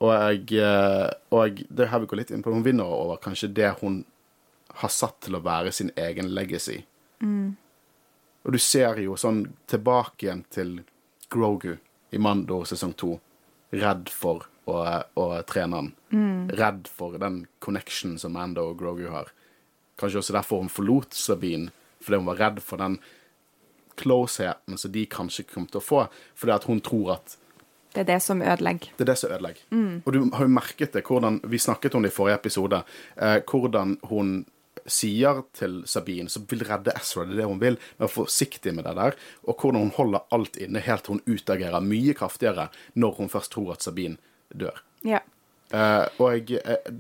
Og, 0.06 0.54
eh, 0.54 1.08
og 1.34 1.64
det 1.66 1.89
her 1.89 2.04
vi 2.04 2.12
går 2.12 2.22
litt 2.22 2.34
inn 2.36 2.45
på, 2.45 2.54
hun 2.54 2.68
vinner 2.68 2.93
over 2.93 3.18
kanskje 3.24 3.50
det 3.58 3.72
hun 3.82 4.04
har 4.84 4.93
satt 4.93 5.18
til 5.26 5.39
å 5.39 5.43
være 5.43 5.74
sin 5.76 5.89
egen 5.97 6.30
legacy. 6.36 6.84
Og 8.45 8.54
du 8.54 8.60
ser 8.62 9.02
jo 9.02 9.18
sånn 9.20 9.41
tilbake 9.68 10.28
igjen 10.28 10.45
til 10.54 10.78
Grogu 11.34 11.74
i 12.14 12.22
Mando 12.22 12.62
sesong 12.70 12.93
to, 12.97 13.16
redd 13.76 14.14
for 14.14 14.45
å, 14.70 15.26
trene 15.50 15.82
han. 15.82 15.89
Redd 16.54 16.88
for 16.88 17.18
den 17.22 17.43
connection 17.60 18.16
som 18.22 18.38
Mando 18.38 18.70
og 18.72 18.80
Grogu 18.80 19.10
har. 19.12 19.34
Kanskje 20.00 20.22
også 20.22 20.36
derfor 20.36 20.64
hun 20.64 20.72
forlot 20.72 21.14
Sabine, 21.18 21.74
fordi 22.02 22.22
hun 22.22 22.30
var 22.32 22.39
redd 22.39 22.62
for 22.64 22.82
den 22.82 23.00
closeheten 24.00 24.78
som 24.80 24.91
de 24.91 25.06
kanskje 25.12 25.43
kom 25.50 25.68
til 25.68 25.82
å 25.82 25.84
få, 25.84 26.06
fordi 26.39 26.56
at 26.56 26.68
hun 26.70 26.82
tror 26.84 27.18
at 27.18 27.36
Det 27.89 28.04
er 28.04 28.08
det 28.14 28.20
som 28.22 28.41
ødelegger. 28.41 28.93
det 28.95 29.04
er 29.04 29.12
det 29.12 29.18
som 29.18 29.32
ødelegger. 29.34 29.64
Og 30.06 30.14
du 30.14 30.20
har 30.34 30.45
jo 30.45 30.54
merket 30.54 30.93
det, 30.93 31.04
hvordan, 31.04 31.41
vi 31.43 31.58
snakket 31.58 31.95
om 31.95 32.06
det 32.06 32.12
i 32.12 32.16
forrige 32.16 32.38
episode, 32.38 32.84
eh, 33.18 33.41
hvordan 33.43 33.97
hun 34.12 34.45
sier 34.86 35.43
til 35.54 35.82
Sabine, 35.86 36.30
som 36.30 36.45
vil 36.50 36.64
redde 36.66 36.93
Ezra, 36.95 37.26
det 37.26 37.34
er 37.34 37.41
det 37.41 37.50
hun 37.50 37.62
vil, 37.62 37.78
men 37.97 38.08
er 38.08 38.14
forsiktig 38.14 38.74
med 38.76 38.86
det 38.86 38.95
der, 38.95 39.18
og 39.43 39.58
hvordan 39.58 39.82
hun 39.82 39.95
holder 39.97 40.26
alt 40.32 40.58
inne 40.58 40.80
helt 40.80 41.04
til 41.06 41.18
hun 41.18 41.26
utagerer 41.28 41.84
mye 41.84 42.14
kraftigere 42.14 42.70
når 42.93 43.18
hun 43.18 43.30
først 43.30 43.52
tror 43.52 43.74
at 43.74 43.86
Sabine 43.86 44.18
dør. 44.54 44.84
Ja. 45.04 45.20
Eh, 45.74 46.06
og 46.20 46.52
eh, 46.52 46.93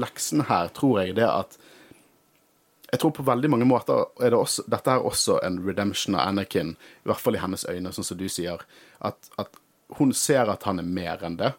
leksen 0.00 0.46
her 0.48 0.72
tror 0.76 1.02
jeg 1.02 1.16
det 1.16 1.28
at 1.28 1.58
jeg 2.90 3.00
tror 3.00 3.12
på 3.14 3.26
veldig 3.26 3.50
mange 3.52 3.68
måter 3.70 4.06
er 4.18 4.32
det 4.32 4.38
også, 4.38 4.64
dette 4.70 4.92
er 4.92 5.04
også 5.06 5.38
en 5.46 5.60
redemption 5.66 6.16
av 6.18 6.26
Anakin, 6.32 6.74
i 6.74 7.10
hvert 7.10 7.22
fall 7.22 7.38
i 7.38 7.42
hennes 7.42 7.66
øyne, 7.70 7.92
sånn 7.94 8.06
som 8.06 8.18
du 8.18 8.26
sier. 8.30 8.64
At, 8.98 9.30
at 9.38 9.60
hun 9.98 10.14
ser 10.16 10.50
at 10.50 10.66
han 10.66 10.82
er 10.82 10.88
mer 10.88 11.22
enn 11.26 11.38
det. 11.38 11.52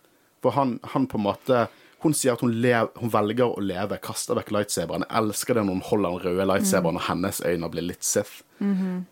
For 0.44 0.56
han, 0.58 0.80
han 0.96 1.08
på 1.08 1.20
en 1.20 1.28
måte 1.30 1.68
Hun 2.02 2.16
sier 2.18 2.34
at 2.34 2.42
hun, 2.42 2.56
lev, 2.64 2.88
hun 2.98 3.12
velger 3.14 3.52
å 3.54 3.62
leve, 3.62 4.00
kaster 4.02 4.34
vekk 4.34 4.48
lightsaberen. 4.56 5.04
Elsker 5.20 5.54
det 5.54 5.64
når 5.68 5.76
hun 5.76 5.84
holder 5.86 6.16
den 6.16 6.24
røde 6.24 6.48
lightsaberen, 6.50 6.98
og 6.98 7.04
hennes 7.06 7.42
øyne 7.46 7.70
blir 7.70 7.86
litt 7.86 8.02
Sith. 8.02 8.40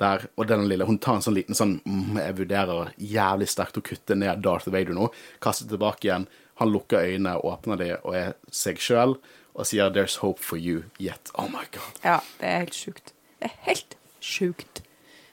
Der, 0.02 0.26
og 0.34 0.48
den 0.50 0.66
lille, 0.66 0.88
Hun 0.90 0.98
tar 0.98 1.20
en 1.20 1.26
sånn 1.26 1.38
liten 1.38 1.58
sånn 1.58 1.76
mm, 1.86 2.18
Jeg 2.18 2.38
vurderer 2.38 2.90
jævlig 2.98 3.48
sterkt 3.54 3.78
å 3.78 3.86
kutte 3.86 4.18
ned 4.18 4.42
Darth 4.42 4.74
Vader 4.74 4.98
nå. 4.98 5.12
Kaster 5.38 5.70
tilbake 5.70 6.10
igjen. 6.10 6.26
Han 6.64 6.74
lukker 6.74 7.06
øynene, 7.06 7.38
åpner 7.46 7.78
de 7.78 7.92
og 8.00 8.18
er 8.18 8.34
seg 8.50 8.82
sjøl 8.82 9.20
og 9.54 9.66
sier 9.66 9.90
'There's 9.90 10.20
hope 10.20 10.44
for 10.44 10.58
you 10.58 10.84
yet'. 11.00 11.32
Oh 11.34 11.50
my 11.50 11.66
god. 11.72 11.92
ja, 12.04 12.20
det 12.40 12.48
er 12.48 12.58
helt 12.60 12.76
sjukt. 12.76 13.14
Det 13.40 13.52
er 13.52 13.58
helt 13.72 13.98
sjukt. 14.22 14.84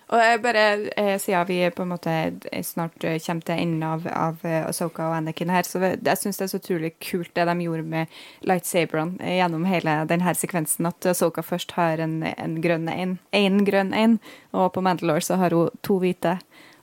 Og 0.09 0.19
jeg 0.19 0.43
bare, 0.43 0.91
eh, 0.97 1.19
siden 1.21 1.49
vi 1.49 1.71
på 1.71 1.83
en 1.83 1.89
måte 1.89 2.13
snart 2.63 3.05
eh, 3.05 3.21
kommer 3.27 3.43
til 3.43 3.55
enden 3.59 3.83
av, 3.83 4.07
av 4.07 4.37
Asoka 4.45 4.69
Ahsoka 4.69 5.03
og 5.03 5.17
Anakin 5.17 5.51
her, 5.51 5.63
så 5.63 5.81
jeg 5.83 6.19
syns 6.19 6.37
det 6.39 6.45
er 6.45 6.47
så 6.53 6.61
utrolig 6.61 6.93
kult 7.03 7.35
det 7.35 7.47
de 7.49 7.57
gjorde 7.65 7.83
med 7.83 8.07
lightsaberne 8.47 9.19
eh, 9.21 9.41
gjennom 9.41 9.65
hele 9.67 10.07
denne 10.07 10.35
sekvensen. 10.35 10.87
At 10.87 11.07
Ahsoka 11.07 11.43
først 11.43 11.73
har 11.73 11.99
en, 11.99 12.23
en 12.23 12.63
grønn 12.63 12.89
en, 12.89 13.19
én 13.35 13.65
grønn 13.67 13.93
en, 13.95 14.21
og 14.53 14.73
på 14.73 14.81
Mandalore 14.81 15.21
så 15.21 15.41
har 15.43 15.51
hun 15.51 15.75
to 15.83 15.99
hvite. 15.99 16.39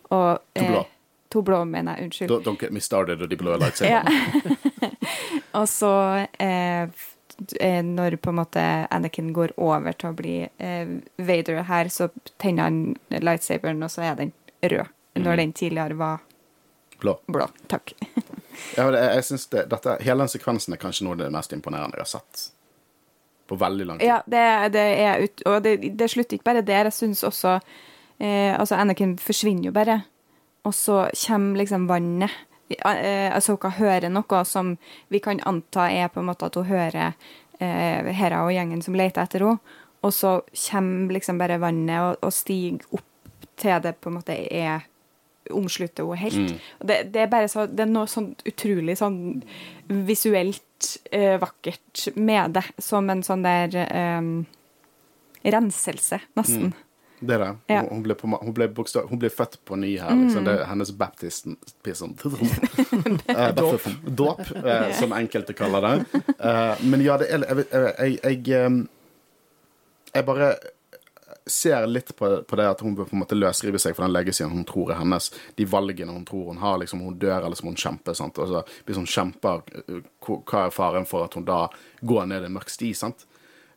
Og, 0.10 0.44
To 0.60 0.66
blå. 0.68 0.80
Eh, 0.84 0.86
to 1.32 1.42
blå, 1.42 1.64
mener 1.64 1.96
jeg. 1.96 2.04
Unnskyld. 2.04 2.30
Don't, 2.32 2.44
don't 2.44 2.60
get 2.60 2.74
me 2.74 2.80
started 2.80 3.22
og 3.22 3.30
de 3.32 3.38
blå 3.40 3.56
lightsaberne. 3.58 4.12
Ja. 4.84 4.90
og 5.60 5.70
så 5.70 5.94
eh, 6.40 6.82
eh, 6.84 6.90
når 7.84 8.16
på 8.22 8.30
en 8.30 8.38
måte 8.38 8.62
Anakin 8.94 9.32
går 9.34 9.56
over 9.58 9.96
til 9.98 10.12
å 10.12 10.18
bli 10.18 10.36
eh, 10.58 10.92
Vader 11.18 11.64
her, 11.68 11.90
så 11.90 12.10
tenner 12.42 12.70
han 12.70 12.96
lightsaberen, 13.10 13.82
og 13.84 13.92
så 13.92 14.06
er 14.10 14.20
den 14.20 14.34
rød. 14.62 14.92
Når 15.14 15.38
den 15.38 15.54
tidligere 15.54 15.98
var 15.98 16.22
Blå. 17.04 17.20
blå. 17.28 17.48
Takk. 17.68 17.94
Ja, 18.78 18.86
jeg, 18.86 19.16
jeg 19.18 19.24
synes 19.26 19.48
det, 19.50 19.64
dette, 19.72 19.96
Hele 20.06 20.24
den 20.24 20.30
sekvensen 20.30 20.76
er 20.76 20.80
kanskje 20.82 21.08
noe 21.08 21.16
av 21.18 21.24
det 21.24 21.32
mest 21.34 21.54
imponerende 21.56 21.98
jeg 21.98 22.06
har 22.06 22.12
sett 22.12 22.44
på 23.50 23.58
veldig 23.60 23.88
lang 23.90 24.00
tid. 24.00 24.08
Ja, 24.08 24.20
det, 24.30 24.44
det 24.76 24.84
er 25.04 25.24
ut... 25.26 25.42
Og 25.50 25.58
det, 25.66 25.74
det 26.00 26.08
slutter 26.14 26.38
ikke 26.38 26.48
bare 26.52 26.62
der. 26.64 26.88
Jeg 26.88 26.96
syns 26.96 27.24
også 27.28 27.58
eh, 27.58 28.54
Altså, 28.54 28.78
Anakin 28.78 29.18
forsvinner 29.20 29.68
jo 29.68 29.74
bare. 29.76 29.98
Og 30.64 30.76
så 30.78 31.02
kommer 31.26 31.60
liksom 31.60 31.90
vannet. 31.90 32.32
Eh, 32.70 33.30
Ahsoka 33.36 33.70
hører 33.76 34.09
noe 34.09 34.43
som 34.47 34.76
vi 35.11 35.20
kan 35.24 35.41
anta 35.45 35.89
er 35.91 36.11
på 36.11 36.22
en 36.22 36.30
måte 36.30 36.47
at 36.47 36.55
hun 36.57 36.70
hører 36.70 37.14
eh, 37.59 38.14
Hera 38.16 38.43
og 38.45 38.53
gjengen 38.55 38.82
som 38.86 38.95
leter 38.97 39.26
etter 39.26 39.45
henne. 39.45 39.80
Og 40.03 40.11
så 40.11 40.41
kommer 40.51 41.16
liksom 41.16 41.38
bare 41.39 41.61
vannet 41.64 41.99
og, 42.01 42.26
og 42.28 42.34
stiger 42.36 42.84
opp 42.91 43.45
til 43.59 43.84
det 43.84 43.95
på 44.01 44.09
en 44.09 44.18
måte 44.18 44.36
er 44.36 44.88
omslutter 45.51 46.07
henne 46.07 46.22
helt. 46.24 46.55
Og 46.80 46.88
det, 46.89 46.97
det 47.14 47.22
er 47.24 47.32
bare 47.32 47.49
så 47.51 47.66
Det 47.68 47.86
er 47.86 47.91
noe 47.91 48.07
sånn 48.07 48.34
utrolig 48.47 48.97
sånn 48.99 49.43
visuelt 50.07 50.89
eh, 51.11 51.36
vakkert 51.41 52.07
med 52.16 52.55
det. 52.57 52.66
Som 52.84 53.11
en 53.11 53.24
sånn 53.26 53.43
der 53.45 53.76
eh, 53.84 54.32
renselse, 55.43 56.22
nesten. 56.39 56.74
Det 57.24 57.36
er 57.36 57.43
det. 57.43 57.49
Ja. 57.71 57.82
Hun, 57.82 57.89
hun, 57.89 58.03
ble 58.05 58.17
på, 58.19 58.30
hun, 58.41 58.53
ble 58.55 58.67
bokstav, 58.76 59.07
hun 59.09 59.21
ble 59.21 59.32
født 59.34 59.59
på 59.65 59.78
ny 59.80 59.93
her. 60.01 60.13
Liksom. 60.19 60.45
Det 60.47 60.55
er 60.59 60.67
hennes 60.69 60.93
baptist-pism. 60.99 62.15
Eh. 63.34 63.49
Dåp, 64.05 64.41
eh, 64.55 64.91
som 64.97 65.13
enkelte 65.15 65.55
kaller 65.57 65.86
det. 65.86 66.21
Eh, 66.38 66.84
men 66.89 67.01
ja, 67.01 67.17
det 67.17 67.30
er 67.32 67.43
Jeg, 67.43 67.65
jeg, 67.71 68.19
jeg, 68.24 68.47
jeg, 68.47 68.88
jeg 70.13 70.26
bare 70.28 70.53
ser 71.45 71.88
litt 71.88 72.15
på, 72.15 72.30
på 72.43 72.55
det 72.55 72.67
at 72.69 72.82
hun 72.82 72.95
bør 72.95 73.07
på 73.09 73.15
en 73.17 73.24
måte 73.24 73.36
løsrive 73.36 73.80
seg 73.82 73.95
fra 73.97 74.05
den 74.07 74.13
legacyen 74.15 74.51
hun 74.53 74.65
tror 74.67 74.93
er 74.93 75.01
hennes. 75.01 75.30
De 75.57 75.67
valgene 75.67 76.15
hun 76.15 76.26
tror 76.28 76.51
hun 76.51 76.61
har. 76.61 76.78
liksom 76.80 77.01
Hun 77.03 77.19
dør, 77.19 77.41
eller 77.41 77.59
så 77.59 77.65
må 77.65 77.74
hun 77.74 77.82
kjempe. 77.84 78.15
sant? 78.15 78.39
Og 78.39 78.49
så, 78.49 78.63
hvis 78.88 78.99
hun 78.99 79.09
kjemper, 79.09 79.63
eh, 79.84 80.01
hva 80.24 80.65
er 80.65 80.76
faren 80.76 81.07
for 81.09 81.28
at 81.28 81.36
hun 81.38 81.47
da 81.47 81.65
går 82.01 82.30
ned 82.32 82.47
en 82.47 82.55
mørk 82.57 82.71
sti? 82.71 82.93
sant? 82.97 83.26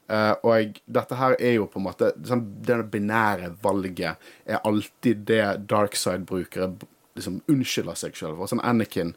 Eh, 0.08 0.34
og 0.46 0.80
dette 0.86 1.18
her 1.18 1.34
er 1.38 1.56
jo 1.56 1.66
på 1.70 1.80
en 1.80 1.86
måte 1.88 2.12
sånn, 2.28 2.44
Det 2.62 2.78
binære 2.92 3.50
valget 3.62 4.28
er 4.46 4.60
alltid 4.62 5.24
det 5.26 5.66
darkside-brukere 5.66 6.68
liksom 7.16 7.40
unnskylder 7.50 7.98
seg 7.98 8.14
sjøl 8.14 8.36
for. 8.36 8.50
Sånn 8.50 8.62
Anakin, 8.62 9.14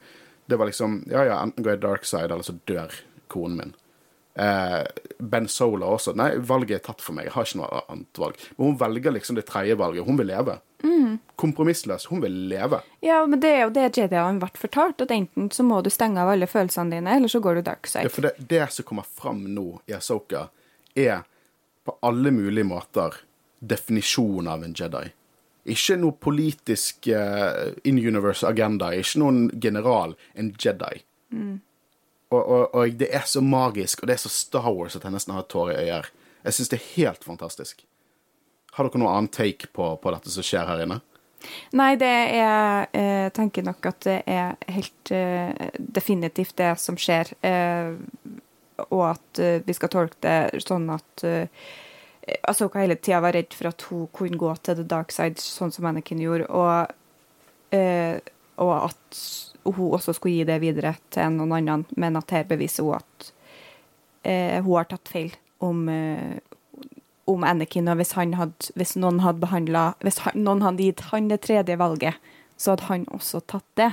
det 0.50 0.58
var 0.58 0.72
liksom 0.72 1.04
Ja, 1.12 1.26
ja, 1.28 1.44
enten 1.44 1.64
går 1.64 1.78
jeg 1.78 1.86
darkside, 1.86 2.32
eller 2.32 2.48
så 2.48 2.58
dør 2.66 2.96
konen 3.30 3.58
min. 3.58 3.76
Uh, 4.40 4.86
ben 5.20 5.50
Solo 5.52 5.90
også. 5.98 6.14
Nei, 6.16 6.32
valget 6.38 6.78
er 6.80 6.84
tatt 6.86 7.04
for 7.04 7.18
meg. 7.18 7.28
Jeg 7.28 7.36
har 7.36 7.48
ikke 7.48 7.60
noe 7.60 7.82
annet 7.92 8.22
valg. 8.22 8.44
Men 8.56 8.70
hun 8.70 8.78
velger 8.80 9.14
liksom 9.18 9.36
det 9.36 9.44
tredje 9.50 9.76
valget. 9.76 10.06
Hun 10.08 10.18
vil 10.22 10.30
leve. 10.32 10.60
Kompromissløs. 11.36 12.06
Hun 12.06 12.22
vil 12.22 12.32
leve. 12.50 12.82
Ja, 13.00 13.26
men 13.26 13.40
det 13.40 13.50
er 13.50 13.62
jo 13.66 13.74
det 13.74 13.86
Jediene 13.98 14.40
ble 14.42 14.50
fortalt, 14.60 15.02
at 15.04 15.12
enten 15.12 15.50
så 15.56 15.64
må 15.64 15.82
du 15.84 15.90
stenge 15.92 16.20
av 16.22 16.32
alle 16.34 16.48
følelsene 16.52 16.98
dine, 16.98 17.16
eller 17.16 17.32
så 17.32 17.40
går 17.44 17.60
du 17.60 17.62
darkside. 17.68 18.06
Ja, 18.08 18.14
for 18.14 18.28
det, 18.28 18.34
det 18.52 18.66
som 18.76 18.88
kommer 18.88 19.08
fram 19.08 19.46
nå 19.56 19.68
i 19.88 19.96
Asoka, 19.96 20.50
er 21.08 21.24
på 21.86 21.96
alle 22.06 22.32
mulige 22.32 22.68
måter 22.68 23.16
definisjonen 23.60 24.52
av 24.52 24.64
en 24.64 24.76
Jedi. 24.78 25.08
Ikke 25.70 25.98
noe 26.00 26.16
politisk 26.18 27.10
uh, 27.12 27.70
in-universe 27.88 28.48
agenda, 28.48 28.92
ikke 28.96 29.22
noen 29.22 29.42
general. 29.62 30.16
En 30.34 30.54
Jedi. 30.56 31.04
Og, 32.30 32.40
og, 32.40 32.76
og 32.76 32.98
det 32.98 33.10
er 33.16 33.26
så 33.26 33.42
magisk, 33.42 34.02
og 34.02 34.10
det 34.10 34.16
er 34.16 34.24
så 34.24 34.32
Star 34.34 34.70
Wars 34.70 34.96
at 34.98 35.06
jeg 35.06 35.14
nesten 35.14 35.34
har 35.36 35.48
tårer 35.50 35.78
i 35.78 35.90
øyer. 35.90 36.10
Jeg 36.46 36.56
syns 36.56 36.72
det 36.72 36.80
er 36.80 36.90
helt 36.96 37.26
fantastisk. 37.26 37.84
Har 38.78 38.88
dere 38.88 39.02
noe 39.02 39.14
annet 39.18 39.34
take 39.36 39.72
på, 39.74 39.92
på 40.00 40.14
dette 40.14 40.32
som 40.34 40.46
skjer 40.46 40.70
her 40.70 40.84
inne? 40.86 41.00
Nei, 41.72 41.94
det 41.96 42.10
er 42.36 42.88
Jeg 42.92 43.32
tenker 43.34 43.64
nok 43.64 43.86
at 43.88 44.02
det 44.06 44.18
er 44.28 44.58
helt 44.68 45.12
uh, 45.16 45.70
definitivt 45.80 46.58
det 46.60 46.74
som 46.80 46.98
skjer. 47.00 47.32
eh, 47.42 47.96
og 48.90 49.06
at 49.12 49.44
eh, 49.44 49.62
vi 49.66 49.76
skal 49.78 49.92
tolke 49.94 50.20
det 50.24 50.64
sånn 50.66 50.90
at 50.94 51.24
uh, 51.28 51.70
Asoka 52.44 52.80
hele 52.80 52.96
tida 52.96 53.22
var 53.24 53.34
redd 53.34 53.54
for 53.56 53.70
at 53.72 53.84
hun 53.90 54.08
kunne 54.16 54.38
gå 54.40 54.52
til 54.64 54.80
the 54.80 54.86
dark 54.88 55.14
side, 55.14 55.40
sånn 55.42 55.74
som 55.74 55.88
Anakin 55.90 56.22
gjorde. 56.22 56.50
Og, 56.54 56.92
eh, 57.76 58.20
og 58.62 58.74
at 58.90 59.22
hun 59.66 59.96
også 59.98 60.16
skulle 60.18 60.40
gi 60.40 60.48
det 60.48 60.60
videre 60.64 60.96
til 61.14 61.36
noen 61.38 61.56
annen, 61.60 61.86
men 61.98 62.20
at 62.20 62.32
her 62.36 62.48
beviser 62.50 62.88
hun 62.88 63.00
at 63.00 63.32
eh, 64.24 64.60
hun 64.62 64.76
har 64.76 64.90
tatt 64.92 65.12
feil 65.12 65.34
om, 65.64 65.88
eh, 65.90 66.40
om 67.30 67.46
Anakin, 67.48 67.90
og 67.92 68.00
hvis, 68.02 68.16
han 68.20 68.36
hadde, 68.40 68.74
hvis 68.80 68.96
noen 69.00 69.22
hadde 69.24 69.44
behandla 69.44 69.94
Hvis 70.04 70.24
han, 70.26 70.40
noen 70.44 70.64
hadde 70.66 70.86
gitt 70.86 71.08
han 71.12 71.30
det 71.32 71.42
tredje 71.46 71.78
valget, 71.80 72.18
så 72.58 72.74
hadde 72.74 72.90
han 72.90 73.06
også 73.16 73.42
tatt 73.48 73.68
det. 73.80 73.92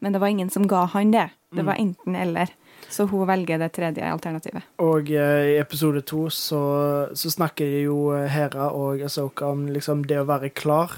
Men 0.00 0.14
det 0.14 0.22
var 0.22 0.32
ingen 0.32 0.50
som 0.50 0.68
ga 0.68 0.86
han 0.94 1.10
det. 1.12 1.28
Det 1.52 1.64
var 1.66 1.76
enten-eller. 1.80 2.52
Så 2.88 3.08
hun 3.10 3.26
velger 3.28 3.58
det 3.60 3.72
tredje 3.74 4.06
alternativet. 4.06 4.64
Og 4.84 5.10
eh, 5.10 5.56
i 5.56 5.58
episode 5.60 6.04
to 6.06 6.26
så, 6.32 6.62
så 7.16 7.32
snakker 7.32 7.80
jo 7.82 8.12
eh, 8.14 8.28
Hera 8.30 8.70
og 8.76 9.02
Asoka 9.04 9.50
om 9.52 9.66
liksom 9.72 10.06
det 10.08 10.20
å 10.22 10.28
være 10.28 10.52
klar 10.54 10.94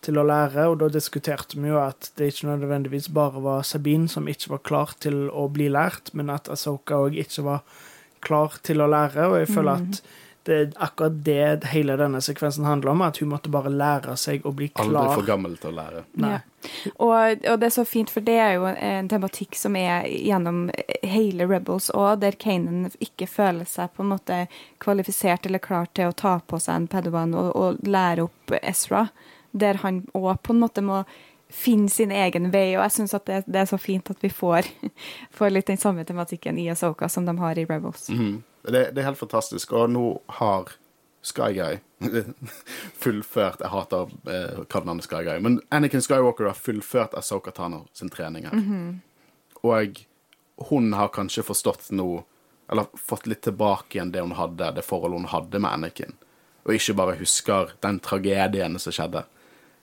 til 0.00 0.16
å 0.16 0.24
lære, 0.24 0.64
og 0.70 0.78
da 0.80 0.88
diskuterte 0.88 1.58
vi 1.60 1.68
jo 1.68 1.76
at 1.82 2.08
det 2.16 2.30
ikke 2.32 2.48
nødvendigvis 2.48 3.10
bare 3.12 3.42
var 3.44 3.66
Sabine 3.68 4.08
som 4.08 4.28
ikke 4.32 4.54
var 4.54 4.62
klar 4.64 4.94
til 5.04 5.26
å 5.28 5.44
bli 5.52 5.68
lært, 5.68 6.14
men 6.16 6.32
at 6.32 6.48
Asoka 6.48 7.02
òg 7.04 7.18
ikke 7.20 7.44
var 7.44 7.66
klar 8.24 8.56
til 8.64 8.80
å 8.80 8.88
lære, 8.88 9.28
og 9.28 9.38
jeg 9.42 9.52
føler 9.52 9.84
at 9.84 10.00
det 10.48 10.56
er 10.56 10.70
akkurat 10.80 11.16
det 11.24 11.70
hele 11.72 11.96
denne 12.00 12.20
sekvensen 12.24 12.64
handler 12.64 12.94
om, 12.94 13.02
at 13.04 13.18
hun 13.20 13.28
måtte 13.28 13.52
bare 13.52 13.72
lære 13.72 14.16
seg 14.16 14.46
å 14.48 14.52
bli 14.56 14.70
klar. 14.72 14.88
Aldri 14.88 15.18
for 15.18 15.28
gammel 15.28 15.56
til 15.60 15.72
å 15.72 15.76
lære. 15.76 16.04
Nei. 16.22 16.30
Ja. 16.32 16.40
Og, 16.96 17.44
og 17.48 17.60
det 17.60 17.68
er 17.68 17.74
så 17.74 17.84
fint, 17.88 18.12
for 18.12 18.24
det 18.24 18.36
er 18.40 18.54
jo 18.56 18.66
en 18.70 19.08
tematikk 19.08 19.56
som 19.56 19.76
er 19.76 20.08
gjennom 20.08 20.66
hele 21.04 21.48
Rebels 21.48 21.90
òg, 21.96 22.22
der 22.24 22.36
Kanan 22.40 22.88
ikke 23.00 23.28
føler 23.28 23.68
seg 23.68 23.92
på 23.96 24.04
en 24.04 24.12
måte 24.14 24.40
kvalifisert 24.80 25.48
eller 25.48 25.62
klar 25.64 25.88
til 25.96 26.10
å 26.10 26.16
ta 26.16 26.38
på 26.40 26.60
seg 26.60 26.82
en 26.82 26.90
pedoban 26.92 27.36
og, 27.36 27.52
og 27.56 27.84
lære 27.88 28.28
opp 28.28 28.56
Ezra. 28.62 29.08
Der 29.52 29.80
han 29.84 30.04
òg 30.16 30.40
på 30.44 30.54
en 30.54 30.62
måte 30.62 30.84
må 30.84 31.02
finne 31.50 31.90
sin 31.90 32.12
egen 32.14 32.50
vei, 32.52 32.76
og 32.76 32.84
jeg 32.84 32.94
syns 32.94 33.16
det, 33.26 33.42
det 33.50 33.64
er 33.64 33.66
så 33.66 33.78
fint 33.80 34.12
at 34.12 34.20
vi 34.22 34.30
får, 34.32 34.68
får 35.36 35.52
litt 35.52 35.72
den 35.72 35.80
samme 35.80 36.04
tematikken 36.06 36.60
i 36.62 36.68
Asoka 36.70 37.08
som 37.10 37.26
de 37.26 37.36
har 37.40 37.58
i 37.58 37.66
Rebels. 37.66 38.08
Mhm. 38.08 38.38
Det, 38.62 38.90
det 38.92 39.00
er 39.00 39.08
helt 39.10 39.20
fantastisk. 39.20 39.72
Og 39.72 39.90
nå 39.90 40.04
har 40.40 40.72
Skyguy 41.22 41.78
fullført 43.04 43.60
Jeg 43.60 43.68
hater 43.74 44.12
eh, 44.24 44.60
kallenavnet 44.72 45.04
Sky 45.04 45.18
SkyGuy 45.20 45.42
men 45.44 45.58
Anakin 45.68 46.00
Skywalker 46.00 46.48
har 46.48 46.56
fullført 46.56 47.14
Asoka 47.14 47.52
Tano 47.52 47.82
sin 47.92 48.08
trening 48.08 48.46
her. 48.48 48.62
Og 49.60 50.00
hun 50.70 50.92
har 50.96 51.12
kanskje 51.12 51.44
forstått 51.44 51.90
noe 51.92 52.22
Eller 52.72 52.88
fått 52.96 53.26
litt 53.26 53.42
tilbake 53.42 53.98
igjen 53.98 54.12
det 54.14 54.22
hun 54.24 54.36
hadde, 54.38 54.72
det 54.76 54.86
forholdet 54.86 55.18
hun 55.18 55.32
hadde 55.32 55.58
med 55.58 55.72
Anakin. 55.72 56.12
Og 56.62 56.76
ikke 56.76 56.94
bare 56.94 57.16
husker 57.18 57.72
den 57.82 57.98
tragedien 57.98 58.78
som 58.78 58.94
skjedde. 58.94 59.24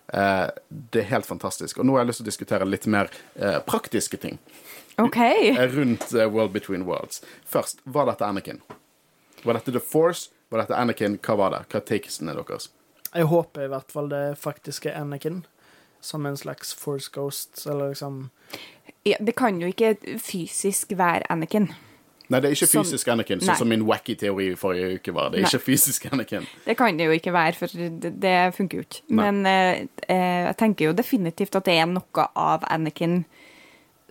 Eh, 0.08 0.46
det 0.70 1.02
er 1.02 1.10
helt 1.10 1.28
fantastisk. 1.28 1.82
Og 1.82 1.86
nå 1.86 1.98
har 1.98 2.06
jeg 2.06 2.14
lyst 2.14 2.22
til 2.22 2.28
å 2.28 2.30
diskutere 2.30 2.70
litt 2.70 2.88
mer 2.88 3.12
eh, 3.36 3.58
praktiske 3.68 4.20
ting 4.24 4.40
OK! 4.98 5.18
eh, 5.60 5.68
rundt 5.76 6.14
eh, 6.14 6.26
World 6.34 6.52
Between 6.52 6.86
Worlds. 6.88 7.22
Først, 7.46 7.82
var 7.84 8.06
dette 8.10 8.26
Anakin? 8.26 8.62
Var 9.44 9.54
dette 9.60 9.72
The 9.72 9.80
Force? 9.84 10.32
Var 10.50 10.64
dette 10.64 10.76
Anakin? 10.76 11.18
Hva 11.22 11.36
var 11.38 11.54
det? 11.54 11.64
Hva 11.72 11.82
er 11.82 11.88
takesene 11.88 12.34
deres? 12.38 12.70
Jeg 13.14 13.30
håper 13.32 13.66
i 13.66 13.72
hvert 13.72 13.92
fall 13.94 14.10
det 14.12 14.24
faktiske 14.40 14.92
Anakin, 14.96 15.44
som 16.02 16.26
en 16.26 16.38
slags 16.38 16.74
force 16.76 17.10
ghost, 17.14 17.66
eller 17.68 17.94
liksom 17.94 18.30
Ja, 19.08 19.16
det 19.24 19.36
kan 19.40 19.60
jo 19.62 19.68
ikke 19.72 19.96
fysisk 20.20 20.92
være 20.98 21.24
Anakin. 21.32 21.70
Nei, 22.28 22.42
det 22.44 22.50
er 22.50 22.56
ikke 22.58 22.68
Som- 22.68 22.84
fysisk 22.84 23.08
Anakin, 23.08 23.40
sånn 23.40 23.56
som 23.56 23.70
min 23.70 23.86
wacky 23.88 24.16
teori 24.20 24.50
i 24.52 24.56
forrige 24.60 24.98
uke 25.00 25.14
var. 25.16 25.30
Det 25.32 25.40
er 25.40 25.44
Nei. 25.46 25.50
ikke 25.50 25.64
fysisk 25.64 26.06
Anakin. 26.12 26.48
Det 26.66 26.76
kan 26.78 26.98
det 26.98 27.06
jo 27.08 27.12
ikke 27.16 27.32
være, 27.32 27.56
for 27.56 27.68
det, 27.68 28.20
det 28.20 28.54
funker 28.56 28.78
jo 28.78 28.84
ikke. 28.84 29.02
Nei. 29.10 29.32
Men 29.32 29.46
eh, 29.46 29.88
eh, 30.10 30.46
jeg 30.50 30.58
tenker 30.58 30.86
jo 30.90 30.94
definitivt 30.94 31.56
at 31.56 31.64
det 31.66 31.78
er 31.80 31.86
noe 31.88 32.28
av 32.36 32.66
Anakin 32.68 33.24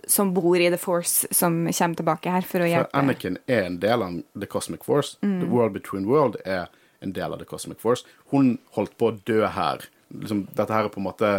som 0.07 0.33
bor 0.33 0.57
i 0.57 0.69
The 0.71 0.79
Force, 0.81 1.27
som 1.35 1.65
kommer 1.67 1.99
tilbake 1.99 2.31
her 2.31 2.47
for 2.47 2.63
å 2.63 2.69
For. 2.71 2.89
Anakin 2.97 3.37
er 3.47 3.67
en 3.67 3.79
del 3.83 4.03
av 4.05 4.17
The 4.39 4.47
Cosmic 4.49 4.83
Force. 4.87 5.17
Mm. 5.21 5.39
The 5.43 5.51
World 5.51 5.73
Between 5.75 6.07
World 6.09 6.39
er 6.45 6.67
en 7.03 7.13
del 7.13 7.33
av 7.35 7.39
The 7.39 7.45
Cosmic 7.45 7.79
Force. 7.83 8.05
Hun 8.31 8.57
holdt 8.77 8.97
på 8.97 9.11
å 9.11 9.17
dø 9.27 9.43
her 9.53 9.85
liksom, 10.13 10.47
Dette 10.55 10.73
her 10.73 10.87
er 10.87 10.93
på 10.93 11.01
en 11.01 11.07
måte 11.09 11.31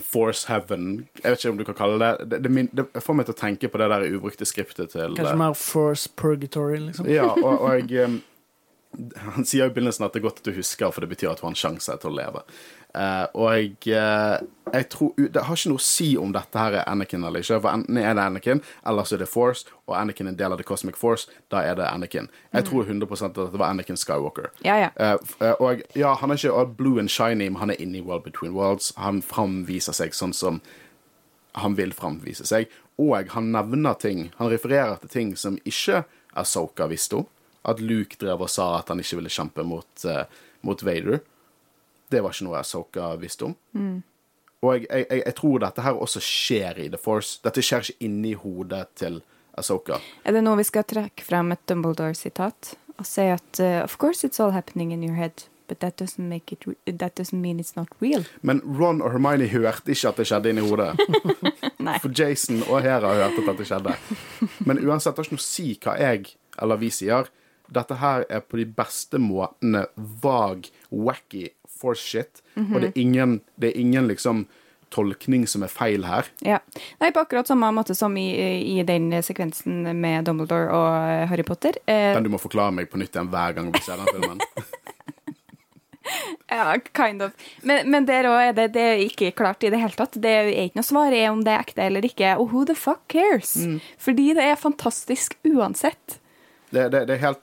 Force 0.00 0.48
Heaven 0.48 1.06
Jeg 1.22 1.30
vet 1.30 1.42
ikke 1.42 1.50
om 1.52 1.58
du 1.60 1.64
kan 1.68 1.76
kalle 1.76 1.98
det 2.00 2.28
Det, 2.30 2.38
det, 2.46 2.50
min- 2.52 2.70
det 2.72 2.86
får 3.04 3.18
meg 3.18 3.26
til 3.28 3.34
å 3.36 3.40
tenke 3.40 3.68
på 3.68 3.80
det 3.80 3.88
der 3.92 4.06
ubrukte 4.08 4.48
skriptet 4.48 4.94
til 4.94 5.16
Kanskje 5.18 5.36
mer 5.36 5.56
Force 5.58 6.08
Purgatory, 6.16 6.78
liksom. 6.88 7.08
Ja, 7.12 7.28
og, 7.36 7.60
og 7.60 7.76
jeg 7.92 8.08
um, 8.08 8.16
Han 9.36 9.44
sier 9.44 9.68
i 9.68 9.74
begynnelsen 9.74 10.06
at 10.06 10.14
det 10.14 10.22
er 10.22 10.28
godt 10.30 10.40
at 10.40 10.48
du 10.48 10.56
husker, 10.56 10.88
for 10.94 11.04
det 11.04 11.10
betyr 11.12 11.28
at 11.34 11.42
du 11.42 11.44
har 11.44 11.52
en 11.52 11.58
sjanse 11.58 11.92
til 12.00 12.08
å 12.08 12.16
leve. 12.16 12.40
Eh, 12.96 13.26
og 13.36 13.88
eh, 13.92 14.36
jeg 14.72 14.88
tror 14.88 15.12
Det 15.16 15.42
har 15.44 15.58
ikke 15.58 15.68
noe 15.68 15.80
å 15.82 15.84
si 15.84 16.06
om 16.16 16.30
dette 16.32 16.58
her 16.58 16.78
er 16.80 16.86
Anakin 16.88 17.24
eller 17.26 17.44
ikke. 17.44 17.58
For 17.60 17.70
enten 17.70 17.98
er 18.00 18.14
det 18.16 18.24
Anakin, 18.24 18.62
eller 18.88 19.04
så 19.06 19.16
er 19.16 19.22
det 19.22 19.28
Force, 19.28 19.68
og 19.84 19.96
Anakin 19.98 20.26
er 20.26 20.32
en 20.32 20.38
del 20.38 20.54
av 20.54 20.60
The 20.60 20.66
Cosmic 20.66 20.96
Force. 21.00 21.28
Da 21.52 21.62
er 21.66 21.76
det 21.78 21.86
Anakin. 21.90 22.30
Jeg 22.56 22.68
tror 22.70 22.88
100 22.88 23.28
at 23.28 23.36
det 23.36 23.60
var 23.60 23.68
Anakin 23.68 24.00
Skywalker. 24.00 24.50
Ja, 24.64 24.78
ja. 24.86 24.90
Uh, 24.96 25.52
og 25.60 25.84
ja, 25.94 26.14
han 26.18 26.32
er 26.32 26.40
ikke 26.40 26.56
all 26.56 26.72
blue 26.78 26.98
and 27.02 27.12
shiny, 27.12 27.50
men 27.50 27.60
han 27.62 27.74
er 27.74 27.80
inni 27.82 28.00
World 28.00 28.24
Between 28.24 28.56
Worlds. 28.56 28.92
Han 28.96 29.22
framviser 29.22 29.96
seg 29.96 30.16
sånn 30.16 30.34
som 30.34 30.60
han 31.56 31.76
vil 31.76 31.94
framvise 31.96 32.48
seg. 32.48 32.72
Og 33.00 33.28
han 33.36 33.52
nevner 33.52 33.96
ting, 34.00 34.30
han 34.40 34.50
refererer 34.50 34.96
til 35.02 35.12
ting 35.12 35.36
som 35.36 35.60
ikke 35.68 36.04
Asoka 36.36 36.88
visste 36.88 37.22
om. 37.22 37.30
At 37.66 37.80
Luke 37.82 38.16
drev 38.20 38.44
og 38.46 38.50
sa 38.50 38.76
at 38.78 38.90
han 38.92 39.00
ikke 39.02 39.20
ville 39.20 39.32
kjempe 39.32 39.64
mot, 39.66 40.04
mot 40.64 40.82
Vader. 40.86 41.20
Det 42.10 42.22
var 42.22 42.34
ikke 42.34 42.46
noe 42.46 42.60
Asoka 42.60 43.14
visste 43.20 43.48
om. 43.48 43.56
Og 44.64 44.74
jeg, 44.74 44.86
jeg, 44.90 45.22
jeg, 45.26 45.34
tror 45.36 45.58
dette 45.62 45.84
her 45.84 45.98
også 46.06 46.22
skjer 46.22 46.78
i 46.86 46.88
The 46.92 47.00
Force. 47.00 47.40
Dette 47.44 47.64
skjer 47.64 47.84
ikke 47.84 48.06
inni 48.08 48.32
hodet 48.38 48.86
til 48.98 49.20
Asoka. 49.56 50.00
Er 50.24 50.36
det 50.36 50.42
nå 50.44 50.54
vi 50.58 50.66
skal 50.68 50.86
trekke 50.88 51.24
frem 51.24 51.52
et 51.54 51.62
Dumbledore-sitat 51.68 52.74
og 52.96 53.04
si 53.04 53.26
at 53.28 53.60
uh, 53.60 53.82
Of 53.84 53.98
course 54.00 54.24
it's 54.24 54.40
all 54.40 54.52
happening 54.52 54.92
in 54.92 55.02
your 55.04 55.16
head, 55.16 55.44
but 55.68 55.80
that 55.80 56.00
doesn't, 56.00 56.28
make 56.28 56.52
it 56.52 56.64
that 56.98 57.16
doesn't 57.16 57.40
mean 57.40 57.60
it's 57.60 57.76
not 57.76 57.88
real. 58.00 58.24
Men 58.40 58.62
Ron 58.64 59.02
og 59.02 59.12
Hermione 59.12 59.48
hørte 59.48 59.92
ikke 59.92 60.08
at 60.08 60.16
det 60.16 60.26
skjedde 60.26 60.50
inni 60.50 60.64
hodet. 60.64 60.96
For 62.02 62.10
Jason 62.18 62.62
og 62.68 62.82
Hera 62.82 63.12
hørte 63.14 63.50
at 63.50 63.58
det 63.58 63.66
skjedde. 63.68 63.96
Men 64.66 64.80
uansett, 64.80 65.16
det 65.16 65.22
har 65.22 65.28
ikke 65.28 65.36
noe 65.36 65.44
å 65.44 65.48
si 65.48 65.68
hva 65.84 65.98
jeg 66.00 66.32
eller 66.62 66.80
vi 66.80 66.90
sier. 66.90 67.28
Dette 67.72 67.96
her 68.00 68.24
er 68.30 68.40
på 68.44 68.60
de 68.60 68.66
beste 68.68 69.18
måtene 69.22 69.86
vag, 70.22 70.68
wacky 70.90 71.48
for 71.66 71.94
shit. 71.98 72.42
Og 72.56 72.80
det 72.80 72.92
er 72.92 73.00
ingen, 73.02 73.40
det 73.60 73.72
er 73.72 73.80
ingen 73.80 74.08
liksom 74.08 74.46
tolkning 74.94 75.44
som 75.50 75.64
er 75.66 75.72
feil 75.72 76.04
her. 76.06 76.28
Ja. 76.46 76.60
Nei, 77.02 77.10
på 77.12 77.20
akkurat 77.24 77.48
samme 77.50 77.68
måte 77.74 77.94
som 77.98 78.14
i, 78.16 78.26
i 78.78 78.82
den 78.86 79.10
sekvensen 79.26 79.82
med 79.98 80.28
Dumbledore 80.28 80.70
og 80.72 81.28
Harry 81.32 81.44
Potter. 81.46 81.76
Eh, 81.90 82.14
Den 82.14 82.28
du 82.28 82.30
må 82.32 82.40
forklare 82.40 82.72
meg 82.72 82.88
på 82.92 83.00
nytt 83.02 83.16
igjen 83.16 83.30
hver 83.32 83.56
gang 83.58 83.72
vi 83.74 83.82
ser 83.84 83.98
den 84.00 84.12
filmen. 84.14 84.40
ja, 86.48 86.76
kind 86.94 87.22
of. 87.26 87.32
Men, 87.66 87.90
men 87.90 88.06
der 88.08 88.28
òg 88.30 88.38
er 88.50 88.54
det, 88.56 88.68
det 88.76 88.84
er 88.92 89.02
ikke 89.04 89.32
klart 89.36 89.66
i 89.66 89.72
det 89.74 89.80
hele 89.82 89.98
tatt. 89.98 90.16
Det 90.22 90.32
er 90.32 90.52
ikke 90.66 90.78
noe 90.80 90.86
svar 90.86 91.14
er 91.16 91.28
om 91.32 91.42
det 91.44 91.52
er 91.56 91.66
ekte 91.66 91.86
eller 91.88 92.06
ikke. 92.06 92.36
Og 92.38 92.52
who 92.54 92.64
the 92.68 92.78
fuck 92.78 93.02
cares? 93.12 93.56
Fordi 94.02 94.30
det 94.38 94.46
er 94.52 94.60
fantastisk 94.60 95.36
uansett. 95.50 96.20
Det, 96.76 96.90
det, 96.92 97.06
det 97.08 97.16
er 97.16 97.24
helt, 97.24 97.42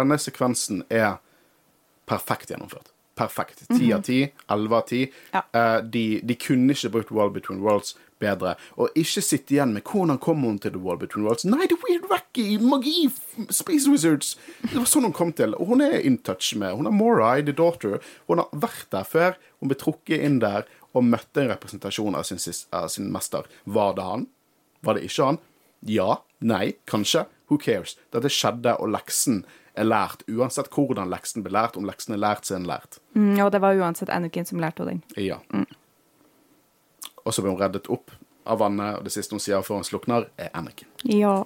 denne 0.00 0.18
sekvensen 0.20 0.82
er 0.88 1.20
perfekt 2.08 2.50
gjennomført. 2.52 2.92
Perfekt. 3.14 3.66
Ti 3.68 3.90
av 3.92 4.00
ti. 4.06 4.22
Elleve 4.50 4.78
av 4.78 4.86
ti. 4.88 5.02
Eh, 5.36 5.78
de, 5.84 6.06
de 6.24 6.36
kunne 6.40 6.72
ikke 6.72 6.90
brukt 6.94 7.12
World 7.12 7.34
Between 7.36 7.60
Worlds 7.60 7.92
bedre. 8.22 8.54
Og 8.80 8.94
ikke 8.98 9.22
sitte 9.24 9.56
igjen 9.56 9.74
med 9.76 9.84
hvordan 9.88 10.20
kom 10.22 10.44
hun 10.46 10.58
til 10.62 10.72
The 10.74 10.80
World 10.80 11.02
Between 11.02 11.26
Worlds. 11.26 11.44
Nei, 11.48 11.66
det 11.68 11.76
er 11.76 11.84
weird 11.84 12.08
wacky 12.10 12.46
magi! 12.62 13.10
Space 13.52 13.90
Wizards! 13.90 14.34
Det 14.64 14.78
var 14.78 14.88
sånn 14.88 15.06
hun 15.08 15.16
kom 15.16 15.34
til. 15.36 15.56
Og 15.58 15.74
hun 15.74 15.84
er 15.84 15.98
in 16.00 16.18
touch 16.24 16.54
med 16.58 16.76
Hun 16.78 16.88
er 16.88 16.96
Morai, 16.96 17.42
The 17.44 17.54
Daughter. 17.58 18.00
Hun 18.30 18.42
har 18.42 18.64
vært 18.64 18.88
der 18.94 19.08
før. 19.08 19.36
Hun 19.60 19.72
ble 19.72 19.78
trukket 19.80 20.24
inn 20.24 20.40
der 20.42 20.68
og 20.92 21.06
møtte 21.08 21.44
en 21.44 21.52
representasjon 21.52 22.16
av 22.16 22.26
sin, 22.28 22.40
sin 22.40 23.12
mester. 23.12 23.48
Var 23.64 23.96
det 23.98 24.08
han? 24.08 24.26
Var 24.84 24.96
det 24.98 25.06
ikke 25.08 25.30
han? 25.32 25.42
Ja. 25.88 26.22
Nei. 26.40 26.78
Kanskje. 26.90 27.26
Who 27.52 27.58
cares? 27.60 27.98
Dette 28.14 28.30
skjedde, 28.32 28.72
og 28.80 28.88
leksen 28.94 29.42
er 29.76 29.84
lært. 29.84 30.24
Uansett 30.32 30.70
hvordan 30.72 31.10
leksen 31.12 31.44
blir 31.44 31.52
lært, 31.52 31.76
om 31.76 31.84
leksen 31.88 32.16
er 32.16 32.22
lært, 32.22 32.46
så 32.48 32.56
er 32.56 32.62
den 32.62 32.68
lært. 32.70 33.00
Mm, 33.12 33.34
og 33.44 33.50
det 33.52 33.60
var 33.60 33.76
uansett 33.76 34.12
Anakin 34.12 34.48
som 34.48 34.60
lærte 34.62 34.86
henne 34.86 35.02
den. 35.02 35.26
Ja. 35.28 35.38
Og 37.22 37.34
så 37.34 37.44
ble 37.44 37.52
hun 37.52 37.60
reddet 37.60 37.90
opp 37.92 38.14
av 38.48 38.62
vannet, 38.62 38.96
og 38.98 39.04
det 39.04 39.12
siste 39.14 39.36
hun 39.36 39.42
sier 39.42 39.60
før 39.66 39.82
hun 39.82 39.86
slukner, 39.86 40.30
er 40.40 40.48
Anakin. 40.56 40.88
Ja. 41.12 41.42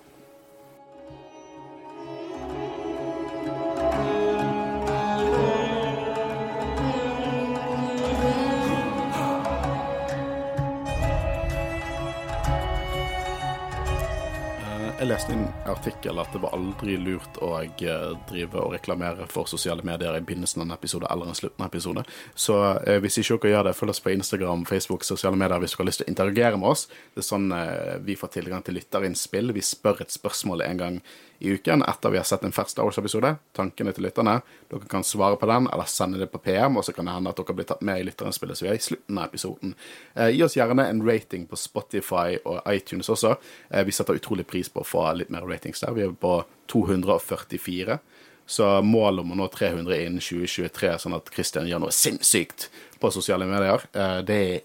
Jeg 15.06 15.12
leste 15.12 15.34
en 15.36 15.44
artikkel 15.70 16.18
at 16.18 16.32
det 16.34 16.40
var 16.42 16.56
aldri 16.56 16.96
lurt 16.98 17.36
å 17.38 17.52
eh, 17.62 18.06
drive 18.26 18.58
og 18.58 18.72
reklamere 18.74 19.28
for 19.30 19.46
sosiale 19.46 19.84
medier 19.86 20.16
i 20.18 20.22
begynnelsen 20.26 20.64
av 20.64 20.66
en 20.66 20.74
episode 20.74 21.06
eller 21.14 21.30
en 21.30 21.38
slutten 21.38 21.62
av 21.62 21.68
en 21.68 21.70
episode. 21.70 22.02
Så 22.34 22.56
eh, 22.80 22.98
hvis 23.04 23.20
ikke 23.22 23.36
dere 23.44 23.52
gjør 23.52 23.68
det, 23.68 23.74
følg 23.78 23.92
oss 23.92 24.02
på 24.02 24.10
Instagram, 24.16 24.64
Facebook, 24.66 25.06
sosiale 25.06 25.38
medier 25.38 25.62
hvis 25.62 25.76
dere 25.76 25.84
har 25.84 25.88
lyst 25.92 26.02
til 26.02 26.08
å 26.08 26.10
interagere 26.10 26.58
med 26.58 26.72
oss. 26.72 26.88
Det 27.14 27.22
er 27.22 27.28
sånn 27.28 27.46
eh, 27.54 27.92
vi 28.02 28.18
får 28.18 28.34
tilgang 28.34 28.66
til 28.66 28.80
lytterinnspill. 28.80 29.54
Vi 29.54 29.62
spør 29.62 30.02
et 30.02 30.16
spørsmål 30.16 30.66
en 30.66 30.82
gang 30.82 30.98
i 31.38 31.52
uken 31.52 31.82
etter 31.82 32.10
vi 32.10 32.18
har 32.20 32.24
sett 32.24 32.44
en 32.44 32.52
First 32.52 32.70
Star 32.70 32.86
Wars-episode. 32.86 33.34
Tankene 33.56 33.92
til 33.92 34.06
lytterne. 34.06 34.38
Dere 34.70 34.88
kan 34.90 35.04
svare 35.04 35.38
på 35.40 35.48
den, 35.50 35.68
eller 35.72 35.88
sende 35.90 36.20
det 36.20 36.30
på 36.32 36.40
PM, 36.42 36.76
og 36.76 36.84
så 36.86 36.94
kan 36.96 37.08
det 37.08 37.16
hende 37.16 37.32
at 37.32 37.40
dere 37.40 37.56
blir 37.56 37.68
tatt 37.68 37.84
med 37.84 38.00
i 38.00 38.14
som 38.16 38.48
vi 38.64 38.70
er 38.70 38.78
i 38.78 38.82
slutten 38.82 39.18
av 39.18 39.28
episoden. 39.28 39.74
Eh, 40.14 40.30
gi 40.34 40.42
oss 40.44 40.56
gjerne 40.56 40.88
en 40.88 41.02
rating 41.06 41.46
på 41.46 41.56
Spotify 41.56 42.38
og 42.44 42.60
iTunes 42.72 43.08
også. 43.12 43.36
Eh, 43.70 43.84
vi 43.84 43.92
setter 43.92 44.16
utrolig 44.16 44.46
pris 44.46 44.68
på 44.68 44.80
å 44.80 44.86
få 44.86 45.04
litt 45.16 45.30
mer 45.30 45.46
ratings 45.46 45.80
der. 45.80 45.92
Vi 45.92 46.06
er 46.06 46.12
på 46.12 46.38
244. 46.72 47.98
Så 48.46 48.82
målet 48.82 49.24
om 49.24 49.32
å 49.34 49.36
nå 49.40 49.48
300 49.50 49.96
innen 50.04 50.22
2023, 50.22 50.92
sånn 51.02 51.16
at 51.18 51.30
Christian 51.34 51.66
gjør 51.66 51.82
noe 51.82 51.94
sinnssykt 51.94 52.68
på 53.02 53.10
sosiale 53.10 53.46
medier, 53.48 53.82
eh, 53.92 54.20
det 54.22 54.40
er 54.46 54.60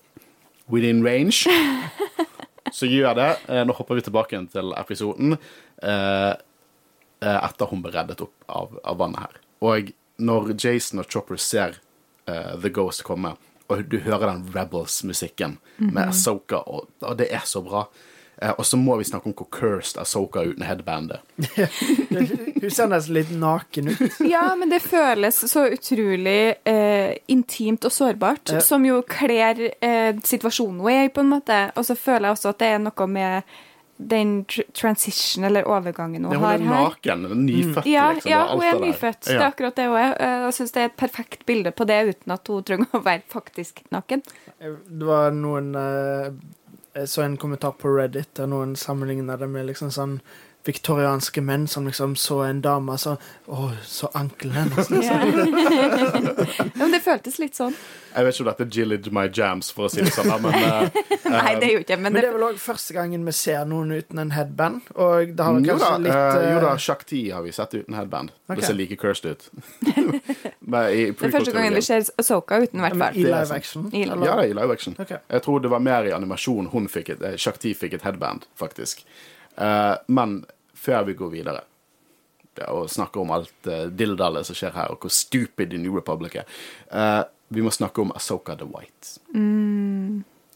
within 0.71 1.03
range. 1.03 1.49
Så 2.71 2.87
gjør 2.87 3.17
det. 3.17 3.31
Eh, 3.49 3.65
Nå 3.67 3.75
hopper 3.75 3.97
vi 3.99 4.05
tilbake 4.05 4.35
igjen 4.35 4.47
til 4.51 4.71
episoden. 4.77 5.35
Eh, 5.81 6.31
etter 7.21 7.69
hun 7.69 7.81
ble 7.85 7.91
reddet 7.93 8.21
opp 8.25 8.33
av, 8.49 8.77
av 8.83 8.97
vannet 8.97 9.19
her. 9.27 9.39
Og 9.61 9.91
når 10.21 10.53
Jason 10.57 10.99
og 11.03 11.09
Chopper 11.13 11.37
ser 11.41 11.77
eh, 12.27 12.55
The 12.61 12.69
Ghost 12.73 13.03
komme, 13.05 13.35
og 13.71 13.85
du 13.87 13.99
hører 14.03 14.31
den 14.33 14.47
Rebels-musikken 14.55 15.59
med 15.79 16.09
Asoka, 16.09 16.63
og, 16.67 16.89
og 17.01 17.17
det 17.21 17.29
er 17.33 17.45
så 17.47 17.61
bra. 17.63 17.85
Eh, 18.41 18.51
og 18.57 18.65
så 18.67 18.77
må 18.77 18.97
vi 18.99 19.05
snakke 19.07 19.29
om 19.29 19.35
hvor 19.37 19.47
cursed 19.53 20.01
Asoka 20.01 20.41
er 20.41 20.51
uten 20.51 20.65
headbandet. 20.67 21.21
Hun 22.61 22.69
ser 22.73 22.89
nesten 22.91 23.15
litt 23.15 23.31
naken 23.37 23.91
ut. 23.93 24.19
ja, 24.27 24.43
men 24.57 24.69
det 24.73 24.81
føles 24.83 25.39
så 25.51 25.67
utrolig 25.73 26.55
eh, 26.67 27.15
intimt 27.31 27.85
og 27.87 27.93
sårbart, 27.95 28.51
Ja. 28.57 28.61
som 28.65 28.85
jo 28.85 29.01
kler 29.07 29.67
eh, 29.81 30.15
situasjonen 30.25 30.79
hun 30.81 30.91
er 30.91 31.05
i, 31.07 31.13
på 31.13 31.23
en 31.23 31.31
måte. 31.31 31.59
Og 31.77 31.85
så 31.87 31.95
føler 31.97 32.29
jeg 32.31 32.37
også 32.39 32.51
at 32.53 32.59
det 32.61 32.71
er 32.75 32.81
noe 32.83 33.07
med 33.09 33.55
den 34.07 34.45
tr 34.45 34.61
transition, 34.73 35.43
eller 35.43 35.67
overgangen 35.67 36.25
hun 36.25 36.33
Ja, 36.33 36.39
hun 36.39 36.45
har 36.47 36.53
er 36.55 36.63
her. 36.65 36.89
naken, 36.89 37.45
nyfødt, 37.45 37.85
Ja, 37.85 38.11
liksom. 38.13 38.31
ja 38.31 38.39
hun 38.53 38.63
er 38.63 38.79
nyfødt. 38.79 39.21
Det 39.27 39.35
er 39.35 39.45
akkurat 39.47 39.75
det 39.75 39.85
hun 39.87 39.97
er. 39.97 40.15
Jeg 40.45 40.53
syns 40.53 40.71
det 40.71 40.81
er 40.81 40.85
et 40.91 40.97
perfekt 40.97 41.45
bilde 41.45 41.71
på 41.71 41.85
det, 41.87 41.99
uten 42.15 42.31
at 42.33 42.47
hun 42.47 42.63
trenger 42.63 42.87
å 42.97 43.03
være 43.03 43.21
faktisk 43.29 43.83
naken. 43.91 44.23
Det 44.59 45.05
var 45.07 45.31
noen 45.31 45.75
eh, 45.75 46.31
Jeg 46.95 47.07
så 47.07 47.21
en 47.23 47.37
kommentar 47.37 47.71
på 47.79 47.87
Reddit 47.95 48.33
der 48.35 48.47
noen 48.51 48.75
sammenligna 48.75 49.37
det 49.39 49.47
med 49.47 49.65
liksom 49.69 49.91
sånn 49.95 50.17
viktorianske 50.65 51.41
menn 51.41 51.67
som 51.67 51.87
liksom 51.87 52.15
så 52.15 52.41
en 52.45 52.61
dame 52.61 52.97
så 52.97 53.17
Å, 53.51 53.71
så 53.83 54.07
ankelen 54.15 54.53
hennes. 54.55 54.91
Ja. 55.03 55.17
men 56.79 56.93
det 56.93 57.01
føltes 57.03 57.39
litt 57.41 57.57
sånn. 57.57 57.73
Jeg 58.11 58.27
vet 58.27 58.35
ikke 58.35 58.43
om 58.43 58.49
dette 58.49 58.63
er 58.63 58.69
Jillage 58.75 59.11
my 59.15 59.25
jams, 59.27 59.71
for 59.75 59.87
å 59.87 59.91
si 59.91 60.03
det 60.03 60.13
sånn, 60.15 60.29
men 60.43 60.55
uh, 60.55 61.01
Nei, 61.31 61.55
det 61.59 61.67
er 61.67 61.73
jo 61.73 61.81
ikke 61.83 61.97
men 61.97 62.11
Men 62.11 62.17
det 62.19 62.29
er 62.29 62.35
vel 62.35 62.45
òg 62.47 62.61
første 62.61 62.95
gangen 62.95 63.25
vi 63.27 63.33
ser 63.35 63.65
noen 63.67 63.91
uten 63.95 64.21
en 64.23 64.31
headband. 64.35 64.87
Og 64.95 65.33
det 65.35 65.47
har 65.47 65.57
vel 65.57 65.67
jo 65.67 65.75
da, 65.75 65.89
kanskje 65.89 66.05
litt 66.05 66.15
uh... 66.15 66.45
jo 66.47 66.61
da, 66.63 66.71
eh, 66.71 66.81
Shakti 66.85 67.21
har 67.31 67.45
vi 67.45 67.53
sett 67.55 67.75
uten 67.75 67.97
headband. 67.97 68.33
Okay. 68.47 68.61
Det 68.61 68.69
ser 68.69 68.79
like 68.79 68.99
cursed 69.01 69.27
ut. 69.31 69.49
Men 70.71 70.87
i 70.91 71.03
det 71.11 71.27
er 71.27 71.35
første 71.35 71.55
gangen 71.55 71.75
vi 71.75 71.83
ser 71.87 72.07
Soka 72.07 72.61
uten, 72.63 72.79
i 72.79 72.85
hvert 72.85 72.97
fall. 72.99 73.19
Er 73.19 73.35
live 73.35 73.59
action. 73.59 73.89
I- 73.91 74.05
eller? 74.07 74.25
Ja, 74.27 74.39
i 74.43 74.55
live 74.55 74.79
action. 74.79 74.95
Okay. 74.99 75.19
Jeg 75.27 75.47
tror 75.47 75.63
det 75.63 75.71
var 75.71 75.83
mer 75.83 76.07
i 76.07 76.15
animasjon 76.15 76.71
hun 76.71 76.87
fikk 76.91 77.15
et, 77.15 77.27
eh, 77.31 77.37
Shakti 77.39 77.75
fikk 77.77 77.99
et 77.99 78.07
headband, 78.07 78.47
faktisk. 78.59 79.05
Eh, 79.55 79.95
men 80.07 80.41
før 80.73 81.05
vi 81.09 81.17
går 81.19 81.35
videre 81.35 81.61
og 82.67 82.89
snakker 82.91 83.21
om 83.21 83.31
alt 83.31 83.67
uh, 83.69 83.85
dildalet 83.87 84.45
som 84.45 84.57
skjer 84.57 84.73
her, 84.75 84.91
og 84.91 85.05
hvor 85.05 85.13
stupid 85.13 85.71
The 85.71 85.79
New 85.81 85.95
Republic 85.95 86.35
er, 86.41 86.49
eh, 86.91 87.21
vi 87.47 87.63
må 87.63 87.71
snakke 87.71 88.03
om 88.03 88.11
Asoka 88.15 88.57
the 88.59 88.67
White. 88.67 89.15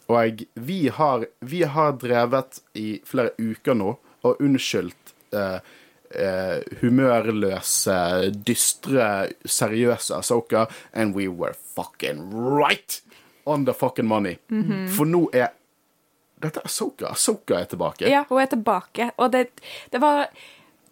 Og 0.06 0.44
vi 0.54 0.78
har, 0.92 1.26
vi 1.40 1.62
har 1.64 1.96
drevet 1.98 2.60
i 2.78 3.00
flere 3.04 3.32
uker 3.40 3.74
nå 3.74 3.96
og 4.26 4.44
unnskyldt 4.44 5.12
eh, 5.34 5.58
eh, 6.14 6.60
humørløse, 6.82 7.96
dystre, 8.46 9.32
seriøse 9.44 10.20
Asoka, 10.20 10.66
and 10.92 11.16
we 11.16 11.28
were 11.28 11.56
fucking 11.74 12.30
right! 12.30 13.00
on 13.46 13.64
the 13.64 13.72
fucking 13.72 14.06
money. 14.06 14.36
For 14.96 15.06
nå 15.06 15.28
er 15.32 15.52
Dette 16.42 16.60
er 16.60 16.68
Asoka. 16.68 17.10
Asoka 17.14 17.60
er 17.60 17.68
tilbake. 17.70 18.08
Ja, 18.12 18.24
hun 18.28 18.42
er 18.42 18.50
tilbake. 18.52 19.10
Og 19.16 19.32
det, 19.32 19.48
det, 19.92 20.00
var, 20.02 20.26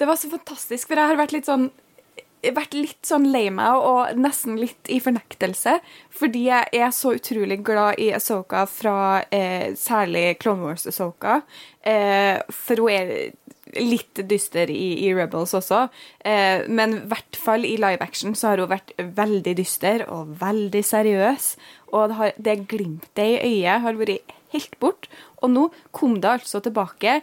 det 0.01 0.09
var 0.09 0.21
så 0.21 0.31
fantastisk, 0.33 0.89
for 0.89 1.01
jeg 1.01 1.13
har 1.13 1.21
vært 1.21 1.37
litt 1.37 1.51
sånn 1.51 1.71
vært 2.53 2.75
litt 2.77 3.07
sånn 3.09 3.25
lei 3.33 3.47
meg 3.49 3.79
og 3.81 4.19
nesten 4.21 4.59
litt 4.61 4.91
i 4.93 4.99
fornektelse. 5.01 5.79
Fordi 6.13 6.43
jeg 6.49 6.69
er 6.77 6.91
så 6.93 7.15
utrolig 7.17 7.63
glad 7.65 8.01
i 8.03 8.11
Asoka 8.17 8.65
fra 8.69 9.23
eh, 9.33 9.73
særlig 9.79 10.35
Clone 10.43 10.67
Wars 10.67 10.85
Asoka. 10.91 11.41
Eh, 11.81 12.37
for 12.53 12.85
hun 12.85 12.93
er 12.93 13.15
litt 13.81 14.21
dyster 14.29 14.71
i, 14.71 15.07
i 15.07 15.13
Rebels 15.17 15.55
også. 15.57 15.87
Eh, 16.21 16.67
men 16.69 16.99
i 16.99 17.03
hvert 17.11 17.41
fall 17.41 17.65
i 17.67 17.77
live 17.81 18.05
action 18.05 18.37
så 18.37 18.53
har 18.53 18.63
hun 18.63 18.73
vært 18.75 18.95
veldig 18.99 19.57
dyster 19.59 20.07
og 20.13 20.37
veldig 20.43 20.85
seriøs. 20.85 21.51
Og 21.95 22.11
det, 22.11 22.19
har, 22.21 22.35
det 22.37 22.59
glimtet 22.71 23.25
i 23.25 23.39
øyet 23.41 23.85
har 23.87 24.01
vært 24.01 24.35
helt 24.55 24.79
bort. 24.83 25.11
Og 25.43 25.53
nå 25.53 25.67
kom 25.93 26.17
det 26.23 26.31
altså 26.39 26.63
tilbake 26.65 27.21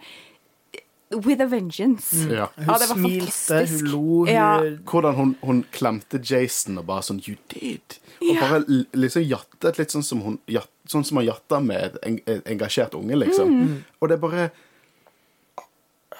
with 1.12 1.42
a 1.44 1.46
vengeance. 1.52 2.16
Ja. 2.32 2.46
Hun 2.56 2.68
Ja, 2.70 2.78
det 2.80 2.88
var 2.88 2.96
smilte, 2.96 3.58
hun 3.68 3.90
lo, 3.92 4.04
hun 4.26 4.28
Ja. 4.32 4.52
Hvordan 4.88 5.16
hun, 5.18 5.36
hun 5.44 5.64
klemte 5.74 6.22
Jason 6.24 6.78
og 6.80 6.86
bare 6.88 7.04
sånn 7.04 7.20
You 7.28 7.36
did! 7.52 7.98
Og 8.22 8.36
Ja. 8.36 8.40
bare 8.46 8.86
liksom 8.94 9.26
jattet 9.28 9.78
litt 9.82 9.92
sånn 9.92 10.04
som 10.08 10.22
hun 10.22 10.40
Sånn 10.88 11.04
som 11.06 11.16
man 11.16 11.26
jatter 11.26 11.60
med 11.64 11.84
et 11.84 11.98
en, 12.04 12.20
en 12.28 12.42
engasjert 12.56 12.96
unge, 12.98 13.16
liksom. 13.16 13.48
Mm. 13.50 13.84
Og 14.02 14.10
det 14.10 14.16
er 14.18 14.22
bare 14.22 14.52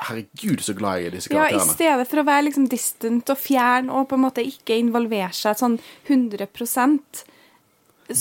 Herregud, 0.02 0.62
så 0.64 0.74
glad 0.74 0.98
jeg 0.98 1.06
er 1.06 1.12
i 1.12 1.16
disse 1.18 1.30
karakterene. 1.30 1.60
Ja, 1.62 1.66
I 1.66 1.76
stedet 1.76 2.08
for 2.10 2.22
å 2.22 2.26
være 2.26 2.46
liksom 2.48 2.68
distant 2.72 3.30
og 3.30 3.38
fjern 3.38 3.90
og 3.94 4.08
på 4.10 4.18
en 4.18 4.24
måte 4.24 4.42
ikke 4.46 4.78
involvere 4.80 5.34
seg 5.36 5.60
sånn 5.60 5.76
100 6.08 6.48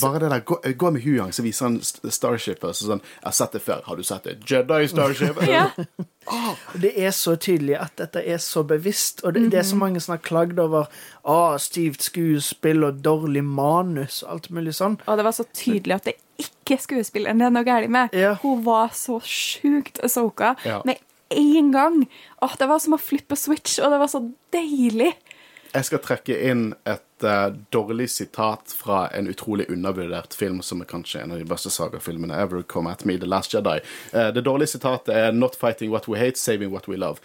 Bare 0.00 0.20
det 0.22 0.30
der, 0.30 0.40
gå, 0.46 0.56
gå 0.76 0.90
med 0.94 1.02
Huyang, 1.02 1.32
så 1.32 1.42
viser 1.42 1.66
han 1.66 1.78
Starship. 1.82 2.64
Og 2.64 2.74
så 2.74 2.86
sånn, 2.90 3.00
'Jeg 3.02 3.24
har 3.24 3.32
sett 3.32 3.52
det 3.52 3.62
før. 3.62 3.82
Har 3.86 3.96
du 3.96 4.02
sett 4.02 4.24
det?' 4.24 4.38
Jedi 4.46 4.86
Starship. 4.88 5.36
Ja. 5.50 5.70
Det 6.78 6.92
er 7.00 7.10
så 7.10 7.34
tydelig 7.36 7.76
at 7.80 7.96
dette 7.96 8.20
er 8.22 8.38
så 8.38 8.62
bevisst, 8.62 9.24
og 9.24 9.34
det, 9.34 9.50
det 9.50 9.58
er 9.58 9.66
så 9.66 9.76
mange 9.76 10.00
som 10.00 10.12
har 10.12 10.20
klagd 10.22 10.58
over 10.62 10.86
ah, 11.24 11.56
stivt 11.58 12.02
skuespill 12.06 12.84
og 12.86 13.00
dårlig 13.02 13.42
manus 13.44 14.22
og 14.22 14.30
alt 14.36 14.50
mulig 14.50 14.74
sånn. 14.76 14.98
Og 15.08 15.16
det 15.18 15.24
var 15.26 15.32
så 15.34 15.46
tydelig 15.56 15.96
at 15.96 16.04
det 16.10 16.14
ikke 16.38 16.76
er 16.76 16.82
skuespilleren 16.84 17.40
det 17.40 17.46
er 17.48 17.54
noe 17.56 17.66
galt 17.66 17.90
med. 17.90 18.14
Ja. 18.14 18.34
Hun 18.44 18.62
var 18.64 18.92
så 18.94 19.18
sjukt 19.24 19.98
Asoka 20.04 20.54
Ja. 20.64 20.82
med 20.84 21.00
en 21.30 21.72
gang. 21.72 22.08
Åh, 22.42 22.54
det 22.58 22.68
var 22.68 22.78
som 22.78 22.94
å 22.94 23.00
flippe 23.00 23.36
switch, 23.36 23.78
og 23.80 23.90
det 23.90 23.98
var 23.98 24.08
så 24.08 24.22
deilig. 24.52 25.14
Jeg 25.74 25.84
skal 25.84 25.98
trekke 26.02 26.36
inn 26.50 26.74
et 26.86 27.02
eh, 27.24 27.46
dårlig 27.72 28.10
sitat 28.10 28.74
fra 28.76 29.08
en 29.08 29.28
utrolig 29.30 29.68
undervurdert 29.70 30.34
film, 30.34 30.62
som 30.62 30.80
er 30.80 30.90
kanskje 30.90 31.22
en 31.22 31.32
av 31.32 31.38
de 31.38 31.48
beste 31.48 31.70
sagafilmene 31.70 32.36
ever, 32.36 32.62
Come 32.62 32.90
At 32.90 33.04
Me, 33.04 33.18
The 33.18 33.28
Last 33.28 33.54
Jedi. 33.54 33.78
Uh, 34.14 34.28
det 34.34 34.44
dårlige 34.46 34.74
sitatet 34.76 35.14
er 35.14 35.32
'Not 35.32 35.56
fighting 35.56 35.90
what 35.90 36.08
we 36.08 36.18
hate, 36.18 36.38
saving 36.38 36.70
what 36.70 36.88
we 36.88 36.96
love'. 36.96 37.20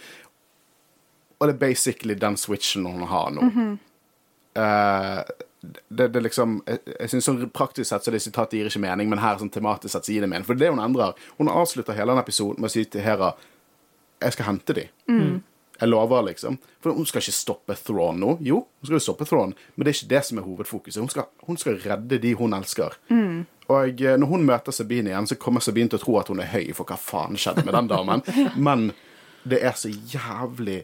Og 1.39 1.47
det 1.47 1.55
er 1.55 1.59
basically 1.59 2.13
den 2.13 2.37
switchen 2.37 2.85
hun 2.85 3.07
har 3.07 3.29
nå. 3.29 3.77
Eh, 4.55 5.23
det, 5.89 6.07
det 6.07 6.15
er 6.15 6.23
liksom 6.23 6.61
Jeg, 6.67 6.79
jeg 6.99 7.09
synes 7.11 7.25
sånn 7.27 7.49
Praktisk 7.51 7.89
sett 7.89 8.05
så 8.05 8.13
det 8.13 8.21
sitatet 8.23 8.55
gir 8.55 8.69
ikke 8.69 8.83
mening, 8.85 9.09
men 9.11 9.19
her 9.19 9.39
sånn 9.41 9.51
tematisk 9.51 9.91
sett 9.95 10.07
så 10.07 10.13
gir 10.15 10.23
det 10.23 10.31
mening. 10.31 10.45
For 10.47 10.55
det 10.55 10.63
er 10.63 10.71
det 10.71 10.77
hun 10.77 10.85
endrer. 10.85 11.17
Hun 11.39 11.51
avslutter 11.51 11.97
hele 11.97 12.13
den 12.13 12.23
episoden 12.23 12.61
med 12.61 12.71
å 12.71 12.75
si 12.75 12.85
til 12.85 13.03
Hera 13.05 13.33
'Jeg 14.21 14.33
skal 14.33 14.45
hente 14.45 14.73
de'. 14.73 14.87
Jeg 15.79 15.91
lover, 15.91 16.21
liksom. 16.29 16.57
For 16.83 16.95
hun 16.95 17.07
skal 17.09 17.23
ikke 17.23 17.35
stoppe 17.35 17.75
Thrawn 17.75 18.21
nå. 18.21 18.37
Jo, 18.45 18.61
hun 18.63 18.87
skal 18.87 18.99
jo 18.99 19.03
stoppe 19.03 19.27
Thrawn, 19.27 19.55
men 19.75 19.85
det 19.85 19.91
er 19.91 19.97
ikke 19.99 20.13
det 20.13 20.23
som 20.27 20.39
er 20.39 20.47
hovedfokuset. 20.47 21.01
Hun 21.03 21.11
skal, 21.11 21.27
hun 21.47 21.59
skal 21.59 21.79
redde 21.83 22.19
de 22.23 22.33
hun 22.39 22.55
elsker. 22.55 22.95
Og 23.67 24.01
eh, 24.01 24.17
når 24.21 24.29
hun 24.29 24.45
møter 24.45 24.75
Sabine 24.75 25.11
igjen, 25.11 25.27
så 25.27 25.37
kommer 25.41 25.63
Sabine 25.63 25.91
til 25.91 25.99
å 25.99 26.03
tro 26.05 26.19
at 26.21 26.29
hun 26.31 26.43
er 26.43 26.51
høy, 26.53 26.69
for 26.77 26.87
hva 26.87 26.97
faen 27.01 27.39
skjedde 27.39 27.65
med 27.65 27.75
den 27.75 27.89
damen? 27.91 28.23
Men 28.67 28.91
det 29.45 29.61
er 29.65 29.75
så 29.77 29.89
jævlig 29.89 30.83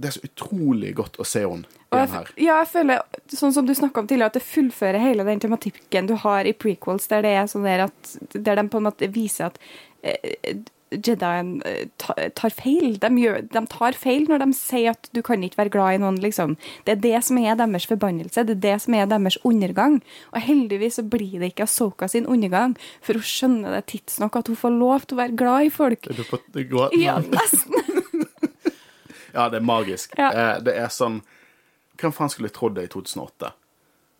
Det 0.00 0.08
er 0.08 0.14
så 0.16 0.24
utrolig 0.26 0.94
godt 0.96 1.18
å 1.20 1.26
se 1.28 1.44
henne 1.44 1.68
igjen 1.94 2.10
her. 2.10 2.30
ja, 2.40 2.56
jeg 2.64 2.70
føler, 2.72 3.02
sånn 3.30 3.52
som 3.54 3.66
du 3.66 3.70
snakka 3.78 4.02
om 4.02 4.08
tidligere, 4.10 4.32
at 4.32 4.38
det 4.40 4.42
fullfører 4.42 4.98
hele 4.98 5.26
den 5.28 5.42
tematikken 5.44 6.08
du 6.10 6.16
har 6.18 6.48
i 6.50 6.54
prequels, 6.56 7.06
der 7.12 7.22
det 7.22 7.30
er 7.38 7.46
sånn 7.50 7.66
der 7.68 7.84
at 7.86 8.14
Der 8.34 8.58
de 8.58 8.64
på 8.68 8.80
en 8.80 8.88
måte 8.88 9.06
viser 9.14 9.52
at 9.52 9.60
eh, 10.02 10.58
Jedien 10.96 11.56
eh, 11.66 11.88
tar 11.98 12.54
feil. 12.54 12.98
De, 13.02 13.10
gjør, 13.20 13.40
de 13.50 13.62
tar 13.70 13.98
feil 13.98 14.28
når 14.28 14.44
de 14.44 14.48
sier 14.58 14.94
at 14.94 15.10
du 15.16 15.22
kan 15.26 15.42
ikke 15.44 15.62
være 15.62 15.74
glad 15.74 15.98
i 15.98 16.02
noen, 16.02 16.20
liksom. 16.22 16.56
Det 16.86 16.96
er 16.96 17.02
det 17.04 17.22
som 17.26 17.40
er 17.42 17.58
deres 17.60 17.88
forbannelse. 17.90 18.46
Det 18.46 18.56
er 18.58 18.62
det 18.66 18.76
som 18.84 18.98
er 18.98 19.08
deres 19.10 19.38
undergang. 19.44 20.00
Og 20.32 20.40
heldigvis 20.44 21.00
så 21.00 21.06
blir 21.06 21.38
det 21.40 21.52
ikke 21.52 21.68
Asoka 21.68 22.08
sin 22.10 22.28
undergang, 22.30 22.76
for 23.04 23.18
hun 23.18 23.26
skjønner 23.26 23.78
det 23.78 23.86
tidsnok 23.92 24.36
at 24.40 24.50
hun 24.52 24.60
får 24.60 24.78
lov 24.78 25.08
til 25.08 25.16
å 25.16 25.22
være 25.24 25.38
glad 25.40 25.68
i 25.70 25.74
folk. 25.74 26.10
Er 26.10 26.20
du 26.20 26.24
på 26.28 26.40
det 26.54 26.68
går? 26.72 26.96
Ja, 27.00 27.18
nesten. 27.24 27.80
Ja, 29.34 29.48
det 29.50 29.56
er 29.58 29.66
magisk. 29.66 30.12
Ja. 30.14 30.30
Eh, 30.30 30.56
det 30.62 30.76
er 30.78 30.90
sånn 30.94 31.16
Hvem 31.98 32.12
faen 32.14 32.30
skulle 32.30 32.50
trodd 32.54 32.76
det 32.78 32.88
i 32.88 32.90
2008? 32.90 33.50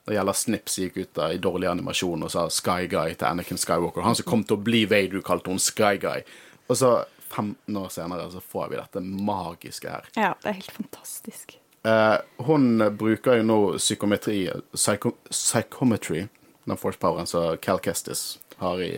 Da 0.05 0.13
gjelder 0.13 0.37
Snips 0.37 0.77
gikk 0.79 0.99
ut 0.99 1.13
da, 1.17 1.31
i 1.33 1.41
dårlig 1.43 1.69
animasjon 1.71 2.27
og 2.27 2.33
sa 2.35 2.45
Sky 2.53 2.89
Guy 2.93 3.15
til 3.17 3.27
Anakin 3.31 3.59
Skywalker. 3.61 4.05
Han 4.05 4.17
som 4.19 4.27
kom 4.29 4.43
til 4.45 4.59
å 4.59 4.65
bli 4.67 4.83
Vader, 4.91 5.23
kalte 5.25 5.49
hun 5.51 5.63
Sky 5.63 5.97
Guy. 6.03 6.27
Og 6.67 6.79
så, 6.81 6.95
15 7.35 7.77
år 7.77 7.89
senere, 7.91 8.31
så 8.31 8.41
får 8.41 8.69
vi 8.71 8.79
dette 8.79 9.03
magiske 9.03 9.91
her. 9.91 10.09
Ja, 10.15 10.33
det 10.43 10.51
er 10.51 10.59
helt 10.61 10.77
fantastisk. 10.77 11.59
Eh, 11.85 12.17
hun 12.47 12.85
bruker 12.97 13.41
jo 13.41 13.47
nå 13.49 13.59
psykometri 13.77 14.47
psycho, 14.73 15.17
Psychometry, 15.31 16.27
den 16.65 16.81
force 16.81 17.01
poweren 17.01 17.29
som 17.29 17.59
Cal 17.61 17.83
Kestis 17.85 18.39
har 18.63 18.81
i 18.81 18.95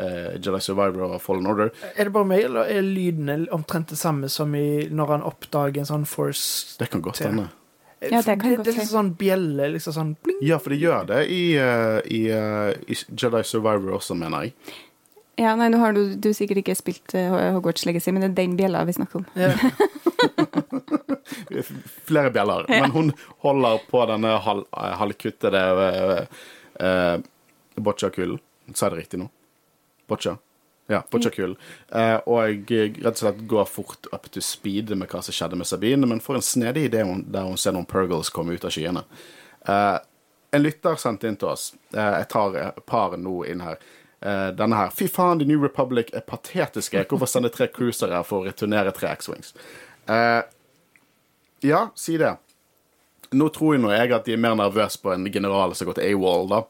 eh, 0.00 0.32
Jedi 0.38 0.60
Survivor 0.60 1.10
og 1.10 1.20
Fallen 1.20 1.46
Order. 1.50 1.74
Er 1.92 2.08
det 2.08 2.14
bare 2.14 2.28
meg, 2.28 2.46
eller 2.48 2.70
er 2.72 2.86
lydene 2.86 3.42
omtrent 3.52 3.92
det 3.92 4.00
samme 4.00 4.30
som 4.32 4.54
i, 4.56 4.86
når 4.88 5.12
han 5.16 5.28
oppdager 5.28 5.82
en 5.82 5.90
sånn 5.92 6.08
force 6.08 6.78
Det 6.80 6.88
kan 6.92 7.04
godt 7.04 7.24
hende. 7.26 7.50
Ja, 8.04 8.20
det 8.20 8.36
kan 8.40 8.52
det, 8.52 8.64
det 8.68 8.74
er 8.76 8.88
sånn 8.88 9.14
bjelle, 9.16 9.70
liksom 9.72 9.94
sånn 9.96 10.10
bling. 10.22 10.40
Ja, 10.44 10.58
for 10.60 10.72
det 10.72 10.82
gjør 10.82 11.06
det 11.08 11.22
i, 11.32 11.44
uh, 11.56 12.00
i, 12.04 12.26
uh, 12.28 12.72
i 12.84 12.96
Jedi 13.08 13.40
Survivor 13.48 13.96
også, 13.96 14.16
mener 14.20 14.46
jeg. 14.46 14.76
Ja, 15.36 15.56
nei, 15.56 15.68
nå 15.68 15.76
har 15.82 15.92
du, 15.92 16.14
du 16.16 16.34
sikkert 16.34 16.58
ikke 16.62 16.74
spilt 16.78 17.14
eh, 17.16 17.52
Hogwarts 17.52 17.84
Legacy, 17.84 18.12
men 18.14 18.22
det 18.24 18.30
er 18.30 18.36
den 18.38 18.56
bjella 18.56 18.84
vi 18.88 18.94
snakker 18.96 19.20
om. 19.20 19.26
Ja. 19.36 19.52
Flere 22.08 22.30
bjeller. 22.32 22.64
Men 22.72 22.90
hun 22.94 23.12
holder 23.44 23.84
på 23.90 24.00
denne 24.08 24.32
halv, 24.46 24.64
eh, 24.72 24.94
halvkuttede 25.02 25.62
uh, 25.76 26.24
uh, 26.80 27.16
boccia-kulen. 27.76 28.40
Sa 28.72 28.88
jeg 28.88 28.96
det 28.96 29.02
riktig 29.02 29.20
nå? 29.20 29.28
Boccia? 30.08 30.38
Ja, 30.88 31.02
boccia-kullen. 31.10 31.58
Uh, 31.92 32.16
og 32.24 32.72
rett 32.72 33.12
og 33.12 33.20
slett 33.20 33.44
går 33.50 33.68
fort 33.68 34.08
up 34.16 34.32
to 34.32 34.40
speed 34.40 34.96
med 34.96 35.12
hva 35.12 35.20
som 35.20 35.36
skjedde 35.36 35.60
med 35.60 35.68
Sabine, 35.68 36.08
men 36.08 36.24
får 36.24 36.40
en 36.40 36.48
snedig 36.48 36.88
idé 36.88 37.04
der 37.04 37.44
hun 37.44 37.60
ser 37.60 37.76
noen 37.76 37.90
Purgles 37.90 38.32
komme 38.32 38.56
ut 38.56 38.64
av 38.64 38.72
skyene. 38.72 39.04
Uh, 39.68 40.00
en 40.56 40.62
lytter 40.62 40.96
sendte 40.96 41.28
inn 41.28 41.36
til 41.36 41.52
oss. 41.52 41.70
Eh, 41.92 42.12
jeg 42.20 42.28
tar 42.32 42.58
et 42.60 42.82
par 42.88 43.16
nå 43.20 43.36
inn 43.50 43.62
her. 43.64 43.80
Eh, 44.26 44.48
denne 44.58 44.76
her. 44.76 44.90
Fy 44.90 45.06
faen, 45.12 45.38
The 45.38 45.46
New 45.46 45.62
Republic 45.62 46.10
er 46.16 46.24
patetiske. 46.26 47.04
Hvorfor 47.06 47.30
sende 47.30 47.52
tre 47.54 47.68
cruisere 47.70 48.24
for 48.26 48.42
å 48.42 48.48
returnere 48.48 48.90
tre 48.96 49.12
X-Wings? 49.14 49.52
Eh, 50.10 50.42
ja, 51.68 51.82
si 51.94 52.16
det. 52.18 52.32
Nå 53.36 53.48
tror 53.54 53.76
jo 53.76 53.84
nå 53.84 53.92
jeg 53.94 54.14
at 54.16 54.26
de 54.26 54.34
er 54.34 54.42
mer 54.42 54.56
nervøse 54.58 54.98
på 55.02 55.12
en 55.14 55.28
general 55.30 55.76
som 55.78 55.86
går 55.86 56.00
til 56.00 56.16
AWOL, 56.16 56.50
da. 56.50 56.62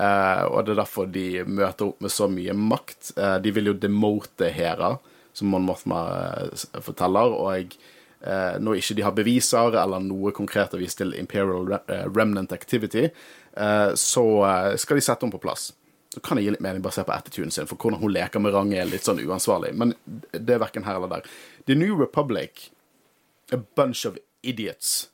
Eh, 0.00 0.44
og 0.48 0.64
det 0.64 0.74
er 0.74 0.80
derfor 0.80 1.10
de 1.12 1.26
møter 1.44 1.90
opp 1.90 2.00
med 2.00 2.14
så 2.14 2.30
mye 2.30 2.56
makt. 2.56 3.12
Eh, 3.18 3.36
de 3.44 3.52
vil 3.58 3.72
jo 3.72 3.76
demote 3.84 4.48
Hera, 4.54 4.94
som 5.36 5.52
Mon 5.52 5.68
Mothma 5.68 6.02
eh, 6.40 6.66
forteller, 6.80 7.36
og 7.36 7.76
eh, 8.24 8.56
når 8.64 8.80
ikke 8.80 8.96
de 8.96 9.08
har 9.10 9.16
beviser 9.20 9.76
eller 9.84 10.00
noe 10.08 10.32
konkret 10.32 10.72
å 10.72 10.80
vise 10.80 11.02
til 11.02 11.12
Imperial 11.20 11.68
Re 11.68 12.04
Remnant 12.08 12.56
Activity, 12.56 13.10
så 13.94 14.22
skal 14.82 14.98
de 14.98 15.02
sette 15.04 15.22
henne 15.22 15.30
på 15.30 15.38
plass. 15.38 15.68
Så 16.14 16.22
kan 16.22 16.38
jeg 16.38 16.46
gi 16.46 16.54
litt 16.54 16.62
mening 16.62 16.84
basert 16.84 17.08
på 17.08 17.14
attituden 17.16 17.50
sin, 17.50 17.66
for 17.66 17.80
hvordan 17.80 17.98
hun 17.98 18.14
leker 18.14 18.42
med 18.42 18.54
er 18.54 18.86
litt 18.86 19.06
sånn 19.06 19.18
uansvarlig. 19.24 19.72
Men 19.74 19.96
det 20.30 20.54
er 20.54 20.62
verken 20.62 20.86
her 20.86 21.00
eller 21.00 21.10
der. 21.10 21.28
The 21.66 21.74
New 21.74 21.98
Republic 21.98 22.70
a 23.52 23.58
bunch 23.58 24.06
of 24.06 24.18
idiots. 24.42 25.08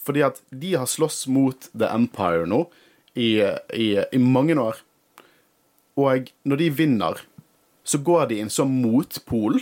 Fordi 0.00 0.22
at 0.22 0.40
de 0.50 0.74
har 0.74 0.88
slåss 0.88 1.26
mot 1.26 1.68
The 1.76 1.90
Empire 1.92 2.46
nå 2.48 2.64
i, 3.14 3.42
i, 3.74 3.88
i 4.00 4.20
mange 4.22 4.56
år. 4.60 4.80
Og 5.96 6.30
når 6.46 6.62
de 6.62 6.74
vinner, 6.82 7.24
så 7.86 7.98
går 8.02 8.30
de 8.30 8.42
inn 8.42 8.52
som 8.52 8.70
motpol 8.82 9.60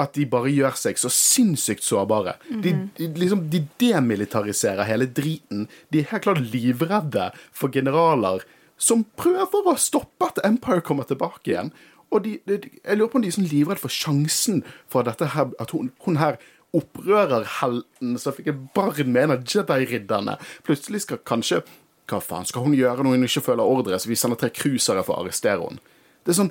at 0.00 0.16
de 0.16 0.24
bare 0.26 0.50
gjør 0.50 0.74
seg 0.78 0.98
så 0.98 1.10
sinnssykt 1.12 1.84
sårbare. 1.86 2.34
De, 2.50 2.72
de, 2.96 3.08
liksom, 3.14 3.44
de 3.52 3.60
demilitariserer 3.78 4.88
hele 4.88 5.06
driten. 5.06 5.68
De 5.94 6.00
er 6.00 6.10
helt 6.10 6.26
klart 6.26 6.42
livredde 6.42 7.28
for 7.54 7.70
generaler 7.74 8.42
som 8.80 9.04
prøver 9.18 9.68
å 9.70 9.76
stoppe 9.80 10.30
at 10.30 10.40
Empire 10.46 10.82
kommer 10.84 11.06
tilbake 11.08 11.52
igjen. 11.52 11.72
Og 12.14 12.24
de, 12.24 12.36
de, 12.46 12.58
jeg 12.84 12.98
lurer 12.98 13.10
på 13.10 13.18
om 13.18 13.24
de 13.24 13.30
er 13.30 13.36
sånn 13.36 13.48
livredde 13.50 13.82
for 13.82 13.92
sjansen 13.92 14.62
for 14.90 15.06
her, 15.06 15.54
at 15.60 15.74
hun, 15.74 15.90
hun 16.04 16.20
her 16.20 16.38
opprørerhelten 16.74 18.16
som 18.18 18.34
fikk 18.34 18.50
et 18.50 18.62
barn 18.74 19.10
med 19.10 19.28
en 19.28 19.34
av 19.36 19.42
Jedi-ridderne, 19.46 20.36
plutselig 20.66 21.04
skal 21.06 21.22
kanskje 21.26 21.64
Hva 22.04 22.18
faen 22.20 22.44
skal 22.44 22.66
hun 22.66 22.74
gjøre 22.76 23.00
når 23.00 23.14
hun 23.16 23.24
ikke 23.24 23.40
følger 23.46 23.64
ordre? 23.64 23.96
Så 23.96 24.10
vi 24.10 24.18
sender 24.20 24.36
tre 24.36 24.50
cruisere 24.52 25.00
for 25.06 25.16
å 25.16 25.22
arrestere 25.22 25.62
henne. 25.62 25.80
Det 26.20 26.34
er 26.34 26.36
sånn 26.36 26.50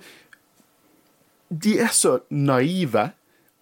De 1.66 1.76
er 1.84 1.92
så 1.94 2.16
naive. 2.34 3.12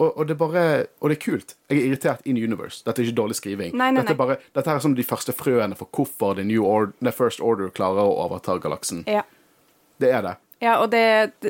Og, 0.02 0.16
og, 0.18 0.26
det 0.26 0.34
bare, 0.40 0.62
og 1.00 1.12
det 1.12 1.18
er 1.18 1.22
kult. 1.22 1.54
Jeg 1.70 1.78
er 1.78 1.88
irritert 1.90 2.24
in 2.26 2.38
universe. 2.40 2.80
Dette 2.86 3.02
er 3.02 3.08
ikke 3.08 3.18
dårlig 3.20 3.36
skriving. 3.38 3.74
Nei, 3.78 3.90
nei, 3.94 4.02
dette, 4.02 4.16
er 4.16 4.18
bare, 4.18 4.38
dette 4.56 4.74
er 4.74 4.82
som 4.82 4.96
de 4.98 5.04
første 5.06 5.34
frøene 5.36 5.78
for 5.78 5.90
hvorfor 5.94 6.34
The, 6.38 6.46
New 6.48 6.64
Order, 6.66 6.94
The 7.04 7.12
First 7.14 7.42
Order 7.44 7.70
klarer 7.76 8.02
å 8.08 8.16
overta 8.24 8.56
galaksen. 8.62 9.04
Ja. 9.10 9.22
Det 10.02 10.10
er 10.10 10.26
det. 10.26 10.36
Ja, 10.62 10.76
og 10.82 10.92
det, 10.92 11.04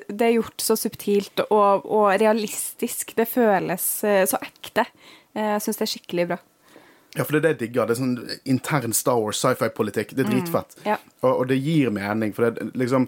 det 0.09 0.25
er 0.27 0.37
gjort 0.39 0.63
så 0.65 0.77
subtilt 0.81 1.43
og, 1.49 1.85
og 1.85 2.07
realistisk. 2.21 3.15
Det 3.17 3.29
føles 3.29 3.89
eh, 4.09 4.23
så 4.29 4.41
ekte. 4.41 4.87
Eh, 5.37 5.55
Jeg 5.55 5.65
syns 5.67 5.81
det 5.81 5.87
er 5.87 5.93
skikkelig 5.97 6.29
bra. 6.33 6.39
Ja, 7.13 7.27
for 7.27 7.37
det 7.37 7.43
er 7.43 7.45
det 7.45 7.51
jeg 7.53 7.61
digger. 7.67 7.89
Det 7.91 7.97
er 7.97 8.01
sånn 8.01 8.15
intern 8.49 8.97
Star 8.97 9.21
Wars 9.21 9.41
sci-fi-politikk. 9.45 10.15
Det 10.17 10.25
er 10.25 10.33
dritfett. 10.33 10.79
ja. 10.89 10.97
og, 11.21 11.33
og 11.33 11.45
det 11.51 11.61
gir 11.61 11.93
mening, 11.93 12.33
for 12.33 12.49
det 12.49 12.65
er 12.65 12.73
liksom 12.81 13.05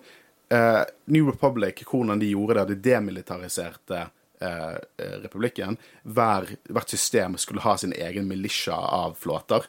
uh, 0.53 0.83
New 1.09 1.31
Republic, 1.31 1.81
hvordan 1.89 2.21
de 2.21 2.29
gjorde 2.35 2.61
det, 2.61 2.75
de 2.75 2.91
demilitariserte 2.91 4.05
eh, 4.45 5.17
republikken. 5.25 5.79
Hver, 6.03 6.55
hvert 6.69 6.95
system 6.95 7.39
skulle 7.41 7.65
ha 7.65 7.77
sin 7.81 7.95
egen 7.97 8.29
militia 8.29 8.77
av 8.77 9.17
flåter. 9.21 9.67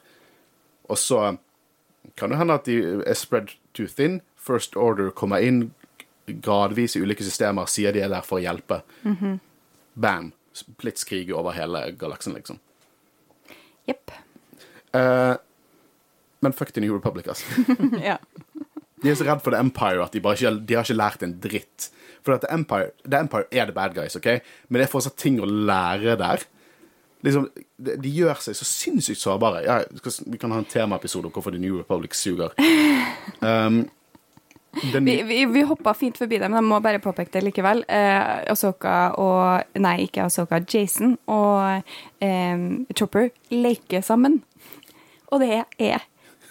Og 0.90 0.98
så 0.98 1.36
kan 2.14 2.30
det 2.30 2.38
hende 2.40 2.58
at 2.60 2.68
de 2.68 2.78
er 3.02 3.18
spread 3.18 3.56
too 3.76 3.88
thin. 3.90 4.20
First 4.36 4.76
Order 4.76 5.10
kommer 5.10 5.42
inn 5.42 5.70
gradvis 6.26 6.96
i 6.96 7.02
ulike 7.02 7.24
systemer, 7.26 7.68
sier 7.70 7.94
de 7.94 8.02
er 8.02 8.10
der 8.10 8.26
for 8.26 8.40
å 8.40 8.44
hjelpe. 8.44 8.82
Bam! 9.94 10.32
Blitskrig 10.80 11.28
over 11.36 11.52
hele 11.52 11.90
galaksen, 12.00 12.36
liksom. 12.38 12.60
Jepp. 13.86 14.10
Eh, 14.96 15.34
men 16.40 16.52
fuck 16.52 16.72
the 16.72 16.80
New 16.80 16.94
Republic, 16.94 17.28
altså. 17.28 17.44
ja. 18.10 18.16
De 19.02 19.10
er 19.10 19.18
så 19.18 19.26
redd 19.26 19.42
for 19.44 19.52
The 19.52 19.60
Empire 19.60 20.04
at 20.04 20.16
de 20.16 20.22
bare 20.24 20.38
ikke, 20.38 20.54
de 20.66 20.76
har 20.76 20.86
ikke 20.86 20.96
lært 20.96 21.24
en 21.26 21.36
dritt. 21.42 21.90
For 22.26 22.42
The 22.42 22.50
Empire, 22.52 22.90
The 23.06 23.22
Empire 23.22 23.46
er 23.52 23.68
the 23.70 23.74
bad 23.76 23.94
guys, 23.94 24.16
OK? 24.18 24.26
Men 24.68 24.80
det 24.80 24.88
er 24.88 24.92
fortsatt 24.92 25.18
ting 25.20 25.38
å 25.40 25.46
lære 25.46 26.16
der. 26.20 26.46
Liksom, 27.26 27.48
de, 27.78 27.96
de 28.02 28.12
gjør 28.12 28.40
seg 28.44 28.56
så 28.58 28.66
sinnssykt 28.68 29.22
sårbare. 29.22 29.62
Ja, 29.66 29.80
vi 29.90 30.32
vi 30.34 30.40
kan 30.42 30.52
ha 30.54 30.58
en 30.62 30.68
temaepisode 30.68 31.30
om 31.30 31.34
hvorfor 31.34 31.54
The 31.54 31.62
New 31.62 31.78
Republic 31.78 32.18
suger. 32.18 32.52
Um, 33.40 33.86
den, 34.92 35.06
Vi, 35.06 35.22
vi, 35.22 35.38
vi 35.46 35.62
hoppa 35.64 35.94
fint 35.96 36.18
forbi 36.18 36.38
det, 36.38 36.50
men 36.50 36.60
jeg 36.60 36.68
må 36.68 36.80
bare 36.84 37.00
påpeke 37.00 37.32
det 37.32 37.42
likevel. 37.46 37.80
Eh, 37.88 38.50
Ahsoka 38.52 39.14
og 39.22 39.80
Nei, 39.80 39.96
ikke 40.04 40.26
Ahsoka. 40.26 40.60
Jason 40.60 41.16
og 41.32 41.86
eh, 42.20 42.66
Chopper 42.92 43.30
leker 43.54 44.04
sammen. 44.04 44.42
Og 45.32 45.40
det 45.40 45.62
er 45.78 46.04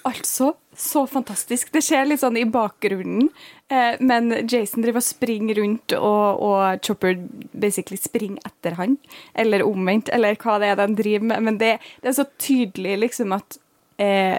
altså 0.05 0.55
så 0.77 1.05
fantastisk. 1.07 1.71
Det 1.73 1.81
skjer 1.85 2.07
litt 2.07 2.21
sånn 2.21 2.37
i 2.39 2.45
bakgrunnen, 2.49 3.29
eh, 3.71 3.99
men 3.99 4.31
Jason 4.49 4.83
driver 4.85 5.01
og 5.01 5.07
springer 5.07 5.59
rundt, 5.61 5.95
og, 5.97 6.41
og 6.45 6.85
Chopper 6.85 7.17
basically 7.51 7.99
springer 8.01 8.43
etter 8.47 8.77
han. 8.79 8.97
Eller 9.33 9.65
omvendt, 9.65 10.11
eller 10.15 10.37
hva 10.41 10.57
det 10.61 10.73
er 10.73 10.81
de 10.81 10.89
driver 10.99 11.29
med. 11.31 11.45
Men 11.49 11.61
det, 11.61 11.75
det 12.03 12.11
er 12.11 12.19
så 12.19 12.27
tydelig 12.41 12.99
liksom 13.05 13.35
at 13.37 13.59
eh, 14.01 14.37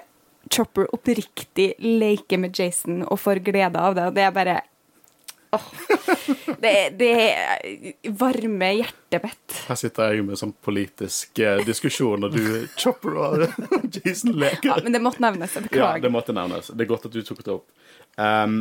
Chopper 0.53 0.87
oppriktig 0.95 1.73
leker 1.83 2.39
med 2.39 2.59
Jason 2.59 3.03
og 3.07 3.19
får 3.19 3.43
glede 3.47 3.81
av 3.83 3.97
det, 3.97 4.09
og 4.09 4.17
det 4.19 4.27
er 4.27 4.35
bare 4.35 4.61
Åh. 5.51 5.67
Det, 6.59 6.91
det 6.99 7.13
varmer 8.19 8.73
hjertet 8.81 9.23
mitt. 9.23 9.57
her 9.69 9.79
sitter 9.79 10.15
jeg 10.15 10.25
med 10.27 10.39
sånn 10.41 10.55
politisk 10.65 11.39
eh, 11.43 11.61
diskusjon, 11.67 12.27
og 12.27 12.35
du 12.35 12.67
Chopper 12.79 13.19
og 13.21 13.45
Jason 13.99 14.35
leker. 14.39 14.71
Ja, 14.73 14.79
men 14.83 14.97
det 14.97 15.03
måtte 15.05 15.23
nevnes. 15.23 15.55
Beklager. 15.55 16.01
Ja, 16.01 16.03
det 16.03 16.13
måtte 16.15 16.35
nevnes. 16.37 16.73
Det 16.73 16.87
er 16.87 16.91
godt 16.91 17.07
at 17.11 17.15
du 17.15 17.23
tok 17.27 17.45
det 17.47 17.55
opp. 17.59 17.69
Um, 18.17 18.59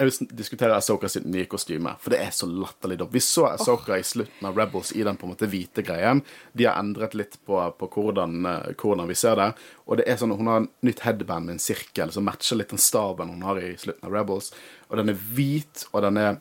jeg 0.00 0.08
vil 0.08 0.28
diskutere 0.32 0.76
Asoka 0.80 1.08
sitt 1.12 1.26
nye 1.28 1.44
kostyme, 1.50 1.90
for 2.00 2.14
det 2.14 2.22
er 2.24 2.30
så 2.32 2.46
latterlig 2.48 2.96
dumt. 3.02 3.12
Vi 3.12 3.20
så 3.20 3.50
Asoka 3.50 3.98
i 4.00 4.04
slutten 4.06 4.46
av 4.48 4.56
Rebels 4.56 4.94
i 4.96 5.02
den 5.04 5.18
på 5.20 5.26
en 5.26 5.34
måte 5.34 5.48
hvite 5.52 5.84
greien. 5.84 6.22
De 6.56 6.64
har 6.64 6.78
endret 6.80 7.12
litt 7.18 7.36
på, 7.44 7.58
på 7.76 7.88
hvordan, 7.92 8.38
eh, 8.48 8.70
hvordan 8.80 9.10
vi 9.10 9.18
ser 9.20 9.36
det. 9.36 9.50
Og 9.84 10.00
det 10.00 10.06
er 10.08 10.16
sånn, 10.16 10.32
Hun 10.40 10.48
har 10.48 10.62
en 10.62 10.70
nytt 10.88 11.04
headband 11.04 11.50
med 11.50 11.58
en 11.58 11.60
sirkel 11.60 12.14
som 12.14 12.24
matcher 12.24 12.56
litt 12.56 12.72
den 12.72 12.80
staben 12.80 13.28
hun 13.28 13.44
har 13.44 13.60
i 13.60 13.74
slutten 13.76 14.08
av 14.08 14.16
Rebels. 14.16 14.54
Og 14.88 14.96
den 15.02 15.12
er 15.12 15.20
hvit, 15.36 15.84
og 15.92 16.06
den 16.06 16.16
er 16.16 16.40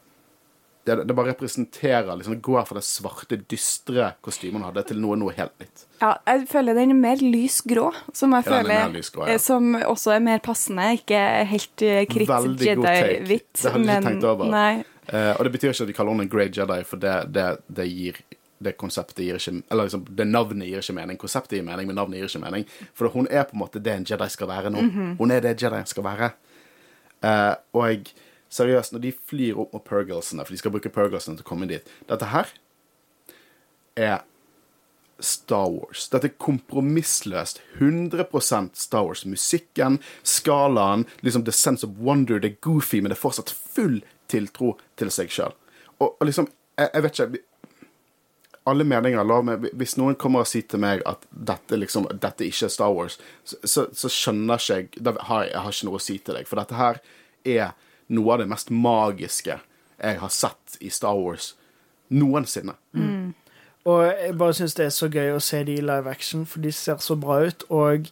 det, 0.90 1.06
det 1.10 1.16
bare 1.16 1.32
representerer 1.32 2.10
liksom, 2.18 2.36
Det 2.38 2.46
går 2.46 2.66
fra 2.68 2.80
det 2.80 2.86
svarte, 2.88 3.38
dystre 3.52 4.12
kostymet 4.26 4.60
hun 4.60 4.68
hadde, 4.68 4.84
til 4.90 5.02
noe, 5.04 5.18
noe 5.20 5.36
helt 5.38 5.54
nytt. 5.62 5.86
Ja, 6.02 6.14
jeg 6.28 6.48
føler 6.52 6.78
den 6.78 6.94
er 6.96 7.00
mer 7.00 7.22
lysgrå, 7.24 7.90
som 8.16 8.34
jeg 8.38 8.48
Ja, 8.48 8.60
er 8.60 8.64
føler 8.64 8.96
lysgrå, 8.96 9.28
ja. 9.28 9.36
eh, 9.36 9.42
Som 9.44 9.76
også 9.80 10.16
er 10.16 10.24
mer 10.26 10.42
passende. 10.44 10.88
Ikke 11.00 11.22
helt 11.54 11.86
uh, 11.86 12.02
kritt. 12.10 12.34
Jedi-hvitt. 12.64 13.54
Det 13.60 13.72
hadde 13.72 13.86
jeg 13.86 14.02
ikke 14.02 14.10
tenkt 14.10 14.28
over. 14.30 14.84
Eh, 15.10 15.32
og 15.36 15.46
det 15.46 15.52
betyr 15.56 15.72
ikke 15.74 15.86
at 15.88 15.90
vi 15.90 15.98
kaller 15.98 16.14
henne 16.14 16.28
en 16.28 16.32
Grey 16.32 16.52
Jedi, 16.54 16.84
for 16.86 17.02
det, 17.02 17.16
det, 17.34 17.48
det 17.68 17.88
gir 17.90 18.20
det 18.60 18.74
konseptet 18.76 19.24
gir 19.24 19.38
ikke 19.40 19.62
Eller 19.72 19.88
liksom, 19.88 20.02
det 20.16 20.28
navnet 20.28 20.68
gir 20.68 20.84
ikke 20.84 20.98
mening. 20.98 21.18
Konseptet 21.20 21.58
gir 21.58 21.64
mening, 21.66 21.88
men 21.88 21.96
navnet 21.96 22.20
gir 22.20 22.28
ikke 22.28 22.44
mening. 22.44 22.66
For 22.94 23.12
hun 23.14 23.28
er 23.32 23.46
på 23.48 23.56
en 23.56 23.62
måte 23.64 23.80
det 23.84 23.96
en 23.96 24.08
Jedi 24.10 24.28
skal 24.30 24.50
være 24.52 24.72
nå. 24.74 24.82
Mhm. 24.82 25.14
Hun 25.20 25.32
er 25.32 25.40
det 25.46 25.56
Jedi 25.64 25.80
skal 25.88 26.04
være. 26.04 26.32
Uh, 27.24 27.56
og 27.76 28.12
seriøst, 28.54 28.94
når 28.96 29.04
de 29.04 29.14
flyr 29.30 29.60
opp 29.62 29.76
mot 29.76 29.86
Pergilsene, 29.86 30.46
for 30.46 30.56
de 30.56 30.62
skal 30.62 30.74
bruke 30.74 30.92
Pergilsene 30.94 31.40
til 31.40 31.46
å 31.46 31.50
komme 31.50 31.70
dit 31.70 31.88
Dette 32.10 32.32
her 32.34 32.52
er 34.00 34.20
Star 35.20 35.68
Wars. 35.68 36.06
Dette 36.08 36.30
er 36.30 36.38
kompromissløst. 36.40 37.60
100% 37.78 38.80
Star 38.80 39.04
Wars. 39.04 39.26
Musikken, 39.28 40.00
skalaen, 40.24 41.04
liksom 41.20 41.44
the 41.44 41.52
sense 41.52 41.84
of 41.84 42.00
wonder, 42.00 42.40
det 42.40 42.54
er 42.54 42.62
goofy, 42.64 43.02
men 43.02 43.12
det 43.12 43.18
er 43.18 43.26
fortsatt 43.26 43.52
full 43.52 44.00
tiltro 44.32 44.78
til 45.00 45.12
seg 45.12 45.34
sjøl. 45.34 45.56
Og, 46.00 46.14
og 46.14 46.26
liksom, 46.30 46.48
jeg, 46.80 46.92
jeg 46.94 47.04
vet 47.04 47.20
ikke 47.20 47.44
alle 48.70 48.86
meninger 48.86 49.26
la 49.26 49.42
meg, 49.42 49.70
Hvis 49.80 49.98
noen 49.98 50.18
kommer 50.20 50.44
og 50.44 50.50
sier 50.50 50.68
til 50.70 50.82
meg 50.84 51.04
at 51.10 51.24
dette, 51.32 51.80
liksom, 51.80 52.08
dette 52.22 52.46
ikke 52.46 52.68
er 52.68 52.74
Star 52.74 52.94
Wars, 52.94 53.18
så, 53.44 53.60
så, 53.64 53.86
så 53.96 54.12
skjønner 54.14 54.62
ikke 54.62 54.78
jeg 54.78 55.06
da 55.06 55.16
har 55.30 55.46
jeg, 55.46 55.54
jeg 55.54 55.64
har 55.66 55.78
ikke 55.78 55.90
noe 55.90 56.00
å 56.00 56.04
si 56.04 56.18
til 56.20 56.40
deg. 56.40 56.50
For 56.50 56.62
dette 56.62 56.80
her 56.80 57.02
er 57.44 57.72
noe 58.10 58.34
av 58.34 58.40
det 58.44 58.48
mest 58.50 58.72
magiske 58.74 59.60
jeg 60.00 60.20
har 60.22 60.32
sett 60.34 60.78
i 60.82 60.90
Star 60.90 61.18
Wars 61.20 61.54
noensinne. 62.10 62.74
Og 63.90 64.02
jeg 64.06 64.34
bare 64.38 64.56
syns 64.58 64.76
det 64.78 64.86
er 64.90 64.96
så 64.96 65.08
gøy 65.12 65.34
å 65.36 65.42
se 65.44 65.62
de 65.68 65.78
i 65.80 65.84
live 65.84 66.10
action, 66.10 66.46
for 66.46 66.62
de 66.64 66.72
ser 66.76 67.00
så 67.04 67.16
bra 67.20 67.40
ut. 67.48 67.64
Og 67.70 68.10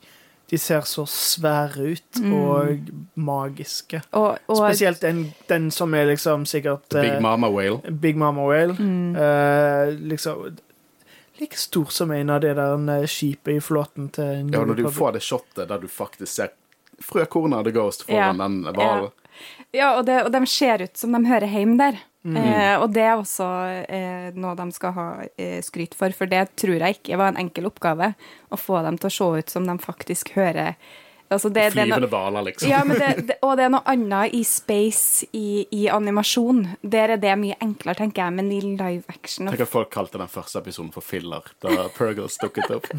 de 0.48 0.58
ser 0.58 0.86
så 0.88 1.04
svære 1.12 1.90
ut 1.92 2.20
og 2.32 2.86
magiske. 3.20 4.00
Og, 4.16 4.38
og 4.48 4.62
Spesielt 4.62 5.02
den, 5.04 5.26
den 5.50 5.68
som 5.76 5.94
er 5.98 6.08
liksom 6.08 6.46
sikkert 6.48 6.88
Big 6.96 7.10
eh, 7.18 7.20
Mama 7.24 7.50
Whale. 7.52 7.82
Big 7.92 8.16
Mama 8.18 8.46
Whale. 8.48 8.78
Eh, 8.80 9.92
liksom 10.08 10.56
Like 11.38 11.58
stor 11.58 11.92
som 11.94 12.12
en 12.12 12.30
av 12.34 12.40
de 12.42 12.54
der 12.58 12.88
eh, 12.96 13.04
skipet 13.06 13.60
i 13.60 13.62
flåten 13.62 14.08
til 14.10 14.46
New 14.48 14.56
Ja, 14.56 14.64
når 14.66 14.80
du 14.80 14.88
får 14.90 15.20
det 15.20 15.22
shotet 15.22 15.68
der 15.70 15.84
du 15.84 15.88
faktisk 15.92 16.32
ser 16.32 16.56
frøkornet 17.04 17.60
av 17.60 17.68
The 17.68 17.76
Ghost 17.76 18.08
foran 18.08 18.40
Ja. 18.40 18.48
den 18.48 18.64
hvalen. 18.74 19.12
Ja, 19.76 19.96
og, 19.98 20.06
det, 20.08 20.22
og 20.26 20.32
de 20.34 20.44
ser 20.50 20.86
ut 20.86 20.98
som 20.98 21.16
de 21.16 21.24
hører 21.28 21.52
hjemme 21.52 21.78
der. 21.80 22.00
Mm. 22.28 22.38
Eh, 22.38 22.76
og 22.82 22.92
det 22.92 23.04
er 23.06 23.16
også 23.16 23.48
eh, 23.88 24.30
noe 24.36 24.56
de 24.60 24.68
skal 24.76 24.96
ha 24.98 25.08
eh, 25.40 25.60
skryt 25.64 25.96
for, 25.96 26.12
for 26.16 26.28
det 26.28 26.44
tror 26.60 26.76
jeg 26.76 26.98
ikke 26.98 27.20
var 27.20 27.32
en 27.32 27.42
enkel 27.46 27.70
oppgave. 27.70 28.12
Å 28.52 28.60
få 28.60 28.82
dem 28.86 29.00
til 29.00 29.10
å 29.10 29.16
se 29.18 29.30
ut 29.44 29.54
som 29.54 29.68
de 29.68 29.78
faktisk 29.84 30.34
hører 30.36 30.76
altså 31.30 31.50
det, 31.50 31.66
Flyvende 31.74 32.00
noe, 32.06 32.10
hvaler, 32.12 32.46
liksom. 32.48 32.70
ja, 32.72 32.84
men 32.88 33.00
det, 33.00 33.10
det, 33.28 33.38
Og 33.46 33.56
det 33.60 33.66
er 33.68 33.72
noe 33.74 33.84
annet 33.90 34.36
i 34.38 34.44
space, 34.48 35.28
i, 35.36 35.66
i 35.76 35.88
animasjon. 35.92 36.64
Der 36.82 37.16
er 37.16 37.22
det 37.22 37.34
mye 37.40 37.58
enklere, 37.64 38.00
tenker 38.02 38.24
jeg, 38.24 38.36
men 38.38 38.52
i 38.54 38.62
live 38.64 39.04
action 39.12 39.50
Tenk 39.52 39.66
at 39.68 39.72
folk 39.72 39.92
kalte 39.94 40.22
den 40.22 40.32
første 40.32 40.62
episoden 40.64 40.94
for 40.96 41.06
filler 41.06 41.48
da 41.64 41.88
Purgles 41.98 42.40
dukket 42.44 42.72
opp. 42.80 42.92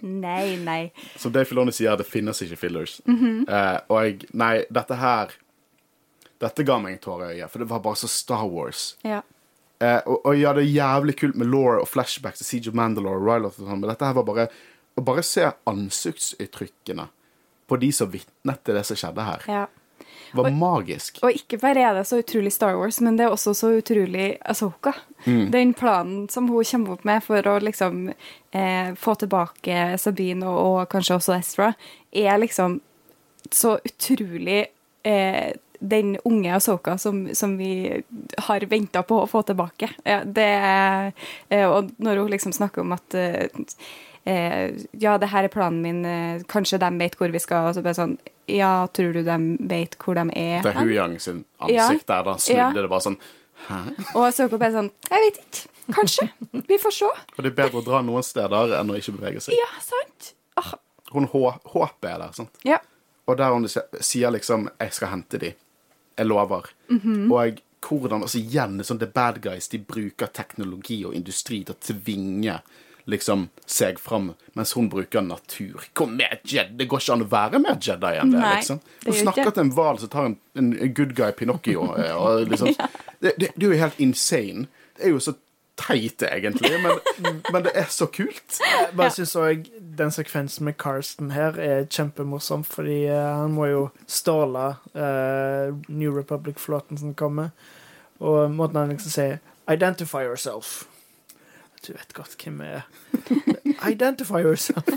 Nei, 0.00 0.56
nei. 0.56 0.90
Som 1.20 1.32
Dave 1.32 1.44
Filoni 1.48 1.72
sier, 1.76 1.92
det 2.00 2.06
finnes 2.08 2.40
ikke 2.42 2.56
fillers. 2.56 3.00
Mm 3.04 3.18
-hmm. 3.18 3.38
uh, 3.48 3.78
og 3.88 4.04
jeg 4.04 4.24
Nei, 4.32 4.64
dette 4.70 4.94
her 4.94 5.36
Dette 6.40 6.64
ga 6.64 6.78
meg 6.78 6.92
en 6.92 6.98
tåre 6.98 7.34
i 7.34 7.36
øyet, 7.36 7.50
for 7.50 7.58
det 7.58 7.68
var 7.68 7.80
bare 7.80 7.96
så 7.96 8.08
Star 8.08 8.46
Wars. 8.48 8.96
Ja. 9.04 9.20
Uh, 9.82 10.00
og, 10.06 10.26
og 10.26 10.40
ja, 10.40 10.52
det 10.52 10.62
er 10.62 10.72
jævlig 10.72 11.16
kult 11.16 11.36
med 11.36 11.46
law 11.46 11.80
og 11.80 11.88
flashbacks 11.88 12.38
til 12.38 12.46
Siege 12.46 12.68
of 12.68 12.74
Mandalore 12.74 13.16
og 13.16 13.26
Ryloth 13.26 13.60
og 13.60 13.68
sånn, 13.68 13.80
men 13.80 13.90
dette 13.90 14.04
her 14.04 14.12
var 14.12 14.24
bare 14.24 14.48
Å 14.96 15.00
bare 15.00 15.22
se 15.22 15.52
ansiktsuttrykkene 15.66 17.06
på 17.70 17.78
de 17.78 17.92
som 17.94 18.10
vitnet 18.10 18.64
til 18.66 18.74
det 18.74 18.82
som 18.88 18.98
skjedde 18.98 19.26
her, 19.26 19.46
ja. 19.46 19.62
var 20.34 20.50
magisk. 20.50 21.20
Og 21.22 21.38
ikke 21.38 21.60
bare 21.62 21.84
er 21.86 21.94
det 22.00 22.04
så 22.08 22.18
utrolig 22.18 22.50
Star 22.54 22.74
Wars, 22.78 22.98
men 23.04 23.18
det 23.18 23.28
er 23.28 23.36
også 23.36 23.54
så 23.54 23.70
utrolig 23.78 24.32
Asoka. 24.42 24.96
Den 25.24 25.74
planen 25.78 26.26
som 26.32 26.48
hun 26.50 26.66
kommer 26.66 26.96
opp 26.96 27.06
med 27.06 27.22
for 27.22 27.46
å 27.46 27.56
liksom 27.62 28.08
eh, 28.10 28.92
få 28.98 29.14
tilbake 29.20 29.94
Sabine 30.02 30.48
og, 30.50 30.60
og 30.66 30.90
kanskje 30.90 31.18
også 31.20 31.38
Ezra, 31.38 31.72
er 32.10 32.42
liksom 32.42 32.80
så 33.54 33.76
utrolig 33.84 34.64
eh, 35.06 35.50
den 35.80 36.16
unge 36.28 36.54
Asoka 36.56 36.98
som, 36.98 37.22
som 37.34 37.56
vi 37.56 38.02
har 38.48 38.66
venta 38.68 39.02
på 39.06 39.22
å 39.22 39.30
få 39.30 39.42
tilbake. 39.48 39.92
Ja, 40.04 40.20
det 40.24 40.50
er, 40.58 41.12
eh, 41.48 41.66
og 41.68 41.94
når 42.02 42.24
hun 42.24 42.34
liksom 42.34 42.56
snakker 42.56 42.82
om 42.82 42.98
at 42.98 43.20
eh, 44.30 44.84
Ja, 45.02 45.16
det 45.18 45.28
her 45.32 45.44
er 45.48 45.52
planen 45.52 45.80
min, 45.82 46.04
eh, 46.06 46.42
kanskje 46.50 46.78
de 46.78 46.90
vet 46.98 47.16
hvor 47.18 47.32
vi 47.32 47.38
skal. 47.42 47.68
Og 47.68 47.74
så 47.76 47.82
bare 47.82 47.98
sånn 47.98 48.16
Ja, 48.50 48.86
tror 48.94 49.12
du 49.14 49.22
de 49.26 49.36
vet 49.70 49.96
hvor 49.98 50.14
de 50.18 50.24
er? 50.38 50.62
Det 50.62 50.72
er 50.72 50.78
hen?» 50.78 50.88
Hu 50.88 50.94
Yang 50.94 51.18
sin 51.20 51.44
Ja. 51.68 51.88
ansikt 51.88 52.06
der 52.06 52.22
da 52.24 52.34
snudde 52.36 52.56
Ja. 52.56 52.70
det 52.72 52.88
bare 52.88 53.00
sånn 53.08 53.18
Hæ? 53.68 53.80
Og 54.16 54.22
Ahsoka 54.26 54.58
bare 54.58 54.72
sånn 54.72 54.90
Jeg 55.10 55.20
vet 55.26 55.40
ikke. 55.44 55.66
Kanskje. 55.90 56.30
Vi 56.68 56.78
får 56.78 56.92
se. 56.92 57.04
Og 57.06 57.42
det 57.42 57.50
er 57.52 57.56
bedre 57.64 57.80
å 57.80 57.84
dra 57.84 58.00
noen 58.02 58.22
steder 58.22 58.76
enn 58.78 58.90
å 58.92 58.96
ikke 58.96 59.16
bevege 59.18 59.40
seg. 59.42 59.54
Ja, 59.58 59.66
sant? 59.82 60.34
Ah. 60.56 60.74
Hun 61.12 61.26
håper 61.26 61.58
håpet 61.72 62.06
er 62.12 62.18
der, 62.18 62.32
sant. 62.32 62.50
ja. 62.64 62.78
Og 63.26 63.36
der 63.36 63.50
hun 63.52 63.66
sier 64.00 64.30
liksom 64.30 64.68
'Jeg 64.80 64.92
skal 64.92 65.08
hente 65.08 65.38
de'. 65.38 65.54
Jeg 66.18 66.26
lover. 66.26 66.62
Mhm. 66.90 67.30
Og 67.32 67.60
hvordan 67.82 68.22
altså 68.22 68.38
igjen 68.38 68.78
sånn 68.84 68.98
The 69.00 69.06
Bad 69.06 69.40
Guys 69.42 69.68
de 69.68 69.78
bruker 69.78 70.26
teknologi 70.32 71.04
og 71.04 71.14
industri 71.14 71.64
til 71.64 71.74
å 71.74 71.78
tvinge 71.80 72.60
liksom 73.04 73.48
seg 73.66 74.00
fram, 74.00 74.32
mens 74.52 74.72
hun 74.76 74.88
bruker 74.92 75.20
natur. 75.24 75.84
Kom 75.92 76.16
med, 76.16 76.40
Jedi! 76.44 76.76
Det 76.76 76.88
går 76.90 77.02
ikke 77.02 77.16
an 77.16 77.24
å 77.24 77.28
være 77.30 77.60
mer 77.62 77.78
Jedi 77.80 78.14
enn 78.20 78.34
det. 78.34 78.40
Nei, 78.40 78.56
liksom. 78.60 78.80
Hun 79.04 79.12
det 79.12 79.20
snakker 79.20 79.46
ikke. 79.46 79.54
til 79.56 79.66
en 79.66 79.74
hval 79.76 80.00
som 80.02 80.12
tar 80.12 80.30
en, 80.30 80.38
en, 80.58 80.72
good 80.94 81.14
guy 81.18 81.30
Pinocchio. 81.36 81.86
eh, 82.00 82.16
Og 82.16 82.50
liksom, 82.50 82.74
det, 83.20 83.36
det, 83.38 83.52
det 83.54 83.68
er 83.68 83.70
jo 83.70 83.80
helt 83.84 84.02
insane. 84.02 84.66
Det 84.96 85.08
er 85.08 85.14
jo 85.14 85.22
så 85.22 85.36
teit, 85.80 86.22
egentlig, 86.22 86.72
men, 86.82 86.98
men 87.52 87.64
det 87.64 87.72
er 87.78 87.88
så 87.92 88.06
kult. 88.12 88.58
Jeg 88.60 88.90
bare 88.96 89.14
synes 89.14 89.34
også 89.36 89.82
den 89.98 90.12
sekvensen 90.12 90.68
med 90.68 90.76
Karsten 90.80 91.32
her 91.34 91.56
er 91.60 91.86
kjempemorsom, 91.88 92.64
fordi 92.68 93.04
eh, 93.08 93.30
han 93.40 93.54
må 93.56 93.70
jo 93.70 93.84
ståle 94.10 94.74
uh, 94.92 95.72
New 95.88 96.12
Republic-flåten 96.16 97.00
som 97.00 97.14
kommer, 97.14 97.54
og 98.20 98.50
måten 98.52 98.76
han 98.76 98.92
liksom 98.92 99.14
sier 99.14 99.38
'Identify 99.70 100.26
yourself'. 100.26 100.84
Du 101.86 101.92
vet 101.92 102.12
godt 102.12 102.34
hvem 102.44 102.60
jeg 102.64 102.80
er. 102.80 103.90
Identify 103.90 104.42
yourself. 104.44 104.84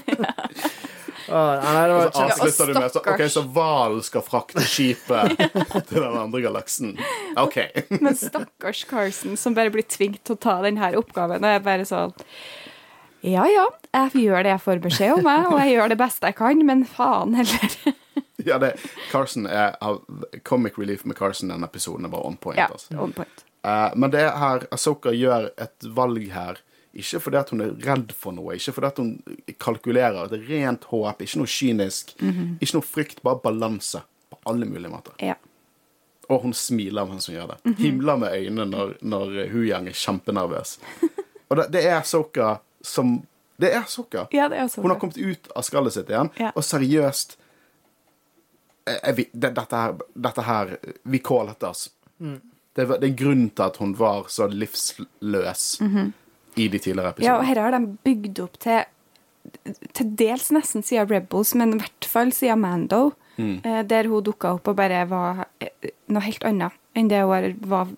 Åh, 1.30 1.64
nei, 1.64 1.84
det 1.88 1.93
var 1.95 2.10
Og 2.10 2.15
så 2.18 2.23
avslutter 2.26 2.68
du 2.68 2.73
med 2.76 2.91
så. 2.91 3.01
OK, 3.14 3.22
så 3.31 3.43
hvalen 3.55 4.01
skal 4.03 4.23
frakte 4.26 4.64
skipet 4.68 5.38
til 5.88 6.01
den 6.03 6.18
andre 6.19 6.41
galaksen. 6.43 6.97
OK. 7.39 7.61
Men 8.03 8.18
stakkars 8.19 8.84
Carson 8.89 9.38
som 9.39 9.55
bare 9.55 9.72
blir 9.72 9.88
tvunget 9.88 10.26
til 10.27 10.35
å 10.35 10.41
ta 10.43 10.57
denne 10.65 10.89
oppgaven. 10.99 11.39
Og 11.39 11.53
jeg 11.53 11.61
er 11.61 11.65
bare 11.69 11.88
sånn 11.88 12.11
Ja 13.23 13.45
ja, 13.47 13.69
jeg 13.95 14.26
gjør 14.26 14.43
det 14.43 14.51
jeg 14.51 14.64
får 14.65 14.84
beskjed 14.84 15.14
om, 15.22 15.30
jeg, 15.31 15.47
og 15.47 15.57
jeg 15.61 15.72
gjør 15.77 15.93
det 15.93 15.99
beste 16.03 16.27
jeg 16.34 16.35
kan, 16.41 16.65
men 16.68 16.84
faen 16.84 17.38
heller. 17.39 17.77
Ja, 18.43 18.57
det, 18.60 18.73
Carson 19.14 19.47
er 19.47 19.77
Comic 20.43 20.76
Relief 20.77 21.05
med 21.07 21.15
Carson 21.15 21.53
denne 21.53 21.69
episoden 21.72 22.03
er 22.03 22.11
bare 22.11 22.27
on 22.27 22.35
point. 22.35 22.60
Ja, 22.60 22.68
Altså. 22.68 22.91
on 22.99 23.15
point. 23.15 23.45
Uh, 23.64 23.95
men 23.95 24.11
det 24.11 24.26
er 24.26 24.35
her 24.35 24.65
Asoka 24.76 25.14
gjør 25.15 25.47
et 25.55 25.88
valg 25.95 26.26
her. 26.35 26.60
Ikke 26.94 27.20
fordi 27.24 27.38
at 27.40 27.49
hun 27.49 27.61
er 27.65 27.72
redd 27.82 28.11
for 28.14 28.36
noe, 28.38 28.53
ikke 28.53 28.74
fordi 28.76 28.88
at 28.91 28.99
hun 29.02 29.14
kalkulerer. 29.60 30.28
Det 30.30 30.40
er 30.44 30.49
rent 30.52 30.84
håp, 30.91 31.22
ikke 31.26 31.40
noe 31.41 31.49
kynisk. 31.49 32.14
Ikke 32.22 32.76
noe 32.78 32.86
frykt, 32.86 33.24
bare 33.26 33.40
balanse 33.41 34.03
på 34.30 34.38
alle 34.52 34.68
mulige 34.70 34.91
måter. 34.94 35.15
Ja. 35.24 35.34
Og 36.30 36.41
hun 36.45 36.53
smiler 36.53 37.06
mens 37.10 37.26
hun 37.28 37.36
gjør 37.36 37.56
det. 37.56 37.76
Himler 37.82 38.18
med 38.22 38.32
øynene 38.38 38.65
når, 38.70 38.94
når 39.02 39.34
Hu 39.52 39.64
Yang 39.65 39.90
er 39.90 39.98
kjempenervøs. 39.98 40.78
Og 41.49 41.57
det, 41.60 41.65
det 41.74 41.84
er 41.90 42.02
Soka 42.07 42.57
som 42.82 43.24
Det 43.60 43.70
er 43.74 43.84
Soka. 43.88 44.28
ja, 44.34 44.48
det 44.49 44.57
er 44.57 44.70
Hun 44.82 44.90
har 44.91 44.99
kommet 44.99 45.18
ut 45.18 45.49
av 45.56 45.64
skallet 45.64 45.94
sitt 45.94 46.10
igjen, 46.10 46.30
Ja. 46.40 46.52
og 46.56 46.64
seriøst 46.64 47.38
jeg, 48.88 49.28
det, 49.34 49.53
dette, 49.56 49.76
her, 49.76 49.94
dette 50.15 50.41
her 50.48 50.78
Vi 51.03 51.20
call 51.20 51.49
it 51.49 51.64
Mm. 52.20 52.40
Det, 52.76 52.86
det 53.02 53.07
er 53.10 53.15
grunnen 53.18 53.49
til 53.49 53.64
at 53.64 53.78
hun 53.78 53.94
var 53.98 54.26
så 54.30 54.45
livsløs 54.48 55.64
i 56.56 56.68
de 56.68 56.80
tidligere 56.80 57.14
Ja, 57.24 57.38
og 57.38 57.48
her 57.48 57.62
har 57.62 57.76
de 57.76 57.98
bygd 58.06 58.44
opp 58.46 58.60
til 58.64 58.84
til 59.94 60.14
dels 60.18 60.48
nesten 60.56 60.86
siden 60.88 61.10
Rebels, 61.10 61.52
men 61.60 61.76
i 61.76 61.82
hvert 61.82 62.06
fall 62.08 62.32
siden 62.32 62.62
Mando, 62.64 63.12
mm. 63.36 63.58
der 63.90 64.08
hun 64.08 64.24
dukka 64.24 64.54
opp 64.56 64.70
og 64.72 64.78
bare 64.78 65.02
var 65.10 65.44
eh, 65.60 65.92
noe 66.08 66.24
helt 66.24 66.46
annet 66.48 66.80
enn 66.96 67.10
det, 67.12 67.20
hun 67.28 67.60
var, 67.68 67.92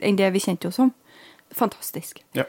enn 0.00 0.18
det 0.18 0.32
vi 0.32 0.42
kjente 0.42 0.70
henne 0.70 0.78
som. 0.78 0.94
Fantastisk. 1.52 2.22
Ja. 2.38 2.46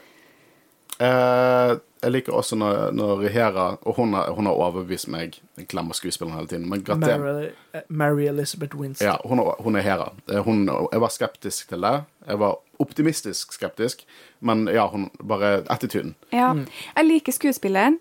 Eh, 1.02 1.76
jeg 2.02 2.12
liker 2.12 2.34
også 2.36 2.56
når, 2.58 2.92
når 2.94 3.22
Hera 3.32 3.64
Og 3.88 3.96
hun 3.96 4.12
har, 4.14 4.30
hun 4.36 4.46
har 4.46 4.58
overbevist 4.58 5.08
meg. 5.10 5.38
Jeg 5.58 5.68
glemmer 5.70 5.96
skuespilleren 5.96 6.36
hele 6.36 6.50
tiden. 6.50 6.68
Men 6.70 6.84
Mary, 7.00 7.48
eh, 7.74 7.86
Mary 7.88 8.26
Elizabeth 8.30 8.76
Winston. 8.78 9.08
Ja, 9.08 9.16
hun, 9.24 9.42
hun 9.58 9.76
er 9.76 9.86
Hera. 9.86 10.10
Eh, 10.28 10.42
Hun, 10.44 10.66
jeg 10.68 11.00
var 11.00 11.08
skeptisk 11.14 11.68
til 11.68 11.82
det. 11.82 12.04
Jeg 12.26 12.38
var 12.38 12.58
optimistisk 12.82 13.54
skeptisk, 13.56 14.02
men 14.44 14.66
ja, 14.72 14.88
hun 14.92 15.08
bare 15.22 15.60
Attituden. 15.72 16.14
Ja. 16.34 16.52
Jeg 16.96 17.08
liker 17.08 17.34
skuespilleren. 17.36 18.00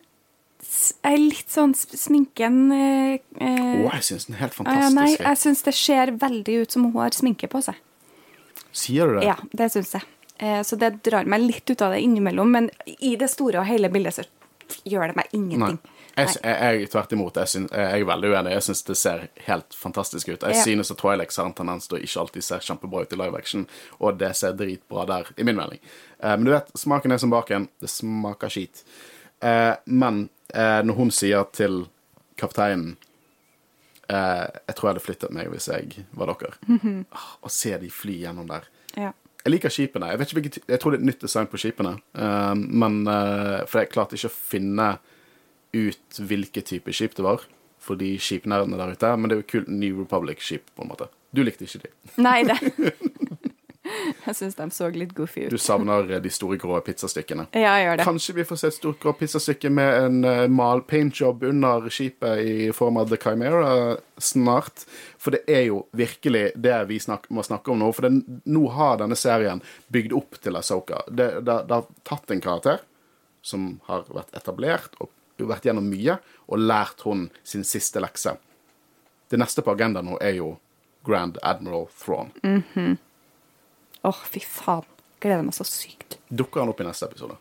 Jeg 0.62 1.16
er 1.16 1.18
litt 1.18 1.50
sånn 1.50 1.72
sminken 1.74 2.58
eh, 2.76 3.16
Å, 3.18 3.42
eh, 3.42 3.80
jeg 3.88 4.04
syns 4.06 4.28
den 4.28 4.36
er 4.38 4.44
helt 4.44 4.54
fantastisk. 4.58 4.98
Nei, 5.00 5.08
jeg 5.18 5.40
syns 5.42 5.64
det 5.66 5.74
ser 5.74 6.12
veldig 6.22 6.58
ut 6.62 6.76
som 6.76 6.86
hun 6.86 7.00
har 7.00 7.16
sminke 7.18 7.50
på 7.50 7.64
seg. 7.66 7.80
Sier 8.72 9.10
du 9.10 9.18
det? 9.20 9.26
Ja, 9.32 9.38
det 9.58 9.72
syns 9.74 9.96
jeg. 9.98 10.06
Eh, 10.38 10.62
Så 10.68 10.78
det 10.78 10.92
drar 11.06 11.26
meg 11.30 11.42
litt 11.42 11.70
ut 11.70 11.82
av 11.82 11.96
det 11.96 12.04
innimellom, 12.06 12.54
men 12.54 12.70
i 13.00 13.16
det 13.20 13.32
store 13.34 13.64
og 13.64 13.68
hele 13.70 13.90
bildet 13.94 14.20
så 14.20 14.28
gjør 14.88 15.12
det 15.12 15.18
meg 15.18 15.34
ingenting. 15.36 15.82
Jeg, 15.82 16.01
jeg, 16.18 16.36
jeg 16.44 16.90
tvert 16.92 17.12
imot. 17.16 17.36
Jeg, 17.40 17.48
syns- 17.48 17.72
jeg 17.72 18.02
er 18.02 18.06
veldig 18.06 18.30
uenig. 18.34 18.52
Jeg 18.58 18.64
syns 18.68 18.84
det 18.88 18.98
ser 18.98 19.28
helt 19.48 19.74
fantastisk 19.78 20.28
ut. 20.30 20.42
Jeg 20.44 20.56
Ja. 20.56 20.64
synes 20.64 20.92
at 20.92 20.98
Twilight 20.98 21.36
har 21.38 21.46
en 21.46 21.54
tendens 21.54 21.88
til 21.88 21.98
å 21.98 22.02
ikke 22.02 22.20
alltid 22.20 22.44
se 22.44 22.56
kjempebra 22.60 23.02
ut 23.06 23.14
i 23.14 23.16
live 23.16 23.38
action, 23.38 23.68
og 24.00 24.18
det 24.18 24.36
ser 24.36 24.54
dritbra 24.54 25.06
der, 25.08 25.32
i 25.38 25.44
min 25.44 25.56
mening. 25.56 25.80
Eh, 26.24 26.36
men 26.36 26.44
du 26.46 26.52
vet, 26.52 26.68
smaken 26.78 27.12
er 27.12 27.18
som 27.18 27.30
baken. 27.32 27.70
Det 27.80 27.90
smaker 27.90 28.50
skit. 28.50 28.84
Eh, 29.42 29.76
men 29.86 30.30
eh, 30.54 30.82
når 30.84 30.96
hun 30.96 31.12
sier 31.12 31.44
til 31.52 31.88
kapteinen 32.38 32.98
eh, 34.10 34.48
Jeg 34.68 34.76
tror 34.76 34.88
jeg 34.90 34.94
hadde 34.96 35.06
flyttet 35.06 35.32
meg 35.36 35.50
hvis 35.52 35.68
jeg 35.72 36.06
var 36.18 36.28
dere. 36.34 36.54
Ah, 37.12 37.36
Å 37.44 37.50
se 37.50 37.76
de 37.82 37.90
fly 37.90 38.20
gjennom 38.26 38.48
der. 38.50 38.68
Ja. 38.98 39.12
Jeg 39.46 39.54
liker 39.56 39.70
skipene. 39.74 40.12
Jeg, 40.12 40.20
vet 40.20 40.28
ikke 40.30 40.42
hvilket, 40.42 40.58
jeg 40.70 40.80
tror 40.82 40.92
det 40.94 41.00
er 41.00 41.02
et 41.02 41.08
nytt 41.10 41.24
design 41.24 41.48
på 41.50 41.58
skipene. 41.62 41.96
eh, 42.14 42.54
men 42.56 43.08
eh, 43.08 43.66
For 43.66 43.82
jeg 43.82 43.90
klarte 43.94 44.18
ikke 44.20 44.30
å 44.30 44.36
finne 44.52 44.90
ut 45.74 46.22
hvilke 46.22 46.64
type 46.66 46.94
skip 46.96 47.18
det 47.18 47.26
var 47.26 47.46
for 47.82 47.98
de 47.98 48.14
skipnerdene 48.22 48.78
der 48.80 48.94
ute. 48.96 49.16
Men 49.18 49.30
det 49.30 49.38
er 49.38 49.44
jo 49.44 49.50
kult 49.56 49.72
New 49.74 50.04
Republic-skip, 50.04 50.70
på 50.76 50.86
en 50.86 50.92
måte. 50.94 51.10
Du 51.32 51.44
likte 51.46 51.66
ikke 51.66 51.88
de. 51.88 51.94
Nei, 52.22 52.42
det 52.48 52.60
Jeg 54.22 54.36
syns 54.38 54.56
de 54.56 54.66
så 54.72 54.88
litt 54.94 55.12
goofy 55.18 55.48
ut. 55.48 55.54
Du 55.54 55.60
savner 55.60 56.06
eh, 56.14 56.22
de 56.24 56.30
store 56.32 56.56
grå 56.62 56.78
pizzastykkene. 56.86 57.48
Ja, 57.58 57.74
jeg 57.80 57.88
gjør 57.88 57.98
det. 58.00 58.06
Kanskje 58.08 58.36
vi 58.38 58.46
får 58.48 58.60
se 58.62 58.70
et 58.70 58.78
stort 58.78 59.00
grå 59.02 59.14
pizzastykke 59.18 59.72
med 59.74 59.90
en 59.98 60.20
uh, 60.24 60.44
mal 60.52 60.84
paintjob 60.88 61.44
under 61.50 61.88
skipet 61.92 62.44
i 62.46 62.70
form 62.78 63.02
av 63.02 63.10
The 63.12 63.20
Chimera 63.20 63.74
snart. 64.22 64.86
For 65.22 65.36
det 65.36 65.42
er 65.50 65.66
jo 65.72 65.82
virkelig 65.98 66.52
det 66.56 66.78
vi 66.92 67.02
snak 67.04 67.28
må 67.34 67.44
snakke 67.44 67.74
om 67.74 67.82
nå. 67.82 67.90
For 67.98 68.08
det, 68.08 68.42
nå 68.46 68.64
har 68.78 69.02
denne 69.02 69.18
serien 69.20 69.64
bygd 69.92 70.16
opp 70.22 70.40
til 70.46 70.62
Asoka. 70.62 71.02
Det, 71.10 71.32
det, 71.42 71.58
det 71.68 71.82
har 71.82 71.90
tatt 72.08 72.32
en 72.32 72.46
karakter 72.46 72.86
som 73.42 73.74
har 73.90 74.06
vært 74.14 74.38
etablert 74.38 74.94
og 75.02 75.10
vært 75.50 75.66
gjennom 75.66 75.88
mye, 75.90 76.18
og 76.48 76.62
lært 76.62 77.02
hun 77.08 77.30
sin 77.44 77.64
siste 77.68 78.02
lekse. 78.04 78.36
Det 79.32 79.40
neste 79.40 79.64
på 79.64 79.74
agendaen 79.74 80.06
nå 80.12 80.18
er 80.22 80.36
jo 80.38 80.56
Grand 81.08 81.38
Admiral 81.42 81.88
Thrawn. 81.98 82.32
Åh, 84.04 84.24
fy 84.30 84.42
faen. 84.46 84.86
Gleder 85.22 85.46
meg 85.46 85.54
så 85.54 85.66
sykt. 85.68 86.18
Dukker 86.34 86.64
han 86.64 86.72
opp 86.72 86.80
i 86.82 86.86
neste 86.88 87.06
episode? 87.06 87.36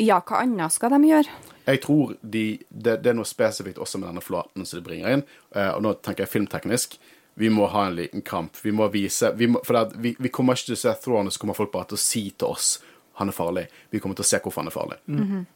Ja, 0.00 0.16
hva 0.24 0.40
annet 0.42 0.74
skal 0.74 0.90
de 0.96 0.98
gjøre? 1.06 1.30
Jeg 1.68 1.80
tror 1.84 2.14
de, 2.22 2.44
det, 2.68 2.96
det 3.04 3.12
er 3.12 3.16
noe 3.18 3.28
spesifikt 3.28 3.78
også 3.78 4.00
med 4.00 4.08
denne 4.10 4.24
flåten 4.24 4.66
som 4.66 4.80
de 4.80 4.84
bringer 4.86 5.14
inn. 5.14 5.24
eh, 5.54 5.70
og 5.76 5.84
nå 5.84 5.92
tenker 6.02 6.24
jeg 6.24 6.32
filmteknisk. 6.32 6.96
Vi 7.38 7.50
må 7.52 7.68
ha 7.70 7.86
en 7.86 7.98
liten 8.00 8.24
kamp. 8.26 8.56
Vi 8.64 8.72
må 8.74 8.88
vise 8.90 9.30
vi 9.38 9.46
må, 9.52 9.60
For 9.64 9.92
vi, 10.02 10.16
vi 10.18 10.32
kommer 10.34 10.58
ikke 10.58 10.72
til 10.72 10.78
å 10.78 10.82
se 10.82 10.94
Thrawn, 11.04 11.30
og 11.30 11.36
så 11.36 11.42
kommer 11.42 11.58
folk 11.58 11.70
bare 11.72 11.92
til 11.92 12.00
å 12.00 12.02
si 12.02 12.24
til 12.34 12.50
oss 12.50 12.72
han 13.20 13.30
er 13.30 13.36
farlig. 13.36 13.66
Vi 13.92 14.00
kommer 14.02 14.18
til 14.18 14.24
å 14.26 14.30
se 14.30 14.40
hvorfor 14.42 14.64
han 14.64 14.70
er 14.72 14.74
farlig. 14.74 14.98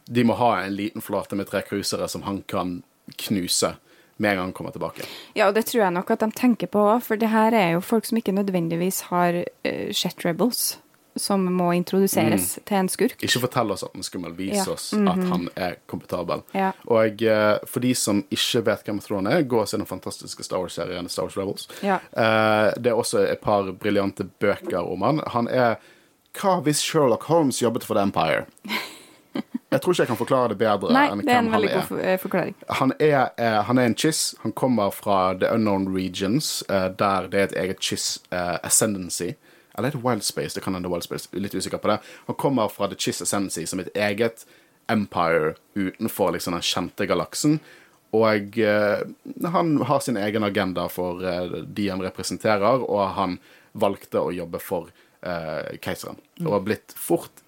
De 0.05 0.23
må 0.27 0.37
ha 0.39 0.51
en 0.63 0.75
liten 0.77 1.03
flate 1.03 1.35
med 1.39 1.49
tre 1.49 1.63
cruisere 1.65 2.07
som 2.11 2.23
han 2.27 2.43
kan 2.49 2.77
knuse 3.25 3.75
med 4.17 4.31
en 4.31 4.37
gang 4.37 4.45
han 4.47 4.53
kommer 4.55 4.71
tilbake. 4.71 5.03
Ja, 5.35 5.49
og 5.49 5.57
det 5.57 5.65
tror 5.67 5.81
jeg 5.83 5.93
nok 5.97 6.13
at 6.15 6.21
de 6.23 6.31
tenker 6.31 6.69
på 6.71 6.79
òg, 6.93 7.01
for 7.03 7.19
det 7.19 7.33
her 7.33 7.51
er 7.57 7.73
jo 7.75 7.81
folk 7.83 8.07
som 8.07 8.17
ikke 8.21 8.31
nødvendigvis 8.37 9.01
har 9.09 9.41
uh, 9.43 9.89
sett 9.91 10.23
Rebels, 10.23 10.77
som 11.19 11.43
må 11.47 11.69
introduseres 11.75 12.57
til 12.67 12.75
en 12.75 12.89
skurk. 12.91 13.17
Ikke 13.23 13.39
fortell 13.43 13.71
oss 13.71 13.85
at 13.87 13.93
han 13.95 14.03
er 14.03 14.07
skummel, 14.07 14.33
vis 14.35 14.57
Ja. 14.57 14.65
oss 14.73 14.89
at 14.95 15.21
han 15.29 15.45
er 15.55 15.77
kompetabel. 15.87 16.41
Ja. 16.51 16.73
Og 16.91 17.21
eh, 17.23 17.55
for 17.71 17.79
de 17.79 17.93
som 17.95 18.19
ikke 18.35 18.65
vet 18.67 18.83
hvem 18.83 18.99
Throne 18.99 19.31
er, 19.31 19.45
gå 19.47 19.61
og 19.61 19.69
se 19.71 19.79
den 19.79 19.87
fantastiske 19.87 20.43
Star 20.43 20.59
Wars-serien 20.59 21.07
Star 21.07 21.29
Wars 21.29 21.37
Rebels. 21.39 21.69
Ja. 21.87 22.01
Eh, 22.11 22.73
det 22.75 22.91
er 22.91 22.99
også 22.99 23.23
et 23.31 23.39
par 23.39 23.71
briljante 23.79 24.27
bøker 24.43 24.83
om 24.83 25.07
han. 25.07 25.23
Han 25.37 25.47
er 25.47 25.77
Hva 26.35 26.59
hvis 26.65 26.83
Sherlock 26.83 27.29
Holmes 27.29 27.61
jobbet 27.61 27.87
for 27.87 27.95
The 27.95 28.03
Empire? 28.07 28.45
Jeg 29.71 29.81
tror 29.81 29.91
ikke 29.91 30.03
jeg 30.03 30.07
kan 30.07 30.19
forklare 30.19 30.49
det 30.53 30.57
bedre 30.61 30.93
Nei, 30.95 31.07
enn 31.11 31.21
det 31.25 31.33
er 31.33 31.41
en 31.41 31.49
veldig 31.51 31.71
god 31.73 31.97
eh, 31.99 32.17
forklaring. 32.21 32.53
Han 32.79 32.93
er, 33.03 33.33
eh, 33.41 33.57
han 33.67 33.79
er 33.81 33.89
en 33.89 33.95
chiss. 33.99 34.35
Han 34.45 34.53
kommer 34.55 34.93
fra 34.95 35.33
The 35.35 35.49
Unknown 35.51 35.89
Regions, 35.95 36.61
eh, 36.69 36.87
der 36.95 37.27
det 37.31 37.41
er 37.41 37.49
et 37.49 37.57
eget 37.65 37.83
chiss 37.83 38.21
eh, 38.31 38.55
ascendancy. 38.63 39.33
Eller 39.75 39.89
er 39.89 39.97
det 39.97 40.03
Wild 40.05 40.23
Space? 40.23 40.55
Det 40.55 40.63
kan 40.63 40.73
hende 40.77 40.89
Wild 40.89 41.03
Space. 41.03 41.27
Litt 41.33 41.55
usikker 41.55 41.81
på 41.83 41.91
det. 41.91 41.97
Han 42.29 42.35
kommer 42.39 42.71
fra 42.71 42.87
The 42.87 42.95
Chiss 42.95 43.21
Ascendancy, 43.21 43.65
som 43.65 43.79
et 43.83 43.91
eget 43.95 44.45
empire 44.87 45.55
utenfor 45.75 46.31
liksom 46.31 46.55
den 46.55 46.63
kjente 46.63 47.07
galaksen. 47.09 47.59
Og 48.15 48.57
eh, 48.57 49.03
han 49.51 49.81
har 49.81 49.99
sin 49.99 50.17
egen 50.17 50.43
agenda 50.43 50.87
for 50.89 51.25
eh, 51.25 51.59
de 51.67 51.89
han 51.89 52.03
representerer, 52.05 52.85
og 52.87 53.09
han 53.17 53.39
valgte 53.73 54.21
å 54.23 54.31
jobbe 54.31 54.61
for 54.63 54.93
eh, 55.21 55.77
keiseren. 55.83 56.17
Og 56.45 56.51
har 56.57 56.65
blitt 56.67 56.93
fort 56.97 57.43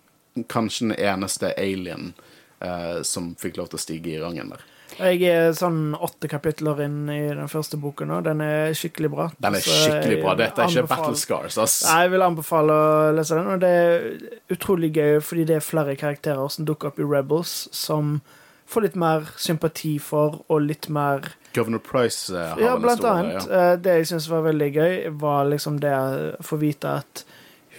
kanskje 0.52 0.92
den 0.92 0.98
eneste 1.02 1.54
alien 1.58 2.14
eh, 2.62 3.02
som 3.04 3.34
fikk 3.40 3.58
lov 3.58 3.72
til 3.72 3.80
å 3.80 3.82
stige 3.82 4.16
i 4.16 4.20
rangen 4.22 4.54
der. 4.54 4.66
Jeg 4.98 5.20
er 5.30 5.52
sånn 5.54 5.92
åtte 5.94 6.30
kapitler 6.32 6.80
inn 6.86 7.10
i 7.12 7.20
den 7.36 7.50
første 7.52 7.78
boken 7.78 8.08
nå. 8.10 8.22
Den 8.26 8.40
er 8.42 8.72
skikkelig 8.78 9.10
bra. 9.14 9.26
Den 9.44 9.58
er 9.60 9.66
skikkelig 9.66 10.22
bra. 10.24 10.34
Dette 10.40 10.64
er 10.64 10.72
ikke 10.72 10.88
Battle 10.90 11.20
Scars, 11.20 11.58
ass. 11.62 11.76
Nei, 11.86 11.98
Jeg 12.06 12.14
vil 12.16 12.24
anbefale 12.26 12.74
å 12.74 13.12
lese 13.18 13.36
den, 13.38 13.50
og 13.52 13.60
det 13.62 13.72
er 13.82 14.08
utrolig 14.56 14.94
gøy 14.96 15.20
fordi 15.22 15.46
det 15.52 15.58
er 15.60 15.66
flere 15.68 15.98
karakterer 16.00 16.50
som 16.54 16.66
dukker 16.66 16.90
opp 16.94 17.02
i 17.04 17.06
Rebels, 17.06 17.68
som 17.76 18.22
får 18.68 18.88
litt 18.88 18.98
mer 19.00 19.28
sympati 19.40 19.94
for, 20.02 20.40
og 20.50 20.64
litt 20.66 20.90
mer 20.92 21.28
Governor 21.56 21.80
Price 21.84 22.32
eh, 22.34 22.50
har 22.56 22.60
Ja, 22.64 22.74
en 22.76 22.82
blant 22.84 23.06
annet. 23.08 23.38
Ja. 23.44 23.60
Eh, 23.74 23.76
Det 23.84 24.00
jeg 24.00 24.10
syns 24.16 24.30
var 24.32 24.48
veldig 24.48 24.72
gøy, 24.76 24.96
var 25.20 25.46
liksom 25.52 25.78
det 25.84 25.94
å 25.94 26.34
få 26.44 26.58
vite 26.64 26.98
at 27.04 27.22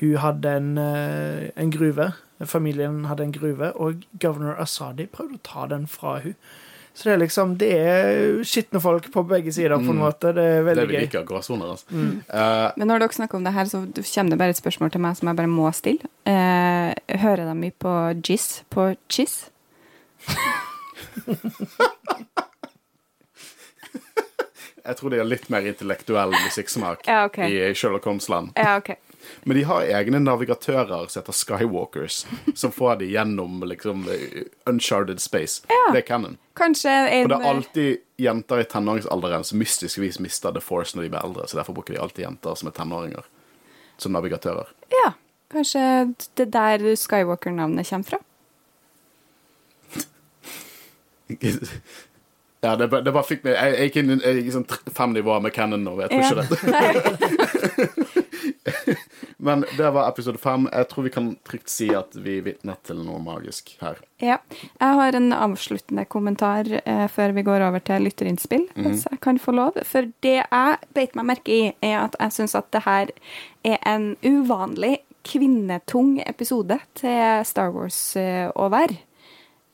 hun 0.01 0.17
hadde 0.23 0.49
en, 0.57 0.79
eh, 0.79 1.51
en 1.57 1.71
gruve. 1.71 2.13
Familien 2.47 3.05
hadde 3.07 3.25
en 3.25 3.33
gruve, 3.33 3.73
og 3.77 4.05
governor 4.23 4.55
Asadi 4.63 5.07
prøvde 5.07 5.39
å 5.39 5.43
ta 5.43 5.67
den 5.67 5.87
fra 5.87 6.21
hun. 6.21 6.35
Så 6.95 7.05
det 7.05 7.13
er 7.13 7.19
liksom 7.27 7.59
Det 7.59 7.69
er 7.79 8.43
skitne 8.43 8.81
folk 8.83 9.11
på 9.13 9.23
begge 9.29 9.53
sider, 9.53 9.77
på 9.79 9.91
en 9.91 9.99
Mm. 9.99 10.03
måte. 10.03 10.33
Det 10.35 10.43
er 10.45 10.63
veldig 10.63 10.75
Det 10.75 10.77
veldig 10.77 10.89
vi 10.89 10.95
gøy. 10.95 11.01
liker, 11.07 11.25
gråsoner, 11.25 11.67
altså. 11.71 11.85
Mm. 11.93 12.23
Uh, 12.33 12.73
Men 12.77 12.89
når 12.89 12.99
dere 12.99 13.09
snakker 13.15 13.35
om 13.37 13.45
det 13.45 13.53
her, 13.53 13.65
så 13.65 13.87
kommer 14.15 14.31
det 14.31 14.39
bare 14.39 14.49
et 14.51 14.57
spørsmål 14.57 14.91
til 14.93 15.01
meg 15.01 15.17
som 15.17 15.29
jeg 15.29 15.37
bare 15.37 15.47
må 15.47 15.71
stille. 15.75 16.03
Uh, 16.27 16.95
hører 17.19 17.45
de 17.47 17.55
mye 17.55 17.73
på 17.79 18.23
Jizz 18.23 18.63
på 18.71 18.97
Chiss? 19.09 19.51
jeg 24.89 24.97
tror 24.97 25.11
de 25.13 25.19
har 25.21 25.29
litt 25.29 25.49
mer 25.53 25.67
intellektuell 25.69 26.33
musikksmak 26.47 27.07
Ja, 27.07 27.25
okay. 27.29 27.51
i 27.71 27.75
Sherlock 27.75 28.05
Holmes-land. 28.09 28.53
Ja, 28.57 28.77
OK. 28.81 28.95
Men 29.45 29.57
de 29.57 29.63
har 29.69 29.83
egne 29.83 30.19
navigatører 30.23 31.09
som 31.09 31.21
heter 31.23 31.33
Skywalkers, 31.37 32.21
som 32.55 32.73
får 32.73 32.99
de 33.01 33.09
gjennom 33.13 33.61
liksom 33.69 34.07
uncharted 34.67 35.21
space. 35.21 35.63
Ja. 35.69 35.93
Det 35.93 36.03
er 36.05 36.07
canon. 36.09 36.37
Kanskje 36.59 36.91
en 36.91 37.25
Og 37.25 37.29
det 37.33 37.39
er 37.39 37.49
alltid 37.55 37.99
jenter 38.19 38.61
i 38.61 38.65
tenåringsalderen 38.65 39.45
som 39.45 39.59
mystisk 39.63 39.99
vis 40.03 40.19
mister 40.21 40.53
The 40.53 40.61
Force 40.61 40.97
når 40.99 41.03
de 41.07 41.13
blir 41.15 41.25
eldre, 41.25 41.47
så 41.49 41.57
derfor 41.61 41.73
bruker 41.79 41.95
de 41.95 42.01
alltid 42.03 42.25
jenter 42.25 42.55
som 42.59 42.69
er 42.69 42.73
tenåringer 42.77 43.25
som 43.99 44.13
navigatører. 44.13 44.67
Ja. 44.95 45.13
Kanskje 45.51 46.15
det 46.37 46.51
der 46.53 46.83
Skywalker-navnet 46.97 47.89
kommer 47.89 48.05
fra? 48.05 48.19
Ja, 52.61 52.77
det, 52.77 52.89
bare- 52.91 53.03
det 53.07 53.13
bare 53.15 53.23
fikk 53.23 53.45
meg 53.47 53.53
Jeg, 53.55 53.75
jeg 53.79 53.91
gikk 53.91 53.97
inn 54.01 54.09
i- 54.19 54.51
sånn 54.51 54.65
fem 54.97 55.13
nivåer 55.15 55.41
med 55.45 55.53
canon 55.55 55.85
nå, 55.87 55.93
jeg 56.03 56.11
tror 56.11 56.23
ikke 56.27 56.35
dette. 56.43 58.07
Men 59.49 59.65
det 59.77 59.91
var 59.95 60.09
episode 60.09 60.41
fem. 60.43 60.69
Jeg 60.73 60.89
tror 60.91 61.07
vi 61.07 61.15
kan 61.15 61.33
trygt 61.49 61.73
si 61.73 61.91
at 61.95 62.15
vi 62.17 62.39
vitnet 62.45 62.59
vitne 62.59 62.77
til 62.87 63.03
noe 63.05 63.19
magisk 63.23 63.77
her. 63.81 63.99
Ja. 64.21 64.39
Jeg 64.81 64.95
har 64.99 65.15
en 65.15 65.33
avsluttende 65.33 66.05
kommentar 66.07 66.67
eh, 66.85 67.07
før 67.09 67.33
vi 67.33 67.43
går 67.43 67.65
over 67.69 67.81
til 67.81 68.03
lytterinnspill, 68.03 68.69
hvis 68.75 69.07
jeg 69.11 69.21
kan 69.21 69.39
få 69.39 69.53
lov. 69.53 69.79
For 69.85 70.11
det 70.23 70.43
jeg 70.43 70.79
beit 70.95 71.15
meg 71.15 71.27
merke 71.27 71.53
i, 71.53 71.73
er 71.83 72.05
at 72.05 72.17
jeg 72.19 72.33
syns 72.33 72.55
at 72.59 72.71
det 72.73 72.85
her 72.85 73.13
er 73.65 73.79
en 73.87 74.17
uvanlig 74.25 74.99
kvinnetung 75.29 76.23
episode 76.27 76.79
til 76.95 77.45
Star 77.45 77.71
Wars 77.71 78.17
eh, 78.17 78.49
å 78.55 78.69
være. 78.73 78.99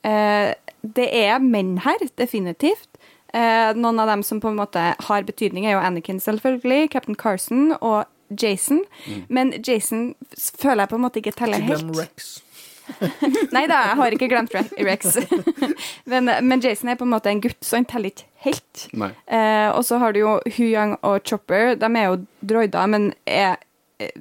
Eh, 0.05 0.53
det 0.81 1.09
er 1.09 1.39
menn 1.41 1.79
her, 1.85 2.01
definitivt. 2.17 2.89
Eh, 3.33 3.71
noen 3.75 3.99
av 3.99 4.07
dem 4.07 4.23
som 4.23 4.39
på 4.39 4.51
en 4.51 4.59
måte 4.59 4.81
har 4.99 5.25
betydning, 5.27 5.65
er 5.65 5.75
jo 5.75 5.83
Anakin, 5.83 6.21
selvfølgelig, 6.23 6.91
Captain 6.93 7.17
Carson 7.19 7.73
og 7.81 8.05
Jason. 8.41 8.83
Men 9.29 9.53
Jason 9.61 10.15
føler 10.37 10.85
jeg 10.85 10.89
på 10.89 10.99
en 10.99 11.05
måte 11.05 11.21
ikke 11.21 11.35
teller 11.37 11.61
Ikke 11.61 11.75
helt. 11.75 11.87
glem 11.91 12.01
Rex. 12.01 12.31
Nei 13.55 13.65
da, 13.69 13.79
jeg 13.89 13.97
har 13.99 14.15
ikke 14.15 14.29
glemt 14.29 14.53
Rex. 14.55 15.15
men, 16.11 16.29
men 16.45 16.61
Jason 16.61 16.91
er 16.91 16.99
på 16.99 17.07
en 17.07 17.13
måte 17.15 17.31
en 17.31 17.41
gutt, 17.41 17.57
så 17.65 17.79
han 17.79 17.87
teller 17.89 18.13
ikke 18.13 18.27
helt. 18.45 18.87
Eh, 18.93 19.69
og 19.71 19.81
så 19.87 19.97
har 20.01 20.13
du 20.13 20.21
jo 20.21 20.35
Huyang 20.57 20.97
og 21.01 21.21
Chopper. 21.25 21.73
De 21.81 21.89
er 21.89 22.11
jo 22.11 22.19
droider, 22.45 22.85
men 22.91 23.09
er 23.25 23.57
eh, 23.99 24.13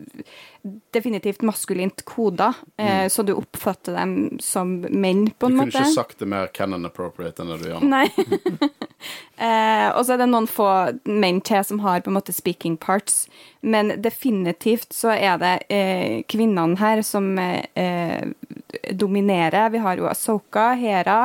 definitivt 0.90 1.42
maskulint 1.42 2.04
koda, 2.04 2.52
eh, 2.76 3.08
så 3.08 3.22
du 3.22 3.34
oppfatter 3.34 3.92
dem 3.92 4.38
som 4.40 4.78
menn, 4.80 5.26
på 5.38 5.46
en 5.46 5.56
måte. 5.58 5.66
Du 5.66 5.72
kunne 5.72 5.82
måte. 5.82 5.82
ikke 5.82 5.94
sagt 5.94 6.22
det 6.22 6.28
mer 6.30 6.46
canon 6.56 6.88
appropriate 6.88 7.44
enn 7.44 7.52
det 7.52 7.58
du 7.62 7.70
gjør 7.72 7.84
nå. 7.84 8.04
Eh, 9.34 9.88
og 9.90 10.06
så 10.06 10.14
er 10.14 10.20
det 10.22 10.28
noen 10.30 10.46
få 10.48 10.64
menn 11.10 11.40
til 11.44 11.60
som 11.66 11.80
har 11.82 12.00
på 12.00 12.08
en 12.08 12.14
måte 12.16 12.32
speaking 12.32 12.78
parts, 12.80 13.26
men 13.60 13.90
definitivt 14.00 14.94
så 14.96 15.10
er 15.12 15.34
det 15.42 15.50
eh, 15.74 16.22
kvinnene 16.30 16.78
her 16.80 17.02
som 17.04 17.34
eh, 17.36 18.22
dominerer. 18.94 19.74
Vi 19.74 19.82
har 19.84 20.00
jo 20.00 20.06
Asoka, 20.08 20.70
Hera, 20.80 21.18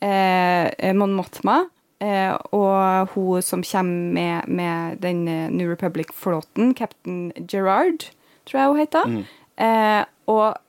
eh, 0.00 0.90
Mon 0.96 1.14
Mothma. 1.14 1.60
Eh, 2.02 2.34
og 2.50 3.12
hun 3.14 3.44
som 3.44 3.62
kommer 3.62 4.16
med, 4.16 4.48
med 4.48 4.98
den 5.04 5.28
eh, 5.28 5.50
New 5.52 5.70
Republic-flåten, 5.70 6.74
Captain 6.74 7.30
Gerard, 7.46 8.08
tror 8.48 8.60
jeg 8.60 8.72
hun 8.72 8.82
heter. 8.82 9.16
Eh, 9.62 10.02
og 10.32 10.60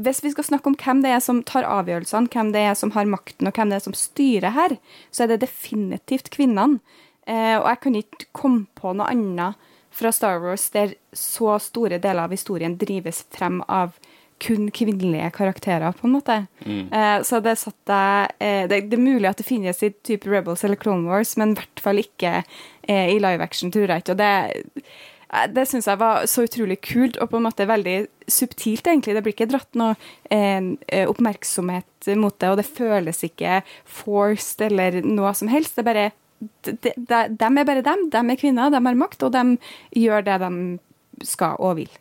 hvis 0.00 0.22
vi 0.24 0.32
skal 0.32 0.46
snakke 0.46 0.70
om 0.70 0.76
hvem 0.80 1.02
det 1.04 1.12
er 1.12 1.22
som 1.24 1.42
tar 1.46 1.66
avgjørelsene, 1.68 2.30
hvem 2.32 2.52
det 2.54 2.62
er 2.70 2.76
som 2.78 2.92
har 2.94 3.08
makten, 3.10 3.48
og 3.48 3.56
hvem 3.56 3.72
det 3.72 3.80
er 3.80 3.86
som 3.88 3.96
styrer 3.96 4.56
her, 4.56 4.76
så 5.12 5.24
er 5.24 5.34
det 5.34 5.42
definitivt 5.44 6.30
kvinnene. 6.34 6.80
Eh, 7.28 7.56
og 7.58 7.68
jeg 7.68 7.82
kan 7.84 7.98
ikke 8.00 8.30
komme 8.36 8.64
på 8.78 8.94
noe 8.96 9.10
annet 9.12 9.68
fra 9.90 10.12
Star 10.14 10.38
Wars 10.40 10.70
der 10.70 10.94
så 11.12 11.58
store 11.60 11.98
deler 11.98 12.24
av 12.24 12.34
historien 12.34 12.78
drives 12.78 13.24
frem 13.34 13.60
av 13.68 13.98
kun 14.40 14.70
kvinnelige 14.72 15.30
karakterer, 15.36 15.92
på 15.92 16.06
en 16.06 16.14
måte. 16.16 16.36
Eh, 16.64 17.22
så 17.28 17.42
det 17.44 17.58
satt 17.60 17.92
jeg 17.92 18.30
eh, 18.40 18.62
det, 18.70 18.86
det 18.88 18.96
er 18.96 19.02
mulig 19.02 19.28
at 19.28 19.40
det 19.40 19.44
finnes 19.44 19.82
i 19.84 19.92
type 19.92 20.30
Rebels 20.30 20.64
eller 20.64 20.80
Clone 20.80 21.10
Wars, 21.10 21.34
men 21.36 21.52
i 21.52 21.60
hvert 21.60 21.82
fall 21.84 22.00
ikke 22.00 22.38
eh, 22.40 23.12
i 23.12 23.18
live 23.20 23.44
action, 23.44 23.72
tror 23.74 23.92
jeg 23.92 24.04
ikke. 24.04 24.16
Og 24.16 24.22
det 24.22 24.86
det 25.30 25.66
syns 25.70 25.86
jeg 25.86 26.00
var 26.00 26.24
så 26.26 26.44
utrolig 26.46 26.80
kult, 26.82 27.18
og 27.22 27.30
på 27.30 27.38
en 27.38 27.46
måte 27.46 27.66
veldig 27.68 27.98
subtilt, 28.30 28.88
egentlig. 28.90 29.14
Det 29.14 29.22
blir 29.26 29.36
ikke 29.36 29.50
dratt 29.52 29.78
noe 29.78 29.94
eh, 30.32 30.72
eh, 30.90 31.06
oppmerksomhet 31.06 32.10
mot 32.18 32.34
det, 32.34 32.50
og 32.50 32.58
det 32.58 32.66
føles 32.66 33.22
ikke 33.26 33.60
forced 33.86 34.64
eller 34.66 35.00
noe 35.06 35.32
som 35.38 35.50
helst. 35.52 35.76
Det 35.76 35.84
er 35.84 35.90
bare 35.90 36.10
de, 36.66 36.74
de, 36.82 36.92
de 37.36 37.48
er 37.48 37.68
bare 37.68 37.86
dem. 37.86 38.06
De 38.10 38.20
er 38.20 38.40
kvinner, 38.40 38.72
de 38.72 38.82
har 38.82 39.02
makt, 39.04 39.26
og 39.28 39.34
de 39.36 39.44
gjør 40.02 40.26
det 40.26 40.38
de 40.42 40.52
skal 41.26 41.58
og 41.62 41.78
vil. 41.78 41.92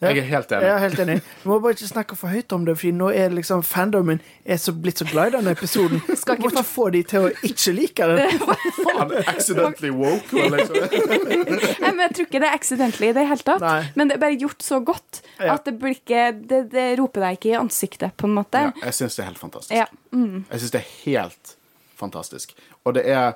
Jeg 0.00 0.16
er 0.16 0.22
helt 0.30 0.52
enig. 0.56 0.64
Jeg 0.64 0.72
er 0.72 0.78
helt 0.80 1.00
enig. 1.02 1.14
Du 1.42 1.48
må 1.50 1.58
bare 1.60 1.74
ikke 1.76 1.86
snakke 1.90 2.16
for 2.16 2.32
høyt 2.32 2.52
om 2.56 2.62
det, 2.64 2.76
Fordi 2.80 2.92
nå 2.96 3.08
er 3.12 3.28
liksom 3.36 3.60
fandomen 3.68 4.20
er 4.48 4.56
så 4.56 4.72
blitt 4.72 4.98
så 5.02 5.04
glad 5.10 5.28
i 5.28 5.34
denne 5.36 5.52
episoden. 5.52 6.00
Skal 6.20 6.38
Du 6.38 6.46
må 6.46 6.48
ikke 6.54 6.62
få 6.64 6.86
de 6.94 7.02
til 7.10 7.26
å 7.26 7.32
ikke 7.44 7.74
like 7.76 8.06
den. 8.08 8.40
Faen, 8.40 9.12
accidentally 9.28 9.90
woke. 9.92 10.32
vel, 10.32 10.56
Liksom. 10.56 10.78
Nei, 10.80 11.90
men 11.92 12.00
Jeg 12.06 12.14
tror 12.16 12.26
ikke 12.30 12.40
det 12.40 12.48
er 12.48 12.56
accidentally 12.56 13.10
i 13.10 13.16
det 13.20 13.26
hele 13.28 13.44
tatt, 13.50 13.60
Nei. 13.60 13.82
men 14.00 14.08
det 14.08 14.16
er 14.16 14.22
bare 14.24 14.38
gjort 14.40 14.64
så 14.64 14.80
godt 14.84 15.20
Ja. 15.40 15.54
at 15.58 15.64
det 15.68 15.76
blir 15.80 15.94
ikke 15.98 16.24
det, 16.48 16.62
det 16.72 16.86
roper 16.98 17.20
deg 17.26 17.36
ikke 17.38 17.52
i 17.52 17.58
ansiktet, 17.60 18.16
på 18.16 18.26
en 18.28 18.34
måte. 18.40 18.64
Ja, 18.70 18.72
jeg 18.88 18.94
syns 19.02 19.16
det 19.20 19.22
er 19.26 19.28
helt 19.30 19.38
fantastisk. 19.44 19.76
Ja. 19.76 19.86
Mm. 20.16 20.44
Jeg 20.50 20.60
syns 20.64 20.74
det 20.78 20.80
er 20.80 20.90
helt 21.04 21.54
fantastisk. 22.00 22.56
Og 22.84 22.94
det 22.96 23.04
er 23.08 23.32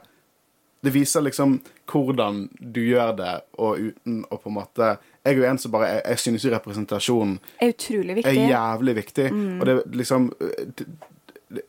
Det 0.84 0.92
viser 0.92 1.22
liksom 1.24 1.60
hvordan 1.88 2.42
du 2.60 2.80
gjør 2.84 3.14
det, 3.16 3.34
og 3.56 3.78
uten 3.80 4.18
å 4.28 4.36
på 4.36 4.50
en 4.50 4.56
måte 4.58 4.88
Jeg 5.24 5.38
er 5.38 5.40
jo 5.40 5.46
en 5.48 5.60
som 5.60 5.72
bare 5.72 5.88
Jeg, 5.88 6.02
jeg 6.12 6.22
synes 6.26 6.44
jo 6.44 6.52
representasjon 6.52 7.38
er 7.62 7.72
utrolig 7.72 8.18
er 8.24 8.38
jævlig 8.38 8.96
viktig. 9.00 9.30
Mm. 9.32 9.60
Og 9.60 9.66
det 9.66 9.76
liksom 10.00 10.26
det, 10.40 10.86
det, 11.48 11.64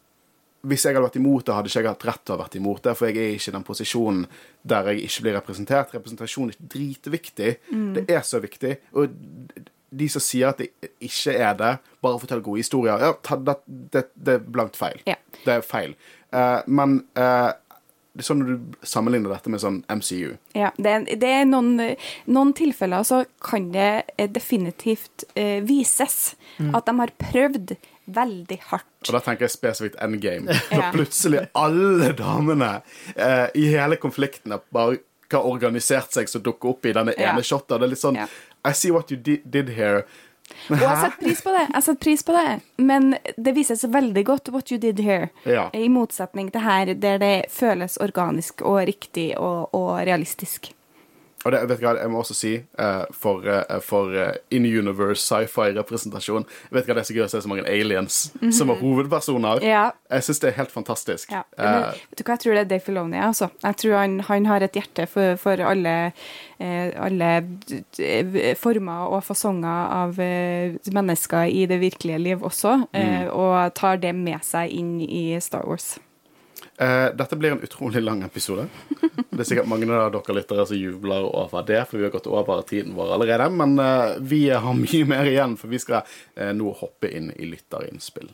Hvis 0.66 0.86
jeg 0.86 0.96
hadde 0.96 1.06
vært 1.06 1.20
imot 1.22 1.46
det, 1.46 1.56
hadde 1.56 1.72
ikke 1.72 1.86
jeg 1.86 1.92
hatt 1.94 2.08
rett 2.10 2.26
til 2.26 2.34
å 2.34 2.38
ha 2.38 2.44
vært 2.44 2.58
imot 2.60 2.84
det, 2.84 2.96
for 2.98 3.08
jeg 3.08 3.22
er 3.22 3.38
ikke 3.38 3.54
i 3.54 3.56
den 3.56 3.68
posisjonen 3.70 4.26
der 4.64 4.92
jeg 4.92 5.06
ikke 5.08 5.28
blir 5.28 5.40
representert. 5.40 5.96
Representasjon 5.96 6.52
er 6.52 6.60
dritviktig. 6.76 7.56
Mm. 7.72 7.90
Det 8.00 8.06
er 8.12 8.28
så 8.28 8.42
viktig. 8.44 8.76
Og 8.98 9.16
de 9.96 10.08
som 10.12 10.24
sier 10.24 10.52
at 10.52 10.60
det 10.60 10.92
ikke 11.06 11.36
er 11.38 11.56
det, 11.60 11.74
bare 12.04 12.20
fortell 12.20 12.44
gode 12.44 12.64
historier, 12.64 13.00
ja, 13.00 13.14
det, 13.48 13.56
det, 13.94 14.08
det 14.16 14.40
er 14.40 14.48
blankt 14.58 14.80
feil. 14.80 15.00
Ja. 15.08 15.16
Det 15.46 15.54
er 15.54 15.64
feil. 15.66 15.96
Uh, 16.36 16.60
men 16.68 16.98
eh, 17.16 17.54
er 17.54 17.54
sånn 18.24 18.40
når 18.40 18.52
du 18.54 18.76
sammenligner 18.88 19.34
dette 19.34 19.50
med 19.52 19.60
sånn 19.60 19.82
MCU 19.92 20.38
Ja, 20.56 20.70
det, 20.78 20.92
er- 20.94 21.18
det 21.20 21.32
er 21.42 21.46
noen, 21.50 21.74
noen 22.32 22.54
tilfeller 22.56 23.04
så 23.04 23.24
kan 23.44 23.72
det 23.74 24.04
eh, 24.18 24.30
definitivt 24.32 25.26
eh, 25.36 25.60
vises 25.66 26.36
at 26.72 26.86
de 26.88 26.96
har 27.00 27.12
prøvd 27.20 27.76
veldig 28.06 28.60
hardt. 28.70 28.86
Og 29.10 29.16
da 29.18 29.20
tenker 29.26 29.48
jeg 29.48 29.52
spesifikt 29.56 29.96
endgame. 30.00 30.46
Når 30.70 30.80
Ja. 30.84 30.92
plutselig 30.94 31.48
alle 31.58 32.12
damene 32.14 32.82
eh, 33.16 33.48
i 33.58 33.66
hele 33.74 33.98
konflikten 33.98 34.54
bare 34.72 35.00
har 35.34 35.44
organisert 35.50 36.14
seg 36.14 36.30
som 36.30 36.44
dukker 36.46 36.70
opp 36.76 36.86
i 36.86 36.94
denne 36.94 37.16
Ja. 37.18 37.34
ene 37.34 37.42
shotet. 37.44 37.80
Det 37.80 37.88
er 37.90 37.92
litt 37.96 38.04
sånn 38.04 38.16
Ja. 38.22 38.28
I 38.66 38.72
see 38.74 38.90
what 38.90 39.12
you 39.12 39.18
did 39.18 39.70
here. 39.76 40.06
Og 40.70 40.78
jeg 40.82 40.98
setter 41.02 41.18
pris 41.22 41.42
på 41.46 41.54
det, 41.56 41.64
jeg 41.74 41.86
setter 41.86 42.02
pris 42.06 42.24
på 42.26 42.36
det. 42.36 42.60
men 42.78 43.16
det 43.38 43.56
vises 43.56 43.84
veldig 43.84 44.26
godt 44.26 44.50
what 44.54 44.72
you 44.72 44.80
did 44.82 45.00
here. 45.00 45.30
Ja. 45.44 45.70
I 45.74 45.88
motsetning 45.90 46.52
til 46.52 46.62
her, 46.62 46.94
der 46.94 47.18
det 47.22 47.36
føles 47.50 47.98
organisk 47.98 48.62
og 48.62 48.82
riktig 48.88 49.38
og, 49.38 49.74
og 49.74 49.98
realistisk. 50.06 50.72
Og 51.46 51.54
det, 51.54 51.62
vet 51.70 51.82
du 51.82 51.86
hva, 51.86 51.96
jeg 52.02 52.12
må 52.12 52.24
også 52.24 52.38
si, 52.38 52.54
uh, 52.82 53.06
for, 53.14 53.46
uh, 53.46 53.78
for 53.86 54.12
uh, 54.18 54.34
in-universe 54.50 55.22
sci-fi-representasjon 55.22 56.44
Jeg 56.48 56.74
Vet 56.74 56.84
ikke 56.84 56.94
hva 56.94 56.98
det 56.98 57.04
er 57.06 57.10
så 57.12 57.16
gøy 57.16 57.26
å 57.26 57.32
se 57.32 57.44
så 57.46 57.52
mange 57.52 57.68
aliens 57.70 58.20
som 58.56 58.72
er 58.74 58.82
hovedpersoner? 58.82 59.62
Ja. 59.66 59.86
Jeg 60.12 60.26
syns 60.28 60.42
det 60.42 60.52
er 60.52 60.58
helt 60.60 60.74
fantastisk. 60.74 61.32
Ja. 61.32 61.44
Men, 61.58 61.86
Eh, 61.86 62.02
vet 62.10 62.20
du 62.20 62.24
hva 62.26 62.36
jeg 62.36 62.44
tror 62.44 62.58
det 62.58 62.64
er 62.64 62.70
Dave 62.70 62.86
Filoni, 62.86 63.20
altså. 63.22 63.50
Jeg 63.64 63.80
tror 63.82 63.98
han, 64.00 64.18
han 64.28 64.50
har 64.50 64.66
et 64.66 64.78
hjerte 64.78 65.08
for, 65.10 65.40
for 65.42 65.62
alle, 65.72 65.96
eh, 66.60 66.94
alle 67.02 67.32
former 68.60 69.12
og 69.16 69.24
fasonger 69.28 69.94
av 70.00 70.20
eh, 70.24 70.78
mennesker 70.96 71.52
i 71.52 71.66
det 71.70 71.80
virkelige 71.84 72.22
liv 72.22 72.46
også, 72.46 72.78
mm. 72.94 73.30
og 73.36 73.76
tar 73.78 74.02
det 74.04 74.16
med 74.18 74.44
seg 74.46 74.74
inn 74.74 74.98
i 75.04 75.28
Star 75.44 75.66
Wars. 75.68 75.96
Eh, 76.78 77.08
dette 77.16 77.36
blir 77.36 77.52
en 77.52 77.62
utrolig 77.64 78.02
lang 78.04 78.24
episode. 78.24 78.68
Det 79.36 79.40
er 79.40 79.48
sikkert 79.48 79.70
mange 79.72 79.88
av 79.92 80.12
dere 80.12 80.36
lyttere 80.36 80.66
som 80.68 80.80
jubler 80.80 81.28
over 81.28 81.64
det, 81.68 81.82
for 81.88 82.00
vi 82.00 82.08
har 82.08 82.14
gått 82.14 82.28
over 82.28 82.62
tiden 82.68 82.96
vår 82.98 83.14
allerede. 83.16 83.50
Men 83.52 83.78
eh, 83.80 84.16
vi 84.20 84.42
har 84.50 84.76
mye 84.76 85.06
mer 85.08 85.30
igjen, 85.32 85.56
for 85.60 85.72
vi 85.72 85.80
skal 85.80 86.04
eh, 86.36 86.52
nå 86.56 86.74
hoppe 86.82 87.12
inn 87.12 87.32
i 87.36 87.48
lytterinnspill. 87.52 88.32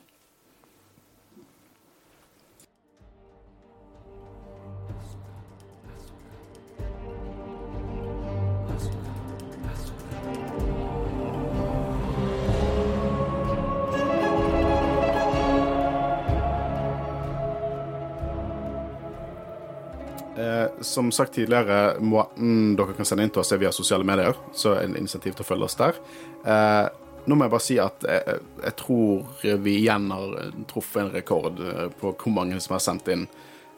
Som 20.85 21.11
sagt 21.11 21.35
tidligere, 21.37 21.99
måten 21.99 22.73
dere 22.79 22.95
kan 22.97 23.07
sende 23.07 23.25
inn 23.25 23.33
til 23.33 23.43
oss 23.43 23.53
er 23.53 23.61
via 23.61 23.71
sosiale 23.75 24.07
medier. 24.07 24.37
Så 24.53 24.75
en 24.79 24.97
insentiv 24.99 25.35
til 25.35 25.45
å 25.45 25.47
følge 25.47 25.69
oss 25.69 25.77
der. 25.79 25.99
Eh, 26.45 26.87
nå 27.25 27.37
må 27.37 27.45
jeg 27.45 27.53
bare 27.53 27.65
si 27.65 27.77
at 27.81 28.05
jeg, 28.07 28.39
jeg 28.63 28.75
tror 28.79 29.43
vi 29.61 29.77
igjen 29.83 30.09
har 30.13 30.53
truffet 30.71 31.03
en 31.03 31.13
rekord 31.13 31.61
eh, 31.61 31.87
på 32.01 32.15
hvor 32.15 32.35
mange 32.35 32.59
som 32.63 32.77
har 32.77 32.83
sendt 32.83 33.11
inn. 33.13 33.27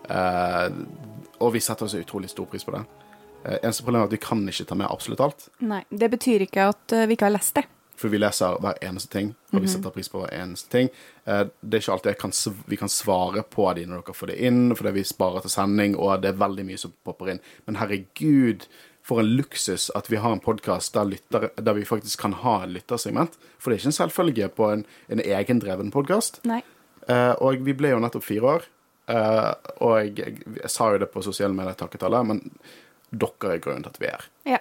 Eh, 0.09 0.67
og 1.43 1.55
vi 1.55 1.63
setter 1.63 1.87
oss 1.87 1.97
utrolig 1.99 2.31
stor 2.31 2.47
pris 2.49 2.63
på 2.63 2.75
det. 2.75 2.83
Eh, 3.43 3.59
eneste 3.59 3.83
problem 3.83 4.03
er 4.03 4.07
at 4.07 4.15
vi 4.15 4.21
kan 4.23 4.43
ikke 4.47 4.67
ta 4.69 4.77
med 4.79 4.89
absolutt 4.89 5.23
alt. 5.23 5.47
Nei, 5.63 5.83
det 5.89 6.11
betyr 6.13 6.45
ikke 6.47 6.69
at 6.71 6.95
eh, 6.95 7.07
vi 7.09 7.17
ikke 7.17 7.27
har 7.27 7.35
lest 7.35 7.57
det. 7.59 7.65
For 8.03 8.11
vi 8.11 8.19
leser 8.19 8.57
hver 8.59 8.81
eneste 8.83 9.13
ting, 9.13 9.29
og 9.53 9.61
vi 9.63 9.69
setter 9.71 9.93
pris 9.95 10.09
på 10.11 10.19
hver 10.19 10.33
eneste 10.35 10.67
ting. 10.73 10.89
Eh, 11.23 11.45
Det 11.63 11.77
er 11.77 11.83
ikke 11.85 11.93
alltid 11.93 12.17
kan, 12.19 12.33
vi 12.67 12.79
kan 12.81 12.91
svare 12.91 13.43
på 13.47 13.69
de 13.77 13.85
når 13.87 14.01
dere 14.01 14.15
får 14.17 14.33
det 14.33 14.39
inn, 14.43 14.75
fordi 14.75 14.91
vi 14.97 15.03
sparer 15.07 15.45
til 15.45 15.53
sending, 15.53 15.95
og 15.95 16.19
det 16.21 16.33
er 16.33 16.41
veldig 16.41 16.65
mye 16.67 16.81
som 16.81 16.91
popper 17.07 17.31
inn. 17.31 17.39
Men 17.65 17.79
herregud, 17.79 18.67
for 19.03 19.23
en 19.23 19.31
luksus 19.37 19.89
at 19.95 20.11
vi 20.11 20.19
har 20.19 20.35
en 20.35 20.43
podkast 20.43 20.93
der, 20.95 21.15
der 21.55 21.73
vi 21.79 21.87
faktisk 21.87 22.19
kan 22.25 22.35
ha 22.43 22.57
en 22.63 22.75
lyttersegment. 22.75 23.39
For 23.57 23.71
det 23.71 23.77
er 23.77 23.81
ikke 23.85 23.91
en 23.93 23.99
selvfølge 24.01 24.51
på 24.59 24.69
en, 24.73 24.85
en 25.07 25.23
egendreven 25.23 25.91
podkast. 25.95 26.41
Nei. 26.43 26.59
Eh, 27.07 27.33
og 27.39 27.63
vi 27.63 27.75
ble 27.75 27.95
jo 27.95 28.03
nettopp 28.03 28.27
fire 28.27 28.57
år. 28.57 28.69
Uh, 29.03 29.51
og 29.83 29.97
jeg, 29.99 30.13
jeg, 30.15 30.37
jeg 30.61 30.69
sa 30.71 30.85
jo 30.93 30.99
det 31.01 31.09
på 31.11 31.23
sosiale 31.25 31.51
medier, 31.55 31.75
takket 31.75 32.05
alle, 32.07 32.21
men 32.23 32.37
dere 33.11 33.57
er 33.57 33.59
grunnen 33.63 33.83
til 33.83 33.91
at 33.91 33.99
vi 33.99 34.07
er 34.07 34.13
her. 34.15 34.29
Ja. 34.53 34.59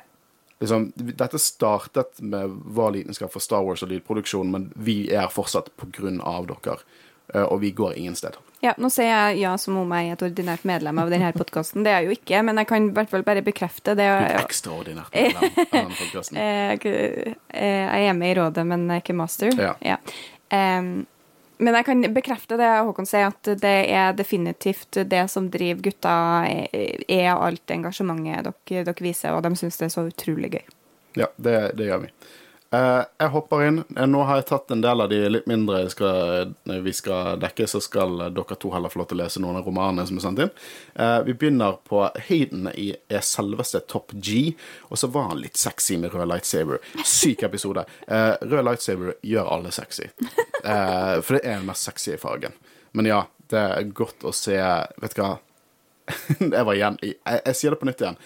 Liksom, 0.62 0.93
dette 0.94 1.39
startet 1.43 2.20
med 2.22 2.52
vår 2.76 2.93
lidenskap 3.01 3.32
for 3.34 3.43
Star 3.43 3.64
Wars 3.66 3.82
og 3.82 3.90
lydproduksjon, 3.90 4.51
men 4.55 4.68
vi 4.78 5.09
er 5.10 5.26
fortsatt 5.32 5.72
på 5.76 5.89
grunn 5.98 6.20
av 6.22 6.47
dere. 6.47 6.78
eh, 7.34 7.43
Og 7.43 7.60
vi 7.60 7.72
går 7.74 7.97
ingen 7.98 8.14
sted. 8.14 8.36
Ja, 8.62 8.74
nå 8.78 8.86
sier 8.94 9.09
jeg 9.10 9.40
ja 9.40 9.56
som 9.59 9.74
om 9.80 9.90
jeg 9.97 10.09
er 10.09 10.12
et 10.14 10.22
ordinært 10.22 10.62
medlem 10.68 10.98
av 11.02 11.09
denne 11.10 11.32
podkasten. 11.34 11.82
Det 11.82 11.90
er 11.90 12.02
jeg 12.05 12.12
jo 12.12 12.16
ikke, 12.20 12.43
men 12.47 12.60
jeg 12.62 12.68
kan 12.70 12.84
i 12.86 12.93
hvert 12.94 13.10
fall 13.10 13.24
bare 13.26 13.43
bekrefte 13.43 13.97
det. 13.98 14.06
Du 14.06 14.22
er 14.28 14.39
ekstraordinært 14.44 15.10
medlem 15.16 15.43
av 15.43 15.72
denne 15.72 15.97
podcasten. 15.98 16.39
Eh, 16.43 17.32
Jeg 17.98 18.06
er 18.09 18.14
med 18.14 18.30
i 18.36 18.39
rådet, 18.39 18.64
men 18.66 18.86
jeg 18.89 19.01
er 19.01 19.02
ikke 19.02 19.18
master. 19.18 19.59
Ja. 19.82 19.97
Em, 20.52 21.06
men 21.59 21.77
jeg 21.79 21.87
kan 21.87 22.07
bekrefte 22.15 22.57
det 22.61 22.69
Håkon 22.87 23.09
sier, 23.09 23.33
at 23.33 23.51
det 23.62 23.74
er 23.93 24.15
definitivt 24.16 24.99
det 25.11 25.24
som 25.31 25.51
driver 25.53 25.83
gutta, 25.89 26.15
er, 26.49 27.03
er 27.09 27.33
alt 27.35 27.74
engasjementet 27.74 28.53
dere, 28.69 28.87
dere 28.89 29.05
viser, 29.05 29.37
og 29.37 29.45
de 29.45 29.53
syns 29.59 29.81
det 29.81 29.89
er 29.89 29.95
så 29.95 30.07
utrolig 30.09 30.53
gøy. 30.57 30.65
Ja, 31.20 31.29
det, 31.37 31.57
det 31.79 31.91
gjør 31.91 32.07
vi. 32.07 32.12
Eh, 32.73 33.03
jeg 33.20 33.28
hopper 33.35 33.62
inn. 33.66 33.81
Eh, 33.97 34.07
Nå 34.09 34.23
har 34.24 34.39
jeg 34.40 34.47
tatt 34.49 34.70
en 34.73 34.81
del 34.81 35.05
av 35.05 35.11
de 35.12 35.19
litt 35.28 35.49
mindre 35.51 35.82
skal, 35.93 36.55
vi 36.65 36.93
skal 36.97 37.36
dekke, 37.43 37.66
så 37.69 37.82
skal 37.85 38.16
dere 38.32 38.57
to 38.57 38.70
heller 38.73 38.93
få 38.93 39.03
lov 39.03 39.11
til 39.11 39.19
å 39.19 39.23
lese 39.23 39.43
noen 39.44 39.59
av 39.61 39.69
romanene 39.69 40.07
som 40.09 40.16
er 40.16 40.24
sendt 40.24 40.40
inn. 40.47 40.53
Eh, 40.97 41.19
vi 41.27 41.35
begynner 41.36 41.77
på 41.89 42.01
Hayden 42.31 42.70
i 42.73 42.89
er 43.12 43.27
selveste 43.28 43.82
Top 43.93 44.15
G, 44.16 44.55
og 44.89 45.01
så 45.01 45.11
var 45.12 45.28
han 45.35 45.43
litt 45.44 45.61
sexy 45.61 45.99
med 46.01 46.16
rød 46.16 46.31
lightsaber. 46.32 46.81
Syk 47.05 47.44
episode. 47.51 47.85
Eh, 48.09 48.32
rød 48.40 48.65
lightsaber 48.70 49.16
gjør 49.20 49.53
alle 49.59 49.74
sexy, 49.74 50.09
Eh, 50.62 51.16
for 51.27 51.35
det 51.35 51.40
er 51.43 51.57
den 51.59 51.66
mest 51.66 51.82
sexy 51.82 52.12
fargen. 52.23 52.53
Men 52.94 53.09
ja, 53.09 53.24
det 53.51 53.59
er 53.59 53.89
godt 53.90 54.23
å 54.23 54.31
se 54.36 54.55
Vet 54.55 55.16
du 55.16 55.23
hva? 55.24 55.32
jeg 56.39 56.65
var 56.69 56.77
igjen 56.77 56.99
jeg, 57.03 57.16
jeg 57.24 57.57
sier 57.59 57.74
det 57.74 57.81
på 57.81 57.89
nytt 57.89 58.05
igjen. 58.05 58.19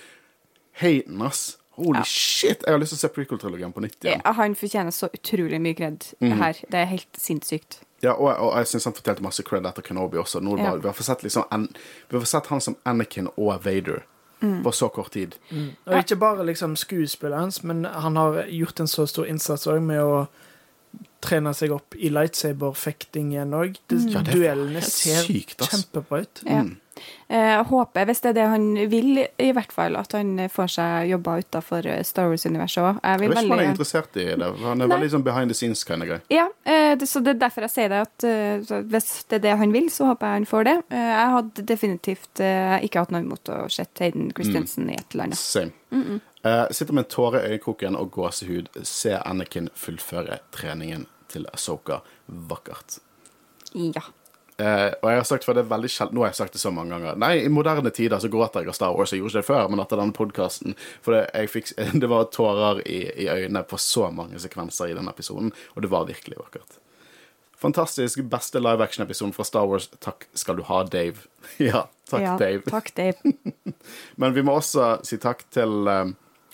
Hayden, 0.83 1.23
ass. 1.25 1.57
Holy 1.77 1.99
Ja. 1.99 2.05
shit! 2.05 2.63
Jeg 2.67 2.73
har 2.73 2.79
lyst 2.81 2.95
til 2.95 2.99
å 2.99 3.05
se 3.05 3.09
prequel-trilogien 3.15 3.73
på 3.73 3.81
nytt 3.85 3.99
igjen. 4.05 4.23
Ja, 4.25 4.33
han 4.33 4.55
fortjener 4.55 4.91
så 4.95 5.09
utrolig 5.13 5.61
mye 5.61 5.77
kred 5.77 6.05
mm. 6.21 6.33
her. 6.41 6.61
Det 6.71 6.81
er 6.81 6.89
helt 6.93 7.21
sinnssykt. 7.21 7.81
Ja, 8.03 8.13
og, 8.13 8.29
og 8.33 8.57
jeg 8.59 8.67
syns 8.73 8.85
han 8.85 8.97
fortjente 8.97 9.25
masse 9.25 9.43
cred 9.45 9.67
etter 9.67 9.83
Kenobi 9.83 10.19
også. 10.21 10.41
Nå, 10.41 10.59
Ja. 10.59 10.75
vi, 10.77 10.87
har 10.89 10.95
fått 10.97 11.07
sett 11.09 11.23
liksom, 11.23 11.45
en, 11.53 11.69
vi 12.09 12.17
har 12.17 12.25
fått 12.25 12.33
sett 12.35 12.47
han 12.53 12.61
som 12.61 12.77
Anakin 12.85 13.29
og 13.37 13.65
Vader 13.65 14.05
Mm. 14.43 14.63
på 14.63 14.73
så 14.73 14.89
kort 14.93 15.13
tid. 15.13 15.35
Og 15.87 15.95
ikke 15.97 16.17
bare 16.21 16.45
liksom 16.45 16.75
skuespillet 16.77 17.39
hans, 17.39 17.63
men 17.65 17.85
han 17.85 18.17
har 18.17 18.43
gjort 18.53 18.81
en 18.81 18.87
så 18.89 19.07
stor 19.09 19.25
innsats 19.27 19.65
òg 19.67 19.81
med 19.81 20.03
å 20.05 20.27
trene 21.25 21.55
seg 21.57 21.73
opp 21.73 21.97
i 21.97 22.11
lightsaber-fekting 22.13 23.33
igjen 23.33 23.55
òg. 23.57 23.79
Er 23.91 24.27
Duellene 24.29 24.83
ser 24.85 25.25
sykt, 25.25 25.65
kjempebra 25.65 26.21
ut. 26.27 26.43
Ja. 26.45 26.65
Mm. 26.97 27.37
Eh, 27.37 27.53
Jeg 27.57 27.65
håper, 27.71 28.05
hvis 28.09 28.21
det 28.23 28.29
er 28.31 28.37
det 28.39 28.47
han 28.49 28.67
vil, 28.91 29.27
i 29.39 29.51
hvert 29.53 29.73
fall, 29.73 29.97
at 29.97 30.13
han 30.13 30.37
får 30.53 30.69
seg 30.77 31.09
jobber 31.11 31.43
utafor 31.45 31.89
Star 32.05 32.29
Wars-universet 32.31 32.83
òg. 32.83 33.01
Jeg 33.03 33.17
Jeg 33.17 33.21
vet 33.21 33.31
ikke 33.37 33.45
om 33.45 33.51
han 33.57 33.61
er 33.65 33.71
interessert 33.73 34.17
i 34.17 34.25
det. 34.25 34.51
Han 34.63 34.81
er 34.81 34.87
Nei. 34.87 34.97
veldig 34.97 35.11
sånn 35.15 35.25
behind 35.25 35.51
the 35.51 35.55
scenes 35.55 35.85
kind 35.85 36.03
of 36.03 36.09
greie. 36.09 36.21
Ja, 36.31 36.49
eh, 36.65 36.97
så 37.05 37.23
det 37.23 37.35
er 37.37 37.41
derfor 37.49 37.67
jeg 37.67 37.71
sier 37.71 37.89
det, 37.89 38.01
at 38.07 38.25
eh, 38.25 38.83
hvis 38.83 39.25
det 39.29 39.37
er 39.41 39.45
det 39.49 39.59
han 39.59 39.73
vil, 39.73 39.91
så 39.91 40.07
håper 40.13 40.27
jeg 40.27 40.41
han 40.41 40.47
får 40.47 40.65
det. 40.65 40.77
Eh, 40.91 41.13
Jeg 41.17 41.31
hadde 41.37 41.67
definitivt 41.67 42.41
eh, 42.41 42.79
ikke 42.87 42.99
hatt 43.05 43.11
noe 43.11 43.21
imot 43.25 43.49
å 43.49 43.71
se 43.71 43.85
Hayden 44.01 44.33
Christensen 44.37 44.91
i 44.91 44.95
et 44.95 45.13
eller 45.15 45.25
annet. 45.25 45.39
Same. 45.39 45.73
Eh, 46.45 46.67
sitter 46.71 46.93
med 46.95 47.05
en 47.05 47.11
tåre 47.11 47.41
i 47.43 47.57
øyekroken 47.57 47.97
og 47.97 48.11
gåsehud. 48.13 48.69
Se 48.87 49.17
Anakin 49.25 49.69
fullføre 49.75 50.39
treningen 50.53 51.07
til 51.29 51.47
Asoka. 51.53 52.01
Vakkert. 52.29 52.99
Ja. 53.75 54.03
Eh, 54.57 54.89
og 55.03 55.11
jeg 55.11 55.21
har 55.21 55.27
sagt 55.29 55.45
for 55.45 55.53
det 55.53 55.67
er 55.67 55.69
veldig 55.69 55.89
sjelden 55.93 56.17
Nå 56.17 56.23
har 56.25 56.31
jeg 56.31 56.39
sagt 56.39 56.55
det 56.57 56.63
så 56.63 56.73
mange 56.73 56.95
ganger. 56.95 57.19
Nei, 57.21 57.35
i 57.45 57.53
moderne 57.53 57.93
tider 57.93 58.23
så 58.23 58.31
gråter 58.33 58.65
jeg 58.65 58.73
av 58.73 58.79
Star 58.79 58.97
Wars. 58.97 59.13
Jeg 59.13 59.21
gjorde 59.21 59.35
ikke 59.35 59.43
det 59.43 59.51
før, 59.51 59.69
men 59.73 59.83
etter 59.85 60.01
denne 60.01 60.17
podkasten 60.17 60.79
For 61.05 61.17
det, 61.17 61.45
fikk, 61.53 61.75
det 62.03 62.11
var 62.13 62.31
tårer 62.33 62.81
i, 62.89 63.03
i 63.27 63.29
øynene 63.29 63.67
på 63.69 63.81
så 63.81 64.09
mange 64.15 64.41
sekvenser 64.41 64.93
i 64.93 64.97
den 64.97 65.13
episoden, 65.13 65.53
og 65.75 65.85
det 65.85 65.93
var 65.93 66.09
virkelig 66.09 66.41
vakkert. 66.41 66.81
Fantastisk. 67.61 68.21
Beste 68.33 68.61
live 68.61 68.85
action-episoden 68.85 69.33
fra 69.37 69.45
Star 69.45 69.69
Wars. 69.69 69.89
Takk 70.01 70.27
skal 70.37 70.59
du 70.59 70.65
ha, 70.69 70.83
Dave. 70.85 71.25
ja, 71.71 71.87
takk, 72.09 72.25
ja, 72.25 72.37
Dave. 72.41 72.65
Takk, 72.69 72.93
Dave. 72.97 73.33
Men 74.21 74.37
vi 74.37 74.45
må 74.45 74.57
også 74.61 74.97
si 75.09 75.21
takk 75.21 75.45
til 75.53 75.89
eh, 75.89 76.05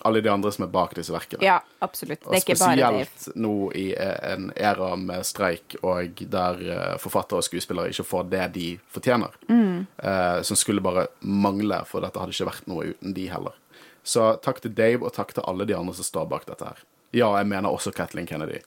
alle 0.05 0.20
de 0.24 0.31
andre 0.33 0.53
som 0.53 0.65
er 0.66 0.70
bak 0.74 0.95
disse 0.99 1.12
verkene. 1.15 1.43
Ja, 1.47 1.61
absolutt. 1.85 2.20
Det 2.24 2.39
er 2.39 2.43
ikke 2.43 2.57
bare 2.61 2.77
Dave. 2.81 3.05
spesielt 3.07 3.37
nå 3.43 3.55
i 3.79 3.87
eh, 3.95 4.33
en 4.33 4.49
æra 4.57 4.93
med 4.99 5.24
streik, 5.27 5.77
og 5.83 6.23
der 6.33 6.62
eh, 6.77 6.95
forfattere 7.03 7.43
og 7.43 7.47
skuespillere 7.47 7.91
ikke 7.95 8.07
får 8.09 8.31
det 8.33 8.47
de 8.55 8.69
fortjener. 8.95 9.37
Mm. 9.49 9.87
Eh, 10.03 10.39
som 10.49 10.57
skulle 10.59 10.83
bare 10.85 11.07
mangle, 11.20 11.83
for 11.87 12.03
dette 12.05 12.19
hadde 12.23 12.35
ikke 12.35 12.51
vært 12.51 12.66
noe 12.73 12.91
uten 12.95 13.15
de 13.16 13.29
heller. 13.33 13.55
Så 14.03 14.33
takk 14.43 14.59
til 14.65 14.74
Dave, 14.74 15.05
og 15.07 15.15
takk 15.15 15.31
til 15.37 15.45
alle 15.47 15.65
de 15.69 15.77
andre 15.79 15.95
som 15.95 16.05
står 16.09 16.27
bak 16.33 16.49
dette 16.51 16.66
her. 16.66 16.83
Ja, 17.15 17.29
jeg 17.39 17.47
mener 17.47 17.70
også 17.70 17.93
Kathleen 17.95 18.27
Kennedy. 18.27 18.59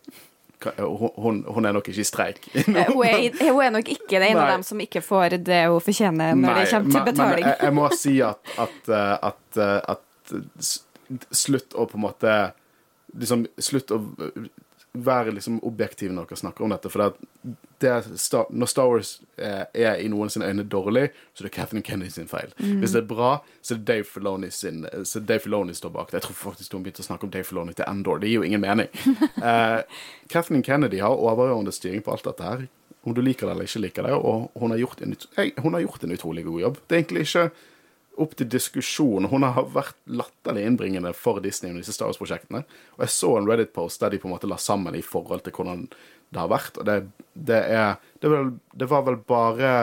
Hun, 0.80 1.10
hun, 1.20 1.40
hun 1.52 1.66
er 1.68 1.74
nok 1.76 1.90
ikke 1.92 2.02
i 2.02 2.06
streik. 2.08 2.38
Eh, 2.56 2.64
Hun 2.96 3.04
er, 3.06 3.52
hun 3.52 3.60
er 3.62 3.74
nok 3.76 3.90
ikke 3.92 4.18
en 4.24 4.38
av 4.40 4.48
dem 4.56 4.64
som 4.66 4.80
ikke 4.82 5.02
får 5.04 5.36
det 5.46 5.60
hun 5.68 5.84
fortjener 5.84 6.32
når 6.40 6.62
det 6.62 6.64
kommer 6.72 6.90
til 6.90 7.02
men- 7.02 7.10
betaling. 7.12 7.44
Men 7.44 7.52
jeg, 7.52 7.60
jeg 7.68 7.76
må 7.76 7.90
si 7.94 8.14
at, 8.26 8.54
at, 8.64 8.80
eh, 8.90 9.14
at, 9.30 9.60
eh, 9.62 9.94
at 9.94 10.72
Slutt 11.32 11.74
å 11.76 11.86
på 11.90 11.98
en 12.00 12.06
måte 12.08 12.36
liksom, 13.18 13.46
Slutt 13.62 13.92
å 13.96 14.00
være 14.96 15.34
liksom 15.36 15.58
objektiv 15.68 16.14
når 16.16 16.30
dere 16.30 16.40
snakker 16.40 16.64
om 16.64 16.72
dette. 16.72 16.88
For 16.88 17.02
det, 17.84 17.90
Star, 18.22 18.46
når 18.56 18.70
Star 18.72 18.88
Wars 18.88 19.10
er, 19.36 19.66
er 19.76 19.98
i 20.00 20.06
noen 20.08 20.32
sine 20.32 20.48
øyne 20.48 20.64
dårlig, 20.72 21.10
så 21.36 21.44
er 21.44 21.50
det 21.50 21.52
Catherine 21.58 21.84
Kennedy 21.84 22.14
sin 22.16 22.30
feil. 22.32 22.54
Hvis 22.80 22.94
det 22.96 23.02
er 23.02 23.10
bra, 23.10 23.34
så 23.60 23.76
er 23.76 23.82
det 23.82 23.90
Dave 23.90 24.08
Filoni 24.08 24.48
sin 24.56 24.86
Så 25.04 25.20
Dave 25.20 25.44
Filoni 25.44 25.76
står 25.76 25.92
bak 25.98 26.14
det. 26.14 26.22
Jeg 26.22 26.30
tror 26.30 26.40
faktisk 26.46 26.78
hun 26.78 26.86
begynte 26.86 27.04
å 27.04 27.10
snakke 27.10 27.28
om 27.28 27.34
Dave 27.36 27.44
Filoni 27.50 27.76
til 27.76 27.84
Endor. 27.92 28.24
Det 28.24 28.32
gir 28.32 28.40
jo 28.40 28.48
ingen 28.48 28.64
mening. 28.64 28.88
Eh, 29.46 29.82
Catherine 30.32 30.64
Kennedy 30.66 31.04
har 31.04 31.12
overordnet 31.14 31.76
styring 31.76 32.02
på 32.02 32.16
alt 32.16 32.24
dette 32.26 32.48
her. 32.48 32.64
Om 33.06 33.14
du 33.14 33.20
liker 33.22 33.46
det 33.46 33.52
eller 33.58 33.68
ikke 33.68 33.82
liker 33.84 34.08
det. 34.08 34.16
Og 34.16 34.48
hun 34.64 34.72
har 34.74 34.80
gjort 34.82 35.04
en, 35.06 35.12
ut- 35.14 35.28
hun 35.62 35.76
har 35.76 35.84
gjort 35.84 36.08
en 36.08 36.16
utrolig 36.16 36.46
god 36.48 36.62
jobb. 36.64 36.80
Det 36.88 36.96
er 36.96 37.04
egentlig 37.04 37.28
ikke 37.28 37.44
opp 38.22 38.36
til 38.40 38.50
diskusjon. 38.50 39.28
Hun 39.32 39.46
har 39.46 39.68
vært 39.74 39.98
latterlig 40.08 40.66
innbringende 40.68 41.14
for 41.18 41.42
Disney 41.44 41.72
under 41.72 41.84
disse 41.84 41.96
Star 41.96 42.10
Wars-prosjektene. 42.12 42.64
Og 42.98 43.06
jeg 43.06 43.14
så 43.16 43.32
en 43.38 43.50
Reddit-post 43.50 44.04
der 44.04 44.14
de 44.14 44.22
på 44.22 44.30
en 44.30 44.36
måte 44.36 44.50
la 44.50 44.60
sammen 44.62 44.96
i 44.98 45.04
forhold 45.06 45.46
til 45.46 45.56
hvordan 45.56 45.86
det 46.30 46.42
har 46.42 46.50
vært. 46.52 46.80
Og 46.80 46.88
det, 46.88 46.98
det 47.34 47.62
er 47.76 47.94
det, 48.20 48.32
var, 48.32 48.50
det 48.74 48.90
var 48.92 49.06
vel 49.08 49.22
bare 49.28 49.76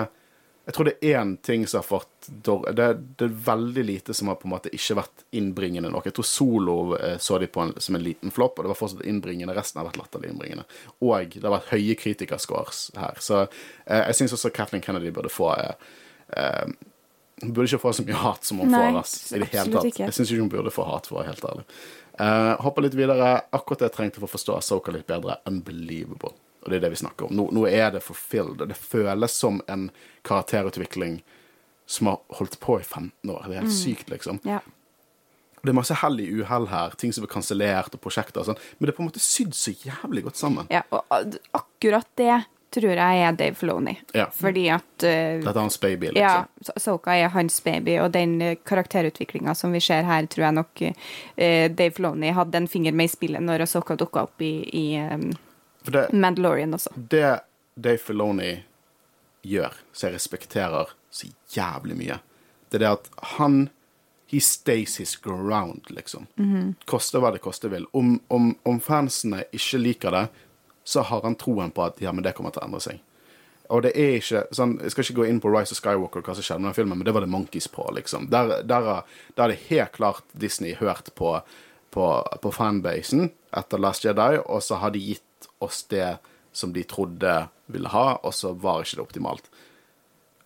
Jeg 0.63 0.75
tror 0.77 0.87
det 0.87 0.95
er 1.01 1.17
én 1.19 1.33
ting 1.43 1.65
som 1.67 1.81
har 1.81 1.87
fått 1.89 2.29
det, 2.29 2.87
det 3.19 3.27
er 3.27 3.41
veldig 3.47 3.83
lite 3.83 4.15
som 4.15 4.29
har 4.31 4.37
på 4.39 4.47
en 4.47 4.53
måte 4.53 4.71
ikke 4.71 4.95
vært 5.01 5.25
innbringende 5.35 5.91
nok. 5.91 6.07
Jeg 6.07 6.15
tror 6.15 6.29
Solo 6.29 6.77
eh, 6.95 7.17
så 7.19 7.41
de 7.43 7.49
på 7.51 7.65
en, 7.65 7.73
som 7.83 7.99
en 7.99 8.05
liten 8.05 8.31
flopp, 8.31 8.59
og 8.59 8.65
det 8.65 8.71
var 8.71 8.79
fortsatt 8.79 9.03
innbringende. 9.11 9.57
Resten 9.57 9.81
har 9.81 9.89
vært 9.89 9.99
latterlig 9.99 10.31
innbringende. 10.31 10.69
Og 11.03 11.35
det 11.35 11.43
har 11.43 11.57
vært 11.57 11.73
høye 11.73 11.99
kritikerscores 11.99 12.85
her. 12.95 13.19
Så 13.19 13.41
eh, 13.43 14.05
jeg 14.05 14.21
syns 14.21 14.37
også 14.39 14.53
Kathleen 14.55 14.85
Kennedy 14.85 15.11
burde 15.15 15.33
få 15.35 15.51
eh, 15.57 15.91
eh, 16.39 16.71
hun 17.43 17.53
burde 17.53 17.69
ikke 17.69 17.83
få 17.83 17.93
så 17.97 18.05
mye 18.07 18.21
hat 18.23 18.47
som 18.47 18.63
hun 18.63 18.71
Nei, 18.73 18.85
får. 18.93 19.01
Ass, 19.03 19.17
i 19.33 19.43
det 19.43 19.51
hele 19.53 19.75
tatt. 19.75 19.91
ikke. 19.91 20.07
Jeg 20.07 20.17
syns 20.17 20.31
ikke 20.31 20.45
hun 20.45 20.53
burde 20.53 20.73
få 20.75 20.87
hat, 20.87 21.09
for 21.11 21.19
å 21.19 21.21
være 21.21 21.33
helt 21.33 21.47
ærlig. 21.51 21.65
Uh, 22.21 22.53
hopper 22.63 22.87
litt 22.87 22.97
videre. 22.99 23.33
Akkurat 23.57 23.83
det 23.83 23.91
jeg 23.91 23.97
trengte 23.99 24.23
for 24.23 24.29
å 24.29 24.35
forstå 24.37 24.57
Asoka 24.59 24.95
litt 24.95 25.09
bedre. 25.11 25.39
Unbelievable. 25.51 26.35
Og 26.63 26.71
det 26.71 26.79
er 26.79 26.85
det 26.85 26.93
vi 26.95 27.01
snakker 27.03 27.27
om. 27.27 27.35
Nå, 27.35 27.49
nå 27.57 27.65
er 27.67 27.91
det 27.95 28.05
fulfilled. 28.05 28.61
og 28.63 28.71
Det 28.71 28.79
føles 28.79 29.35
som 29.35 29.59
en 29.73 29.89
karakterutvikling 30.29 31.23
som 31.91 32.13
har 32.13 32.21
holdt 32.39 32.61
på 32.63 32.79
i 32.81 32.85
15 32.85 33.33
år. 33.33 33.43
Det 33.49 33.57
er 33.57 33.65
helt 33.65 33.75
sykt, 33.75 34.13
liksom. 34.13 34.39
Ja. 34.47 34.61
Det 35.63 35.71
er 35.71 35.77
masse 35.79 35.95
hell 36.01 36.19
i 36.23 36.27
uhell 36.41 36.67
her, 36.73 36.95
ting 36.99 37.13
som 37.15 37.27
er 37.27 37.31
kansellert, 37.31 37.95
og 37.95 38.03
prosjekter 38.03 38.43
og 38.43 38.49
sånn, 38.49 38.63
men 38.79 38.89
det 38.89 38.93
er 38.93 38.97
på 38.97 39.05
en 39.05 39.11
måte 39.13 39.23
sydd 39.23 39.53
så 39.55 39.71
jævlig 39.71 40.25
godt 40.27 40.41
sammen. 40.41 40.67
ja. 40.75 40.83
Og 40.91 41.37
akkurat 41.55 42.09
det 42.19 42.33
tror 42.73 42.99
jeg 42.99 43.23
er 43.27 43.37
Dave 43.39 43.55
Filoni. 43.59 43.95
Ja. 44.17 44.27
Fordi 44.35 44.65
at 44.73 45.05
uh, 45.05 45.43
Dette 45.43 45.53
er 45.53 45.61
hans 45.61 45.79
baby, 45.81 46.11
liksom. 46.15 46.49
Ja, 46.49 46.77
Soka 46.81 47.15
er 47.17 47.33
hans 47.35 47.61
baby, 47.65 47.99
og 48.03 48.13
den 48.15 48.37
uh, 48.43 48.55
karakterutviklinga 48.69 49.55
som 49.59 49.75
vi 49.75 49.83
ser 49.85 50.07
her, 50.09 50.27
tror 50.31 50.47
jeg 50.49 50.59
nok 50.59 50.83
uh, 50.89 50.95
Dave 51.73 51.91
Filoni 51.97 52.33
hadde 52.37 52.63
en 52.63 52.71
finger 52.71 52.97
med 52.97 53.11
i 53.11 53.15
spillet 53.15 53.45
når 53.45 53.67
Soka 53.71 53.97
dukka 54.01 54.27
opp 54.29 54.45
i, 54.45 54.55
i 54.73 54.87
um, 55.01 55.29
det, 55.89 56.09
Mandalorian 56.13 56.75
også. 56.79 56.95
det 56.97 57.41
Dave 57.75 58.01
Filoni 58.01 58.55
gjør, 59.43 59.77
som 59.93 60.09
jeg 60.09 60.21
respekterer 60.21 60.97
så 61.13 61.29
jævlig 61.53 61.99
mye, 61.99 62.19
det 62.71 62.81
er 62.81 62.85
det 62.87 62.93
at 62.97 63.15
han 63.37 63.65
He 64.33 64.41
stays 64.41 64.97
his 64.97 65.11
ground, 65.21 65.91
liksom. 65.93 66.25
Koste 66.89 67.21
hva 67.21 67.35
det 67.35 67.43
koste 67.45 67.69
vil. 67.69 67.85
Om, 67.93 68.15
om, 68.33 68.47
om 68.65 68.79
fansene 68.81 69.43
ikke 69.53 69.81
liker 69.83 70.15
det, 70.17 70.23
så 70.85 71.05
har 71.07 71.23
han 71.23 71.39
troen 71.39 71.71
på 71.71 71.85
at 71.85 72.01
ja, 72.03 72.13
men 72.13 72.25
det 72.25 72.35
kommer 72.37 72.55
til 72.55 72.63
å 72.63 72.69
endre 72.69 72.83
seg. 72.83 73.01
Og 73.73 73.85
det 73.87 73.93
er 73.97 74.19
ikke 74.19 74.43
sånn, 74.53 74.75
Jeg 74.83 74.93
skal 74.93 75.05
ikke 75.05 75.19
gå 75.23 75.27
inn 75.31 75.41
på 75.41 75.51
Rise 75.53 75.73
of 75.73 75.81
Skywalker, 75.81 76.25
hva 76.25 76.35
som 76.37 76.45
skjedde 76.45 76.61
med 76.61 76.73
den 76.73 76.79
filmen, 76.81 76.99
men 76.99 77.09
det 77.09 77.15
var 77.17 77.25
det 77.25 77.33
Monkeys 77.33 77.69
på. 77.73 77.87
liksom. 77.95 78.29
Der, 78.33 78.63
der, 78.63 79.05
det 79.37 79.61
helt 79.69 79.93
klart 79.93 80.25
Disney 80.33 80.75
hørt 80.75 81.15
på, 81.15 81.39
på, 81.91 82.07
på 82.43 82.53
fanbasen 82.53 83.31
etter 83.57 83.81
Last 83.81 84.05
Jedi, 84.05 84.43
og 84.45 84.63
så 84.63 84.81
har 84.83 84.93
de 84.93 85.01
gitt 85.01 85.49
oss 85.65 85.85
det 85.89 86.19
som 86.53 86.73
de 86.73 86.85
trodde 86.85 87.49
ville 87.73 87.89
ha, 87.89 88.19
og 88.23 88.35
så 88.35 88.53
var 88.53 88.83
ikke 88.83 88.99
det 88.99 89.07
optimalt. 89.07 89.49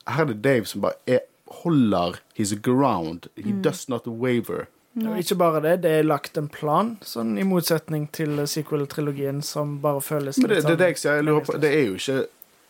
Her 0.07 0.23
er 0.23 0.31
det 0.31 0.45
Dave 0.45 0.71
som 0.71 0.85
bare 0.85 1.01
er, 1.11 1.25
holder 1.63 2.21
his 2.35 2.55
ground. 2.63 3.27
He 3.37 3.53
does 3.63 3.89
not 3.89 4.07
waver. 4.07 4.69
Og 4.97 5.19
ikke 5.21 5.37
bare 5.37 5.61
det, 5.61 5.75
det 5.85 5.91
er 5.99 6.07
lagt 6.09 6.39
en 6.41 6.47
plan, 6.49 6.95
sånn 7.05 7.35
i 7.39 7.45
motsetning 7.45 8.07
til 8.17 8.39
sequel-trilogien, 8.49 9.43
som 9.45 9.75
bare 9.83 10.01
føles 10.01 10.39
Men 10.41 10.49
det, 10.49 10.57
litt 10.63 10.67
det 10.67 10.73
er 10.73 10.81
det 10.87 10.99
sånn 11.03 11.19
jeg 11.19 11.27
lurer 11.27 11.45
på, 11.45 11.59
det 11.61 11.73
er 11.77 11.85
jo 11.91 11.99
ikke 12.01 12.23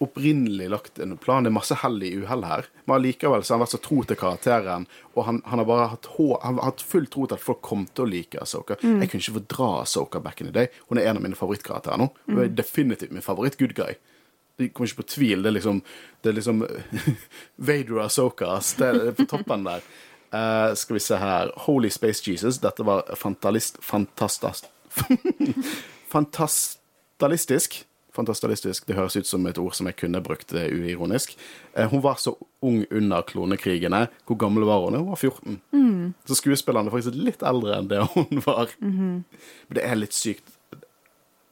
opprinnelig 0.04 0.66
lagt 0.68 0.98
en 1.00 1.14
plan. 1.16 1.46
Det 1.46 1.48
er 1.48 1.54
masse 1.56 1.76
hell 1.80 2.02
i 2.04 2.10
uhell 2.18 2.42
her. 2.44 2.66
Men 2.84 2.96
allikevel 2.98 3.44
så 3.46 3.54
har 3.54 3.58
han 3.58 3.62
vært 3.64 3.74
så 3.76 3.80
tro 3.86 4.02
til 4.04 4.18
karakteren, 4.20 4.88
og 5.14 5.24
han, 5.24 5.38
han 5.48 5.62
har 5.62 5.68
bare 5.70 5.86
hatt, 5.94 6.08
hå- 6.18 6.40
han 6.42 6.58
har 6.58 6.66
hatt 6.72 6.82
full 6.84 7.06
tro 7.14 7.24
til 7.30 7.38
at 7.38 7.44
folk 7.46 7.62
kom 7.64 7.86
til 7.94 8.04
å 8.04 8.10
like 8.10 8.42
Asoka. 8.42 8.76
Jeg 8.82 9.08
kunne 9.08 9.22
ikke 9.24 9.36
fordra 9.38 9.70
Asoka 9.86 10.20
back 10.20 10.42
in 10.42 10.50
the 10.50 10.52
day. 10.52 10.68
Hun 10.90 10.98
er 11.00 11.08
en 11.08 11.16
av 11.16 11.24
mine 11.24 11.38
favorittkarakterer 11.38 12.02
nå. 12.02 12.10
Hun 12.28 12.42
er 12.44 12.52
definitivt 12.58 13.14
min 13.16 13.24
favoritt-good 13.24 13.72
guy. 13.78 13.94
Det 14.58 14.70
kommer 14.74 14.88
ikke 14.90 15.00
på 15.04 15.08
tvil. 15.14 15.42
Det 15.46 15.50
er 15.52 15.56
liksom, 15.60 15.80
det 16.24 16.30
er 16.32 16.36
liksom 16.42 16.60
Vader 17.70 17.96
og 17.98 18.04
Asoka. 18.10 18.58
Det 18.78 18.90
er 18.92 19.16
på 19.16 19.26
toppen 19.30 19.64
der. 19.68 19.86
Eh, 20.36 20.74
skal 20.74 20.94
vi 20.94 21.00
se 21.00 21.16
her. 21.16 21.52
Holy 21.66 21.90
Space 21.90 22.30
Jesus. 22.30 22.58
Dette 22.58 22.82
var 22.86 23.14
fantalist... 23.16 23.78
Fantastisk 23.84 24.64
Fantastalistisk. 26.12 27.84
Fantastalistisk. 28.16 28.86
Det 28.86 28.96
høres 28.96 29.16
ut 29.16 29.28
som 29.28 29.46
et 29.46 29.58
ord 29.60 29.74
som 29.76 29.88
jeg 29.90 29.98
kunne 30.00 30.22
brukt 30.24 30.54
eh, 30.56 30.70
uironisk. 30.72 31.34
Uh, 31.76 31.84
hun 31.92 32.02
var 32.04 32.16
så 32.20 32.32
ung 32.64 32.84
under 32.90 33.24
klonekrigene. 33.28 34.06
Hvor 34.24 34.38
gammel 34.40 34.64
var 34.64 34.86
hun? 34.86 34.96
Hun 34.96 35.10
var 35.10 35.20
14. 35.20 36.14
Så 36.24 36.38
skuespillerne 36.40 36.88
er 36.88 36.96
faktisk 36.96 37.18
litt 37.20 37.44
eldre 37.44 37.76
enn 37.76 37.90
det 37.92 38.00
hun 38.14 38.40
var. 38.48 38.72
Men 38.80 39.24
det 39.76 39.84
er 39.84 40.00
litt 40.00 40.16
sykt. 40.16 40.48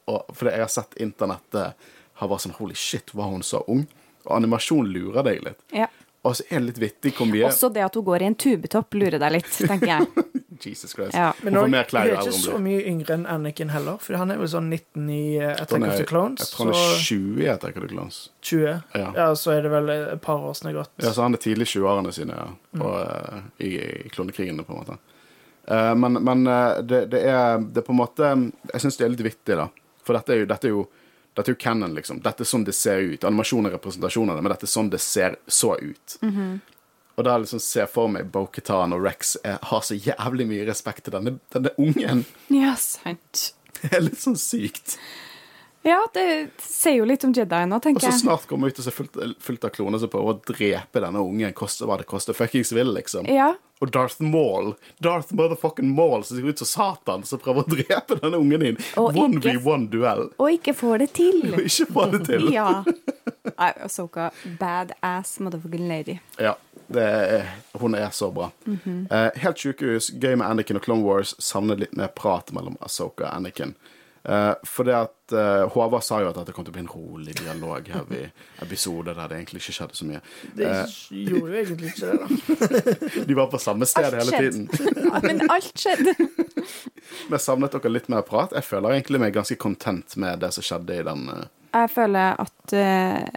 Og, 0.09 0.25
for 0.33 0.49
jeg 0.49 0.61
har 0.61 0.73
sett 0.73 0.97
internettet 1.01 1.77
har 2.15 2.31
vært 2.31 2.45
sånn 2.45 2.57
Holy 2.57 2.75
shit, 2.77 3.13
var 3.17 3.29
hun 3.29 3.43
så 3.45 3.61
ung? 3.71 3.85
Og 4.25 4.33
animasjon 4.39 4.89
lurer 4.89 5.25
deg 5.27 5.41
litt. 5.45 5.61
Ja. 5.75 5.89
Og 6.25 6.33
så 6.39 6.45
er 6.49 6.61
det 6.61 6.71
litt 6.71 6.81
vittig 6.81 7.11
hvor 7.17 7.29
mye 7.29 7.45
Også 7.45 7.69
det 7.73 7.83
at 7.85 7.95
hun 7.97 8.05
går 8.07 8.23
i 8.23 8.29
en 8.31 8.37
tubetopp, 8.39 8.97
lurer 8.97 9.21
deg 9.21 9.37
litt, 9.37 9.51
tenker 9.59 9.91
jeg. 9.91 10.25
Jesus 10.65 10.95
Christ. 10.95 11.13
Ja. 11.13 11.33
Hun 11.37 11.45
Men 11.45 11.53
får 11.53 11.67
nå, 11.67 11.71
mer 11.73 11.83
hun 11.83 11.89
klær 11.91 12.09
er 12.09 12.21
ikke 12.21 12.37
så 12.39 12.59
mye 12.63 12.81
yngre 12.89 13.17
enn 13.17 13.25
Anakin 13.29 13.71
heller, 13.73 13.99
for 14.01 14.17
han 14.17 14.33
er 14.33 14.39
vel 14.39 14.49
sånn 14.49 14.69
19 14.71 15.09
i 15.11 15.21
uh, 15.37 15.51
Attack 15.51 15.85
of 15.85 15.97
the 15.99 16.07
Clones. 16.09 16.41
Jeg 16.41 16.53
tror 16.55 16.71
han 16.71 16.79
er 16.79 17.03
20 17.09 17.43
i 17.43 17.49
Attack 17.51 17.77
of 17.77 17.85
the 17.85 17.91
Clones. 17.91 18.19
20. 18.49 18.65
Ja. 18.95 19.09
Ja, 19.19 19.27
så 19.37 19.53
er 19.55 19.65
det 19.67 19.73
vel 19.75 19.91
et 19.93 20.23
par 20.25 20.41
år 20.41 20.55
som 20.57 20.71
er 20.71 20.77
gått. 20.79 20.93
Ja, 21.03 21.11
så 21.11 21.27
han 21.27 21.37
er 21.37 21.43
tidlig 21.43 21.69
20-årene 21.73 22.15
sine 22.15 22.39
ja. 22.39 22.47
på, 22.79 22.95
eh, 23.03 23.45
i, 23.67 23.71
i 24.07 24.13
klonekrigene, 24.15 24.65
på 24.65 24.73
en 24.73 24.81
måte. 24.81 24.99
Uh, 25.69 25.93
men 25.97 26.21
men 26.21 26.45
uh, 26.47 26.81
det, 26.81 27.07
det, 27.13 27.25
er, 27.25 27.57
det 27.59 27.81
er 27.81 27.85
på 27.87 27.89
en 27.89 27.97
måte 27.97 28.27
Jeg 28.69 28.83
syns 28.83 28.99
det 28.99 29.05
er 29.07 29.15
litt 29.15 29.25
vittig, 29.25 29.57
da. 29.57 29.69
For 30.05 30.17
dette 30.17 30.35
er 30.35 30.43
jo, 30.43 30.49
dette 30.49 30.69
er 30.69 30.75
jo 30.75 30.85
dette 31.35 31.51
er 31.51 31.55
jo 31.55 31.59
canon, 31.59 31.95
liksom. 31.97 32.21
Dette 32.23 32.45
er 32.45 32.47
sånn 32.47 32.63
det 32.67 32.75
ser 32.77 33.01
ut. 33.03 33.25
Animasjon 33.27 33.67
er 33.67 33.75
representasjon 33.75 34.29
av 34.31 34.37
det, 34.37 34.45
men 34.45 34.53
dette 34.53 34.67
er 34.67 34.71
sånn 34.71 34.89
det 34.93 35.01
ser 35.03 35.35
så 35.51 35.75
ut. 35.81 36.17
Og 37.15 37.23
da 37.23 37.37
liksom 37.39 37.61
ser 37.63 37.85
jeg 37.85 37.91
for 37.93 38.11
meg 38.11 38.27
Bo-Katan 38.31 38.95
og 38.95 39.03
Rex 39.05 39.35
jeg 39.43 39.59
har 39.69 39.83
så 39.87 39.95
jævlig 39.95 40.47
mye 40.49 40.65
respekt 40.67 41.05
til 41.07 41.15
denne, 41.15 41.37
denne 41.55 41.71
ungen. 41.79 42.25
Ja, 42.51 42.75
sant. 42.79 43.51
Det 43.85 43.91
er 43.93 44.05
litt 44.07 44.21
sånn 44.23 44.37
sykt. 44.39 44.95
Ja, 45.85 45.99
det 46.15 46.49
sier 46.65 46.95
jo 46.97 47.05
litt 47.05 47.21
om 47.27 47.33
Jedi 47.35 47.59
nå, 47.69 47.77
tenker 47.83 48.07
jeg. 48.07 48.09
Og 48.09 48.17
så 48.17 48.23
snart 48.25 48.47
kommer 48.49 48.71
ut 48.73 48.79
og 48.81 48.85
ser 48.87 48.95
fullt, 48.95 49.19
fullt 49.45 49.67
av 49.67 49.73
kloner 49.75 50.01
som 50.01 50.09
prøver 50.09 50.33
å 50.33 50.39
drepe 50.49 51.03
denne 51.03 51.21
ungen, 51.21 51.53
koste 51.53 51.85
hva 51.85 51.99
det 52.01 52.07
koster. 52.09 52.33
Fuckings 52.33 52.71
vil, 52.73 52.89
liksom. 52.95 53.27
Ja. 53.29 53.51
Og 53.83 53.91
Darth 53.93 54.17
Maul, 54.23 54.71
Darth 55.03 55.33
motherfucking 55.35 55.91
Maul, 55.93 56.23
som 56.25 56.39
ser 56.39 56.47
ut 56.47 56.61
som 56.63 56.69
Satan, 56.71 57.25
som 57.27 57.37
prøver 57.43 57.61
å 57.67 57.69
drepe 57.75 58.17
denne 58.23 58.39
ungen 58.41 58.63
din. 58.65 58.79
Og 58.97 59.13
ikke- 59.13 59.53
1v1-duell. 59.59 60.25
Og 60.41 60.51
ikke 60.57 60.73
får 60.73 61.03
det 61.05 61.09
til. 61.19 61.41
Og 61.53 61.61
ikke 61.69 61.87
få 61.93 62.07
det 62.15 62.23
til. 62.31 62.49
Ja. 62.55 62.69
Nei, 63.59 63.71
Asoka, 63.85 64.31
badass 64.59 65.35
motherfucking 65.43 65.85
lady. 65.91 66.17
Ja, 66.41 66.55
det 66.89 67.03
er, 67.05 67.51
hun 67.77 67.93
er 67.99 68.09
så 68.15 68.31
bra. 68.33 68.49
eh, 68.65 69.29
helt 69.43 69.61
sjukehus, 69.61 70.09
gøy 70.17 70.33
med 70.41 70.47
Anakin 70.49 70.79
og 70.81 70.87
Clone 70.87 71.05
Wars. 71.05 71.35
Savner 71.39 71.77
litt 71.85 71.93
mer 71.99 72.09
prat 72.15 72.49
mellom 72.57 72.79
Asoka 72.81 73.27
og 73.29 73.35
Anakin. 73.37 73.75
Uh, 74.25 74.55
for 74.65 74.87
det 74.87 74.95
at 74.97 75.33
eh, 75.37 75.63
Håvard 75.69 76.01
sa 76.01 76.17
jo 76.23 76.31
at 76.31 76.37
dette 76.39 76.53
kom 76.55 76.65
til 76.65 76.71
å 76.73 76.75
bli 76.75 76.81
en 76.81 76.89
rolig 76.89 77.35
dialog 77.37 77.87
her 77.93 78.13
i 78.17 78.21
episode 78.65 79.13
der 79.13 79.27
det 79.29 79.37
egentlig 79.37 79.61
ikke 79.61 79.75
skjedde 79.77 79.97
så 79.99 80.07
mye. 80.09 80.21
Det 80.57 80.65
Eh, 80.71 80.95
gjorde 81.27 81.51
jo 81.51 81.59
egentlig 81.59 81.91
ikke 81.91 82.09
det, 82.09 82.17
da. 82.23 83.25
de 83.29 83.37
var 83.37 83.51
på 83.53 83.59
samme 83.61 83.85
sted 83.89 84.07
Alt 84.09 84.17
hele 84.17 84.39
tiden. 84.41 84.65
Ja, 85.05 85.21
men 85.21 85.43
alt 85.53 85.77
skjedde. 85.77 86.15
Vi 87.29 87.39
savnet 87.41 87.77
dere 87.77 87.91
litt 87.93 88.09
mer 88.09 88.25
prat? 88.25 88.55
Jeg 88.57 88.65
føler 88.65 88.95
egentlig 88.97 89.21
meg 89.21 89.35
ganske 89.37 89.57
content 89.61 90.17
med 90.21 90.41
det 90.41 90.49
som 90.57 90.65
skjedde 90.65 90.97
i 90.99 91.05
den. 91.05 91.27
eh, 91.29 91.45
Jeg 91.77 91.93
føler 91.93 92.41
at 92.47 92.73
eh, 92.81 93.29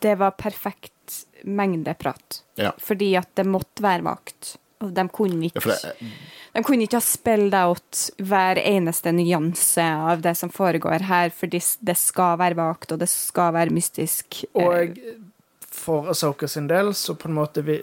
det 0.00 0.14
var 0.20 0.30
perfekt 0.38 1.24
mengde 1.42 1.94
prat. 1.98 2.42
Ja. 2.60 2.70
Fordi 2.78 3.14
at 3.18 3.32
det 3.34 3.46
måtte 3.50 3.82
være 3.82 4.04
vagt. 4.06 4.54
Og 4.80 4.92
de 4.96 5.04
kunne 5.12 5.50
ikke, 5.50 5.60
ja, 5.68 5.76
det, 5.92 6.10
de 6.54 6.62
kunne 6.64 6.86
ikke 6.86 6.96
ha 6.96 7.04
spilt 7.04 7.56
out 7.58 8.04
hver 8.16 8.60
eneste 8.62 9.12
nyanse 9.12 9.84
av 9.84 10.22
det 10.24 10.32
som 10.38 10.52
foregår 10.52 11.04
her, 11.10 11.32
for 11.34 11.52
det 11.52 11.96
skal 12.00 12.38
være 12.40 12.56
vagt, 12.58 12.94
og 12.94 13.02
det 13.02 13.10
skal 13.12 13.52
være 13.58 13.76
mystisk. 13.76 14.42
Og 14.56 14.96
for 15.70 16.10
Asoka 16.10 16.48
sin 16.48 16.66
del, 16.70 16.94
så 16.94 17.14
på 17.14 17.28
en 17.28 17.36
måte 17.36 17.64
vi, 17.66 17.78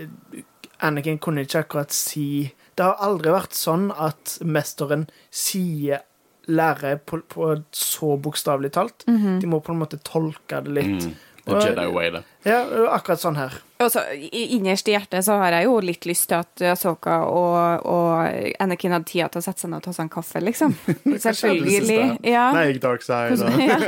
Anakin 0.84 1.22
kunne 1.22 1.46
ikke 1.46 1.64
akkurat 1.64 1.94
si 1.96 2.52
Det 2.78 2.86
har 2.86 3.00
aldri 3.02 3.32
vært 3.34 3.56
sånn 3.58 3.88
at 3.90 4.36
mesteren 4.46 5.08
sier 5.34 6.04
lære 6.48 7.00
på, 7.02 7.18
på 7.26 7.48
så 7.74 8.12
bokstavelig 8.22 8.70
talt. 8.76 9.06
Mhm. 9.10 9.40
De 9.42 9.50
må 9.50 9.60
på 9.66 9.74
en 9.74 9.82
måte 9.82 9.98
tolke 10.06 10.62
det 10.64 10.76
litt. 10.76 11.08
Mm. 11.08 11.16
The 11.48 11.54
Og- 11.56 11.62
Jedi 11.64 11.86
way, 11.96 12.10
det. 12.12 12.20
Ja, 12.44 12.58
akkurat 12.92 13.22
sånn 13.22 13.38
her. 13.40 13.54
Og 13.80 13.92
så, 13.94 14.02
i- 14.12 14.50
Innerst 14.58 14.88
i 14.90 14.92
hjertet 14.96 15.24
så 15.24 15.38
har 15.40 15.52
jeg 15.56 15.64
jo 15.70 15.78
litt 15.80 16.04
lyst 16.10 16.26
til 16.28 16.42
at 16.42 16.64
Asoka 16.74 17.22
og, 17.30 17.86
og 17.88 18.52
Anakin 18.60 18.92
hadde 18.92 19.08
tida 19.08 19.30
til 19.32 19.40
å 19.40 19.46
sette 19.46 19.64
seg 19.64 19.72
ned 19.72 19.80
og 19.80 19.86
ta 19.88 19.94
seg 19.96 20.04
en 20.08 20.12
kaffe, 20.18 20.42
liksom. 20.44 20.76
Selvfølgelig. 21.28 22.18
Ja. 22.28 22.50
Nei, 22.58 22.74
dark 22.84 23.06
side. 23.06 23.38
Ja. 23.68 23.78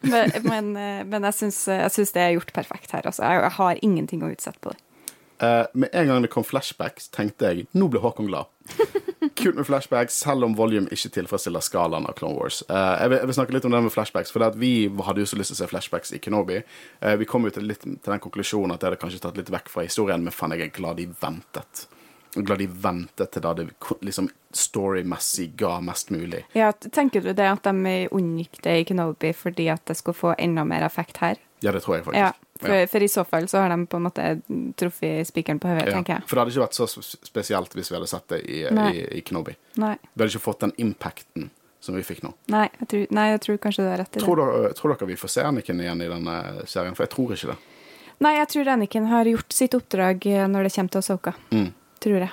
men, 0.00 0.30
men, 0.46 0.72
men 1.10 1.26
jeg 1.28 1.34
syns 1.36 2.12
det 2.14 2.22
er 2.22 2.34
gjort 2.36 2.52
perfekt 2.56 2.94
her. 2.96 3.06
Altså. 3.08 3.24
Jeg, 3.26 3.42
jeg 3.46 3.54
har 3.58 3.80
ingenting 3.82 4.24
å 4.26 4.32
utsette 4.32 4.60
på 4.62 4.72
det. 4.72 4.80
Uh, 5.36 5.66
med 5.76 5.92
en 5.92 6.08
gang 6.08 6.24
det 6.24 6.30
kom 6.32 6.46
flashbacks, 6.48 7.10
tenkte 7.12 7.50
jeg 7.50 7.66
nå 7.76 7.90
ble 7.92 8.00
Håkon 8.00 8.28
glad. 8.30 8.48
Kult 9.36 9.58
med 9.58 9.66
flashbacks, 9.68 10.14
selv 10.24 10.46
om 10.46 10.54
volume 10.56 10.88
ikke 10.92 11.10
tilfredsstiller 11.18 11.64
skalaen 11.64 12.06
av 12.08 12.14
Clone 12.16 12.38
Wars. 12.38 12.62
Uh, 12.70 12.76
jeg, 13.02 13.10
vil, 13.10 13.18
jeg 13.18 13.30
vil 13.30 13.36
snakke 13.36 13.56
litt 13.56 13.66
om 13.68 13.74
det 13.74 13.82
med 13.84 13.92
flashbacks, 13.92 14.32
for 14.32 14.56
vi 14.56 14.70
hadde 15.08 15.20
jo 15.20 15.28
så 15.28 15.36
lyst 15.36 15.52
til 15.52 15.58
å 15.58 15.60
se 15.60 15.68
flashbacks 15.72 16.14
i 16.16 16.20
Kenobi. 16.24 16.62
Uh, 17.04 17.14
vi 17.20 17.28
kom 17.28 17.44
jo 17.44 17.52
til, 17.52 17.68
litt, 17.68 17.84
til 17.84 18.12
den 18.14 18.22
konklusjonen 18.24 18.72
at 18.74 18.80
det 18.80 18.90
hadde 18.90 19.02
kanskje 19.02 19.20
tatt 19.26 19.36
litt 19.36 19.52
vekk 19.52 19.68
fra 19.72 19.84
historien, 19.84 20.24
men 20.24 20.34
faen, 20.34 20.56
jeg 20.56 20.70
er 20.70 20.74
glad 20.78 21.00
de 21.02 21.08
ventet. 21.20 21.86
Glad 22.36 22.60
de 22.60 22.68
ventet 22.68 23.32
til 23.32 23.44
da 23.44 23.52
det 23.56 23.68
liksom 24.04 24.28
storymessig 24.56 25.50
ga 25.60 25.78
mest 25.84 26.12
mulig. 26.12 26.42
Ja, 26.56 26.72
tenker 26.72 27.24
du 27.24 27.32
det 27.36 27.48
at 27.48 27.68
de 27.68 27.96
unngikk 28.12 28.60
det 28.64 28.78
i 28.80 28.88
Kenobi 28.88 29.32
fordi 29.36 29.68
at 29.72 29.84
det 29.88 29.96
skulle 30.00 30.16
få 30.16 30.34
enda 30.38 30.64
mer 30.68 30.84
effekt 30.88 31.20
her? 31.24 31.40
Ja, 31.66 31.74
det 31.74 31.82
tror 31.84 31.96
jeg 31.98 32.06
faktisk. 32.06 32.22
Ja, 32.22 32.32
for, 32.62 32.86
for 32.94 33.04
i 33.04 33.08
så 33.10 33.24
fall 33.26 33.48
så 33.50 33.60
har 33.64 33.72
de 33.74 33.78
på 33.90 33.98
en 33.98 34.06
måte 34.06 34.26
truffet 34.78 35.26
spikeren 35.28 35.58
på 35.60 35.68
hodet, 35.72 35.88
Ja, 35.90 35.98
tenker 35.98 36.16
jeg. 36.16 36.26
For 36.30 36.38
det 36.38 36.44
hadde 36.44 36.54
ikke 36.54 36.64
vært 36.68 36.78
så 36.78 36.86
spesielt 37.26 37.74
hvis 37.76 37.90
vi 37.90 37.98
hadde 37.98 38.10
sett 38.10 38.28
det 38.32 38.40
i, 38.46 38.62
i, 38.70 39.04
i 39.18 39.22
Kenobi. 39.26 39.56
Nei, 39.82 39.96
Vi 40.12 40.22
hadde 40.22 40.30
ikke 40.36 40.44
fått 40.46 40.62
den 40.64 40.74
impacten 40.86 41.50
som 41.86 41.94
vi 41.98 42.02
fikk 42.06 42.22
nå. 42.24 42.32
nei, 42.50 42.64
jeg 42.80 42.88
tror, 42.90 43.02
nei, 43.14 43.26
jeg 43.34 43.42
tror 43.44 43.58
kanskje 43.62 43.84
du 43.84 43.90
har 43.90 44.00
rett 44.00 44.14
i 44.14 44.18
det. 44.18 44.24
Tror 44.24 44.40
dere, 44.40 44.70
tror 44.78 44.94
dere 44.94 45.06
vi 45.10 45.18
får 45.20 45.34
se 45.36 45.44
Anniken 45.46 45.82
igjen 45.84 46.00
i 46.02 46.08
denne 46.10 46.36
serien? 46.66 46.96
For 46.98 47.06
jeg 47.06 47.12
tror 47.12 47.34
ikke 47.36 47.52
det. 47.52 47.58
Nei, 48.24 48.32
jeg 48.38 48.48
tror 48.54 48.70
Anniken 48.72 49.06
har 49.10 49.28
gjort 49.28 49.52
sitt 49.54 49.76
oppdrag 49.76 50.26
eh, 50.30 50.46
når 50.48 50.66
det 50.66 50.72
kommer 50.74 50.94
til 50.94 51.04
Asoka. 51.04 51.34
Mm. 51.52 51.68
Tror 52.02 52.24
jeg. 52.24 52.32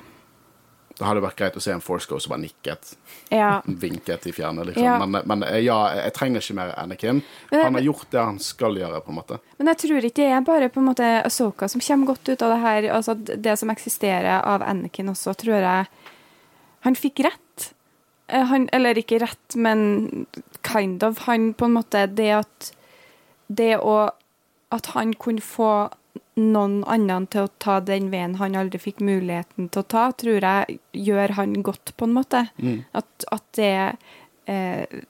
Det 0.98 1.06
hadde 1.08 1.22
vært 1.26 1.36
greit 1.40 1.56
å 1.58 1.62
se 1.64 1.72
en 1.74 1.82
Force 1.82 2.06
Ghost 2.08 2.28
som 2.28 2.36
bare 2.36 2.44
nikket, 2.44 2.96
Ja. 3.34 3.62
vinket 3.84 4.28
i 4.30 4.32
fjernet, 4.32 4.68
liksom. 4.70 4.84
Ja. 4.86 5.00
Men, 5.06 5.24
men 5.26 5.44
eh, 5.48 5.60
ja, 5.66 5.78
jeg 5.98 6.14
trenger 6.14 6.44
ikke 6.44 6.56
mer 6.60 6.74
Anakin. 6.78 7.22
Jeg- 7.52 7.64
Han 7.64 7.74
har 7.80 7.82
gjort 7.82 8.10
det 8.12 8.20
han 8.26 8.38
skal 8.40 8.78
gjøre, 8.78 9.02
på 9.02 9.10
en 9.10 9.18
måte. 9.18 9.40
Men 9.58 9.68
jeg 9.74 9.78
tror 9.84 10.06
ikke 10.06 10.16
det 10.22 10.28
er 10.38 10.42
bare 10.42 10.70
på 10.70 10.80
en 10.84 10.86
måte 10.92 11.10
Asoka 11.26 11.68
som 11.68 11.82
kommer 11.82 12.12
godt 12.14 12.30
ut 12.30 12.42
av 12.46 12.54
det 12.54 12.60
her. 12.62 12.90
Altså 12.94 13.16
det 13.18 13.58
som 13.60 13.70
eksisterer 13.74 14.44
av 14.44 14.62
Anakin 14.62 15.10
også, 15.10 15.34
tror 15.36 15.58
jeg 15.60 15.88
Han 16.84 16.96
fikk 16.96 17.24
rett. 17.26 17.74
Eh, 18.30 18.44
Han, 18.46 18.70
eller 18.74 18.94
ikke 19.00 19.20
rett, 19.22 19.56
men 19.56 20.26
kind 20.64 21.02
of. 21.04 21.26
Han 21.26 21.54
på 21.54 21.66
en 21.66 21.74
måte 21.80 22.06
Det 22.14 22.30
at 22.38 22.72
Det 23.50 23.78
å 23.80 24.12
At 24.72 24.86
han 24.94 25.14
kunne 25.14 25.42
få 25.42 25.90
noen 26.36 26.80
annen 26.90 27.28
til 27.30 27.46
å 27.46 27.52
ta 27.62 27.80
den 27.86 28.08
veien 28.14 28.36
han 28.40 28.56
aldri 28.58 28.80
fikk 28.82 29.02
muligheten 29.06 29.68
til 29.70 29.84
å 29.84 29.88
ta, 29.94 30.08
tror 30.18 30.40
jeg 30.42 30.80
gjør 30.98 31.36
han 31.38 31.54
godt, 31.66 31.94
på 31.98 32.08
en 32.08 32.16
måte. 32.16 32.48
At, 32.98 33.26
at 33.32 33.46
det 33.58 33.74
eh, 34.50 35.02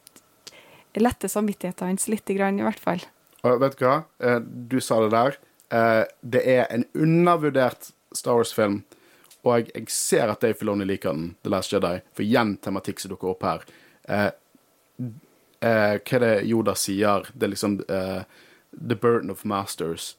letter 1.00 1.32
samvittigheten 1.32 1.88
hans 1.94 2.08
lite 2.12 2.36
grann, 2.38 2.60
i 2.60 2.66
hvert 2.68 2.80
fall. 2.84 3.04
Og 3.44 3.60
vet 3.64 3.78
du 3.80 3.86
hva? 3.88 4.02
Eh, 4.24 4.40
Du 4.44 4.80
sa 4.84 5.00
det 5.04 5.12
der. 5.16 5.38
Eh, 5.72 6.04
Det 6.22 6.44
er 6.58 6.68
en 6.70 6.86
undervurdert 6.94 7.92
Star 8.14 8.36
Wars-film. 8.40 8.84
Og 9.44 9.68
jeg 9.76 9.90
ser 9.92 10.30
at 10.32 10.40
Dave 10.40 10.56
Filoni 10.56 10.86
liker 10.88 11.12
den, 11.12 11.36
The 11.44 11.50
Last 11.52 11.74
Jedi. 11.74 11.98
For 12.16 12.24
igjen 12.24 12.58
tematikk 12.64 13.00
som 13.04 13.12
dukker 13.12 13.34
opp 13.34 13.44
her. 13.44 13.66
Eh, 14.08 14.30
eh, 15.00 16.00
hva 16.00 16.16
er 16.20 16.24
det 16.24 16.34
Yoda 16.48 16.76
sier? 16.80 17.28
Det 17.34 17.48
er 17.48 17.52
liksom 17.56 17.80
eh, 17.90 18.24
The 18.72 18.96
burden 18.96 19.32
of 19.32 19.44
masters. 19.46 20.14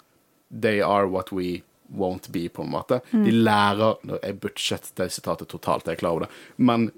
They 0.63 0.81
are 0.83 1.07
what 1.11 1.33
we 1.33 1.63
won't 1.95 2.29
be, 2.31 2.49
på 2.49 2.63
en 2.63 2.71
måte. 2.71 3.01
De 3.11 3.31
lærer 3.31 3.97
Jeg 4.23 4.41
butchet 4.41 4.93
det 4.97 5.11
sitatet 5.13 5.49
totalt, 5.49 5.87
jeg 5.87 5.99
er 5.99 6.01
klar 6.01 6.11
over 6.17 6.27
det. 6.27 6.31
Men 6.57 6.91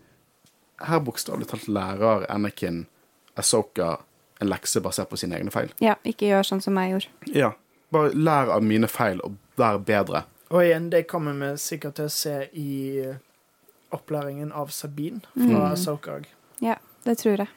her 0.85 1.01
bokstavelig 1.01 1.49
talt 1.49 1.69
lærer 1.69 2.27
Anakin 2.31 2.87
Asoka 3.37 3.97
en 4.41 4.49
lekse 4.49 4.81
basert 4.85 5.09
på 5.09 5.16
sine 5.16 5.39
egne 5.39 5.53
feil. 5.53 5.73
Ja, 5.81 5.97
ikke 6.05 6.28
gjør 6.28 6.45
sånn 6.45 6.62
som 6.65 6.77
jeg 6.81 6.93
gjorde. 6.93 7.31
Ja. 7.33 7.53
Bare 7.95 8.12
lær 8.12 8.51
av 8.53 8.65
mine 8.66 8.89
feil 8.91 9.20
og 9.24 9.37
vær 9.57 9.78
bedre. 9.81 10.24
Og 10.53 10.62
igjen, 10.62 10.91
det 10.93 11.07
kommer 11.11 11.37
vi 11.41 11.53
sikkert 11.59 11.97
til 11.99 12.11
å 12.11 12.12
se 12.12 12.35
i 12.53 13.07
opplæringen 13.95 14.53
av 14.53 14.73
Sabine 14.74 15.23
fra 15.33 15.70
Ahsoka 15.73 16.19
òg. 16.19 16.27
Ja, 16.65 16.77
det 17.07 17.16
tror 17.23 17.45
jeg. 17.45 17.51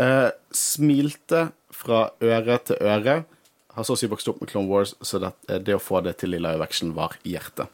Eh, 0.00 0.30
smilte 0.56 1.48
fra 1.74 2.06
øre 2.22 2.58
til 2.64 2.78
øre. 2.80 3.16
Har 3.76 3.86
så 3.88 3.96
å 3.96 4.00
si 4.00 4.10
vokst 4.10 4.28
opp 4.28 4.42
med 4.42 4.50
Clone 4.52 4.68
Wars, 4.68 4.94
så 5.00 5.20
det, 5.22 5.32
eh, 5.48 5.60
det 5.60 5.76
å 5.76 5.82
få 5.82 6.02
det 6.04 6.18
til 6.20 6.34
i 6.34 6.42
live 6.42 6.64
action 6.64 6.92
var 6.96 7.16
hjertet. 7.24 7.70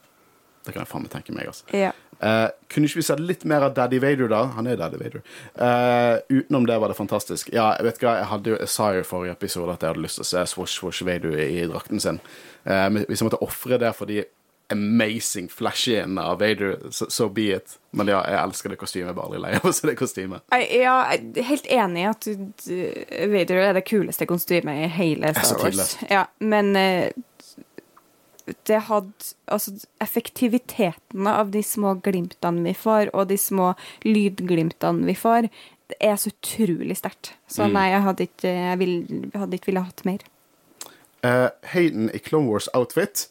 Det 0.64 0.74
kan 0.74 0.82
jeg 0.82 0.90
faen 0.90 1.04
meg 1.06 1.12
tenke 1.14 1.32
meg, 1.32 1.48
altså. 1.48 1.64
Ja. 1.72 1.94
Uh, 2.18 2.50
kunne 2.68 2.88
ikke 2.88 2.98
vi 2.98 3.04
sett 3.06 3.20
litt 3.22 3.44
mer 3.48 3.62
av 3.62 3.76
Daddy 3.76 4.00
Vader, 4.02 4.26
da? 4.28 4.40
Han 4.56 4.66
er 4.68 4.76
Daddy 4.76 4.98
Vader. 5.00 5.22
Uh, 5.54 6.18
utenom 6.28 6.66
det 6.66 6.76
var 6.82 6.90
det 6.90 6.98
fantastisk. 6.98 7.48
Ja, 7.54 7.70
jeg 7.78 7.86
vet 7.86 8.00
hva, 8.02 8.16
jeg 8.18 8.28
hadde 8.32 8.52
jo 8.52 8.58
sa 8.68 8.90
jo 8.96 9.04
i 9.04 9.06
forrige 9.06 9.36
episode 9.38 9.72
at 9.72 9.86
jeg 9.86 9.94
hadde 9.94 10.02
lyst 10.02 10.18
til 10.18 10.26
å 10.26 10.30
se 10.32 10.42
Swosh 10.52 10.74
Swosh 10.80 11.06
Vader 11.06 11.38
i, 11.38 11.46
i 11.62 11.68
drakten 11.70 12.02
sin. 12.02 12.18
Uh, 12.66 12.88
men 12.90 13.06
hvis 13.06 13.22
jeg 13.22 13.30
måtte 13.30 13.40
ofre 13.46 13.78
det 13.80 13.94
for 13.96 14.10
de 14.10 14.24
amazing 14.70 15.48
flashy-en 15.48 16.18
av 16.18 16.38
Vader, 16.40 16.74
so, 16.90 17.06
so 17.08 17.28
be 17.28 17.46
it. 17.56 17.78
Men 17.96 18.10
ja, 18.10 18.18
jeg 18.28 18.38
elsker 18.42 18.68
det 18.74 18.76
kostymet. 18.80 19.08
Jeg 19.08 19.16
er 19.16 19.22
aldri 19.24 19.40
lei 19.40 19.52
av 19.56 19.64
å 19.70 19.72
se 19.72 19.86
det 19.88 19.94
kostymet. 19.96 20.42
Ja, 20.52 20.96
jeg 21.08 21.22
er 21.40 21.48
helt 21.48 21.70
enig 21.72 22.02
i 22.02 22.08
at 22.10 22.28
Vader 23.32 23.62
er 23.70 23.78
det 23.78 23.84
kuleste 23.88 24.26
kostymet 24.28 24.84
i 24.84 24.90
hele 24.98 25.32
Star 25.40 25.62
Wars. 25.64 25.94
Ja, 26.10 26.26
men 26.44 26.74
eh, 26.76 27.08
det 28.68 28.78
hadde 28.88 29.32
Altså, 29.48 29.72
effektiviteten 30.04 31.26
av 31.26 31.50
de 31.50 31.62
små 31.64 31.94
glimtene 32.04 32.62
vi 32.64 32.74
får, 32.76 33.10
og 33.16 33.28
de 33.30 33.38
små 33.40 33.72
lydglimtene 34.04 35.08
vi 35.08 35.14
får, 35.16 35.48
det 35.88 35.96
er 36.04 36.16
så 36.20 36.28
utrolig 36.34 36.96
sterkt. 37.00 37.32
Så 37.48 37.64
Mm. 37.64 37.72
nei, 37.72 37.86
jeg 37.94 38.02
hadde 38.04 38.26
ikke, 38.28 38.52
jeg 38.52 38.78
vil, 38.78 38.94
hadde 39.34 39.56
ikke 39.56 39.70
ville 39.70 39.84
hatt 39.86 40.04
mer. 40.04 40.18
Uh, 41.24 41.48
Hayden 41.72 42.10
i 42.14 42.18
Clone 42.20 42.46
Wars-outfit, 42.52 43.28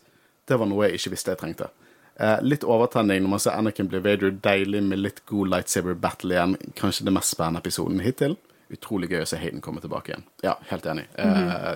det 0.47 0.57
var 0.59 0.69
noe 0.69 0.87
jeg 0.87 0.99
ikke 0.99 1.13
visste 1.15 1.33
jeg 1.33 1.41
trengte. 1.41 1.69
Eh, 2.17 2.39
litt 2.41 2.63
overtenning 2.65 3.21
når 3.23 3.29
man 3.35 3.41
ser 3.43 3.57
Anakin 3.59 3.89
bli 3.91 3.99
Vader, 4.01 4.31
deilig 4.31 4.81
med 4.83 5.03
litt 5.03 5.21
god 5.29 5.51
lightsaber 5.53 5.97
battle 6.01 6.33
igjen. 6.33 6.55
Kanskje 6.79 7.05
det 7.05 7.13
mest 7.13 7.35
spennende 7.35 7.61
episoden 7.61 8.01
hittil. 8.01 8.37
Utrolig 8.73 9.11
gøy 9.11 9.21
å 9.23 9.27
se 9.29 9.37
Hayden 9.39 9.61
komme 9.63 9.79
tilbake 9.83 10.11
igjen. 10.11 10.25
Ja, 10.43 10.57
helt 10.71 10.87
enig. 10.89 11.05
Eh, 11.15 11.75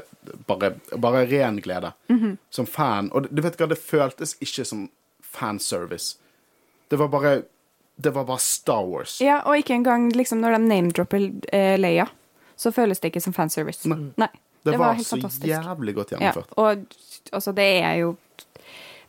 bare, 0.50 0.74
bare 0.98 1.22
ren 1.30 1.62
glede. 1.64 1.94
Som 2.50 2.68
fan. 2.68 3.12
Og 3.16 3.30
du 3.30 3.42
vet 3.46 3.60
hva, 3.60 3.70
det 3.72 3.78
føltes 3.80 4.34
ikke 4.44 4.66
som 4.68 4.88
fanservice. 5.32 6.18
Det 6.92 7.00
var 7.00 7.08
bare 7.14 7.42
Det 8.02 8.10
var 8.16 8.26
bare 8.26 8.40
Star 8.42 8.82
Wars. 8.88 9.20
Ja, 9.22 9.42
og 9.46 9.60
ikke 9.62 9.76
engang 9.78 10.10
liksom, 10.16 10.40
når 10.42 10.56
de 10.56 10.60
name-dropper 10.66 11.26
eh, 11.54 11.76
Leia, 11.78 12.08
så 12.58 12.72
føles 12.74 13.00
det 13.00 13.12
ikke 13.12 13.22
som 13.22 13.34
fanservice. 13.36 13.86
Nei. 13.86 14.10
Nei. 14.18 14.30
Det, 14.64 14.74
var, 14.78 14.94
helt 14.98 15.08
så 15.08 15.20
fantastisk. 15.20 15.48
jævlig 15.48 15.96
godt 15.96 16.12
Ja, 16.12 16.18
gjennomført. 16.18 16.52
og 16.58 17.34
altså, 17.34 17.52
det 17.58 17.68
er 17.82 17.94
jo 18.02 18.16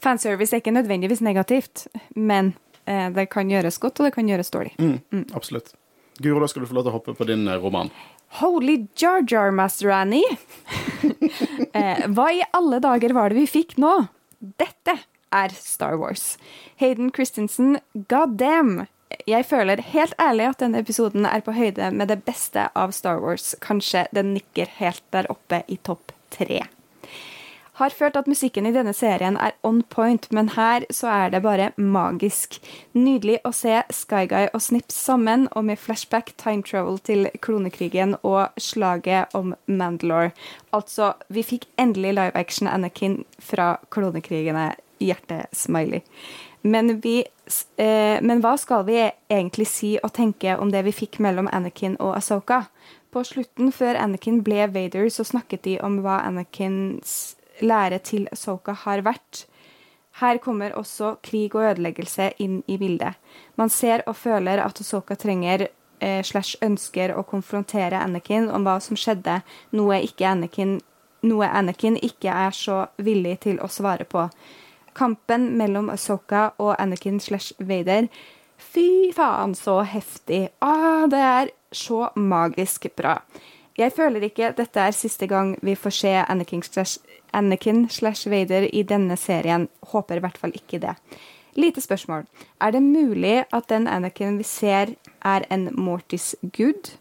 Fanservice 0.03 0.57
er 0.57 0.63
ikke 0.63 0.75
nødvendigvis 0.75 1.23
negativt, 1.23 1.87
men 2.19 2.55
eh, 2.87 3.09
det 3.15 3.29
kan 3.31 3.51
gjøres 3.51 3.79
godt, 3.83 4.01
og 4.01 4.09
det 4.09 4.15
kan 4.17 4.29
gjøres 4.29 4.51
dårlig. 4.51 4.75
Mm, 4.79 5.29
Absolutt. 5.35 5.75
Guro, 6.23 6.43
da 6.43 6.49
skal 6.51 6.65
du 6.65 6.69
få 6.71 6.77
lov 6.77 6.87
til 6.87 6.93
å 6.93 6.97
hoppe 6.99 7.15
på 7.17 7.29
din 7.29 7.47
eh, 7.49 7.61
roman. 7.63 7.93
Holy 8.41 8.87
Jar 8.99 9.23
Jar, 9.29 9.53
Master 9.55 9.93
Annie! 9.93 10.37
eh, 11.79 12.05
hva 12.09 12.29
i 12.33 12.43
alle 12.57 12.81
dager 12.83 13.15
var 13.17 13.31
det 13.31 13.43
vi 13.43 13.49
fikk 13.61 13.77
nå? 13.83 13.93
Dette 14.41 14.97
er 15.33 15.55
Star 15.55 15.99
Wars. 16.01 16.37
Hayden 16.81 17.13
Christensen, 17.15 17.79
god 18.09 18.37
damn! 18.41 18.87
Jeg 19.29 19.45
føler 19.45 19.83
helt 19.93 20.15
ærlig 20.21 20.47
at 20.49 20.63
denne 20.63 20.81
episoden 20.81 21.27
er 21.29 21.45
på 21.45 21.53
høyde 21.53 21.91
med 21.93 22.09
det 22.09 22.23
beste 22.27 22.71
av 22.73 22.95
Star 22.97 23.21
Wars. 23.21 23.53
Kanskje 23.61 24.07
den 24.17 24.33
nikker 24.39 24.71
helt 24.81 25.05
der 25.13 25.29
oppe 25.33 25.63
i 25.69 25.77
topp 25.85 26.15
tre. 26.33 26.63
Har 27.81 27.89
følt 27.89 28.17
at 28.21 28.27
musikken 28.29 28.67
i 28.69 28.73
denne 28.75 28.93
serien 28.93 29.39
er 29.41 29.55
on 29.65 29.81
point, 29.83 30.27
men 30.33 30.51
her 30.53 30.85
så 30.93 31.09
er 31.09 31.31
det 31.33 31.43
bare 31.43 31.71
magisk. 31.81 32.59
Nydelig 32.93 33.39
å 33.49 33.53
se 33.57 33.79
Skyguy 33.89 34.51
og 34.53 34.61
Snips 34.61 34.99
sammen, 35.07 35.49
og 35.57 35.65
med 35.71 35.81
flashback, 35.81 36.35
time 36.37 36.63
travel 36.69 37.01
til 37.01 37.31
klonekrigen 37.41 38.19
og 38.23 38.53
slaget 38.61 39.33
om 39.33 39.55
Mandalore. 39.67 40.35
Altså, 40.77 41.15
vi 41.33 41.47
fikk 41.49 41.65
endelig 41.81 42.13
live 42.19 42.37
action 42.37 42.69
Anakin 42.69 43.23
fra 43.41 43.77
klonekrigene. 43.91 44.73
Hjerte-smiley. 45.03 46.05
Men, 46.63 47.01
vi, 47.03 47.25
eh, 47.77 48.21
men 48.23 48.39
hva 48.45 48.53
skal 48.61 48.85
vi 48.87 49.01
egentlig 49.03 49.67
si 49.67 49.97
og 49.99 50.13
tenke 50.15 50.55
om 50.61 50.71
det 50.71 50.85
vi 50.87 50.95
fikk 50.95 51.19
mellom 51.19 51.49
Anakin 51.51 51.97
og 51.99 52.15
Asoka? 52.21 52.67
På 53.11 53.25
slutten, 53.27 53.73
før 53.75 53.99
Anakin 53.99 54.45
ble 54.47 54.69
Vader, 54.71 55.09
så 55.11 55.25
snakket 55.27 55.65
de 55.67 55.81
om 55.83 55.99
hva 56.05 56.21
Anakins 56.29 57.35
lære 57.63 57.99
til 58.05 58.29
Soka 58.37 58.75
har 58.85 59.05
vært. 59.07 59.47
Her 60.21 60.39
kommer 60.45 60.75
også 60.77 61.17
krig 61.25 61.55
og 61.57 61.65
ødeleggelse 61.71 62.33
inn 62.43 62.61
i 62.69 62.77
bildet. 62.77 63.17
Man 63.57 63.73
ser 63.73 64.05
og 64.07 64.17
føler 64.17 64.61
at 64.61 64.81
Osoka 64.81 65.17
trenger 65.17 65.69
eh, 66.01 66.21
slash 66.23 66.61
ønsker 66.63 67.15
å 67.17 67.25
konfrontere 67.25 68.01
Anakin 68.03 68.51
om 68.53 68.67
hva 68.67 68.79
som 68.85 68.99
skjedde, 68.99 69.41
noe, 69.73 70.03
Anakin, 70.29 70.81
noe 71.23 71.49
Anakin 71.49 71.97
ikke 71.97 72.35
er 72.47 72.53
så 72.57 72.85
villig 72.99 73.39
til 73.47 73.63
å 73.63 73.71
svare 73.73 74.05
på. 74.05 74.29
Kampen 74.93 75.55
mellom 75.57 75.89
Asoka 75.89 76.51
og 76.61 76.77
Anakin 76.79 77.21
slash 77.21 77.57
Vader 77.59 78.11
Fy 78.63 79.13
faen, 79.13 79.55
så 79.55 79.81
heftig. 79.83 80.49
Ah, 80.61 81.09
det 81.11 81.19
er 81.19 81.51
så 81.73 82.09
magisk 82.17 82.87
bra. 82.97 83.19
Jeg 83.77 83.93
føler 83.97 84.29
ikke 84.29 84.53
dette 84.57 84.81
er 84.81 84.95
siste 84.97 85.27
gang 85.27 85.55
vi 85.65 85.75
får 85.75 85.95
se 85.97 86.13
Anakin 86.23 86.63
slash, 86.63 87.01
Anakin 87.33 87.89
slash 87.91 88.31
Vader 88.31 88.69
i 88.75 88.83
denne 88.83 89.17
serien. 89.17 89.69
Håper 89.93 90.19
i 90.19 90.25
hvert 90.25 90.39
fall 90.39 90.55
ikke 90.57 90.81
det. 90.83 90.97
Lite 91.59 91.83
spørsmål. 91.85 92.25
Er 92.61 92.73
det 92.73 92.83
mulig 92.83 93.45
at 93.53 93.69
den 93.69 93.89
Anakin 93.89 94.39
vi 94.39 94.47
ser, 94.49 94.95
er 95.25 95.45
en 95.51 95.69
Mortis 95.77 96.35
Good? 96.57 96.97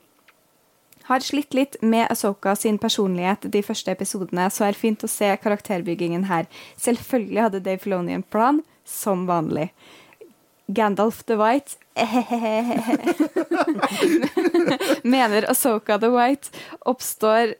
Har 1.07 1.23
slitt 1.23 1.53
litt 1.53 1.75
med 1.81 2.07
Asoka 2.11 2.55
sin 2.55 2.77
personlighet 2.79 3.47
de 3.51 3.63
første 3.63 3.91
episodene, 3.91 4.49
så 4.51 4.67
er 4.67 4.77
fint 4.77 5.03
å 5.03 5.09
se 5.11 5.31
karakterbyggingen 5.43 6.27
her. 6.29 6.47
Selvfølgelig 6.79 7.41
hadde 7.41 7.63
Dave 7.65 7.83
Filoni 7.83 8.15
en 8.15 8.23
plan, 8.23 8.61
som 8.85 9.25
vanlig. 9.27 9.71
Gandalf 10.71 11.23
the 11.27 11.35
White 11.35 11.75
mener 15.03 15.49
Asoka 15.51 15.97
the 15.99 16.11
White 16.11 16.51
oppstår, 16.87 17.55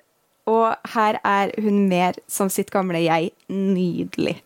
og 0.49 0.93
her 0.93 1.19
er 1.23 1.51
hun 1.61 1.88
mer 1.89 2.18
som 2.31 2.49
sitt 2.49 2.72
gamle 2.73 3.01
jeg. 3.03 3.31
Nydelig. 3.49 4.39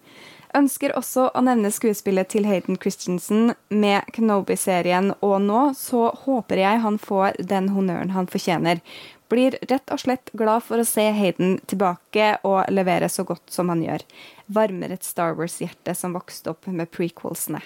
Ønsker 0.56 0.94
også 0.96 1.28
å 1.36 1.42
nevne 1.44 1.68
skuespillet 1.74 2.30
til 2.32 2.46
Hayden 2.48 2.78
Christensen 2.80 3.52
med 3.68 4.08
Kenobi-serien, 4.16 5.12
og 5.20 5.42
nå 5.44 5.66
så 5.76 6.08
håper 6.24 6.62
jeg 6.62 6.84
han 6.86 7.00
får 7.02 7.42
den 7.52 7.74
honnøren 7.76 8.14
han 8.16 8.30
fortjener. 8.32 8.80
Blir 9.28 9.58
rett 9.68 9.92
og 9.92 10.00
slett 10.00 10.32
glad 10.38 10.64
for 10.64 10.80
å 10.80 10.88
se 10.88 11.10
Hayden 11.18 11.58
tilbake 11.68 12.36
og 12.48 12.70
levere 12.72 13.10
så 13.12 13.26
godt 13.28 13.52
som 13.52 13.74
han 13.74 13.84
gjør. 13.84 14.06
Varmer 14.48 14.96
et 14.96 15.04
Star 15.04 15.36
Wars-hjerte 15.36 15.96
som 15.98 16.16
vokste 16.16 16.54
opp 16.54 16.70
med 16.72 16.92
prequelsene. 16.94 17.60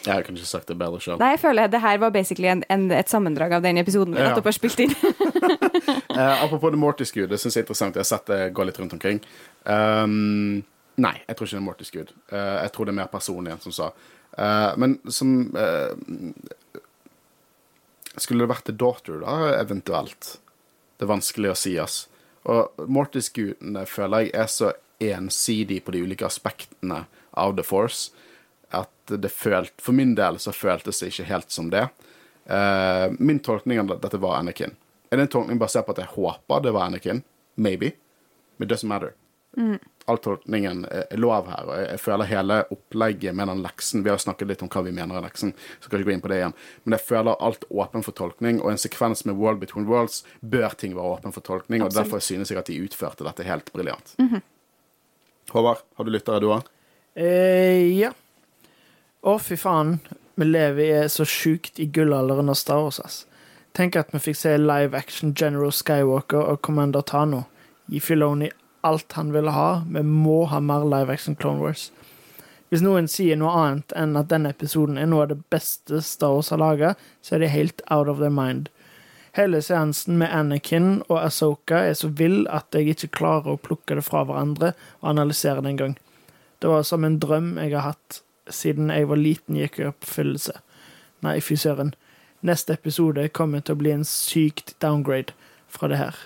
Jeg 0.00 0.14
har 0.14 0.24
kanskje 0.24 0.46
sagt 0.48 0.70
det 0.70 0.76
bedre 0.80 1.00
sjøl. 1.02 1.18
Nei, 1.20 1.34
jeg 1.34 1.40
føler 1.42 1.68
det 1.68 1.80
her 1.82 1.98
var 2.00 2.12
basically 2.14 2.48
en, 2.48 2.62
en, 2.72 2.86
et 2.96 3.10
sammendrag 3.12 3.52
av 3.58 3.64
den 3.64 3.80
episoden 3.82 4.14
vi 4.16 4.22
Ja. 4.22 4.32
har 4.32 4.56
spilt 4.56 4.80
inn. 4.80 4.94
uh, 4.96 6.42
apropos 6.44 6.72
The 6.72 6.80
Mortis 6.80 7.12
Good, 7.12 7.28
det 7.28 7.40
syns 7.42 7.56
jeg 7.58 7.62
er 7.62 7.66
interessant. 7.66 7.98
Jeg 7.98 8.06
har 8.06 8.08
sett 8.08 8.30
det 8.30 8.40
gå 8.56 8.64
litt 8.64 8.80
rundt 8.80 8.94
omkring. 8.96 9.20
Um, 9.68 10.62
nei, 11.00 11.16
jeg 11.26 11.36
tror 11.36 11.46
ikke 11.50 11.56
det 11.56 11.60
er 11.60 11.66
Mortis 11.68 11.92
Good. 11.92 12.14
Uh, 12.32 12.62
jeg 12.64 12.72
tror 12.72 12.88
det 12.88 12.94
er 12.94 13.00
mer 13.02 13.12
personlig 13.12 13.52
enn 13.52 13.64
som 13.66 13.76
sa. 13.76 13.90
Uh, 14.38 14.72
men 14.78 14.94
som 15.10 15.30
eh, 15.58 15.90
Skulle 18.16 18.44
det 18.44 18.52
vært 18.52 18.68
The 18.70 18.76
Daughter, 18.78 19.20
da, 19.24 19.34
eventuelt? 19.58 20.36
Det 20.96 21.04
er 21.06 21.10
vanskelig 21.12 21.52
å 21.52 21.58
si, 21.58 21.74
ass. 21.82 22.04
Og 22.48 22.86
Mortis 22.88 23.28
Gudene 23.34 23.84
føler 23.90 24.26
jeg 24.26 24.34
er 24.38 24.48
så 24.50 24.72
ensidig 25.00 25.82
på 25.84 25.92
de 25.94 26.02
ulike 26.04 26.26
aspektene 26.28 27.04
av 27.36 27.54
The 27.56 27.64
Force 27.64 28.10
at 29.16 29.22
det 29.22 29.32
følt, 29.32 29.74
for 29.82 29.96
min 29.96 30.14
del 30.18 30.38
så 30.42 30.54
føltes 30.54 31.02
det 31.02 31.12
ikke 31.12 31.28
helt 31.30 31.54
som 31.54 31.70
det. 31.72 31.86
Uh, 32.50 33.12
min 33.18 33.38
tolkning 33.44 33.80
av 33.82 33.92
dette 34.00 34.20
var 34.20 34.38
Anakin. 34.40 34.76
Er 35.10 35.18
det 35.18 35.28
en 35.28 35.34
tolkning 35.36 35.58
basert 35.58 35.86
på 35.86 35.94
at 35.96 36.04
jeg 36.04 36.14
håper 36.16 36.64
det 36.64 36.74
var 36.74 36.88
Anakin? 36.88 37.24
Maybe. 37.54 37.92
But 38.58 38.66
it 38.66 38.74
doesn't 38.74 38.88
matter. 38.88 39.14
All 40.04 40.18
tolkningen 40.18 40.84
er 40.90 41.18
lov 41.18 41.48
her, 41.50 41.66
og 41.66 41.78
jeg, 41.82 41.98
føler 42.02 42.28
hele 42.30 42.58
opplegget 42.70 43.34
med 43.36 43.50
den 43.50 43.62
leksen 43.64 44.04
Vi 44.06 44.10
har 44.10 44.20
snakket 44.22 44.48
litt 44.48 44.62
om 44.62 44.70
hva 44.70 44.82
vi 44.86 44.92
mener 44.94 45.18
er 45.18 45.24
leksen, 45.26 45.52
så 45.78 45.88
skal 45.88 46.00
ikke 46.00 46.08
gå 46.08 46.14
inn 46.14 46.22
på 46.22 46.30
det 46.30 46.38
igjen. 46.40 46.54
Men 46.84 46.96
jeg 46.96 47.06
føler 47.08 47.42
alt 47.46 47.66
åpen 47.68 48.06
for 48.06 48.16
tolkning, 48.16 48.60
og 48.62 48.72
en 48.72 48.80
sekvens 48.80 49.24
med 49.26 49.38
World 49.38 49.60
Between 49.62 49.88
Worlds 49.90 50.22
bør 50.40 50.74
ting 50.78 50.94
være 50.98 51.16
åpen 51.18 51.34
for 51.34 51.46
tolkning, 51.46 51.84
og 51.86 51.94
derfor 51.94 52.22
synes 52.24 52.50
jeg 52.50 52.62
at 52.62 52.70
de 52.70 52.78
utførte 52.86 53.26
dette 53.26 53.46
helt 53.46 53.70
briljant. 53.74 54.14
Håvard, 55.50 55.82
har 55.98 56.06
du 56.06 56.14
lyttere, 56.14 56.42
du 56.42 56.50
òg? 56.54 56.66
Eh, 57.18 57.90
ja. 57.98 58.14
Å, 59.20 59.34
fy 59.36 59.56
faen. 59.60 59.98
Vi 60.40 60.46
lever 60.48 60.86
i 61.04 61.08
så 61.12 61.26
sjukt 61.28 61.76
i 61.76 61.84
gullalderen 61.92 62.48
av 62.48 62.56
Star 62.56 62.78
Wars, 62.80 63.00
ass. 63.04 63.26
Tenk 63.76 63.98
at 64.00 64.14
vi 64.14 64.20
fikk 64.24 64.38
se 64.40 64.54
live 64.56 64.96
action 64.96 65.34
General 65.36 65.72
Skywalker 65.76 66.40
og 66.40 66.62
Commander 66.64 67.04
Tano. 67.04 67.42
Gi 67.92 68.00
Filoni 68.00 68.48
alt 68.80 69.12
han 69.18 69.34
ville 69.34 69.52
ha. 69.52 69.82
Vi 69.92 70.02
må 70.08 70.46
ha 70.48 70.62
mer 70.64 70.86
live 70.88 71.12
action 71.12 71.36
Clone 71.36 71.60
Wars. 71.60 71.90
Hvis 72.72 72.80
noen 72.86 73.10
sier 73.12 73.36
noe 73.36 73.52
annet 73.60 73.92
enn 73.98 74.16
at 74.16 74.30
denne 74.30 74.54
episoden 74.54 74.96
er 74.96 75.10
noe 75.10 75.26
av 75.26 75.34
det 75.34 75.38
beste 75.52 76.00
Star 76.06 76.38
Wars 76.38 76.48
har 76.54 76.62
laga, 76.62 76.94
så 77.20 77.36
er 77.36 77.44
de 77.44 77.52
helt 77.52 77.84
out 77.90 78.08
of 78.08 78.24
their 78.24 78.32
mind. 78.32 78.72
Hele 79.36 79.60
seansen 79.60 80.16
med 80.22 80.32
Anakin 80.32 81.02
og 81.10 81.18
Asoka 81.20 81.84
er 81.90 81.98
så 81.98 82.08
vill 82.08 82.46
at 82.48 82.72
jeg 82.72 82.94
ikke 82.94 83.12
klarer 83.20 83.52
å 83.52 83.60
plukke 83.60 84.00
det 84.00 84.08
fra 84.08 84.24
hverandre 84.24 84.72
og 85.02 85.12
analysere 85.12 85.60
det 85.60 85.74
engang. 85.74 85.94
Det 86.64 86.72
var 86.72 86.88
som 86.88 87.04
en 87.04 87.20
drøm 87.20 87.52
jeg 87.60 87.76
har 87.76 87.92
hatt 87.92 88.22
siden 88.54 88.90
jeg 88.92 89.08
var 89.10 89.20
liten 89.20 89.58
gikk 89.58 89.80
i 89.80 89.88
oppfyllelse. 89.90 90.58
Nei, 91.24 91.38
fy 91.44 91.56
søren. 91.60 91.94
Neste 92.46 92.74
episode 92.78 93.26
kommer 93.36 93.60
til 93.60 93.76
å 93.76 93.80
bli 93.82 93.92
en 93.92 94.06
sykt 94.08 94.72
downgrade 94.80 95.34
fra 95.68 95.90
det 95.92 95.98
her. 96.00 96.20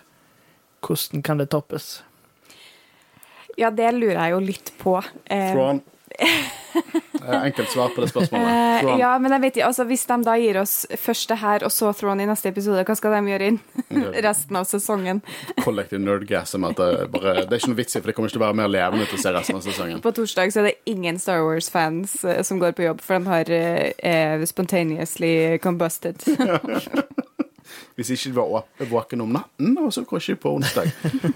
Hvordan 0.85 1.25
kan 1.27 1.41
det 1.41 1.51
toppes? 1.55 2.05
Ja, 3.59 3.71
det 3.71 3.93
lurer 3.95 4.19
jeg 4.19 4.35
jo 4.35 4.41
litt 4.43 4.73
på. 4.81 4.97
Eh, 5.27 5.51
Thrawn. 5.55 5.83
Enkelt 7.25 7.71
svar 7.71 7.89
på 7.95 8.03
det 8.03 8.09
spørsmålet. 8.11 8.49
eh, 8.51 8.81
Thrawn. 8.81 9.01
ja, 9.01 9.13
men 9.19 9.33
jeg 9.33 9.43
vet 9.45 9.57
ikke, 9.57 9.67
altså 9.69 9.87
Hvis 9.89 10.05
de 10.11 10.19
da 10.27 10.35
gir 10.41 10.59
oss 10.61 10.75
først 11.01 11.31
det 11.31 11.39
her, 11.41 11.65
og 11.67 11.73
så 11.73 11.93
Throne 11.97 12.25
i 12.25 12.29
neste 12.29 12.51
episode, 12.51 12.85
hva 12.85 12.97
skal 12.99 13.17
de 13.17 13.33
gjøre 13.33 13.51
inn 13.53 13.61
resten 14.29 14.59
av 14.61 14.69
sesongen? 14.69 15.23
kollektiv 15.65 16.03
nerdgasm. 16.03 16.67
At 16.69 16.81
det, 16.81 17.09
bare, 17.15 17.37
det 17.45 17.53
er 17.53 17.63
ikke 17.63 17.73
noe 17.73 17.81
vits 17.81 17.97
i, 17.97 18.01
for 18.01 18.11
det 18.11 18.17
kommer 18.17 18.31
ikke 18.31 18.39
til 18.39 18.43
å 18.43 18.47
være 18.47 18.61
mer 18.63 18.73
levende 18.73 19.09
til 19.11 19.21
å 19.21 19.25
se 19.25 19.35
resten 19.35 19.61
av 19.61 19.67
sesongen. 19.67 20.03
På 20.05 20.15
torsdag 20.15 20.55
så 20.55 20.63
er 20.63 20.71
det 20.71 20.77
ingen 20.91 21.21
Star 21.23 21.45
Wars-fans 21.47 22.17
eh, 22.25 22.43
som 22.47 22.63
går 22.63 22.77
på 22.77 22.89
jobb, 22.89 23.05
for 23.05 23.19
de 23.19 23.33
har 23.33 23.55
eh, 23.55 23.93
eh, 23.99 24.49
spontaneously 24.51 25.59
combusted. 25.65 26.21
Hvis 27.97 28.13
ikke 28.15 28.33
du 28.33 28.39
var 28.41 28.89
våken 28.91 29.25
om 29.25 29.33
natten, 29.37 29.73
og 29.81 29.93
så 29.95 30.05
kanskje 30.09 30.37
på 30.41 30.55
onsdag. 30.59 30.91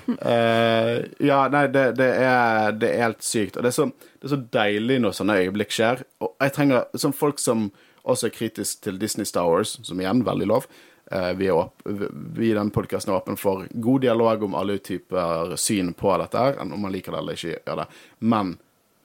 Uh, 0.08 1.06
ja, 1.30 1.40
nei, 1.52 1.64
det, 1.74 1.84
det, 1.98 2.10
er, 2.24 2.76
det 2.78 2.92
er 2.92 3.06
helt 3.06 3.24
sykt. 3.24 3.56
Og 3.56 3.66
det 3.66 3.72
er, 3.72 3.78
så, 3.78 3.88
det 4.18 4.28
er 4.28 4.34
så 4.34 4.42
deilig 4.58 5.00
når 5.04 5.16
sånne 5.18 5.38
øyeblikk 5.42 5.74
skjer. 5.74 6.04
Og 6.24 6.34
jeg 6.44 6.54
trenger 6.56 6.86
som 6.98 7.16
folk 7.16 7.42
som 7.42 7.68
også 8.08 8.28
er 8.30 8.36
kritisk 8.36 8.84
til 8.86 9.00
Disney 9.00 9.28
Star 9.28 9.48
Wars, 9.50 9.76
som 9.84 10.00
igjen, 10.00 10.24
veldig 10.26 10.48
lov. 10.48 10.68
Uh, 11.08 11.32
vi, 11.38 11.50
åp 11.50 11.84
vi 11.88 12.50
i 12.50 12.56
den 12.56 12.70
podkasten 12.74 13.14
er 13.14 13.18
åpen 13.20 13.38
for 13.40 13.66
god 13.72 14.04
dialog 14.04 14.44
om 14.44 14.56
alle 14.58 14.78
typer 14.84 15.56
syn 15.60 15.94
på 15.96 16.12
dette, 16.20 16.40
her, 16.40 16.58
om 16.64 16.76
man 16.76 16.92
liker 16.92 17.14
det 17.14 17.22
eller 17.22 17.38
ikke 17.38 17.54
gjør 17.56 17.84
det. 17.84 17.92
Men 18.20 18.56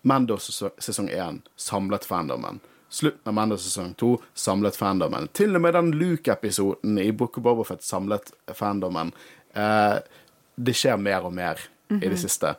Mando 0.04 0.36
sesong- 0.36 0.76
sesong 0.84 1.10
én 1.10 1.42
samlet 1.56 2.06
fandomen. 2.06 2.60
Slutten 2.94 3.30
av 3.30 3.34
Mando 3.34 3.58
sesong 3.58 3.96
to 3.98 4.12
samlet 4.38 4.78
fandomen. 4.78 5.26
Til 5.34 5.56
og 5.58 5.64
med 5.66 5.74
den 5.74 5.88
Luke-episoden 5.98 7.00
i 7.02 7.08
Book 7.12 7.40
of 7.40 7.46
Bobafett 7.48 7.82
samlet 7.82 8.30
fandomen. 8.54 9.10
Eh, 9.58 9.98
det 10.56 10.76
skjer 10.78 11.02
mer 11.02 11.26
og 11.26 11.34
mer 11.34 11.62
i 11.90 12.06
det 12.06 12.20
siste. 12.22 12.54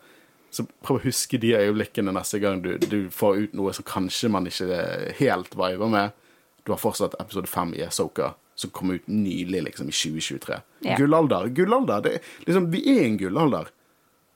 Så 0.51 0.67
prøv 0.83 0.99
å 0.99 1.05
huske 1.07 1.39
de 1.39 1.55
øyeblikkene 1.55 2.15
neste 2.15 2.41
gang 2.43 2.61
du, 2.63 2.73
du 2.79 3.07
får 3.15 3.45
ut 3.45 3.55
noe 3.59 3.73
som 3.75 3.87
kanskje 3.87 4.31
man 4.31 4.51
ikke 4.51 4.83
helt 5.21 5.55
viber 5.55 5.95
med. 5.95 6.19
Du 6.67 6.75
har 6.75 6.83
fortsatt 6.83 7.15
episode 7.23 7.51
fem 7.51 7.75
i 7.79 7.83
Asoka, 7.87 8.33
som 8.59 8.75
kom 8.75 8.91
ut 8.95 9.07
nylig, 9.11 9.65
liksom, 9.69 9.91
i 9.91 9.95
2023. 9.95 10.61
Yeah. 10.85 10.99
Gullalder. 10.99 11.51
Gullalder. 11.55 12.05
Det, 12.07 12.19
liksom, 12.47 12.71
vi 12.75 12.85
er 12.95 13.03
en 13.07 13.19
gullalder. 13.23 13.71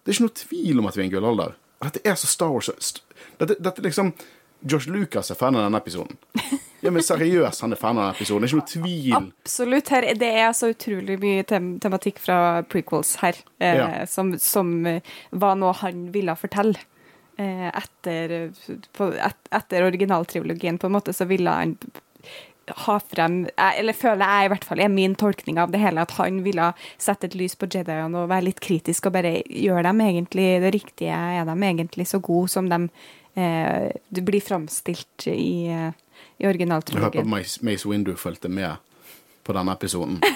Det 0.02 0.12
er 0.12 0.18
ikke 0.18 0.26
noe 0.26 0.40
tvil 0.42 0.82
om 0.82 0.90
at 0.90 0.98
vi 0.98 1.04
er 1.04 1.08
en 1.08 1.14
gullalder. 1.14 1.54
Dette 1.78 2.02
er 2.06 2.18
så 2.18 2.26
Star 2.26 2.50
Wars 2.50 2.70
Dette, 3.38 3.54
dette 3.62 3.82
liksom 3.84 4.10
George 4.66 4.90
Lucas 4.90 5.30
er 5.30 5.38
fan 5.38 5.56
av 5.56 5.66
denne 5.68 5.78
episoden. 5.78 6.16
Ja, 6.82 6.92
men 6.94 7.02
seriøst, 7.02 7.62
han 7.64 7.74
er 7.74 7.78
fan 7.80 7.98
av 7.98 8.04
denne 8.08 8.16
episoden. 8.16 8.44
Det 8.44 8.48
er 8.48 8.54
ikke 8.54 8.60
noe 8.60 8.72
tvil. 8.72 9.14
Absolutt. 9.42 9.88
Her, 9.94 10.06
det 10.18 10.28
er 10.42 10.52
så 10.54 10.70
utrolig 10.72 11.16
mye 11.22 11.46
tem 11.46 11.72
tematikk 11.82 12.20
fra 12.22 12.38
prequels 12.70 13.16
her, 13.22 13.38
eh, 13.60 13.76
Ja. 13.78 13.88
som, 14.06 14.36
som 14.38 14.86
eh, 14.86 15.00
var 15.30 15.56
noe 15.58 15.72
han 15.80 16.08
ville 16.14 16.34
fortelle. 16.38 16.78
Eh, 17.38 17.68
etter, 17.70 18.52
på, 18.98 19.12
et, 19.14 19.50
etter 19.54 19.86
originaltriologien, 19.86 20.78
på 20.78 20.86
en 20.90 20.96
måte, 20.98 21.14
så 21.14 21.26
ville 21.30 21.50
han 21.54 21.76
ha 22.84 22.98
frem 23.00 23.46
Eller 23.56 23.96
føler 23.96 24.26
jeg 24.28 24.44
i 24.44 24.48
hvert 24.52 24.64
fall 24.68 24.80
er 24.84 24.90
min 24.92 25.14
tolkning 25.16 25.56
av 25.62 25.70
det 25.72 25.80
hele, 25.80 26.02
at 26.04 26.10
han 26.18 26.42
ville 26.44 26.66
sette 27.00 27.30
et 27.30 27.36
lys 27.38 27.54
på 27.56 27.64
Jediene 27.70 28.24
og 28.24 28.28
være 28.28 28.50
litt 28.50 28.60
kritisk 28.60 29.08
og 29.08 29.14
bare 29.14 29.38
gjør 29.48 29.86
dem 29.88 30.02
egentlig 30.04 30.48
det 30.60 30.74
riktige? 30.74 31.14
Er 31.16 31.48
de 31.48 31.56
egentlig 31.64 32.08
så 32.10 32.20
gode 32.20 32.50
som 32.52 32.68
de 32.68 32.82
eh, 33.38 33.88
det 34.08 34.24
blir 34.26 34.42
framstilt 34.44 35.26
i, 35.30 35.68
eh, 35.70 35.92
i 36.38 36.46
Jeg 36.46 36.68
Hør 36.68 37.10
på 37.14 37.24
Mace, 37.24 37.60
Window 37.62 37.90
Windu 37.92 38.14
fulgte 38.16 38.48
med 38.48 38.76
på 39.44 39.56
denne 39.56 39.72
episoden. 39.72 40.20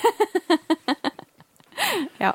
Ja. 2.23 2.33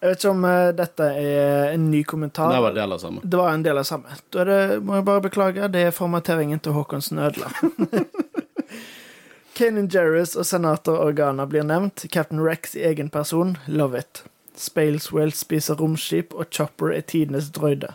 Jeg 0.00 0.08
vet 0.08 0.18
ikke 0.18 0.30
om 0.32 0.44
uh, 0.48 0.70
dette 0.74 1.06
er 1.14 1.74
en 1.74 1.90
ny 1.92 2.00
kommentar. 2.08 2.50
Det 2.50 2.62
var 2.64 2.74
del 2.74 2.94
av 2.96 2.98
samme. 2.98 3.20
Det 3.22 3.38
var 3.38 3.52
en 3.52 3.62
del 3.62 3.78
av 3.78 3.84
samme. 3.86 4.16
Da 4.34 4.40
er 4.42 4.48
det, 4.48 4.62
må 4.82 4.96
jeg 4.96 5.04
bare 5.06 5.22
beklage, 5.28 5.68
det 5.70 5.84
er 5.86 5.94
formateringen 5.94 6.62
til 6.64 6.74
Håkonsen 6.74 7.20
ødela. 7.22 7.52
Kanan 9.58 9.90
Jarrus 9.92 10.34
og 10.34 10.48
senator 10.48 10.98
Organa 11.04 11.46
blir 11.46 11.62
nevnt. 11.68 12.06
Captain 12.10 12.40
Rex 12.42 12.74
i 12.74 12.82
egen 12.88 13.12
person. 13.14 13.58
Love 13.68 14.00
it. 14.00 14.24
Spaleswell 14.58 15.30
spiser 15.36 15.78
romskip, 15.78 16.34
og 16.34 16.50
Chopper 16.50 16.90
er 16.96 17.06
tidenes 17.06 17.52
drøyde. 17.54 17.92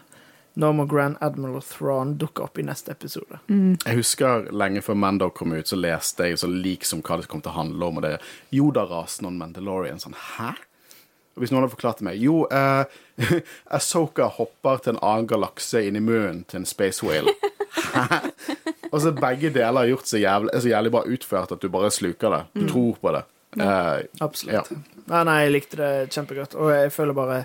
Nå 0.57 0.71
må 0.73 0.88
Grand 0.89 1.19
Admiral 1.21 1.61
Thrawn 1.61 2.15
dukke 2.17 2.41
opp 2.47 2.57
i 2.57 2.63
neste 2.65 2.89
episode. 2.95 3.38
Jeg 3.47 3.99
husker 3.99 4.47
lenge 4.49 4.81
før 4.81 4.97
Mando 4.97 5.27
kom 5.29 5.53
ut, 5.53 5.69
så 5.69 5.77
leste 5.77 6.31
jeg 6.31 6.39
så 6.41 6.49
lik 6.49 6.88
som 6.88 7.03
hva 7.05 7.19
det 7.21 7.29
kom 7.29 7.43
til 7.45 7.53
å 7.53 7.59
handle 7.59 7.91
om, 7.91 7.99
og 7.99 8.07
det 8.07 8.15
Yoda-rasen 8.57 9.29
og 9.29 9.35
Mandalorian. 9.38 10.01
Sånn, 10.01 10.17
hæ? 10.17 10.55
Og 11.38 11.43
hvis 11.43 11.53
noen 11.53 11.61
hadde 11.61 11.75
forklart 11.75 11.99
til 11.99 12.07
meg 12.07 12.17
Jo, 12.17 12.39
eh, 12.49 12.97
Asoka 13.77 14.25
hopper 14.39 14.81
til 14.81 14.95
en 14.95 15.03
annen 15.05 15.29
galakse 15.29 15.84
inn 15.85 15.99
i 15.99 16.01
munnen 16.01 16.41
til 16.49 16.63
en 16.63 16.69
space 16.69 17.05
whale. 17.05 17.35
Hæ? 17.93 18.23
Og 18.89 19.01
så 19.03 19.11
begge 19.13 19.51
deler 19.53 19.84
har 19.84 19.91
gjort 19.91 20.09
så 20.09 20.17
jævlig, 20.17 20.49
er 20.55 20.63
så 20.63 20.71
jævlig 20.71 20.93
bra 20.95 21.03
utført 21.05 21.53
at 21.53 21.61
du 21.61 21.69
bare 21.69 21.93
sluker 21.93 22.34
det. 22.34 22.41
Du 22.57 22.65
tror 22.71 22.97
på 23.03 23.13
det. 23.13 23.23
Eh, 23.61 24.03
Absolutt. 24.25 24.73
Nei, 25.07 25.23
nei, 25.29 25.38
jeg 25.45 25.53
likte 25.53 25.79
det 25.79 25.91
kjempegodt, 26.15 26.57
og 26.57 26.73
jeg 26.73 26.91
føler 26.95 27.17
bare 27.17 27.39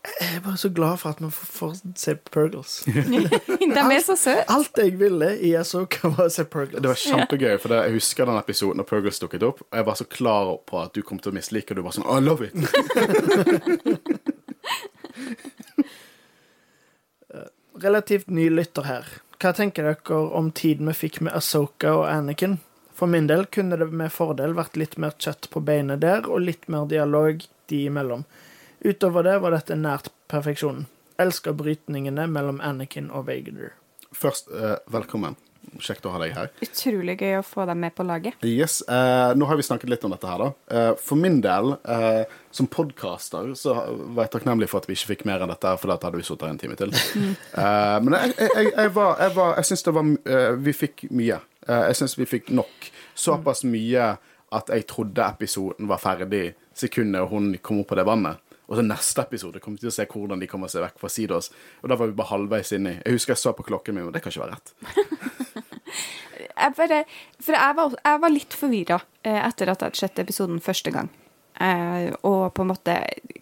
Jeg 0.00 0.36
er 0.36 0.40
bare 0.40 0.56
så 0.56 0.68
glad 0.72 0.96
for 0.96 1.10
at 1.12 1.18
vi 1.20 1.28
får, 1.30 1.46
får 1.52 1.72
se 1.96 2.14
Purgles. 2.32 2.82
det 3.74 3.82
er 3.82 4.00
så 4.04 4.16
søt. 4.16 4.44
Alt 4.48 4.78
jeg 4.80 4.98
ville 5.00 5.38
i 5.44 5.52
Asoka, 5.60 6.08
var 6.08 6.24
å 6.30 6.32
se 6.32 6.44
Purgles. 6.48 6.80
det 6.80 6.88
var 6.88 7.00
kjempegøy, 7.02 7.58
for 7.60 7.74
jeg 7.76 7.92
husker 7.98 8.24
den 8.30 8.38
episoden 8.40 8.80
da 8.80 8.84
Purgles 8.88 9.20
dukket 9.20 9.44
opp, 9.44 9.60
og 9.68 9.74
jeg 9.76 9.86
var 9.90 9.96
så 10.00 10.06
klar 10.08 10.54
på 10.68 10.80
at 10.80 10.96
du 10.96 11.02
kom 11.04 11.18
til 11.20 11.32
å 11.32 11.36
mislike 11.36 11.74
og 11.74 11.76
Du 11.80 11.84
var 11.84 11.92
sånn, 11.96 12.08
oh, 12.08 12.16
I 12.16 12.20
love 12.24 12.40
it. 12.48 12.54
Relativt 17.80 18.28
ny 18.28 18.48
lytter 18.52 18.84
her. 18.88 19.04
Hva 19.40 19.52
tenker 19.56 19.86
dere 19.86 20.16
om 20.36 20.50
tiden 20.52 20.88
vi 20.90 20.96
fikk 20.96 21.20
med 21.24 21.36
Asoka 21.36 21.94
og 21.96 22.08
Anakin? 22.08 22.58
For 22.96 23.08
min 23.08 23.28
del 23.28 23.46
kunne 23.48 23.78
det 23.80 23.88
med 23.96 24.12
fordel 24.12 24.52
vært 24.56 24.76
litt 24.76 24.98
mer 25.00 25.14
kjøtt 25.16 25.48
på 25.52 25.60
beinet 25.64 26.02
der, 26.02 26.28
og 26.28 26.44
litt 26.44 26.68
mer 26.68 26.84
dialog 26.88 27.40
de 27.72 27.84
imellom. 27.88 28.24
Utover 28.80 29.22
det 29.22 29.36
var 29.38 29.52
dette 29.52 29.76
nært 29.76 30.08
perfeksjonen. 30.30 30.86
Elsker 31.20 31.52
brytningene 31.52 32.24
mellom 32.32 32.62
Anakin 32.64 33.10
og 33.12 33.26
Vader. 33.28 33.74
Først, 34.16 34.48
eh, 34.56 34.78
velkommen. 34.88 35.36
Kjekt 35.78 36.06
å 36.08 36.12
ha 36.14 36.18
deg 36.22 36.32
her. 36.34 36.48
Utrolig 36.64 37.18
gøy 37.20 37.36
å 37.38 37.42
få 37.44 37.66
deg 37.68 37.76
med 37.76 37.94
på 37.94 38.06
laget. 38.08 38.40
Yes, 38.42 38.80
eh, 38.88 39.34
Nå 39.36 39.46
har 39.46 39.56
vi 39.56 39.62
snakket 39.62 39.90
litt 39.92 40.04
om 40.04 40.10
dette 40.10 40.26
her, 40.26 40.38
da. 40.38 40.48
Eh, 40.70 40.94
for 40.96 41.16
min 41.16 41.42
del, 41.42 41.76
eh, 41.84 42.24
som 42.50 42.66
podcaster, 42.66 43.52
så 43.54 43.76
var 44.14 44.24
jeg 44.24 44.40
takknemlig 44.40 44.68
for 44.68 44.78
at 44.78 44.86
vi 44.86 44.94
ikke 44.94 45.14
fikk 45.14 45.26
mer 45.26 45.40
enn 45.40 45.52
dette, 45.52 45.68
her, 45.68 45.76
for 45.76 45.88
da 45.88 45.98
hadde 46.00 46.16
vi 46.16 46.22
sittet 46.22 46.48
her 46.48 46.48
en 46.48 46.58
time 46.58 46.76
til. 46.76 46.90
Eh, 47.60 48.00
men 48.00 48.14
jeg, 48.14 48.34
jeg, 48.38 48.72
jeg, 48.76 48.94
var 48.94 49.16
Jeg, 49.18 49.34
var, 49.36 49.54
jeg 49.56 49.64
syns 49.64 49.82
det 49.82 49.94
var 49.94 50.04
eh, 50.24 50.52
Vi 50.56 50.72
fikk 50.72 51.10
mye. 51.10 51.40
Jeg 51.68 51.96
syns 51.96 52.16
vi 52.16 52.24
fikk 52.24 52.50
nok. 52.50 52.90
Såpass 53.14 53.64
mye 53.64 54.16
at 54.52 54.68
jeg 54.72 54.86
trodde 54.86 55.20
episoden 55.28 55.86
var 55.86 55.98
ferdig 55.98 56.54
sekundet 56.74 57.28
hun 57.28 57.52
kom 57.62 57.82
opp 57.82 57.92
på 57.92 57.98
det 57.98 58.06
vannet. 58.08 58.40
Og 58.70 58.78
så 58.78 58.84
neste 58.86 59.24
episode 59.26 59.58
kommer 59.62 59.80
vi 59.80 59.84
til 59.84 59.90
å 59.90 59.96
se 59.96 60.06
hvordan 60.06 60.40
de 60.40 60.48
kommer 60.50 60.70
seg 60.70 60.84
vekk 60.84 61.00
fra 61.02 61.10
Sidos. 61.10 61.50
Og 61.82 61.90
da 61.90 61.98
var 61.98 62.10
vi 62.10 62.14
bare 62.18 62.30
halvveis 62.30 62.70
inni. 62.76 62.96
Jeg 63.02 63.16
husker 63.18 63.34
jeg 63.34 63.42
så 63.42 63.52
på 63.58 63.66
klokken 63.66 63.98
min, 63.98 64.06
og 64.06 64.14
det 64.14 64.22
kan 64.22 64.30
ikke 64.30 64.44
være 64.46 64.58
rett. 64.58 64.74
Jeg 66.60 66.74
bare, 66.76 66.96
for 67.40 67.56
jeg 67.56 67.76
var, 67.76 67.94
jeg 68.04 68.20
var 68.20 68.32
litt 68.32 68.54
forvirra 68.56 68.96
eh, 69.24 69.38
etter 69.46 69.70
at 69.70 69.80
jeg 69.80 69.88
hadde 69.88 70.00
sett 70.00 70.18
episoden 70.20 70.58
første 70.60 70.92
gang. 70.92 71.08
Eh, 71.60 72.12
og 72.22 72.54
på 72.54 72.62
en 72.62 72.70
måte 72.70 72.94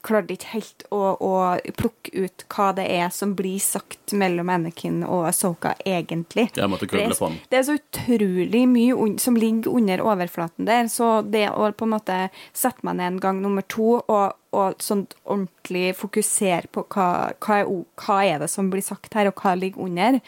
klarte 0.03 0.35
ikke 0.35 0.51
helt 0.57 0.85
å, 0.91 1.01
å 1.23 1.35
plukke 1.79 2.25
ut 2.25 2.43
hva 2.51 2.73
det 2.75 2.89
er 2.91 3.13
som 3.15 3.37
blir 3.39 3.61
sagt 3.63 4.15
mellom 4.19 4.51
Anakin 4.51 5.05
og 5.07 5.29
Asoka 5.29 5.77
egentlig. 5.87 6.49
Det 6.57 6.65
er, 6.65 7.37
det 7.53 7.61
er 7.61 7.67
så 7.69 7.77
utrolig 7.79 8.65
mye 8.73 9.13
som 9.23 9.39
ligger 9.39 9.71
under 9.79 10.03
overflaten 10.03 10.67
der. 10.67 10.91
Så 10.91 11.21
det 11.23 11.47
å 11.53 11.71
på 11.71 11.87
en 11.87 11.95
måte 11.95 12.19
sette 12.51 12.83
meg 12.89 12.99
ned 12.99 13.13
en 13.13 13.23
gang 13.23 13.43
nummer 13.45 13.67
to 13.71 14.01
og, 14.01 14.35
og 14.51 14.83
sånn 14.83 15.07
ordentlig 15.23 15.93
fokusere 16.01 16.73
på 16.75 16.89
hva, 16.91 17.09
hva, 17.39 17.63
er, 17.63 17.71
hva 18.03 18.21
er 18.27 18.43
det 18.43 18.51
som 18.51 18.73
blir 18.73 18.83
sagt 18.83 19.15
her, 19.15 19.31
og 19.31 19.39
hva 19.39 19.55
ligger 19.55 19.87
under, 19.87 20.19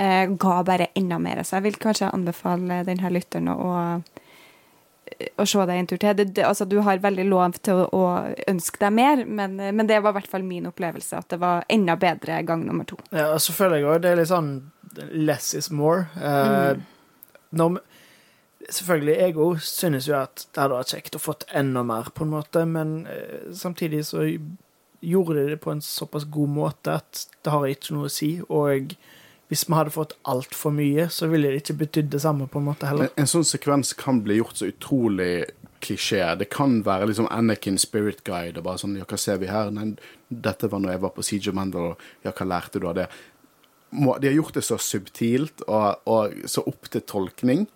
uh, 0.00 0.24
ga 0.32 0.58
bare 0.64 0.88
enda 0.96 1.20
mer. 1.20 1.44
Så 1.44 1.58
jeg 1.58 1.68
vil 1.68 1.80
kanskje 1.82 2.12
anbefale 2.14 2.84
denne 2.88 3.12
lytteren 3.12 3.52
å, 3.52 3.74
å 5.38 5.46
se 5.46 5.64
deg 5.68 5.78
en 5.78 5.88
tur 5.90 6.00
til. 6.00 6.16
Det, 6.16 6.26
det, 6.36 6.44
altså, 6.46 6.66
du 6.68 6.78
har 6.84 7.02
veldig 7.02 7.26
lov 7.28 7.58
til 7.64 7.84
å, 7.84 7.88
å 7.92 8.04
ønske 8.50 8.80
deg 8.82 8.94
mer, 8.96 9.24
men, 9.24 9.56
men 9.60 9.90
det 9.90 10.00
var 10.02 10.14
i 10.14 10.18
hvert 10.20 10.30
fall 10.30 10.46
min 10.46 10.68
opplevelse. 10.70 11.20
At 11.20 11.34
det 11.34 11.40
var 11.42 11.66
enda 11.72 11.96
bedre 12.00 12.40
gang 12.46 12.64
nummer 12.66 12.88
to. 12.88 12.98
Ja, 13.10 13.32
og 13.34 13.42
så 13.44 13.54
føler 13.56 13.80
jeg 13.80 13.90
òg 13.90 14.04
det 14.04 14.14
er 14.14 14.22
litt 14.22 14.32
sånn 14.32 14.54
less 15.12 15.54
is 15.54 15.70
more. 15.70 16.06
Eh, 16.22 16.76
når, 17.54 17.80
selvfølgelig, 18.68 19.16
jeg 19.20 19.38
òg 19.46 19.64
synes 19.66 20.08
jo 20.08 20.18
at 20.18 20.46
det 20.46 20.62
hadde 20.62 20.78
vært 20.78 20.94
kjekt 20.96 21.18
å 21.18 21.22
fått 21.22 21.48
enda 21.54 21.84
mer, 21.86 22.10
på 22.14 22.26
en 22.26 22.34
måte, 22.34 22.64
men 22.68 22.94
uh, 23.06 23.50
samtidig 23.54 24.04
så 24.08 24.24
gjorde 25.04 25.36
de 25.36 25.52
det 25.52 25.60
på 25.62 25.74
en 25.74 25.82
såpass 25.84 26.24
god 26.32 26.54
måte 26.54 26.96
at 27.02 27.26
det 27.44 27.52
har 27.52 27.66
ikke 27.68 27.96
noe 27.96 28.08
å 28.08 28.12
si. 28.12 28.36
Og 28.48 28.94
hvis 29.52 29.66
vi 29.68 29.76
hadde 29.76 29.92
fått 29.92 30.16
altfor 30.30 30.72
mye, 30.74 31.08
så 31.12 31.28
ville 31.30 31.50
det 31.52 31.62
ikke 31.62 31.76
betydd 31.84 32.08
det 32.14 32.22
samme, 32.24 32.48
på 32.50 32.62
en 32.62 32.68
måte 32.70 32.88
heller. 32.88 33.10
En, 33.12 33.24
en 33.24 33.30
sånn 33.30 33.46
sekvens 33.46 33.92
kan 33.98 34.22
bli 34.24 34.38
gjort 34.40 34.60
så 34.60 34.70
utrolig 34.70 35.44
klisjé. 35.84 36.22
Det 36.40 36.48
kan 36.52 36.80
være 36.86 37.10
liksom 37.10 37.28
Anakin 37.30 37.78
Spirit 37.78 38.24
Guide 38.24 38.60
og 38.60 38.66
bare 38.68 38.80
sånn 38.80 38.96
Ja, 38.98 39.06
hva 39.08 39.20
ser 39.20 39.40
vi 39.42 39.50
her? 39.52 39.70
Nei, 39.74 39.92
dette 40.28 40.70
var 40.72 40.80
når 40.82 40.94
jeg 40.94 41.04
var 41.04 41.14
på 41.14 41.24
of 41.24 41.54
Mandal, 41.54 41.92
og 41.92 42.24
ja, 42.24 42.32
hva 42.32 42.48
lærte 42.48 42.80
du 42.80 42.88
av 42.88 42.96
det? 42.98 43.08
De 43.94 44.26
har 44.26 44.34
gjort 44.34 44.56
det 44.56 44.64
så 44.66 44.78
subtilt 44.80 45.62
og, 45.68 46.00
og 46.10 46.48
så 46.50 46.64
opp 46.66 46.88
til 46.90 47.04
tolkning. 47.06 47.66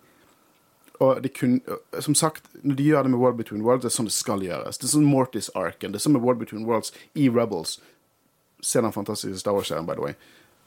Og 0.99 1.21
de 1.23 1.29
kun, 1.31 1.61
som 2.03 2.15
sagt, 2.15 2.49
når 2.61 2.75
de 2.75 2.89
gjør 2.89 3.05
det 3.05 3.11
med 3.13 3.21
World 3.21 3.37
Between 3.37 3.63
Worlds, 3.63 3.85
det 3.85 3.91
er 3.93 3.95
sånn 3.95 4.09
det 4.09 4.17
skal 4.17 4.43
gjøres. 4.43 4.81
Det 4.81 4.89
er 4.89 4.95
sånn 4.97 5.07
Mortis-arken. 5.07 5.93
Det 5.93 6.01
er 6.01 6.03
sånn 6.03 6.17
med 6.17 6.25
World 6.25 6.41
Between 6.41 6.65
Worlds 6.67 6.91
i 7.15 7.29
Rebels. 7.31 7.77
Se 8.59 8.81
den 8.83 8.91
fantastiske 8.91 9.39
Star 9.39 9.55
Wars-serien, 9.55 9.87
by 9.87 9.95
the 9.95 10.09
way. 10.09 10.17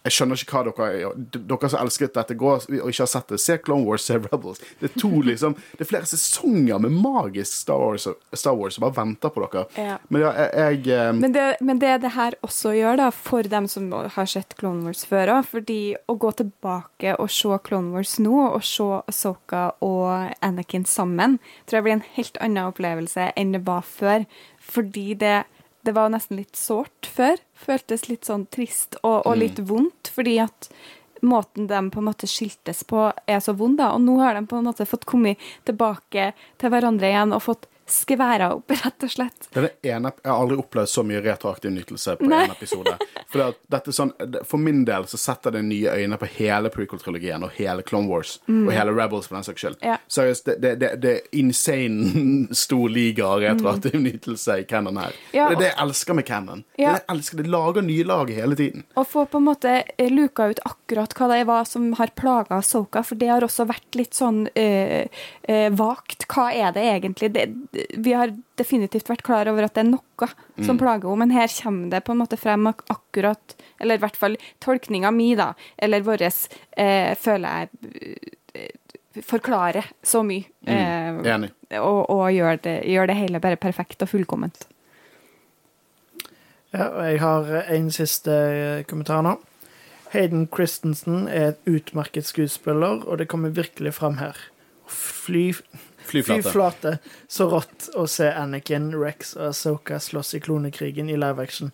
Jeg 0.03 0.17
skjønner 0.17 0.41
ikke 0.41 0.59
hva 0.59 0.63
dere 0.67 1.13
Dere 1.33 1.71
som 1.71 1.83
elsket 1.83 2.15
dette 2.17 2.37
går 2.39 2.67
og 2.83 2.91
ikke 2.91 3.05
har 3.05 3.11
sett 3.11 3.33
det, 3.33 3.41
se 3.43 3.57
Clone 3.63 3.87
Wars, 3.87 4.07
se 4.09 4.19
Rebels. 4.19 4.63
Det 4.81 4.91
er 4.91 4.97
to 4.99 5.11
liksom 5.31 5.57
Det 5.73 5.85
er 5.85 5.91
flere 5.93 6.09
sesonger 6.11 6.83
med 6.83 6.97
magisk 6.97 7.53
Star 7.63 7.79
Wars, 7.81 8.09
Star 8.35 8.57
Wars 8.59 8.77
som 8.77 8.87
bare 8.87 8.97
venter 8.99 9.33
på 9.33 9.45
dere. 9.45 9.65
Ja. 9.79 9.99
Men 10.09 10.25
ja, 10.25 10.33
jeg, 10.39 10.83
jeg 10.83 10.97
eh, 10.97 11.13
Men 11.19 11.37
det, 11.37 11.47
men 11.61 11.83
det 11.83 11.93
det 12.03 12.15
her 12.17 12.37
også 12.43 12.75
gjør, 12.77 12.99
da, 12.99 13.11
for 13.15 13.47
dem 13.47 13.69
som 13.71 13.91
har 13.93 14.29
sett 14.31 14.57
Clone 14.59 14.87
Wars 14.87 15.05
før 15.09 15.37
òg 15.37 15.49
Fordi 15.51 15.81
å 16.11 16.17
gå 16.19 16.33
tilbake 16.41 17.17
og 17.19 17.31
se 17.33 17.59
Clone 17.67 17.93
Wars 17.95 18.17
nå, 18.23 18.35
og 18.57 18.63
se 18.67 18.89
Soka 19.13 19.69
og 19.85 20.33
Anakin 20.45 20.87
sammen, 20.89 21.39
tror 21.67 21.81
jeg 21.81 21.87
blir 21.87 21.99
en 21.99 22.09
helt 22.17 22.41
annen 22.43 22.73
opplevelse 22.73 23.31
enn 23.39 23.55
det 23.55 23.63
var 23.67 23.85
før. 23.87 24.27
Fordi 24.63 25.13
det, 25.19 25.43
det 25.83 25.95
var 25.97 26.11
nesten 26.15 26.39
litt 26.39 26.59
sårt 26.59 27.09
før. 27.11 27.41
Føltes 27.59 28.09
litt 28.09 28.29
sånn 28.29 28.47
trist 28.55 28.99
og, 29.03 29.27
og 29.27 29.39
litt 29.39 29.59
vondt, 29.67 30.13
fordi 30.15 30.39
at 30.43 30.71
måten 31.23 31.69
de 31.71 31.81
på 31.91 32.01
en 32.01 32.09
måte 32.09 32.27
skiltes 32.31 32.83
på, 32.89 33.09
er 33.27 33.41
så 33.43 33.55
vond. 33.59 33.79
da, 33.79 33.93
Og 33.95 34.03
nå 34.03 34.19
har 34.23 34.35
de 34.35 34.47
på 34.47 34.59
en 34.59 34.67
måte 34.67 34.87
fått 34.87 35.07
kommet 35.11 35.43
tilbake 35.69 36.33
til 36.59 36.73
hverandre 36.73 37.11
igjen 37.11 37.35
og 37.35 37.45
fått 37.47 37.69
skværa 37.93 38.53
opp, 38.57 38.73
rett 38.85 39.07
og 39.07 39.13
slett. 39.13 39.49
Ene, 39.55 40.13
jeg 40.23 40.31
har 40.31 40.39
aldri 40.39 40.59
opplevd 40.63 40.91
så 40.93 41.05
mye 41.07 41.23
retroaktiv 41.25 41.75
nytelse 41.75 42.17
på 42.21 42.29
én 42.29 42.37
en 42.43 42.55
episode. 42.55 42.97
For, 43.33 43.93
sånn, 43.95 44.13
for 44.49 44.61
min 44.61 44.83
del 44.89 45.07
så 45.09 45.21
setter 45.21 45.55
det 45.57 45.63
nye 45.69 45.93
øyne 46.03 46.19
på 46.21 46.29
hele 46.39 46.73
prequel-trilogien 46.73 47.45
og 47.47 47.55
hele 47.57 47.85
Clone 47.87 48.11
Wars 48.11 48.39
og 48.49 48.73
hele 48.75 48.93
Rebels 48.97 49.29
for 49.29 49.39
den 49.39 49.47
saks 49.47 49.63
skyld. 49.65 49.79
Mm. 49.81 49.89
Ja. 49.93 49.99
Seriøst, 50.13 50.49
det, 50.49 50.59
det, 50.65 50.73
det, 50.83 50.91
det 51.03 51.15
er 51.17 51.39
insane 51.41 52.49
stor 52.65 52.89
liga 52.93 53.27
av 53.29 53.41
retroaktiv 53.45 53.97
nytelse 54.01 54.59
i 54.63 54.67
canon 54.69 55.01
her. 55.01 55.17
Mm. 55.17 55.37
Ja, 55.37 55.49
det 55.49 55.57
er 55.57 55.63
det 55.63 55.71
jeg 55.71 55.79
elsker 55.87 56.19
med 56.19 56.31
er 56.33 56.63
Ja. 56.77 56.93
det 56.93 57.05
elsker, 57.09 57.37
Det 57.43 57.51
lager 57.51 57.83
nye 57.83 58.05
lag 58.05 58.31
hele 58.31 58.57
tiden. 58.57 58.85
Å 58.97 59.05
få 59.05 59.25
på 59.27 59.41
en 59.41 59.47
måte 59.49 59.73
eh, 59.99 60.11
luka 60.11 60.49
ut 60.51 60.61
akkurat 60.65 61.15
hva 61.19 61.29
det 61.33 61.45
var 61.49 61.65
som 61.69 61.93
har 61.99 62.13
plaga 62.17 62.63
Soka, 62.63 63.03
for 63.03 63.19
det 63.19 63.29
har 63.29 63.45
også 63.45 63.67
vært 63.69 63.99
litt 63.99 64.15
sånn 64.15 64.47
øh, 64.49 65.07
øh, 65.49 65.69
vagt. 65.79 66.27
Hva 66.33 66.51
er 66.53 66.73
det 66.77 66.85
egentlig? 66.89 67.33
Det, 67.35 67.47
vi 67.91 68.13
har 68.17 68.33
definitivt 68.61 69.11
vært 69.11 69.25
klar 69.27 69.49
over 69.51 69.67
at 69.67 69.75
det 69.77 69.85
er 69.85 69.91
noe 69.91 70.29
som 70.63 70.79
plager 70.81 71.09
henne, 71.09 71.25
men 71.25 71.35
her 71.35 71.51
kommer 71.57 71.93
det 71.93 72.03
på 72.07 72.15
en 72.15 72.21
måte 72.23 72.39
frem 72.41 72.69
akkurat 72.71 73.57
Eller 73.81 73.99
i 73.99 74.03
hvert 74.03 74.19
fall 74.19 74.37
tolkninga 74.63 75.11
mi, 75.15 75.33
da, 75.39 75.53
eller 75.77 76.05
vår, 76.07 76.23
eh, 76.23 77.15
føler 77.19 77.65
jeg 77.65 77.69
eh, 78.55 79.23
forklarer 79.27 79.89
så 80.03 80.23
mye. 80.25 80.47
Eh, 80.67 81.19
Enig. 81.35 81.51
og 81.81 82.11
og 82.11 82.33
gjør, 82.33 82.61
det, 82.63 82.77
gjør 82.89 83.11
det 83.11 83.17
hele 83.19 83.41
bare 83.41 83.61
perfekt 83.61 84.03
og 84.03 84.09
fullkomment. 84.09 84.67
Ja, 86.73 86.89
og 86.89 87.03
jeg 87.05 87.21
har 87.21 87.51
en 87.69 87.91
siste 87.93 88.33
eh, 88.33 88.85
kommentar 88.89 89.25
nå. 89.27 89.37
Hayden 90.13 90.47
Christensen 90.55 91.27
er 91.29 91.53
et 91.53 91.69
utmerket 91.69 92.29
skuespiller, 92.29 93.03
og 93.09 93.19
det 93.19 93.29
kommer 93.29 93.53
virkelig 93.53 93.95
fram 93.95 94.19
her. 94.21 94.37
fly, 94.87 95.55
Flyflate. 96.05 96.43
flyflate. 96.43 96.99
Så 97.29 97.49
rått 97.51 97.89
å 97.97 98.07
se 98.11 98.29
Anakin, 98.31 98.93
Rex 99.01 99.37
og 99.37 99.49
Asoka 99.51 100.01
slåss 100.01 100.35
i 100.35 100.41
klonekrigen 100.41 101.11
i 101.11 101.17
live 101.17 101.43
action. 101.43 101.73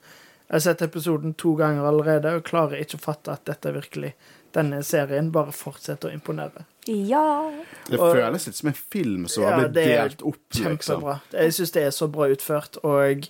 Jeg 0.49 0.55
har 0.55 0.65
sett 0.65 0.83
episoden 0.83 1.35
to 1.35 1.55
ganger 1.59 1.85
allerede 1.85 2.33
og 2.39 2.45
klarer 2.49 2.81
ikke 2.81 2.97
å 2.97 3.05
fatte 3.05 3.35
at 3.35 3.45
dette 3.49 3.69
er 3.69 3.81
virkelig 3.81 4.15
Denne 4.57 4.79
serien 4.83 5.27
bare 5.29 5.53
fortsetter 5.53 6.09
å 6.09 6.15
imponere. 6.17 6.63
Ja. 6.89 7.51
Det 7.85 7.99
føles 8.01 8.47
litt 8.49 8.57
som 8.57 8.71
en 8.71 8.79
film 8.79 9.27
som 9.29 9.43
Ja, 9.45 9.51
har 9.51 9.69
blitt 9.69 9.75
delt 9.77 10.23
opp. 10.25 10.41
Liksom. 10.57 11.05
Jeg 11.35 11.53
syns 11.53 11.75
det 11.75 11.83
er 11.85 11.93
så 11.93 12.09
bra 12.09 12.31
utført, 12.33 12.79
og 12.81 13.29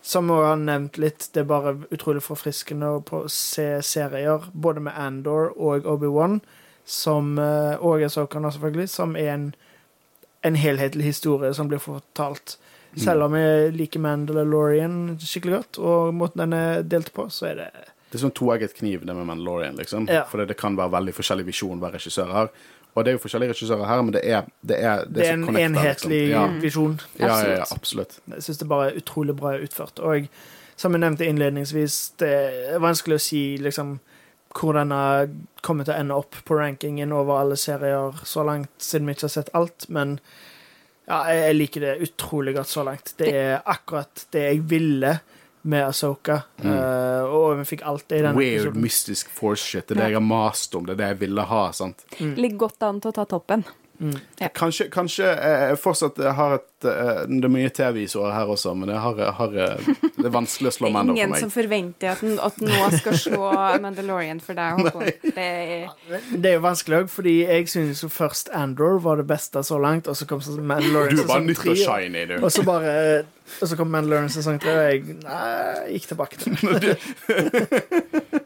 som 0.00 0.30
jeg 0.32 0.46
har 0.46 0.56
nevnt 0.56 0.96
litt, 1.02 1.28
det 1.34 1.42
er 1.42 1.48
bare 1.50 1.74
utrolig 1.90 2.22
forfriskende 2.24 2.88
å 2.96 3.20
se 3.28 3.82
serier, 3.82 4.48
både 4.54 4.80
med 4.86 4.96
Andor 4.96 5.50
og 5.58 5.84
Obi-Wan, 5.84 6.40
som 6.86 7.36
eh, 7.42 7.74
og 7.76 8.04
Asoka 8.06 8.40
nå, 8.40 8.52
selvfølgelig, 8.54 8.88
som 8.92 9.16
er 9.18 9.32
en, 9.34 9.46
en 10.46 10.56
helhetlig 10.58 11.04
historie 11.10 11.52
som 11.56 11.68
blir 11.70 11.82
fortalt. 11.82 12.56
Selv 12.96 13.26
om 13.26 13.34
jeg 13.36 13.74
liker 13.76 14.00
Mandalorian 14.00 15.18
skikkelig 15.20 15.58
godt, 15.58 15.78
og 15.84 16.14
måten 16.16 16.40
den 16.46 16.54
er 16.56 16.82
delt 16.88 17.10
på, 17.12 17.26
så 17.30 17.50
er 17.50 17.58
det 17.60 17.66
Det 18.06 18.16
er 18.16 18.22
sånn 18.22 18.32
toegget 18.38 18.72
kniv, 18.78 19.02
det 19.04 19.12
med 19.18 19.26
Mandalorian, 19.28 19.76
liksom. 19.76 20.06
Ja. 20.08 20.22
For 20.30 20.38
det, 20.40 20.46
det 20.54 20.56
kan 20.60 20.76
være 20.78 20.94
veldig 20.94 21.12
forskjellig 21.18 21.44
visjon 21.50 21.80
hver 21.82 21.92
regissør 21.98 22.30
har. 22.32 22.48
Og 22.96 23.04
det 23.04 23.10
er 23.12 23.16
jo 23.18 23.20
forskjellige 23.26 23.52
regissører 23.52 23.84
her, 23.90 24.02
men 24.06 24.14
det 24.14 24.22
er 24.24 24.46
Det 24.64 24.78
er, 24.80 25.02
Det 25.04 25.26
er 25.26 25.34
så 25.34 25.48
en 25.50 25.56
enhetlig 25.60 26.20
Liksom. 26.28 26.54
Ja. 26.54 26.60
visjon. 26.62 27.00
Ja, 27.18 27.26
ja, 27.26 27.34
ja, 27.56 27.60
Absolutt. 27.60 27.72
absolutt. 27.76 28.20
Jeg 28.36 28.42
syns 28.46 28.58
det 28.62 28.68
bare 28.68 28.86
er 28.90 28.96
utrolig 29.02 29.36
bra 29.36 29.52
utført. 29.58 29.98
Og 30.00 30.28
som 30.76 30.92
jeg 30.92 31.00
nevnte 31.00 31.26
innledningsvis, 31.28 32.12
det 32.18 32.30
er 32.72 32.78
vanskelig 32.80 33.18
å 33.18 33.24
si 33.26 33.42
liksom 33.60 33.98
hvor 34.54 34.72
denne 34.76 35.00
kommer 35.62 35.84
til 35.84 35.94
å 35.94 36.00
ende 36.00 36.14
opp 36.16 36.36
på 36.44 36.56
rankingen 36.58 37.12
over 37.12 37.40
alle 37.42 37.56
serier 37.56 38.14
så 38.24 38.44
langt, 38.46 38.70
siden 38.78 39.06
vi 39.06 39.12
ikke 39.16 39.26
har 39.28 39.34
sett 39.34 39.50
alt. 39.54 39.88
Men 39.92 40.18
ja, 41.08 41.22
jeg 41.30 41.56
liker 41.56 41.80
det 41.80 41.96
utrolig 42.08 42.54
godt 42.56 42.68
så 42.72 42.84
langt. 42.86 43.14
Det 43.18 43.32
er 43.34 43.58
akkurat 43.64 44.26
det 44.32 44.44
jeg 44.46 44.62
ville 44.70 45.18
med 45.66 45.82
Asoka. 45.88 46.40
og 47.26 47.58
vi 47.58 47.64
fikk 47.64 47.82
alt 47.84 48.08
det 48.08 48.18
i 48.20 48.22
den 48.22 48.34
Mm. 48.34 48.38
Weird, 48.38 48.60
episoden. 48.66 48.82
mystic 48.82 49.28
force 49.28 49.62
shit. 49.64 49.86
Det 49.88 49.96
er 49.96 50.00
det 50.00 50.10
jeg 50.12 50.20
har 50.20 50.26
mast 50.28 50.74
om. 50.74 50.86
Det 50.86 50.92
er 50.94 50.96
det 51.02 51.08
jeg 51.08 51.18
ville 51.28 51.42
ha. 51.42 51.72
sant? 51.72 52.04
Ligger 52.20 52.58
godt 52.58 52.82
an 52.82 53.00
til 53.00 53.10
å 53.10 53.14
ta 53.14 53.24
toppen. 53.24 53.64
Ja. 54.40 54.48
Kanskje, 54.54 54.88
kanskje 54.92 55.28
eh, 55.32 55.62
jeg 55.70 55.78
fortsatt 55.80 56.18
har 56.36 56.56
et 56.58 56.84
eh, 56.84 57.20
Det 57.30 57.44
er 57.48 57.52
mye 57.52 57.70
TV-visor 57.72 58.28
her 58.34 58.50
også, 58.52 58.74
men 58.76 58.90
jeg 58.92 59.00
har, 59.00 59.20
har, 59.38 59.54
eh, 59.64 59.86
det 60.18 60.26
er 60.28 60.34
vanskelig 60.34 60.68
å 60.68 60.74
slå 60.76 60.90
Mando 60.92 61.14
for 61.14 61.22
ingen 61.22 61.40
som 61.40 61.52
forventer 61.54 62.12
at, 62.12 62.24
at 62.48 62.60
nå 62.60 62.90
skal 62.98 63.16
slå 63.22 63.50
Mandalorian 63.84 64.42
for 64.44 64.58
deg, 64.58 64.82
Håkon. 64.84 65.06
Det 65.36 65.46
er 65.46 65.86
Det 66.34 66.50
er 66.50 66.58
jo 66.58 66.64
vanskelig 66.66 66.98
òg, 67.04 67.08
fordi 67.14 67.36
jeg 67.46 67.68
synes 67.72 68.02
jo 68.04 68.10
først 68.12 68.52
Andor 68.54 69.00
var 69.04 69.22
det 69.22 69.26
beste 69.30 69.62
så 69.66 69.78
langt, 69.82 70.08
og 70.12 70.16
så 70.18 70.28
kom 70.28 70.42
Mandalorian 70.60 71.16
Du 71.16 71.22
sesong 71.24 71.48
tre, 71.56 71.70
og 71.70 71.76
og- 71.76 71.84
shiny, 71.86 72.26
du. 72.28 72.36
Og 72.44 72.52
så 72.52 72.66
bare 72.66 72.92
Og 73.62 73.68
så 73.70 73.76
kom 73.78 73.88
Mandalorian 73.94 74.28
sesong 74.32 74.60
tre, 74.60 74.76
og 74.76 74.90
jeg 74.90 75.20
nei, 75.22 75.96
gikk 75.96 76.10
tilbake 76.12 76.36
til 76.42 76.56
det. 76.82 78.42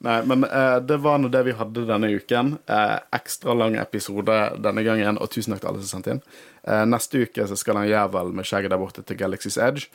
Nei, 0.00 0.20
men 0.24 0.44
eh, 0.44 0.78
det 0.80 0.96
var 1.04 1.18
nå 1.20 1.28
det 1.28 1.42
vi 1.44 1.52
hadde 1.58 1.84
denne 1.88 2.08
uken. 2.16 2.54
Eh, 2.72 2.94
ekstra 3.18 3.52
lang 3.56 3.76
episode 3.76 4.36
denne 4.64 4.84
gangen, 4.86 5.18
og 5.20 5.28
tusen 5.32 5.52
takk 5.52 5.60
til 5.60 5.70
alle 5.72 5.82
som 5.84 5.98
sendte 5.98 6.14
inn. 6.14 6.22
Eh, 6.64 6.84
neste 6.88 7.26
uke 7.26 7.44
så 7.50 7.58
skal 7.58 7.82
han 7.82 7.90
jævel 7.90 8.32
med 8.32 8.48
skjegget 8.48 8.72
der 8.72 8.80
borte 8.80 9.04
til 9.04 9.20
Galaxy's 9.20 9.60
Edge. 9.60 9.90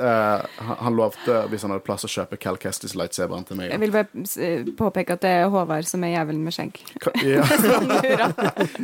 Eh, 0.00 0.64
han, 0.80 0.96
lovte, 0.96 1.42
hvis 1.50 1.64
han 1.66 1.74
hadde 1.74 1.84
plass, 1.86 2.04
å 2.06 2.10
kjøpe 2.10 2.38
Cal 2.40 2.58
Kestis 2.60 2.94
lightsaberen 2.98 3.46
til 3.48 3.58
meg. 3.58 3.70
Jeg 3.72 3.82
vil 3.82 3.94
bare 3.94 4.24
eh, 4.44 4.70
påpeke 4.78 5.16
at 5.16 5.24
det 5.24 5.32
er 5.40 5.50
Håvard 5.52 5.88
som 5.88 6.04
er 6.06 6.14
jævelen 6.16 6.44
med 6.46 6.56
skjegg. 6.56 6.80
Ja. 7.20 7.44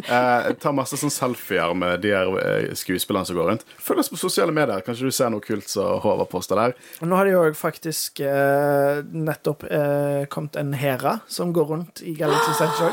Eh, 0.06 0.46
ta 0.60 0.70
masse 0.74 0.96
sånn 0.98 1.10
selfier 1.12 1.72
med 1.76 2.02
de 2.04 2.12
her 2.14 2.74
skuespillerne 2.78 3.26
som 3.28 3.36
går 3.38 3.48
rundt. 3.50 3.64
Følg 3.82 4.02
oss 4.02 4.10
på 4.12 4.18
sosiale 4.20 4.54
medier. 4.54 4.82
Kanskje 4.86 5.08
du 5.08 5.14
ser 5.14 5.30
noe 5.32 5.42
kult 5.44 5.68
som 5.70 6.00
Håvard 6.04 6.30
poster 6.30 6.58
der. 6.58 6.76
Og 7.00 7.10
nå 7.10 7.18
har 7.18 7.28
det 7.28 7.34
jo 7.34 7.42
faktisk 7.58 8.20
eh, 8.24 9.02
nettopp 9.02 9.66
eh, 9.68 10.24
kommet 10.32 10.58
en 10.60 10.74
Hera 10.78 11.18
som 11.26 11.52
går 11.56 11.70
rundt 11.72 12.02
i 12.06 12.14
Galaxy 12.18 12.56
Edge. 12.64 12.92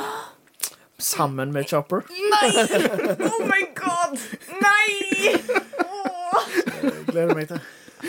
Sammen 0.98 1.52
med 1.52 1.70
Chopper. 1.70 2.04
Nei! 2.10 2.50
Oh 3.30 3.46
my 3.48 3.64
god! 3.76 4.20
Nei! 4.62 5.36
Oh. 5.84 6.44
gleder 7.08 7.36
meg 7.36 7.48
til. 7.48 7.60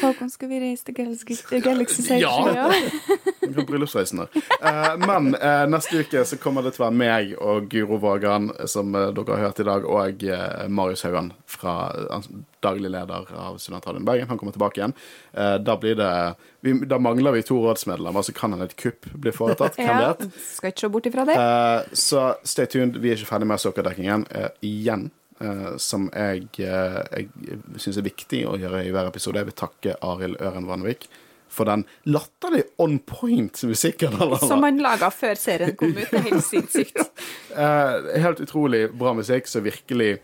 Håkon, 0.03 0.31
skal 0.31 0.49
vi 0.51 0.61
reise 0.63 0.85
til 0.89 0.95
Galaxy, 0.97 1.37
Galaxy 1.65 2.05
Edge? 2.11 2.21
Ja. 2.21 2.69
Bryllupsreisen 3.69 4.19
her. 4.23 4.29
Eh, 4.61 4.95
men 5.07 5.35
eh, 5.35 5.65
neste 5.71 6.01
uke 6.05 6.25
så 6.27 6.39
kommer 6.41 6.65
det 6.65 6.75
til 6.75 6.85
å 6.85 6.87
være 6.89 6.99
meg 6.99 7.35
og 7.39 7.69
Guro 7.73 7.99
Vågan, 8.03 8.51
som 8.71 8.95
eh, 8.97 9.11
dere 9.15 9.37
har 9.37 9.45
hørt 9.49 9.61
i 9.63 9.67
dag, 9.69 9.87
og 9.89 10.25
Marius 10.73 11.05
Haugan, 11.07 11.33
fra 11.47 11.75
daglig 12.65 12.91
leder 12.95 13.29
av 13.37 13.59
Studentradioen 13.61 14.07
Bergen. 14.09 14.29
Han 14.31 14.41
kommer 14.41 14.55
tilbake 14.57 14.81
igjen. 14.81 14.95
Da 15.35 15.75
blir 15.81 15.99
det 15.99 16.11
vi, 16.65 16.73
Da 16.89 16.97
mangler 16.99 17.35
vi 17.37 17.43
to 17.45 17.59
rådsmedlemmer, 17.61 18.25
så 18.25 18.33
kan 18.33 18.55
han 18.57 18.65
et 18.65 18.73
kupp 18.81 19.11
bli 19.13 19.33
foretatt. 19.37 19.77
Hvem 19.77 19.91
Ja, 19.91 20.15
vet? 20.15 20.39
skal 20.57 20.73
ikke 20.73 20.87
se 20.87 20.91
bort 20.95 21.09
ifra 21.11 21.27
det. 21.29 21.37
Så 21.93 22.23
stay 22.43 22.67
tuned. 22.73 22.97
Vi 23.05 23.13
er 23.13 23.21
ikke 23.21 23.29
ferdig 23.35 23.51
med 23.53 23.61
soccerdekkingen 23.61 24.25
uh, 24.33 24.49
igjen. 24.65 25.11
Eh, 25.41 25.75
som 25.83 26.09
jeg, 26.13 26.49
uh, 26.63 27.03
jeg 27.15 27.59
syns 27.83 28.01
er 28.01 28.07
viktig 28.07 28.45
å 28.49 28.57
gjøre 28.61 28.85
i 28.87 28.93
hver 28.95 29.11
episode. 29.11 29.41
Jeg 29.41 29.51
vil 29.51 29.61
takke 29.65 29.97
Arild 30.05 30.41
Øren 30.43 30.69
Vanvik 30.71 31.09
for 31.55 31.69
den 31.69 31.85
latterlig 32.11 32.65
on 32.83 32.99
point 32.99 33.63
musikken. 33.69 34.17
Som 34.43 34.65
han 34.67 34.81
laga 34.83 35.11
før 35.15 35.39
serien 35.39 35.77
kom 35.79 35.95
ut. 35.95 36.07
Det 36.11 36.21
er 36.21 36.31
helt 36.31 36.47
sinnssykt. 36.47 37.03
Eh, 37.55 38.07
helt 38.19 38.41
utrolig 38.43 38.89
bra 38.99 39.13
musikk 39.15 39.47
som 39.47 39.63
virkelig 39.63 40.17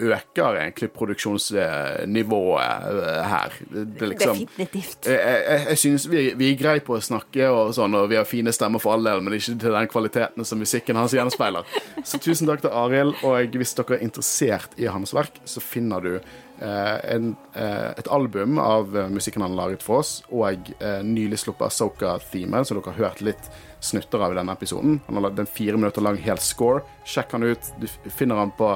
øker 0.00 0.56
egentlig 0.60 0.90
produksjonsnivået 0.94 2.62
eh, 2.62 3.24
her. 3.26 3.52
Det, 3.70 4.08
liksom 4.08 4.38
Definitivt. 4.38 5.06
jeg, 5.06 5.44
jeg, 5.48 5.66
jeg 5.68 5.78
synes 5.78 6.10
vi, 6.10 6.32
vi 6.38 6.50
er 6.52 6.58
greie 6.60 6.80
på 6.84 6.96
å 6.96 7.02
snakke, 7.02 7.48
og 7.50 7.74
sånn, 7.76 7.94
og 7.98 8.08
vi 8.10 8.18
har 8.18 8.28
fine 8.28 8.52
stemmer 8.54 8.82
for 8.82 8.94
all 8.94 9.04
del, 9.04 9.22
men 9.24 9.34
ikke 9.38 9.56
til 9.58 9.78
den 9.78 9.90
kvaliteten 9.90 10.46
som 10.46 10.62
musikken 10.62 10.98
hans 10.98 11.16
gjenspeiler. 11.16 11.66
Så 12.06 12.20
tusen 12.22 12.48
takk 12.48 12.62
til 12.64 12.74
Arild, 12.74 13.14
og 13.26 13.58
hvis 13.58 13.74
dere 13.78 13.98
er 13.98 14.04
interessert 14.06 14.76
i 14.78 14.86
hans 14.90 15.14
verk, 15.16 15.40
så 15.48 15.62
finner 15.64 16.04
du 16.04 16.12
eh, 16.16 16.98
en, 17.14 17.32
eh, 17.54 17.90
et 17.98 18.12
album 18.14 18.58
av 18.62 18.94
musikken 19.10 19.42
han 19.42 19.56
har 19.56 19.64
laget 19.66 19.86
for 19.86 20.04
oss, 20.04 20.20
og 20.30 20.70
nylig 21.04 21.42
sluppet 21.42 21.74
Soka-themet, 21.74 22.68
som 22.68 22.78
dere 22.78 22.94
har 22.94 23.08
hørt 23.08 23.24
litt 23.24 23.50
snutter 23.80 24.22
av 24.22 24.32
i 24.32 24.38
denne 24.38 24.54
episoden. 24.54 25.00
Han 25.06 25.18
har 25.18 25.28
lagd 25.28 25.42
en 25.42 25.50
fire 25.50 25.78
minutter 25.78 26.02
lang 26.02 26.18
hel 26.22 26.40
score. 26.42 26.82
Sjekk 27.06 27.36
han 27.36 27.46
ut. 27.46 27.70
Du 27.78 27.86
finner 28.10 28.40
han 28.42 28.50
på 28.58 28.72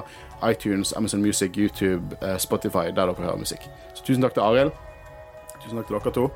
iTunes, 0.50 0.92
Amazon 0.96 1.22
Music, 1.22 1.56
YouTube, 1.56 2.16
eh, 2.22 2.38
Spotify, 2.38 2.90
der 2.90 3.06
dere 3.06 3.14
hører 3.14 3.36
musikk. 3.36 3.68
Så 3.94 4.04
tusen 4.04 4.22
takk 4.22 4.34
til 4.34 4.40
Arild. 4.40 4.72
Tusen 5.62 5.78
takk 5.78 5.86
til 5.86 5.98
dere 5.98 6.12
to. 6.12 6.28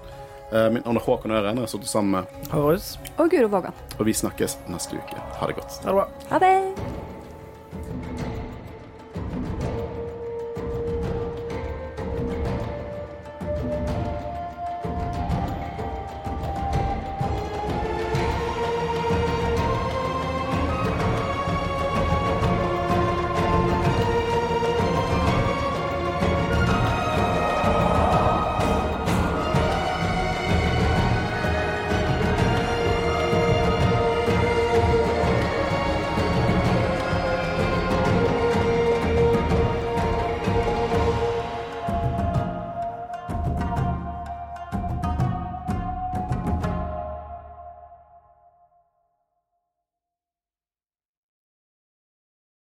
Min 0.53 0.74
Mitt 0.74 0.85
navn 0.87 0.97
er 0.97 1.01
Håkon 1.01 1.31
Øren. 1.31 1.57
Jeg 1.57 1.62
har 1.62 1.66
sittet 1.66 1.89
sammen 1.89 2.11
med 2.11 2.51
Horus. 2.53 2.99
Og 3.19 3.31
Guro 3.31 3.49
Vågan. 3.51 3.74
Og 3.99 4.07
vi 4.07 4.12
snakkes 4.12 4.59
neste 4.69 4.95
uke. 4.95 5.19
Ha 5.41 5.47
det 5.47 5.59
godt. 5.59 5.81
Ha 5.83 5.91
det 5.91 5.95
bra. 5.95 6.09
Ha 6.31 6.39
det! 6.39 8.35